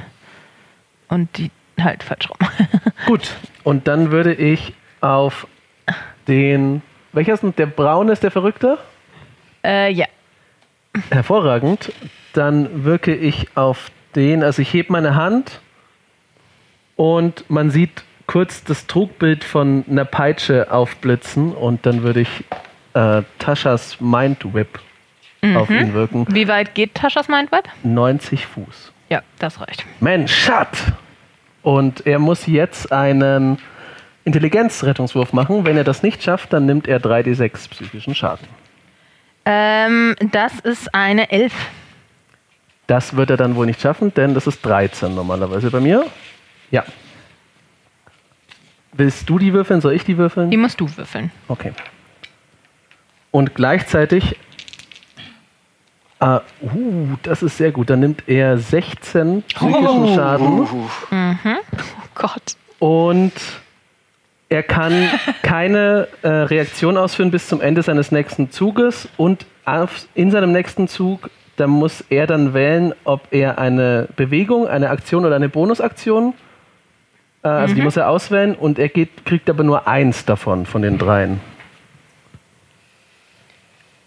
[1.08, 1.50] Und die
[1.82, 2.38] halt falsch rum.
[3.08, 5.48] Gut, und dann würde ich auf
[6.28, 6.84] den.
[7.12, 7.56] Welcher ist denn?
[7.56, 8.78] Der braune ist der Verrückte?
[9.66, 10.06] äh, ja.
[11.10, 11.92] Hervorragend.
[12.34, 15.60] Dann wirke ich auf den, also ich hebe meine Hand
[16.96, 22.44] und man sieht kurz das Trugbild von einer Peitsche aufblitzen und dann würde ich
[22.94, 24.80] äh, Taschas Mind Whip
[25.56, 26.28] auf ihn wirken.
[26.30, 27.64] Wie weit geht Taschas Mindweb?
[27.84, 28.92] 90 Fuß.
[29.10, 29.86] Ja, das reicht.
[30.00, 30.68] Mensch, shut!
[31.62, 33.58] Und er muss jetzt einen
[34.26, 35.66] Intelligenzrettungswurf machen.
[35.66, 38.48] Wenn er das nicht schafft, dann nimmt er 3d6 psychischen Schaden.
[39.46, 41.54] Ähm, das ist eine Elf.
[42.90, 46.08] Das wird er dann wohl nicht schaffen, denn das ist 13 normalerweise bei mir.
[46.72, 46.84] Ja.
[48.94, 49.80] Willst du die würfeln?
[49.80, 50.50] Soll ich die würfeln?
[50.50, 51.32] Die musst du würfeln.
[51.48, 51.72] Okay.
[53.30, 54.38] Und gleichzeitig.
[56.20, 57.92] Ah, uh, das ist sehr gut.
[57.92, 60.68] Dann nimmt er 16 psychischen Schaden.
[61.12, 61.68] Oh
[62.16, 62.56] Gott.
[62.80, 63.34] Und
[64.50, 65.12] er kann
[65.44, 69.08] keine äh, Reaktion ausführen bis zum Ende seines nächsten Zuges.
[69.16, 71.30] Und auf, in seinem nächsten Zug,
[71.60, 76.34] da muss er dann wählen, ob er eine Bewegung, eine Aktion oder eine Bonusaktion.
[77.44, 80.82] Äh, also die muss er auswählen und er geht, kriegt aber nur eins davon, von
[80.82, 81.42] den dreien.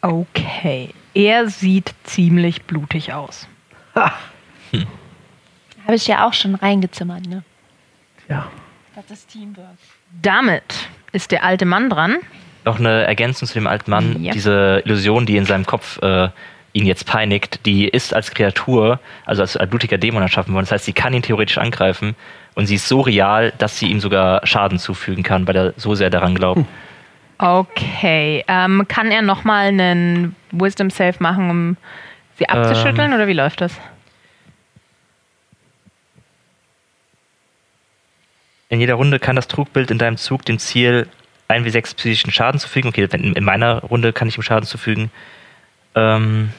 [0.00, 0.90] Okay.
[1.14, 3.46] Er sieht ziemlich blutig aus.
[3.94, 4.14] Habe
[5.94, 7.42] ich ja auch schon reingezimmert, ne?
[8.28, 8.48] Ja.
[8.94, 9.66] Das ist Teamwork.
[10.22, 12.16] Damit ist der alte Mann dran.
[12.64, 14.22] Noch eine Ergänzung zu dem alten Mann.
[14.22, 14.32] Ja.
[14.32, 16.28] Diese Illusion, die in seinem Kopf äh,
[16.72, 20.64] ihn jetzt peinigt, die ist als Kreatur, also als, blutiger Dämon erschaffen worden.
[20.64, 22.16] Das heißt, sie kann ihn theoretisch angreifen
[22.54, 25.94] und sie ist so real, dass sie ihm sogar Schaden zufügen kann, weil er so
[25.94, 26.64] sehr daran glaubt.
[27.38, 28.44] Okay.
[28.48, 31.76] Ähm, kann er nochmal einen Wisdom Save machen, um
[32.38, 33.78] sie abzuschütteln oder wie läuft das?
[38.68, 41.06] In jeder Runde kann das Trugbild in deinem Zug dem Ziel
[41.48, 42.88] 1 wie 6 psychischen Schaden zufügen.
[42.88, 45.10] Okay, in meiner Runde kann ich ihm Schaden zufügen.
[45.94, 46.52] Ähm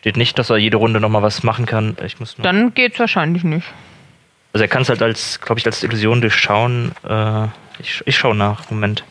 [0.00, 1.96] Steht nicht, dass er jede Runde nochmal was machen kann.
[2.04, 3.66] Ich muss nur Dann geht's wahrscheinlich nicht.
[4.52, 6.92] also er kann es halt als, glaube ich, als Illusion durchschauen.
[7.06, 7.44] Äh,
[7.78, 8.70] ich, ich schaue nach.
[8.70, 9.04] Moment.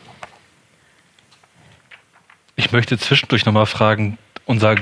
[2.56, 4.74] Ich möchte zwischendurch nochmal fragen, unser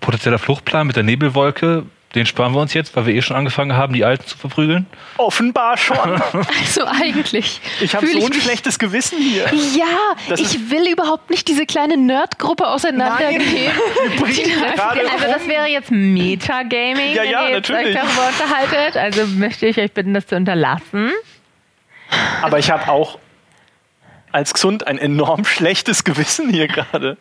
[0.00, 1.84] potenzieller Fluchtplan mit der Nebelwolke,
[2.14, 4.86] den sparen wir uns jetzt, weil wir eh schon angefangen haben, die Alten zu verprügeln?
[5.16, 5.96] Offenbar schon.
[6.60, 7.60] Also eigentlich.
[7.80, 9.44] Ich habe so ein mich- schlechtes Gewissen hier.
[9.76, 9.86] Ja,
[10.28, 13.42] Das ich will überhaupt nicht diese kleine Nerdgruppe auseinandergehen.
[14.16, 17.96] Gerade Also das wäre jetzt Metagaming, Ja, wenn ja, ihr jetzt natürlich.
[17.96, 18.96] euch darüber unterhaltet.
[18.96, 21.10] Also möchte ich euch bitten, das zu unterlassen.
[22.42, 23.18] Aber ich habe auch
[24.32, 27.16] als gesund ein enorm schlechtes Gewissen hier gerade.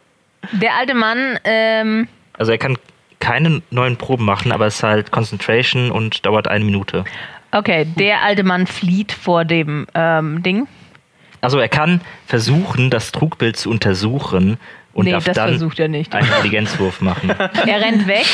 [0.52, 2.08] Der alte Mann, ähm,
[2.38, 2.78] Also er kann
[3.22, 7.06] keine neuen Proben machen, aber es ist halt Concentration und dauert eine Minute.
[7.54, 10.68] okay, der alte Mann flieht vor dem ähm, Ding.
[11.40, 14.58] Also er kann versuchen, das Trugbild zu untersuchen
[14.94, 16.14] und nee, darf das dann versucht er nicht.
[16.14, 17.30] einen Intelligenzwurf machen.
[17.66, 18.28] Er rennt weg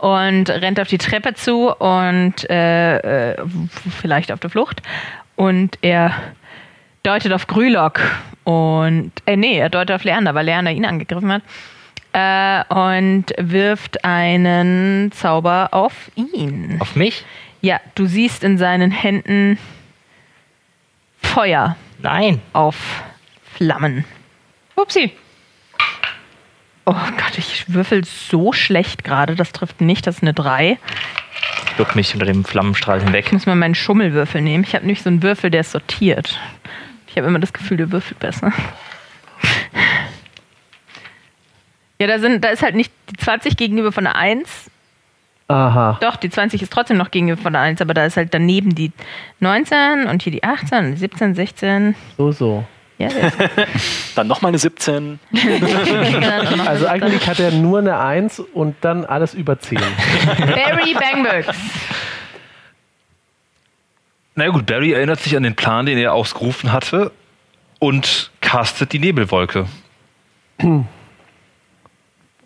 [0.00, 3.36] und rennt auf die Treppe zu und äh, äh,
[4.00, 4.82] vielleicht auf der Flucht.
[5.36, 6.12] Und er
[7.02, 8.00] deutet auf Grülock
[8.44, 11.42] und äh, nee, er deutet auf Leander, weil Leander ihn angegriffen hat.
[12.12, 16.76] Äh, und wirft einen Zauber auf ihn.
[16.80, 17.24] Auf mich?
[17.62, 19.58] Ja, du siehst in seinen Händen
[21.22, 22.40] Feuer Nein.
[22.52, 22.76] auf
[23.54, 24.04] Flammen.
[24.76, 25.12] Upsi.
[26.84, 29.36] Oh Gott, ich würfel so schlecht gerade.
[29.36, 30.06] Das trifft nicht.
[30.06, 30.78] Das ist eine 3.
[31.66, 33.26] Ich duck mich unter dem Flammenstrahl hinweg.
[33.26, 34.64] Ich muss mal meinen Schummelwürfel nehmen.
[34.64, 36.38] Ich habe nämlich so einen Würfel, der ist sortiert.
[37.06, 38.52] Ich habe immer das Gefühl, der würfelt besser.
[42.02, 44.68] Ja, da, sind, da ist halt nicht die 20 gegenüber von der 1.
[45.46, 45.98] Aha.
[46.00, 48.74] Doch, die 20 ist trotzdem noch gegenüber von der 1, aber da ist halt daneben
[48.74, 48.90] die
[49.38, 51.94] 19 und hier die 18, und die 17, 16.
[52.18, 52.64] So, so.
[52.98, 53.08] Ja,
[54.16, 55.20] Dann nochmal eine 17.
[56.66, 59.78] Also eigentlich hat er nur eine 1 und dann alles über 10.
[60.38, 61.56] Barry Bangbugs.
[64.34, 67.12] Na gut, Barry erinnert sich an den Plan, den er ausgerufen hatte
[67.78, 69.66] und castet die Nebelwolke.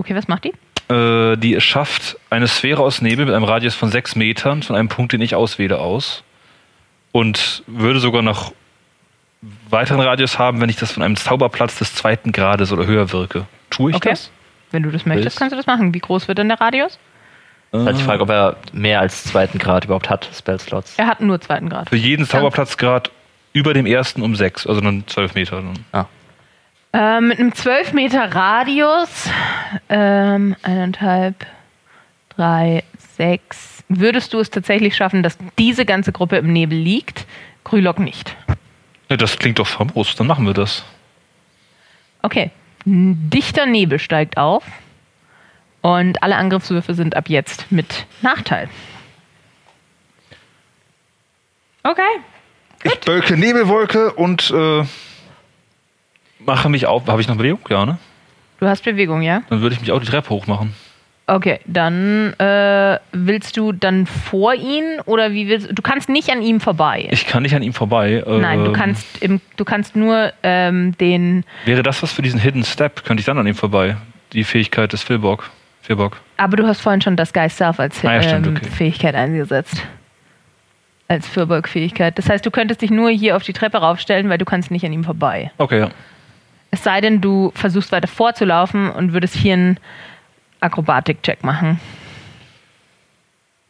[0.07, 0.53] Okay, was macht die?
[0.93, 4.89] Äh, die schafft eine Sphäre aus Nebel mit einem Radius von sechs Metern von einem
[4.89, 6.23] Punkt, den ich auswähle, aus.
[7.11, 8.53] Und würde sogar noch
[9.69, 13.47] weiteren Radius haben, wenn ich das von einem Zauberplatz des zweiten Grades oder höher wirke.
[13.71, 14.11] Tue ich Okay.
[14.11, 14.31] das?
[14.71, 15.39] Wenn du das möchtest, Willst?
[15.39, 15.93] kannst du das machen.
[15.93, 16.99] Wie groß wird denn der Radius?
[17.73, 20.95] Das ist halt die Frage, ob er mehr als zweiten Grad überhaupt hat, Spellslots.
[20.99, 21.89] Er hat nur zweiten Grad.
[21.89, 23.11] Für jeden Zauberplatzgrad
[23.53, 25.63] über dem ersten um sechs, also dann zwölf Meter.
[25.93, 26.07] Dann.
[26.93, 29.29] Äh, mit einem 12 Meter Radius,
[29.89, 31.47] ähm, eineinhalb,
[32.31, 32.85] drei,
[33.17, 37.27] sechs, würdest du es tatsächlich schaffen, dass diese ganze Gruppe im Nebel liegt?
[37.65, 38.37] Grülock nicht.
[39.09, 40.85] Ja, das klingt doch famos, dann machen wir das.
[42.23, 42.51] Okay.
[42.87, 44.65] Ein dichter Nebel steigt auf
[45.81, 48.69] und alle Angriffswürfe sind ab jetzt mit Nachteil.
[51.83, 52.03] Okay.
[52.85, 54.85] Ich bölke Nebelwolke und äh,
[56.47, 57.07] mache mich auf.
[57.07, 57.61] Habe ich noch Bewegung?
[57.69, 57.99] Ja, ne?
[58.61, 59.43] Du hast Bewegung, ja?
[59.51, 60.75] Dann würde ich mich auch die Treppe hochmachen.
[61.29, 65.83] Okay, dann äh, willst du dann vor ihn oder wie willst du?
[65.83, 67.09] kannst nicht an ihm vorbei.
[67.11, 68.23] Ich kann nicht an ihm vorbei.
[68.25, 71.45] Nein, du kannst im, du kannst nur ähm, den.
[71.65, 73.05] Wäre das was für diesen Hidden Step?
[73.05, 73.97] Könnte ich dann an ihm vorbei?
[74.33, 75.51] Die Fähigkeit des Philbock.
[75.83, 76.21] Philbock.
[76.37, 78.71] Aber du hast vorhin schon das Geist Self als Ah ja, stimmt, ähm, okay.
[78.71, 79.83] Fähigkeit eingesetzt.
[81.09, 82.19] Als Fürburg-Fähigkeit.
[82.19, 84.85] Das heißt, du könntest dich nur hier auf die Treppe raufstellen, weil du kannst nicht
[84.85, 85.53] an ihm vorbei.
[85.59, 85.91] Okay, ja.
[86.77, 89.81] Es sei denn, du versuchst weiter vorzulaufen und würdest hier einen
[90.61, 91.81] Akrobatik-Check machen.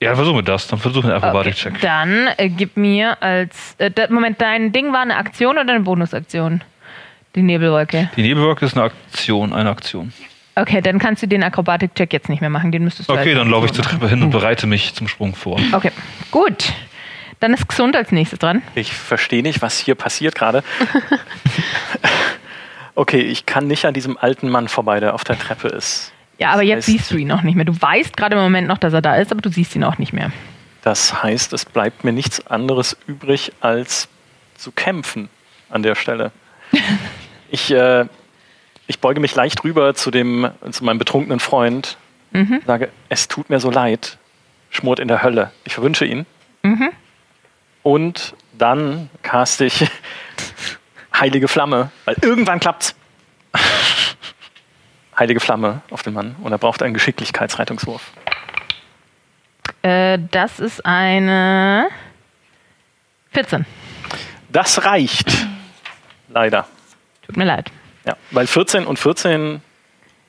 [0.01, 0.67] Ja, dann versuchen wir das.
[0.67, 1.75] Dann versuchen wir einen Akrobatik-Check.
[1.75, 1.83] Okay.
[1.83, 3.77] Dann äh, gib mir als.
[3.79, 6.65] Äh, Moment, dein Ding war eine Aktion oder eine Bonusaktion?
[7.37, 8.11] Die Nebelwolke.
[8.17, 10.13] Die Nebelwolke ist eine Aktion, eine Aktion.
[10.57, 12.73] Okay, dann kannst du den Akrobatik-Check jetzt nicht mehr machen.
[12.73, 15.37] Den müsstest du Okay, dann laufe ich zur Treppe hin und bereite mich zum Sprung
[15.37, 15.61] vor.
[15.71, 15.93] Okay,
[16.33, 16.73] gut.
[17.39, 18.63] Dann ist gesund als nächstes dran.
[18.75, 20.65] Ich verstehe nicht, was hier passiert gerade.
[22.97, 26.13] Okay, ich kann nicht an diesem alten Mann vorbei, der auf der Treppe ist.
[26.39, 27.65] Ja, aber Das jetzt heißt- siehst du ihn auch nicht mehr.
[27.65, 29.99] Du weißt gerade im Moment noch, dass er da ist, aber du siehst ihn auch
[29.99, 30.33] nicht mehr.
[30.83, 34.09] Das heißt, es bleibt mir nichts anderes übrig, als
[34.57, 35.29] zu kämpfen
[35.71, 36.33] an der Stelle.
[37.49, 38.07] Ich, äh,
[38.89, 41.97] ich beuge mich leicht rüber zu, dem, zu meinem betrunkenen Freund,
[42.67, 44.19] sage, es tut mir so leid,
[44.71, 45.53] schmort in der Hölle.
[45.65, 46.27] Ich verwünsche ihn.
[47.85, 49.87] Und dann caste ich
[51.19, 52.95] Heilige Flamme, weil irgendwann klappt's.
[55.19, 58.03] Heilige Flamme auf den Mann und er braucht einen Geschicklichkeitsrettungswurf.
[59.83, 61.89] Äh, das ist eine
[63.33, 63.65] 14.
[64.51, 65.47] Das reicht.
[66.29, 66.67] Leider.
[67.27, 67.71] Tut mir leid.
[68.05, 69.63] Ja, weil 14 und 14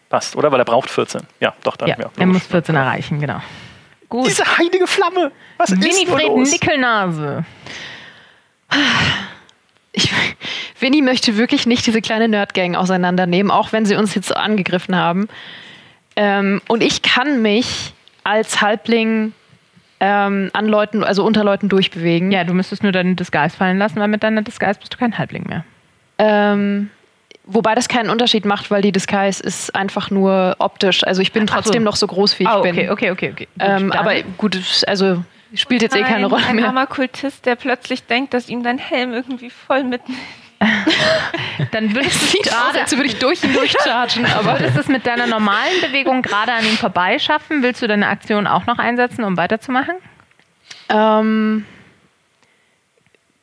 [0.09, 0.51] passt, oder?
[0.51, 1.21] Weil er braucht 14.
[1.39, 1.89] Ja, doch, dann.
[1.89, 3.41] Ja, ja, er muss 14 erreichen, genau.
[4.09, 4.27] Gut.
[4.27, 5.31] Diese heilige Flamme!
[5.57, 6.53] Was ist nur Winifred?
[6.53, 7.45] Nickelnase.
[9.91, 10.11] Ich,
[10.79, 14.95] Winnie möchte wirklich nicht diese kleine Nerdgang auseinandernehmen, auch wenn sie uns jetzt so angegriffen
[14.95, 15.27] haben.
[16.15, 19.33] Ähm, und ich kann mich als Halbling
[19.99, 22.31] ähm, an Leuten, also unter Leuten durchbewegen.
[22.31, 25.17] Ja, du müsstest nur deinen Disguise fallen lassen, weil mit deiner Disguise bist du kein
[25.17, 25.63] Halbling mehr.
[26.19, 26.89] Ähm,
[27.45, 31.03] wobei das keinen Unterschied macht, weil die Disguise ist einfach nur optisch.
[31.05, 31.61] Also ich bin Ach so.
[31.61, 32.89] trotzdem noch so groß, wie ich Ah, okay, bin.
[32.91, 33.47] okay, okay, okay.
[33.57, 35.23] Gut, Ähm, dann- aber gut, also
[35.53, 36.67] spielt jetzt eh keine Nein, Rolle ein mehr.
[36.67, 40.01] armer Kultist, der plötzlich denkt, dass ihm dein Helm irgendwie voll mit
[41.71, 45.05] Dann würdest du gerade als würde ich durch ihn durchchargen, aber Würdest du es mit
[45.05, 47.61] deiner normalen Bewegung gerade an ihm vorbeischaffen?
[47.61, 49.95] Willst du deine Aktion auch noch einsetzen, um weiterzumachen?
[50.89, 51.65] ähm,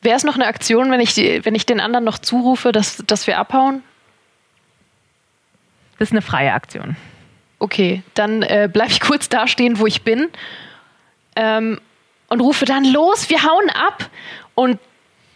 [0.01, 2.99] wäre es noch eine Aktion, wenn ich, die, wenn ich den anderen noch zurufe, dass,
[3.07, 3.83] dass wir abhauen?
[5.99, 6.97] Das ist eine freie Aktion.
[7.59, 10.29] Okay, dann äh, bleibe ich kurz da stehen, wo ich bin
[11.37, 11.81] ähm,
[12.29, 14.11] und rufe dann los, wir hauen ab
[14.55, 14.79] und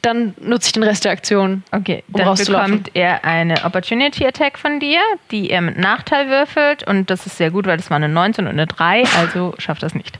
[0.02, 1.64] dann nutze ich den Rest der Aktion.
[1.72, 6.84] Okay, Um dann bekommt er eine Opportunity Attack von dir, die er mit Nachteil würfelt.
[6.84, 9.82] Und das ist sehr gut, weil das war eine 19 und eine 3, also schafft
[9.82, 10.18] das nicht.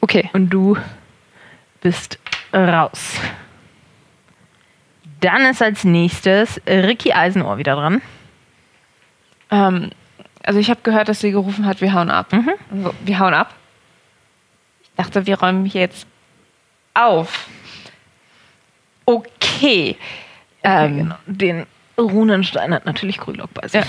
[0.00, 0.76] Okay, Und du
[1.80, 2.18] bist
[2.52, 3.14] raus.
[5.20, 8.02] Dann ist als nächstes Ricky Eisenohr wieder dran.
[9.50, 9.90] Ähm,
[10.42, 12.26] also ich habe gehört, dass sie gerufen hat, wir hauen ab.
[12.70, 13.54] Also, wir hauen ab.
[14.82, 16.06] Ich dachte, wir räumen hier jetzt
[16.92, 17.48] auf.
[19.04, 19.96] Okay.
[20.62, 21.14] Ähm, genau.
[21.26, 21.66] Den
[21.98, 23.80] Runenstein hat natürlich Grülock bei sich.
[23.80, 23.86] Ja.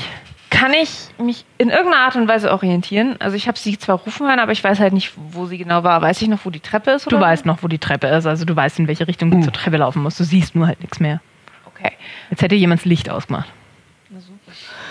[0.49, 3.15] Kann ich mich in irgendeiner Art und Weise orientieren?
[3.19, 5.83] Also ich habe sie zwar rufen hören, aber ich weiß halt nicht, wo sie genau
[5.83, 6.01] war.
[6.01, 7.11] Weiß ich noch, wo die Treppe ist?
[7.11, 9.41] Du oder weißt noch, wo die Treppe ist, also du weißt, in welche Richtung du
[9.41, 10.19] zur Treppe laufen musst.
[10.19, 11.19] Du siehst nur halt nichts mehr.
[11.65, 11.91] Okay.
[12.29, 13.51] Jetzt hätte jemand das Licht ausgemacht.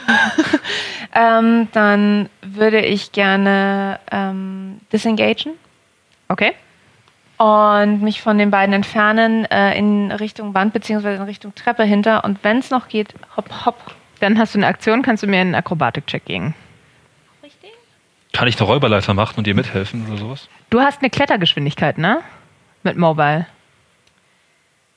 [1.14, 5.52] Ähm, dann würde ich gerne ähm, disengagen
[6.28, 6.52] Okay.
[7.44, 12.24] Und mich von den beiden entfernen äh, in Richtung Wand beziehungsweise in Richtung Treppe hinter.
[12.24, 13.76] Und wenn es noch geht, hopp, hopp.
[14.20, 16.54] Dann hast du eine Aktion, kannst du mir einen Akrobatik-Check gegen.
[17.42, 17.70] Richtig?
[18.32, 20.48] Kann ich eine Räuberleiter machen und dir mithelfen oder sowas?
[20.70, 22.20] Du hast eine Klettergeschwindigkeit, ne?
[22.82, 23.46] Mit Mobile.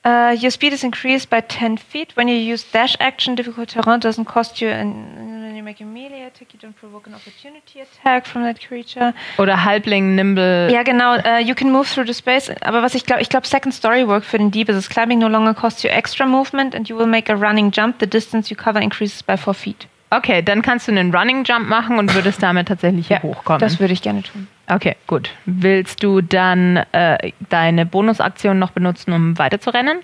[0.08, 2.16] Uh, your speed is increased by 10 feet.
[2.16, 4.68] When you use dash action, difficult terrain doesn't cost you.
[4.68, 8.58] And when you make a melee attack, you don't provoke an opportunity attack from that
[8.66, 9.12] creature.
[9.38, 10.70] Oder Halbling, Nimble.
[10.70, 11.16] Ja, genau.
[11.16, 12.50] Uh, you can move through the space.
[12.62, 15.18] Aber was ich glaube, ich glaube, Second Story Work für den Dieb ist, es climbing
[15.18, 17.96] no longer costs you extra movement and you will make a running jump.
[18.00, 19.88] The distance you cover increases by 4 feet.
[20.10, 23.60] Okay, dann kannst du einen Running Jump machen und würdest damit tatsächlich hier hochkommen.
[23.60, 24.48] Das würde ich gerne tun.
[24.68, 25.30] Okay, gut.
[25.46, 30.00] Willst du dann äh, deine Bonusaktion noch benutzen, um weiterzurennen?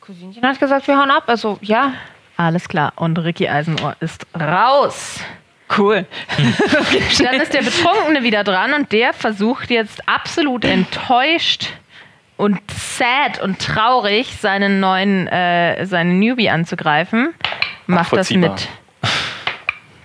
[0.00, 1.24] Cousinchen hat gesagt, wir hauen ab.
[1.26, 1.94] Also, ja.
[2.36, 2.92] Alles klar.
[2.96, 5.20] Und Ricky Eisenohr ist raus.
[5.78, 6.06] cool.
[7.18, 11.68] Dann ist der Betrunkene wieder dran und der versucht jetzt absolut enttäuscht
[12.36, 17.34] und sad und traurig seinen neuen, äh, seinen Newbie anzugreifen.
[17.86, 18.68] Macht das mit.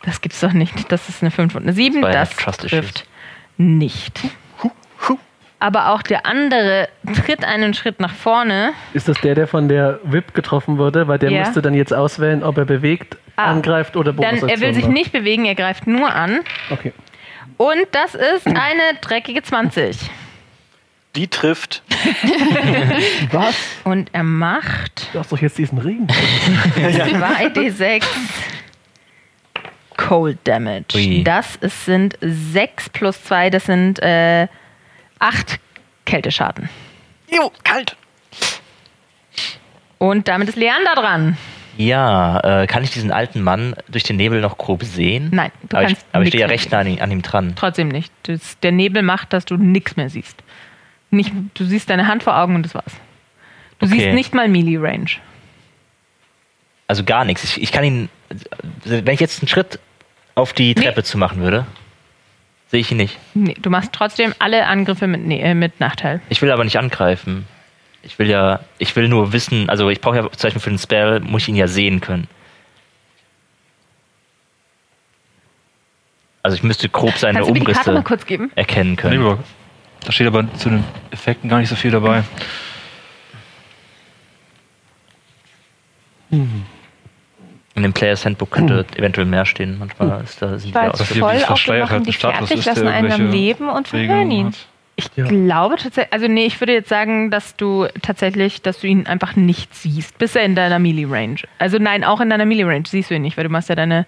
[0.06, 0.92] Das gibt's doch nicht.
[0.92, 2.01] Das ist eine 5 und eine 7.
[2.01, 3.06] Zwei Das Trust trifft
[3.58, 4.19] nicht.
[5.59, 6.90] Aber auch der andere
[7.25, 8.74] tritt einen Schritt nach vorne.
[8.93, 11.08] Ist das der, der von der Whip getroffen wurde?
[11.08, 11.40] Weil der Ja.
[11.40, 13.45] müsste dann jetzt auswählen, ob er bewegt, Ah.
[13.45, 16.42] angreift oder Dann, Bonusaktion er will sich nicht bewegen, er greift nur an.
[16.69, 16.93] Okay.
[17.58, 19.98] Und das ist eine dreckige 20.
[21.16, 21.82] Die trifft.
[23.32, 23.56] Was?
[23.85, 26.08] Und er macht Du hast doch jetzt diesen Regen.
[26.75, 28.03] 2d6
[29.98, 30.95] Cold Damage.
[30.95, 31.24] Ui.
[31.24, 34.48] Das ist, sind 6 plus 2, das sind äh,
[35.19, 35.59] 8
[36.06, 36.69] Kälteschaden.
[37.32, 37.95] Jo, kalt.
[39.98, 41.38] Und damit ist Leander dran.
[41.77, 45.30] Ja, äh, kann ich diesen alten Mann durch den Nebel noch grob sehen?
[45.33, 47.22] Nein, du aber ich, kannst aber ich stehe ja recht nah an, ihm- an ihm
[47.22, 47.53] dran.
[47.56, 48.14] Trotzdem nicht.
[48.24, 50.41] Das, der Nebel macht, dass du nichts mehr siehst.
[51.11, 52.93] Nicht, du siehst deine Hand vor Augen und das war's.
[53.80, 53.95] Du Okay.
[53.99, 55.09] siehst nicht mal Melee Range.
[56.88, 57.43] Also gar nichts.
[57.43, 58.09] Ich, ich kann ihn,
[58.85, 59.79] wenn ich jetzt einen Schritt
[60.35, 60.83] auf die Nee.
[60.83, 61.65] Treppe zu machen würde,
[62.71, 63.17] sehe ich ihn nicht.
[63.33, 66.21] Nee, du machst trotzdem alle Angriffe mit, nee, äh, mit Nachteil.
[66.29, 67.47] Ich will aber nicht angreifen.
[68.03, 70.77] Ich will ja, ich will nur wissen, also ich brauche ja zum Beispiel für den
[70.79, 72.27] Spell, muss ich ihn ja sehen können.
[76.43, 78.51] Also ich müsste grob seine Kannst du mir die Karte Umrisse mal kurz geben?
[78.55, 79.19] erkennen können.
[79.19, 79.39] Nee, aber
[80.03, 82.23] da steht aber zu den Effekten gar nicht so viel dabei.
[87.75, 89.77] In dem Players Handbook könnte eventuell mehr stehen.
[89.77, 92.13] Manchmal ist da, sind Ich war die jetzt wie voll auf, wir machen halt die
[92.13, 94.47] Status fertig, lassen einen am Leben und verhören ihn.
[94.47, 94.53] hat.
[94.97, 95.25] Ich Ja.
[95.25, 99.35] glaube tatsächlich, also nee, ich würde jetzt sagen, dass du tatsächlich, dass du ihn einfach
[99.35, 101.35] nicht siehst, bis er in deiner Melee Range.
[101.59, 103.75] Also nein, auch in deiner Melee Range siehst du ihn nicht, weil du machst ja
[103.75, 104.05] deine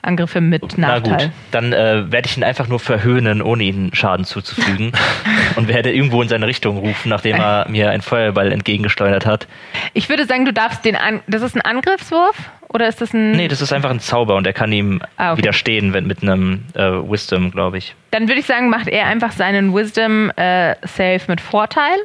[0.00, 1.26] Angriffe mit Na Nachteil.
[1.26, 4.92] gut, dann äh, werde ich ihn einfach nur verhöhnen, ohne ihm Schaden zuzufügen.
[5.56, 9.48] und werde irgendwo in seine Richtung rufen, nachdem er mir einen Feuerball entgegengesteuert hat.
[9.92, 12.36] Ich würde sagen, du darfst den an das ist ein Angriffswurf
[12.68, 15.32] oder ist das ein Nee, das ist einfach ein Zauber und er kann ihm Ah,
[15.32, 15.38] okay.
[15.38, 17.94] widerstehen wenn, mit einem äh, Wisdom, glaube ich.
[18.10, 21.96] Dann würde ich sagen, macht er einfach seinen Wisdom äh, Save mit Vorteil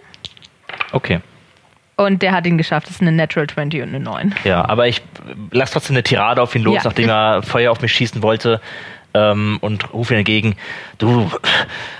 [0.92, 1.20] Okay.
[1.96, 2.88] und der hat ihn geschafft.
[2.88, 4.34] Das ist eine Natural 20 und eine 9.
[4.44, 5.02] Ja, aber ich
[5.52, 6.82] lasse trotzdem eine Tirade auf ihn los, Ja.
[6.86, 8.62] nachdem er Feuer auf mich schießen wollte.
[9.14, 10.56] Ähm, und rufe ihm entgegen,
[10.98, 11.30] du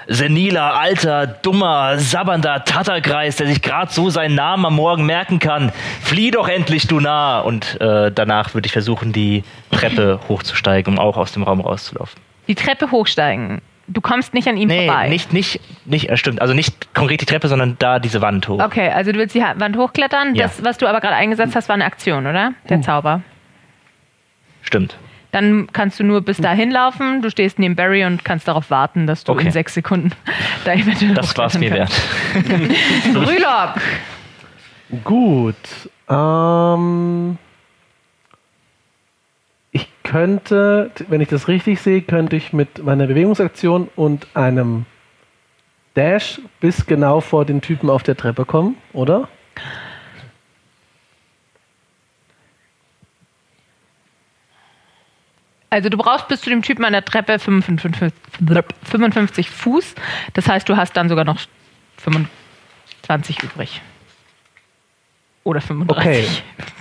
[0.08, 5.72] seniler, alter, dummer, sabbernder Tatterkreis, der sich gerade so seinen Namen am Morgen merken kann.
[6.02, 7.40] Flieh doch endlich, du nah!
[7.40, 12.20] Und äh, danach würde ich versuchen, die Treppe hochzusteigen, um auch aus dem Raum rauszulaufen.
[12.48, 13.62] Die Treppe hochsteigen.
[13.88, 15.10] Du kommst nicht an ihm Nee, vorbei.
[15.10, 18.64] nicht, nicht, nicht, äh, stimmt, also nicht konkret die Treppe, sondern da diese Wand hoch.
[18.64, 20.36] Okay, also du willst die Wand hochklettern.
[20.36, 20.44] Ja.
[20.44, 22.54] Das, was du aber gerade eingesetzt hast, war eine Aktion, oder?
[22.70, 23.22] Der Zauber.
[24.62, 24.98] Stimmt.
[25.34, 27.22] Dann kannst du nur bis dahin laufen.
[27.24, 29.48] Du stehst neben Barry und kannst darauf warten, dass du Okay.
[29.48, 30.12] in sechs Sekunden
[30.64, 31.92] da eventuell Das war's mir wert.
[32.36, 33.28] wert.
[33.28, 35.04] Rülock.
[35.04, 35.56] Gut.
[36.08, 37.38] Ähm,
[39.72, 44.86] ich könnte, wenn ich das richtig sehe, könnte ich mit meiner Bewegungsaktion und einem
[45.96, 49.28] Dash bis genau vor den Typen auf der Treppe kommen, oder?
[55.74, 58.14] Also du brauchst bis zu dem Typen an der Treppe 55,
[58.84, 59.96] 55 Fuß.
[60.34, 61.40] Das heißt, du hast dann sogar noch
[61.98, 63.82] 25 übrig.
[65.44, 65.98] Oder 35.
[65.98, 66.28] Okay.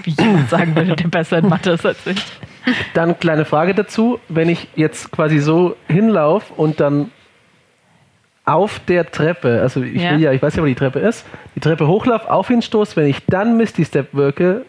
[0.02, 2.22] Wie jemand sagen würde, der besser in Mathe ist als ich.
[2.92, 4.20] Dann kleine Frage dazu.
[4.28, 7.10] Wenn ich jetzt quasi so hinlaufe und dann
[8.44, 10.10] auf der Treppe, also ich Ja.
[10.10, 12.94] will ja, ich weiß ja, wo die Treppe ist, die Treppe hochlauf, auf ihn stoß,
[12.96, 14.66] wenn ich dann Misty Step wirke,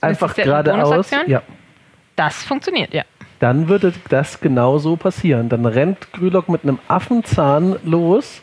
[0.00, 1.42] einfach geradeaus, ja,
[2.16, 3.04] Das funktioniert, ja.
[3.40, 5.48] Dann würde das genau so passieren.
[5.48, 8.42] Dann rennt Grülock mit einem Affenzahn los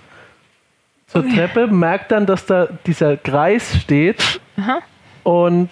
[1.07, 4.39] zur Treppe, merkt dann, dass da dieser Kreis steht
[5.23, 5.69] und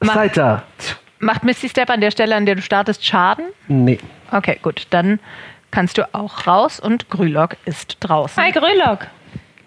[0.00, 0.62] Mach- seid da.
[1.18, 3.44] Macht Misty Step an der Stelle, an der du startest, Schaden?
[3.68, 3.98] Nee.
[4.32, 4.86] Okay, gut.
[4.90, 5.20] Dann
[5.70, 8.42] kannst du auch raus und Grülock ist draußen.
[8.42, 9.06] Hi, Grölock.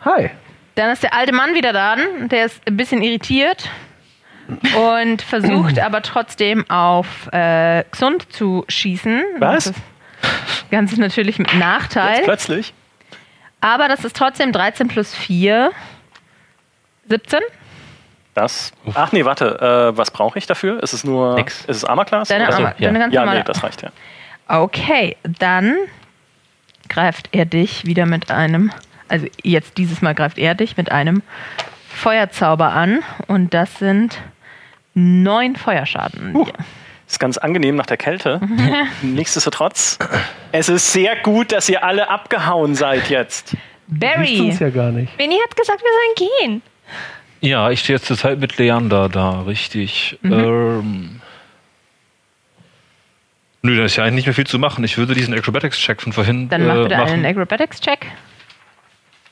[0.03, 0.31] Hi.
[0.75, 1.95] Dann ist der alte Mann wieder da.
[2.31, 3.69] Der ist ein bisschen irritiert
[4.75, 9.23] und versucht aber trotzdem auf äh, Xund zu schießen.
[9.39, 9.65] Was?
[10.21, 12.17] Das Ganze natürlich mit Nachteil.
[12.17, 12.73] Jetzt plötzlich.
[13.61, 15.71] Aber das ist trotzdem 13 plus 4.
[17.09, 17.39] 17?
[18.33, 18.71] Das.
[18.93, 19.91] Ach nee, warte.
[19.93, 20.81] Äh, was brauche ich dafür?
[20.81, 21.35] Ist es nur.
[21.35, 21.65] Nix.
[21.65, 22.27] Ist es Armor Class?
[22.29, 22.87] Deine, Arme, ja.
[22.87, 23.39] deine ganz ja, normale.
[23.39, 23.91] nee, das reicht ja.
[24.47, 25.75] Okay, dann
[26.89, 28.71] greift er dich wieder mit einem,
[29.07, 31.21] also jetzt dieses Mal greift er dich mit einem
[31.87, 34.19] Feuerzauber an und das sind
[34.93, 36.35] neun Feuerschaden.
[36.35, 36.47] Uh.
[37.07, 38.39] Ist ganz angenehm nach der Kälte.
[39.01, 39.99] Nichtsdestotrotz,
[40.51, 43.55] es ist sehr gut, dass ihr alle abgehauen seid jetzt.
[43.87, 45.15] Barry, uns ja gar nicht.
[45.17, 46.61] Benny hat gesagt, wir sollen gehen.
[47.41, 50.17] Ja, ich stehe jetzt zur Zeit mit Leander da, richtig.
[50.23, 51.19] Ähm,
[53.61, 54.83] nö, da ist ja eigentlich nicht mehr viel zu machen.
[54.85, 57.13] Ich würde diesen Acrobatics-Check von vorhin dann mach äh, bitte machen.
[57.13, 58.07] einen Acrobatics-Check.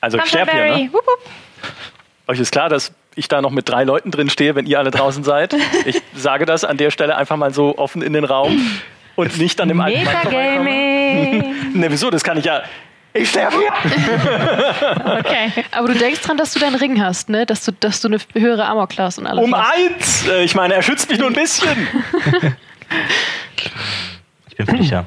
[0.02, 0.84] Also Komm schon, ihr, Barry.
[0.84, 0.92] ne?
[0.92, 1.30] Wupp, wupp.
[2.26, 4.90] Euch ist klar, dass ich da noch mit drei Leuten drin stehe, wenn ihr alle
[4.90, 5.54] draußen seid.
[5.86, 8.60] Ich sage das an der Stelle einfach mal so offen in den Raum
[9.16, 10.64] und nicht an dem alten Mann vorbeikomme.
[10.64, 11.54] Metagaming.
[11.74, 12.10] Ne, wieso?
[12.10, 12.62] Das kann ich ja.
[13.14, 13.72] Ich sterbe hier!
[15.18, 15.52] Okay.
[15.70, 17.44] Aber du denkst dran, dass du deinen Ring hast, ne?
[17.46, 19.72] Dass du, dass du eine höhere Armor-Class und alles Um hast.
[19.74, 20.28] eins!
[20.28, 21.68] Äh, Ich meine, er schützt mich nur ein bisschen.
[24.56, 25.04] Ich bin sicher.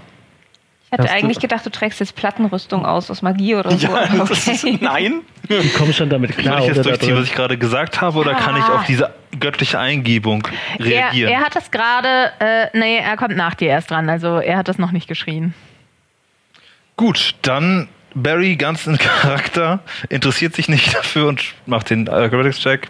[0.96, 3.88] Ich hatte Hast du- eigentlich gedacht, du trägst jetzt Plattenrüstung aus, aus Magie oder so.
[3.88, 4.78] Ja, das ist, okay.
[4.82, 5.22] nein.
[5.50, 6.60] Die kommen schon damit Soll klar.
[6.62, 8.76] ich jetzt durchziehen, was ich gerade gesagt habe, oder kann ich Ah.
[8.78, 10.48] auf diese göttliche Eingebung
[10.80, 11.32] Er, reagieren?
[11.34, 14.68] er hat das gerade, äh, nee, er kommt nach dir erst dran, also er hat
[14.70, 15.54] das noch nicht geschrien.
[16.98, 22.88] Gut, dann Barry ganz in Charakter, interessiert sich nicht dafür und macht den Acrobatics-Check.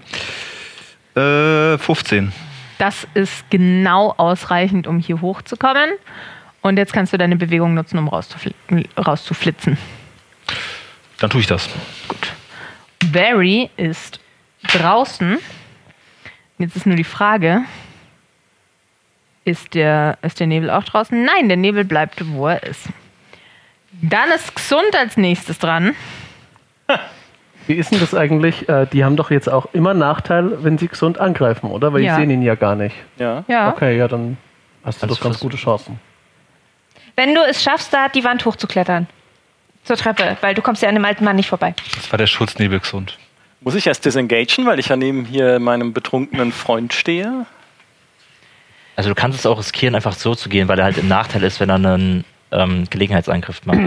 [1.16, 2.32] Äh, 15.
[2.78, 5.90] Das ist genau ausreichend, um hier hochzukommen.
[6.66, 8.56] Und jetzt kannst du deine Bewegung nutzen, um rauszufli
[8.98, 9.78] rauszuflitzen.
[11.20, 11.70] Dann tue ich das.
[13.14, 14.20] Barry ist
[14.74, 15.38] draußen.
[16.58, 17.62] Jetzt ist nur die Frage,
[19.44, 21.24] ist der, ist der Nebel auch draußen?
[21.24, 22.90] Nein, der Nebel bleibt, wo er ist.
[24.02, 25.94] Dann ist Xund als nächstes dran.
[27.68, 28.68] Wie ist denn das eigentlich?
[28.68, 31.94] Äh, die haben doch jetzt auch immer Nachteil, wenn sie gesund angreifen, oder?
[31.94, 32.14] Weil Ja.
[32.18, 32.96] ich sehe ihn ja gar nicht.
[33.18, 33.44] Ja.
[33.48, 33.70] Ja.
[33.70, 34.38] Okay, ja, dann
[34.84, 36.00] hast du doch ganz gute Chancen.
[37.16, 39.08] Wenn du es schaffst, da die Wand hochzuklettern.
[39.84, 41.76] Zur Treppe, weil du kommst ja an dem alten Mann nicht vorbei.
[41.96, 43.20] Das war der Schutznebel gesund.
[43.62, 47.46] Muss ich erst disengagen, weil ich ja neben hier meinem betrunkenen Freund stehe?
[48.96, 51.44] Also du kannst es auch riskieren, einfach so zu gehen, weil er halt im Nachteil
[51.44, 53.80] ist, wenn er einen ähm, Gelegenheitsangriff macht.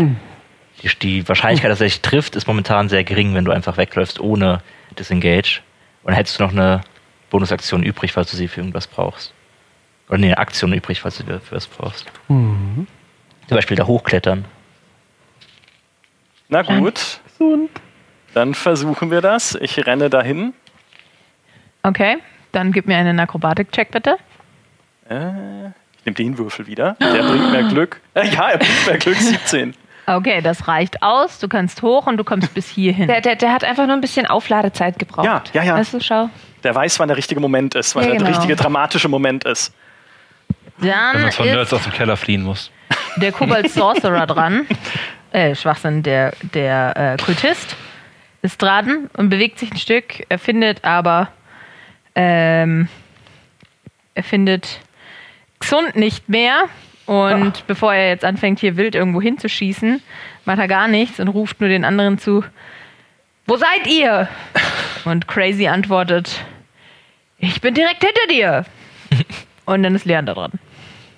[0.82, 4.20] die, die Wahrscheinlichkeit, dass er dich trifft, ist momentan sehr gering, wenn du einfach wegläufst
[4.20, 4.62] ohne
[4.98, 5.60] Disengage.
[6.02, 6.82] Und dann hättest du noch eine
[7.30, 9.32] Bonusaktion übrig, falls du sie für irgendwas brauchst.
[10.08, 12.06] Oder nee, eine Aktion übrig, falls du die für was brauchst.
[13.48, 14.44] Zum Beispiel da hochklettern.
[16.48, 17.70] Na gut, Gesund.
[18.34, 19.54] dann versuchen wir das.
[19.60, 20.54] Ich renne dahin.
[21.82, 22.18] Okay,
[22.52, 24.16] dann gib mir einen Akrobatik-Check bitte.
[25.08, 26.96] Äh, ich nehme den Würfel wieder.
[27.00, 28.00] Der bringt mehr Glück.
[28.14, 29.74] Äh, ja, er bringt mehr Glück, 17.
[30.06, 31.38] Okay, das reicht aus.
[31.38, 33.08] Du kannst hoch und du kommst bis hierhin.
[33.08, 35.26] Der, der, der hat einfach nur ein bisschen Aufladezeit gebraucht.
[35.26, 35.74] Ja, ja, ja.
[35.76, 36.30] Weißt du, schau.
[36.64, 38.30] Der weiß, wann der richtige Moment ist, wann Ja, der genau.
[38.30, 39.74] richtige dramatische Moment ist.
[40.78, 42.70] Wenn Dann man von Nerds aus dem Keller fliehen muss.
[43.16, 44.66] Der Kobold Sorcerer dran.
[45.32, 47.76] Äh, Schwachsinn, der, der äh, Kultist
[48.42, 50.24] ist dran und bewegt sich ein Stück.
[50.28, 51.28] Er findet aber,
[52.14, 52.88] ähm,
[54.14, 54.80] er findet
[55.58, 56.64] Xund nicht mehr.
[57.06, 60.02] Und bevor er jetzt anfängt, hier wild irgendwo hinzuschießen,
[60.44, 62.44] macht er gar nichts und ruft nur den anderen zu:
[63.46, 64.28] Wo seid ihr?
[65.04, 66.44] Und Crazy antwortet:
[67.38, 68.64] Ich bin direkt hinter dir.
[69.64, 70.52] Und dann ist Leander dran.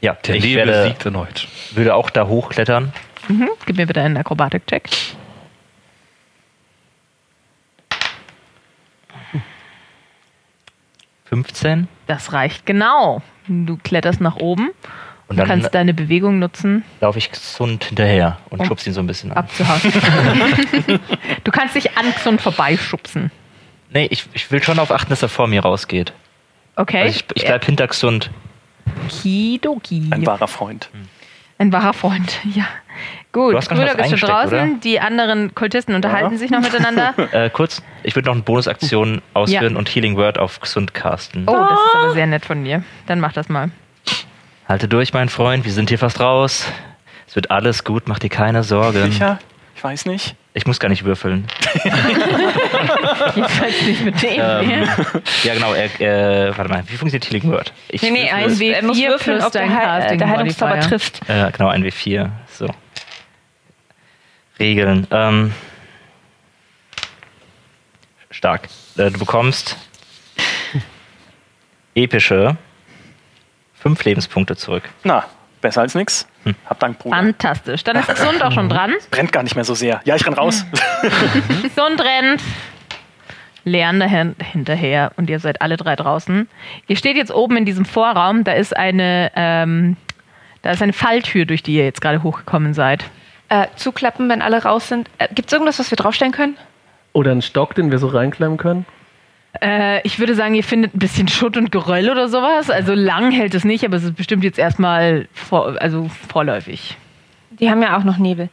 [0.00, 1.46] Ja, Der ich Nebel werde, siegt erneut.
[1.72, 2.92] würde auch da hochklettern.
[3.28, 3.48] Mhm.
[3.66, 4.88] Gib mir bitte einen Akrobatik-Check.
[11.24, 11.88] Fünfzehn.
[12.06, 13.22] Das reicht genau.
[13.46, 14.70] Du kletterst nach oben
[15.28, 19.00] Und dann kannst deine Bewegung nutzen, laufe ich Xund hinterher und Um- schubst ihn so
[19.00, 19.38] ein bisschen an.
[19.38, 19.80] abzuhauen.
[21.44, 23.30] du kannst dich an Xund vorbeischubsen.
[23.92, 26.12] Nee, ich, ich will schon darauf achten, dass er vor mir rausgeht.
[26.76, 27.02] Okay?
[27.02, 28.30] Also ich ich bleib hinter Xund.
[29.08, 30.08] Kidoki.
[30.10, 30.90] Ein wahrer Freund.
[31.58, 32.64] Ein wahrer Freund, ja.
[33.32, 34.48] Gut, was ist schon draußen.
[34.72, 34.80] oder?
[34.82, 36.38] Die anderen Kultisten unterhalten Ja.
[36.38, 37.14] sich noch miteinander.
[37.32, 41.44] Äh, kurz, ich würde noch eine Bonusaktion ausführen und Healing Word auf Xund casten.
[41.46, 42.82] Oh, das ist aber sehr nett von dir.
[43.06, 43.70] Dann mach das mal.
[44.68, 46.66] Halte durch, mein Freund, wir sind hier fast raus.
[47.28, 49.04] Es wird alles gut, mach dir keine Sorgen.
[49.12, 49.38] Sicher?
[49.76, 50.34] Ich weiß nicht.
[50.60, 51.46] Ich muss gar nicht würfeln.
[53.34, 54.38] Jedenfalls nicht mit dem.
[54.38, 54.88] Ähm,
[55.42, 55.72] ja, genau.
[55.72, 56.00] Er,
[56.48, 57.72] äh, warte mal, wie funktioniert Healing Word?
[57.88, 60.18] Ich Nee, nee, würfel- ein W4 er muss würfeln, plus ob der, dein Heil, Casting
[60.18, 61.20] der Heilungszauber trifft.
[61.30, 62.28] Äh, genau, ein W4.
[62.52, 62.68] So.
[64.58, 65.06] Regeln.
[65.10, 65.54] Ähm,
[68.30, 68.68] stark.
[68.98, 69.78] Äh, du bekommst
[71.94, 72.58] epische
[73.80, 74.82] fünf Lebenspunkte zurück.
[75.04, 75.24] Na,
[75.62, 76.26] besser als nix.
[76.66, 77.16] Hab Dank, Bruder.
[77.16, 77.84] Fantastisch.
[77.84, 78.94] Dann ist Xund auch schon dran.
[79.10, 80.00] Brennt gar nicht mehr so sehr.
[80.04, 80.64] Ja, ich renn raus.
[81.74, 82.42] Xund rennt.
[83.64, 86.48] Leander hin hinterher und ihr seid alle drei draußen.
[86.86, 88.42] Ihr steht jetzt oben in diesem Vorraum.
[88.44, 89.96] Da ist eine, ähm,
[90.62, 93.04] da ist eine Falltür, durch die ihr jetzt gerade hochgekommen seid.
[93.50, 95.10] Äh, zuklappen, wenn alle raus sind.
[95.18, 96.56] Äh, Gibt es irgendwas, was wir draufstellen können?
[97.12, 98.86] Oder einen Stock, den wir so reinklemmen können.
[99.60, 102.70] Äh, ich würde sagen, ihr findet ein bisschen Schutt und Geröll oder sowas.
[102.70, 106.96] Also lang hält es nicht, aber es ist bestimmt jetzt erstmal vor, also vorläufig.
[107.58, 108.48] Die haben ja auch noch Nebel.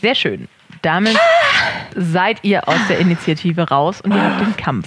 [0.00, 0.48] Sehr schön.
[0.82, 1.16] Damit
[1.96, 4.86] seid ihr aus der Initiative raus und ihr habt den Kampf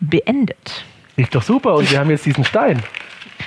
[0.00, 0.84] beendet.
[1.16, 2.82] Lief doch super und wir haben jetzt diesen Stein.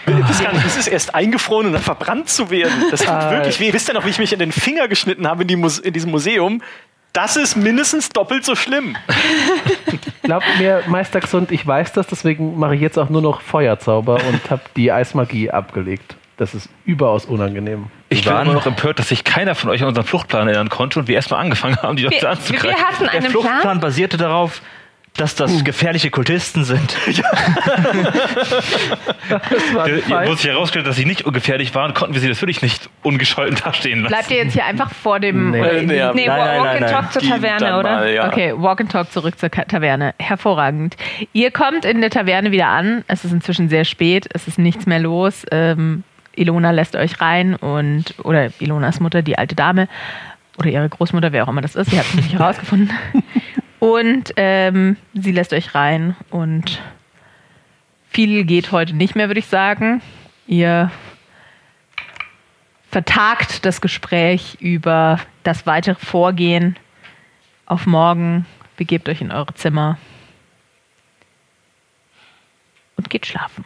[0.06, 2.74] Das ist, nicht, das ist erst eingefroren und dann verbrannt zu werden.
[2.92, 3.32] Das tut Ah.
[3.32, 3.72] wirklich weh.
[3.74, 5.94] Wisst ihr noch, wie ich mich in den Finger geschnitten habe in, die Muse in
[5.94, 6.62] diesem Museum?
[7.16, 8.96] Das ist mindestens doppelt so schlimm.
[10.24, 14.16] Glaubt mir, Meister Gesund, ich weiß das, deswegen mache ich jetzt auch nur noch Feuerzauber
[14.28, 16.16] und habe die Eismagie abgelegt.
[16.38, 17.86] Das ist überaus unangenehm.
[18.10, 20.70] Ich bin waren- immer noch empört, dass sich keiner von euch an unseren Fluchtplan erinnern
[20.70, 22.70] konnte und wir erstmal angefangen haben, die Leute Wir, anzugreifen.
[22.78, 23.80] wir hatten Der einen Fluchtplan Plan.
[23.80, 24.62] basierte darauf,
[25.18, 26.96] dass das gefährliche Kultisten sind.
[29.30, 30.28] Das Äh, Fall.
[30.28, 34.02] Wo sich herausstellt, dass sie nicht ungefährlich waren, konnten wir sie natürlich nicht ungescholten dastehen
[34.02, 34.14] lassen.
[34.14, 35.52] Bleibt ihr jetzt hier einfach vor dem.
[35.52, 35.60] Nee.
[35.62, 36.14] Äh, in nee, ja.
[36.14, 36.92] Nee, Nein, nein, Walk nein, and nein.
[36.92, 37.92] Talk zur Die Taverne, oder?
[37.92, 38.28] Mal, ja.
[38.28, 40.14] Okay, Walk and Talk zurück zur Taverne.
[40.20, 40.96] Hervorragend.
[41.34, 43.04] Ihr kommt in der Taverne wieder an.
[43.08, 44.28] Es ist inzwischen sehr spät.
[44.34, 45.44] Es ist nichts mehr los.
[45.52, 46.04] Ähm,
[46.36, 49.88] Ilona lässt euch rein und oder Ilonas Mutter, die alte Dame
[50.58, 52.92] oder ihre Großmutter, wer auch immer das ist, sie hat es nicht herausgefunden.
[53.80, 56.82] Und ähm, sie lässt euch rein und
[58.10, 60.02] viel geht heute nicht mehr, würde ich sagen.
[60.48, 60.92] Ihr
[62.90, 66.78] vertagt das Gespräch über das weitere Vorgehen
[67.66, 68.46] auf morgen,
[68.78, 69.98] begebt euch in eure Zimmer
[72.96, 73.66] und geht schlafen.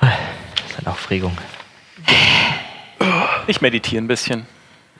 [0.00, 0.10] Das
[0.70, 1.36] ist eine Aufregung.
[3.46, 4.46] Ich meditiere ein bisschen.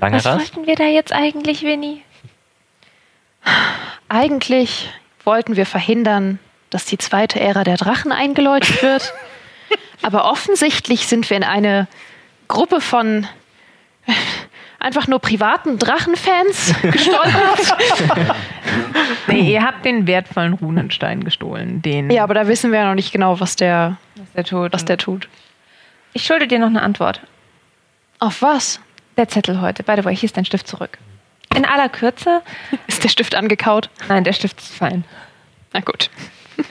[0.01, 0.57] Lange Was Rast?
[0.57, 2.03] wollten wir da jetzt eigentlich, Winnie?
[4.09, 4.91] Eigentlich
[5.25, 6.39] wollten wir verhindern,
[6.71, 9.13] dass die zweite Ära der Drachen eingeläutet wird.
[10.03, 11.89] Aber offensichtlich sind wir in eine
[12.47, 13.27] Gruppe von
[14.79, 17.77] einfach nur privaten Drachenfans gestolpert.
[19.27, 21.83] Nee, ihr habt den wertvollen Runenstein gestohlen.
[21.83, 24.73] Den ja, aber da wissen wir ja noch nicht genau, was der, Was der tut.
[24.73, 25.29] was der tut.
[26.15, 27.21] ich schulde dir noch eine Antwort.
[28.19, 28.81] Auf was?
[29.17, 29.83] Der Zettel heute.
[29.83, 30.97] By the way, hier ist dein Stift zurück.
[31.59, 32.43] In aller Kürze.
[32.87, 33.91] Ist der Stift angekaut?
[34.09, 35.05] Nein, der Stift ist fallen.
[35.73, 36.09] Na gut.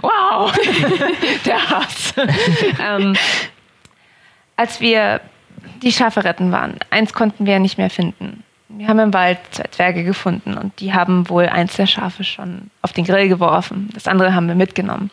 [0.00, 0.50] Wow,
[1.44, 2.14] der Hass.
[2.82, 3.14] ähm,
[4.56, 5.20] als wir
[5.82, 8.44] die Schafe retten waren, eins konnten wir nicht mehr finden.
[8.70, 12.70] Wir haben im Wald zwei Zwerge gefunden und die haben wohl eins der Schafe schon
[12.80, 13.90] auf den Grill geworfen.
[13.92, 15.10] Das andere haben wir mitgenommen.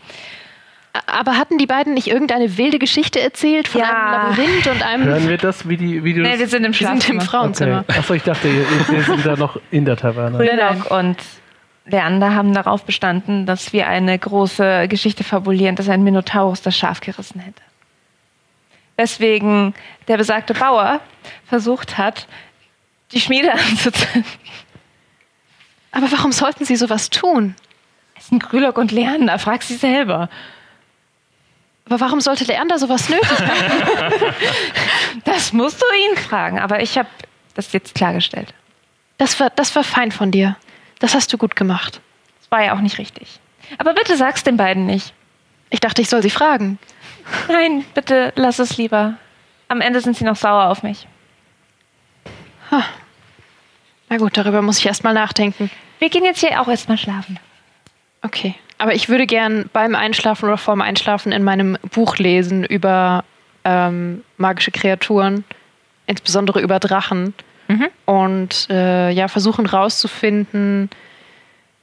[1.05, 3.87] Aber hatten die beiden nicht irgendeine wilde Geschichte erzählt von Ja.
[3.87, 5.05] einem Labyrinth und einem.
[5.05, 7.21] Hören wir das, wie die wie du Nee, wir sind im Wir sind im Schlafzimmer.
[7.21, 7.79] Frauenzimmer.
[7.87, 7.99] okay.
[7.99, 10.37] Achso, ich dachte, ihr, ihr sind da noch in der Taverne.
[10.37, 11.17] Brüllock und
[11.85, 17.01] Leander haben darauf bestanden, dass wir eine große Geschichte fabulieren, dass ein Minotaurus das Schaf
[17.01, 17.61] gerissen hätte.
[18.97, 19.73] Weswegen
[20.07, 20.99] der besagte Bauer
[21.47, 22.27] versucht hat,
[23.11, 24.25] die Schmiede anzuzünden.
[25.91, 27.55] Aber warum sollten sie sowas tun?
[28.17, 30.29] Es sind Grülock und Leander, frag sie selber.
[31.89, 34.13] Aber warum sollte Leander sowas nötig haben?
[35.25, 37.09] Das musst du ihn fragen, aber ich habe
[37.55, 38.53] das jetzt klargestellt.
[39.17, 40.55] Das war, das war fein von dir.
[40.99, 41.99] Das hast du gut gemacht.
[42.39, 43.39] Das war ja auch nicht richtig.
[43.77, 45.13] Aber bitte sag's den beiden nicht.
[45.71, 46.77] Ich dachte, ich soll sie fragen.
[47.47, 49.15] Nein, bitte lass es lieber.
[49.67, 51.07] Am Ende sind sie noch sauer auf mich.
[54.09, 55.69] Na gut, darüber muss ich erst mal nachdenken.
[55.99, 57.39] Wir gehen jetzt hier auch erstmal schlafen.
[58.21, 58.55] Okay.
[58.79, 63.23] Aber ich würde gern beim Einschlafen oder vorm Einschlafen in meinem Buch lesen über
[63.65, 65.43] ähm, magische Kreaturen,
[66.07, 67.35] insbesondere über Drachen.
[68.05, 70.89] Und äh, ja, versuchen rauszufinden,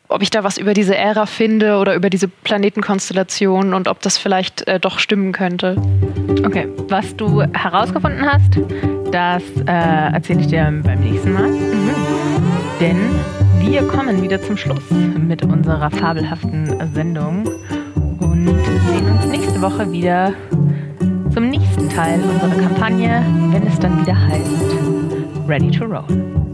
[0.08, 4.18] ob ich da was über diese Ära finde oder über diese Planetenkonstellation und ob das
[4.18, 5.76] vielleicht äh, doch stimmen könnte.
[6.44, 8.58] Okay, was du herausgefunden hast,
[9.12, 11.50] das äh, erzähle ich dir beim nächsten Mal.
[12.80, 12.98] Denn
[13.66, 17.46] wir kommen wieder zum Schluss mit unserer fabelhaften Sendung
[18.20, 20.32] und sehen uns nächste Woche wieder
[21.34, 26.45] zum nächsten Teil unserer Kampagne, wenn es dann wieder heißt Ready to Roll.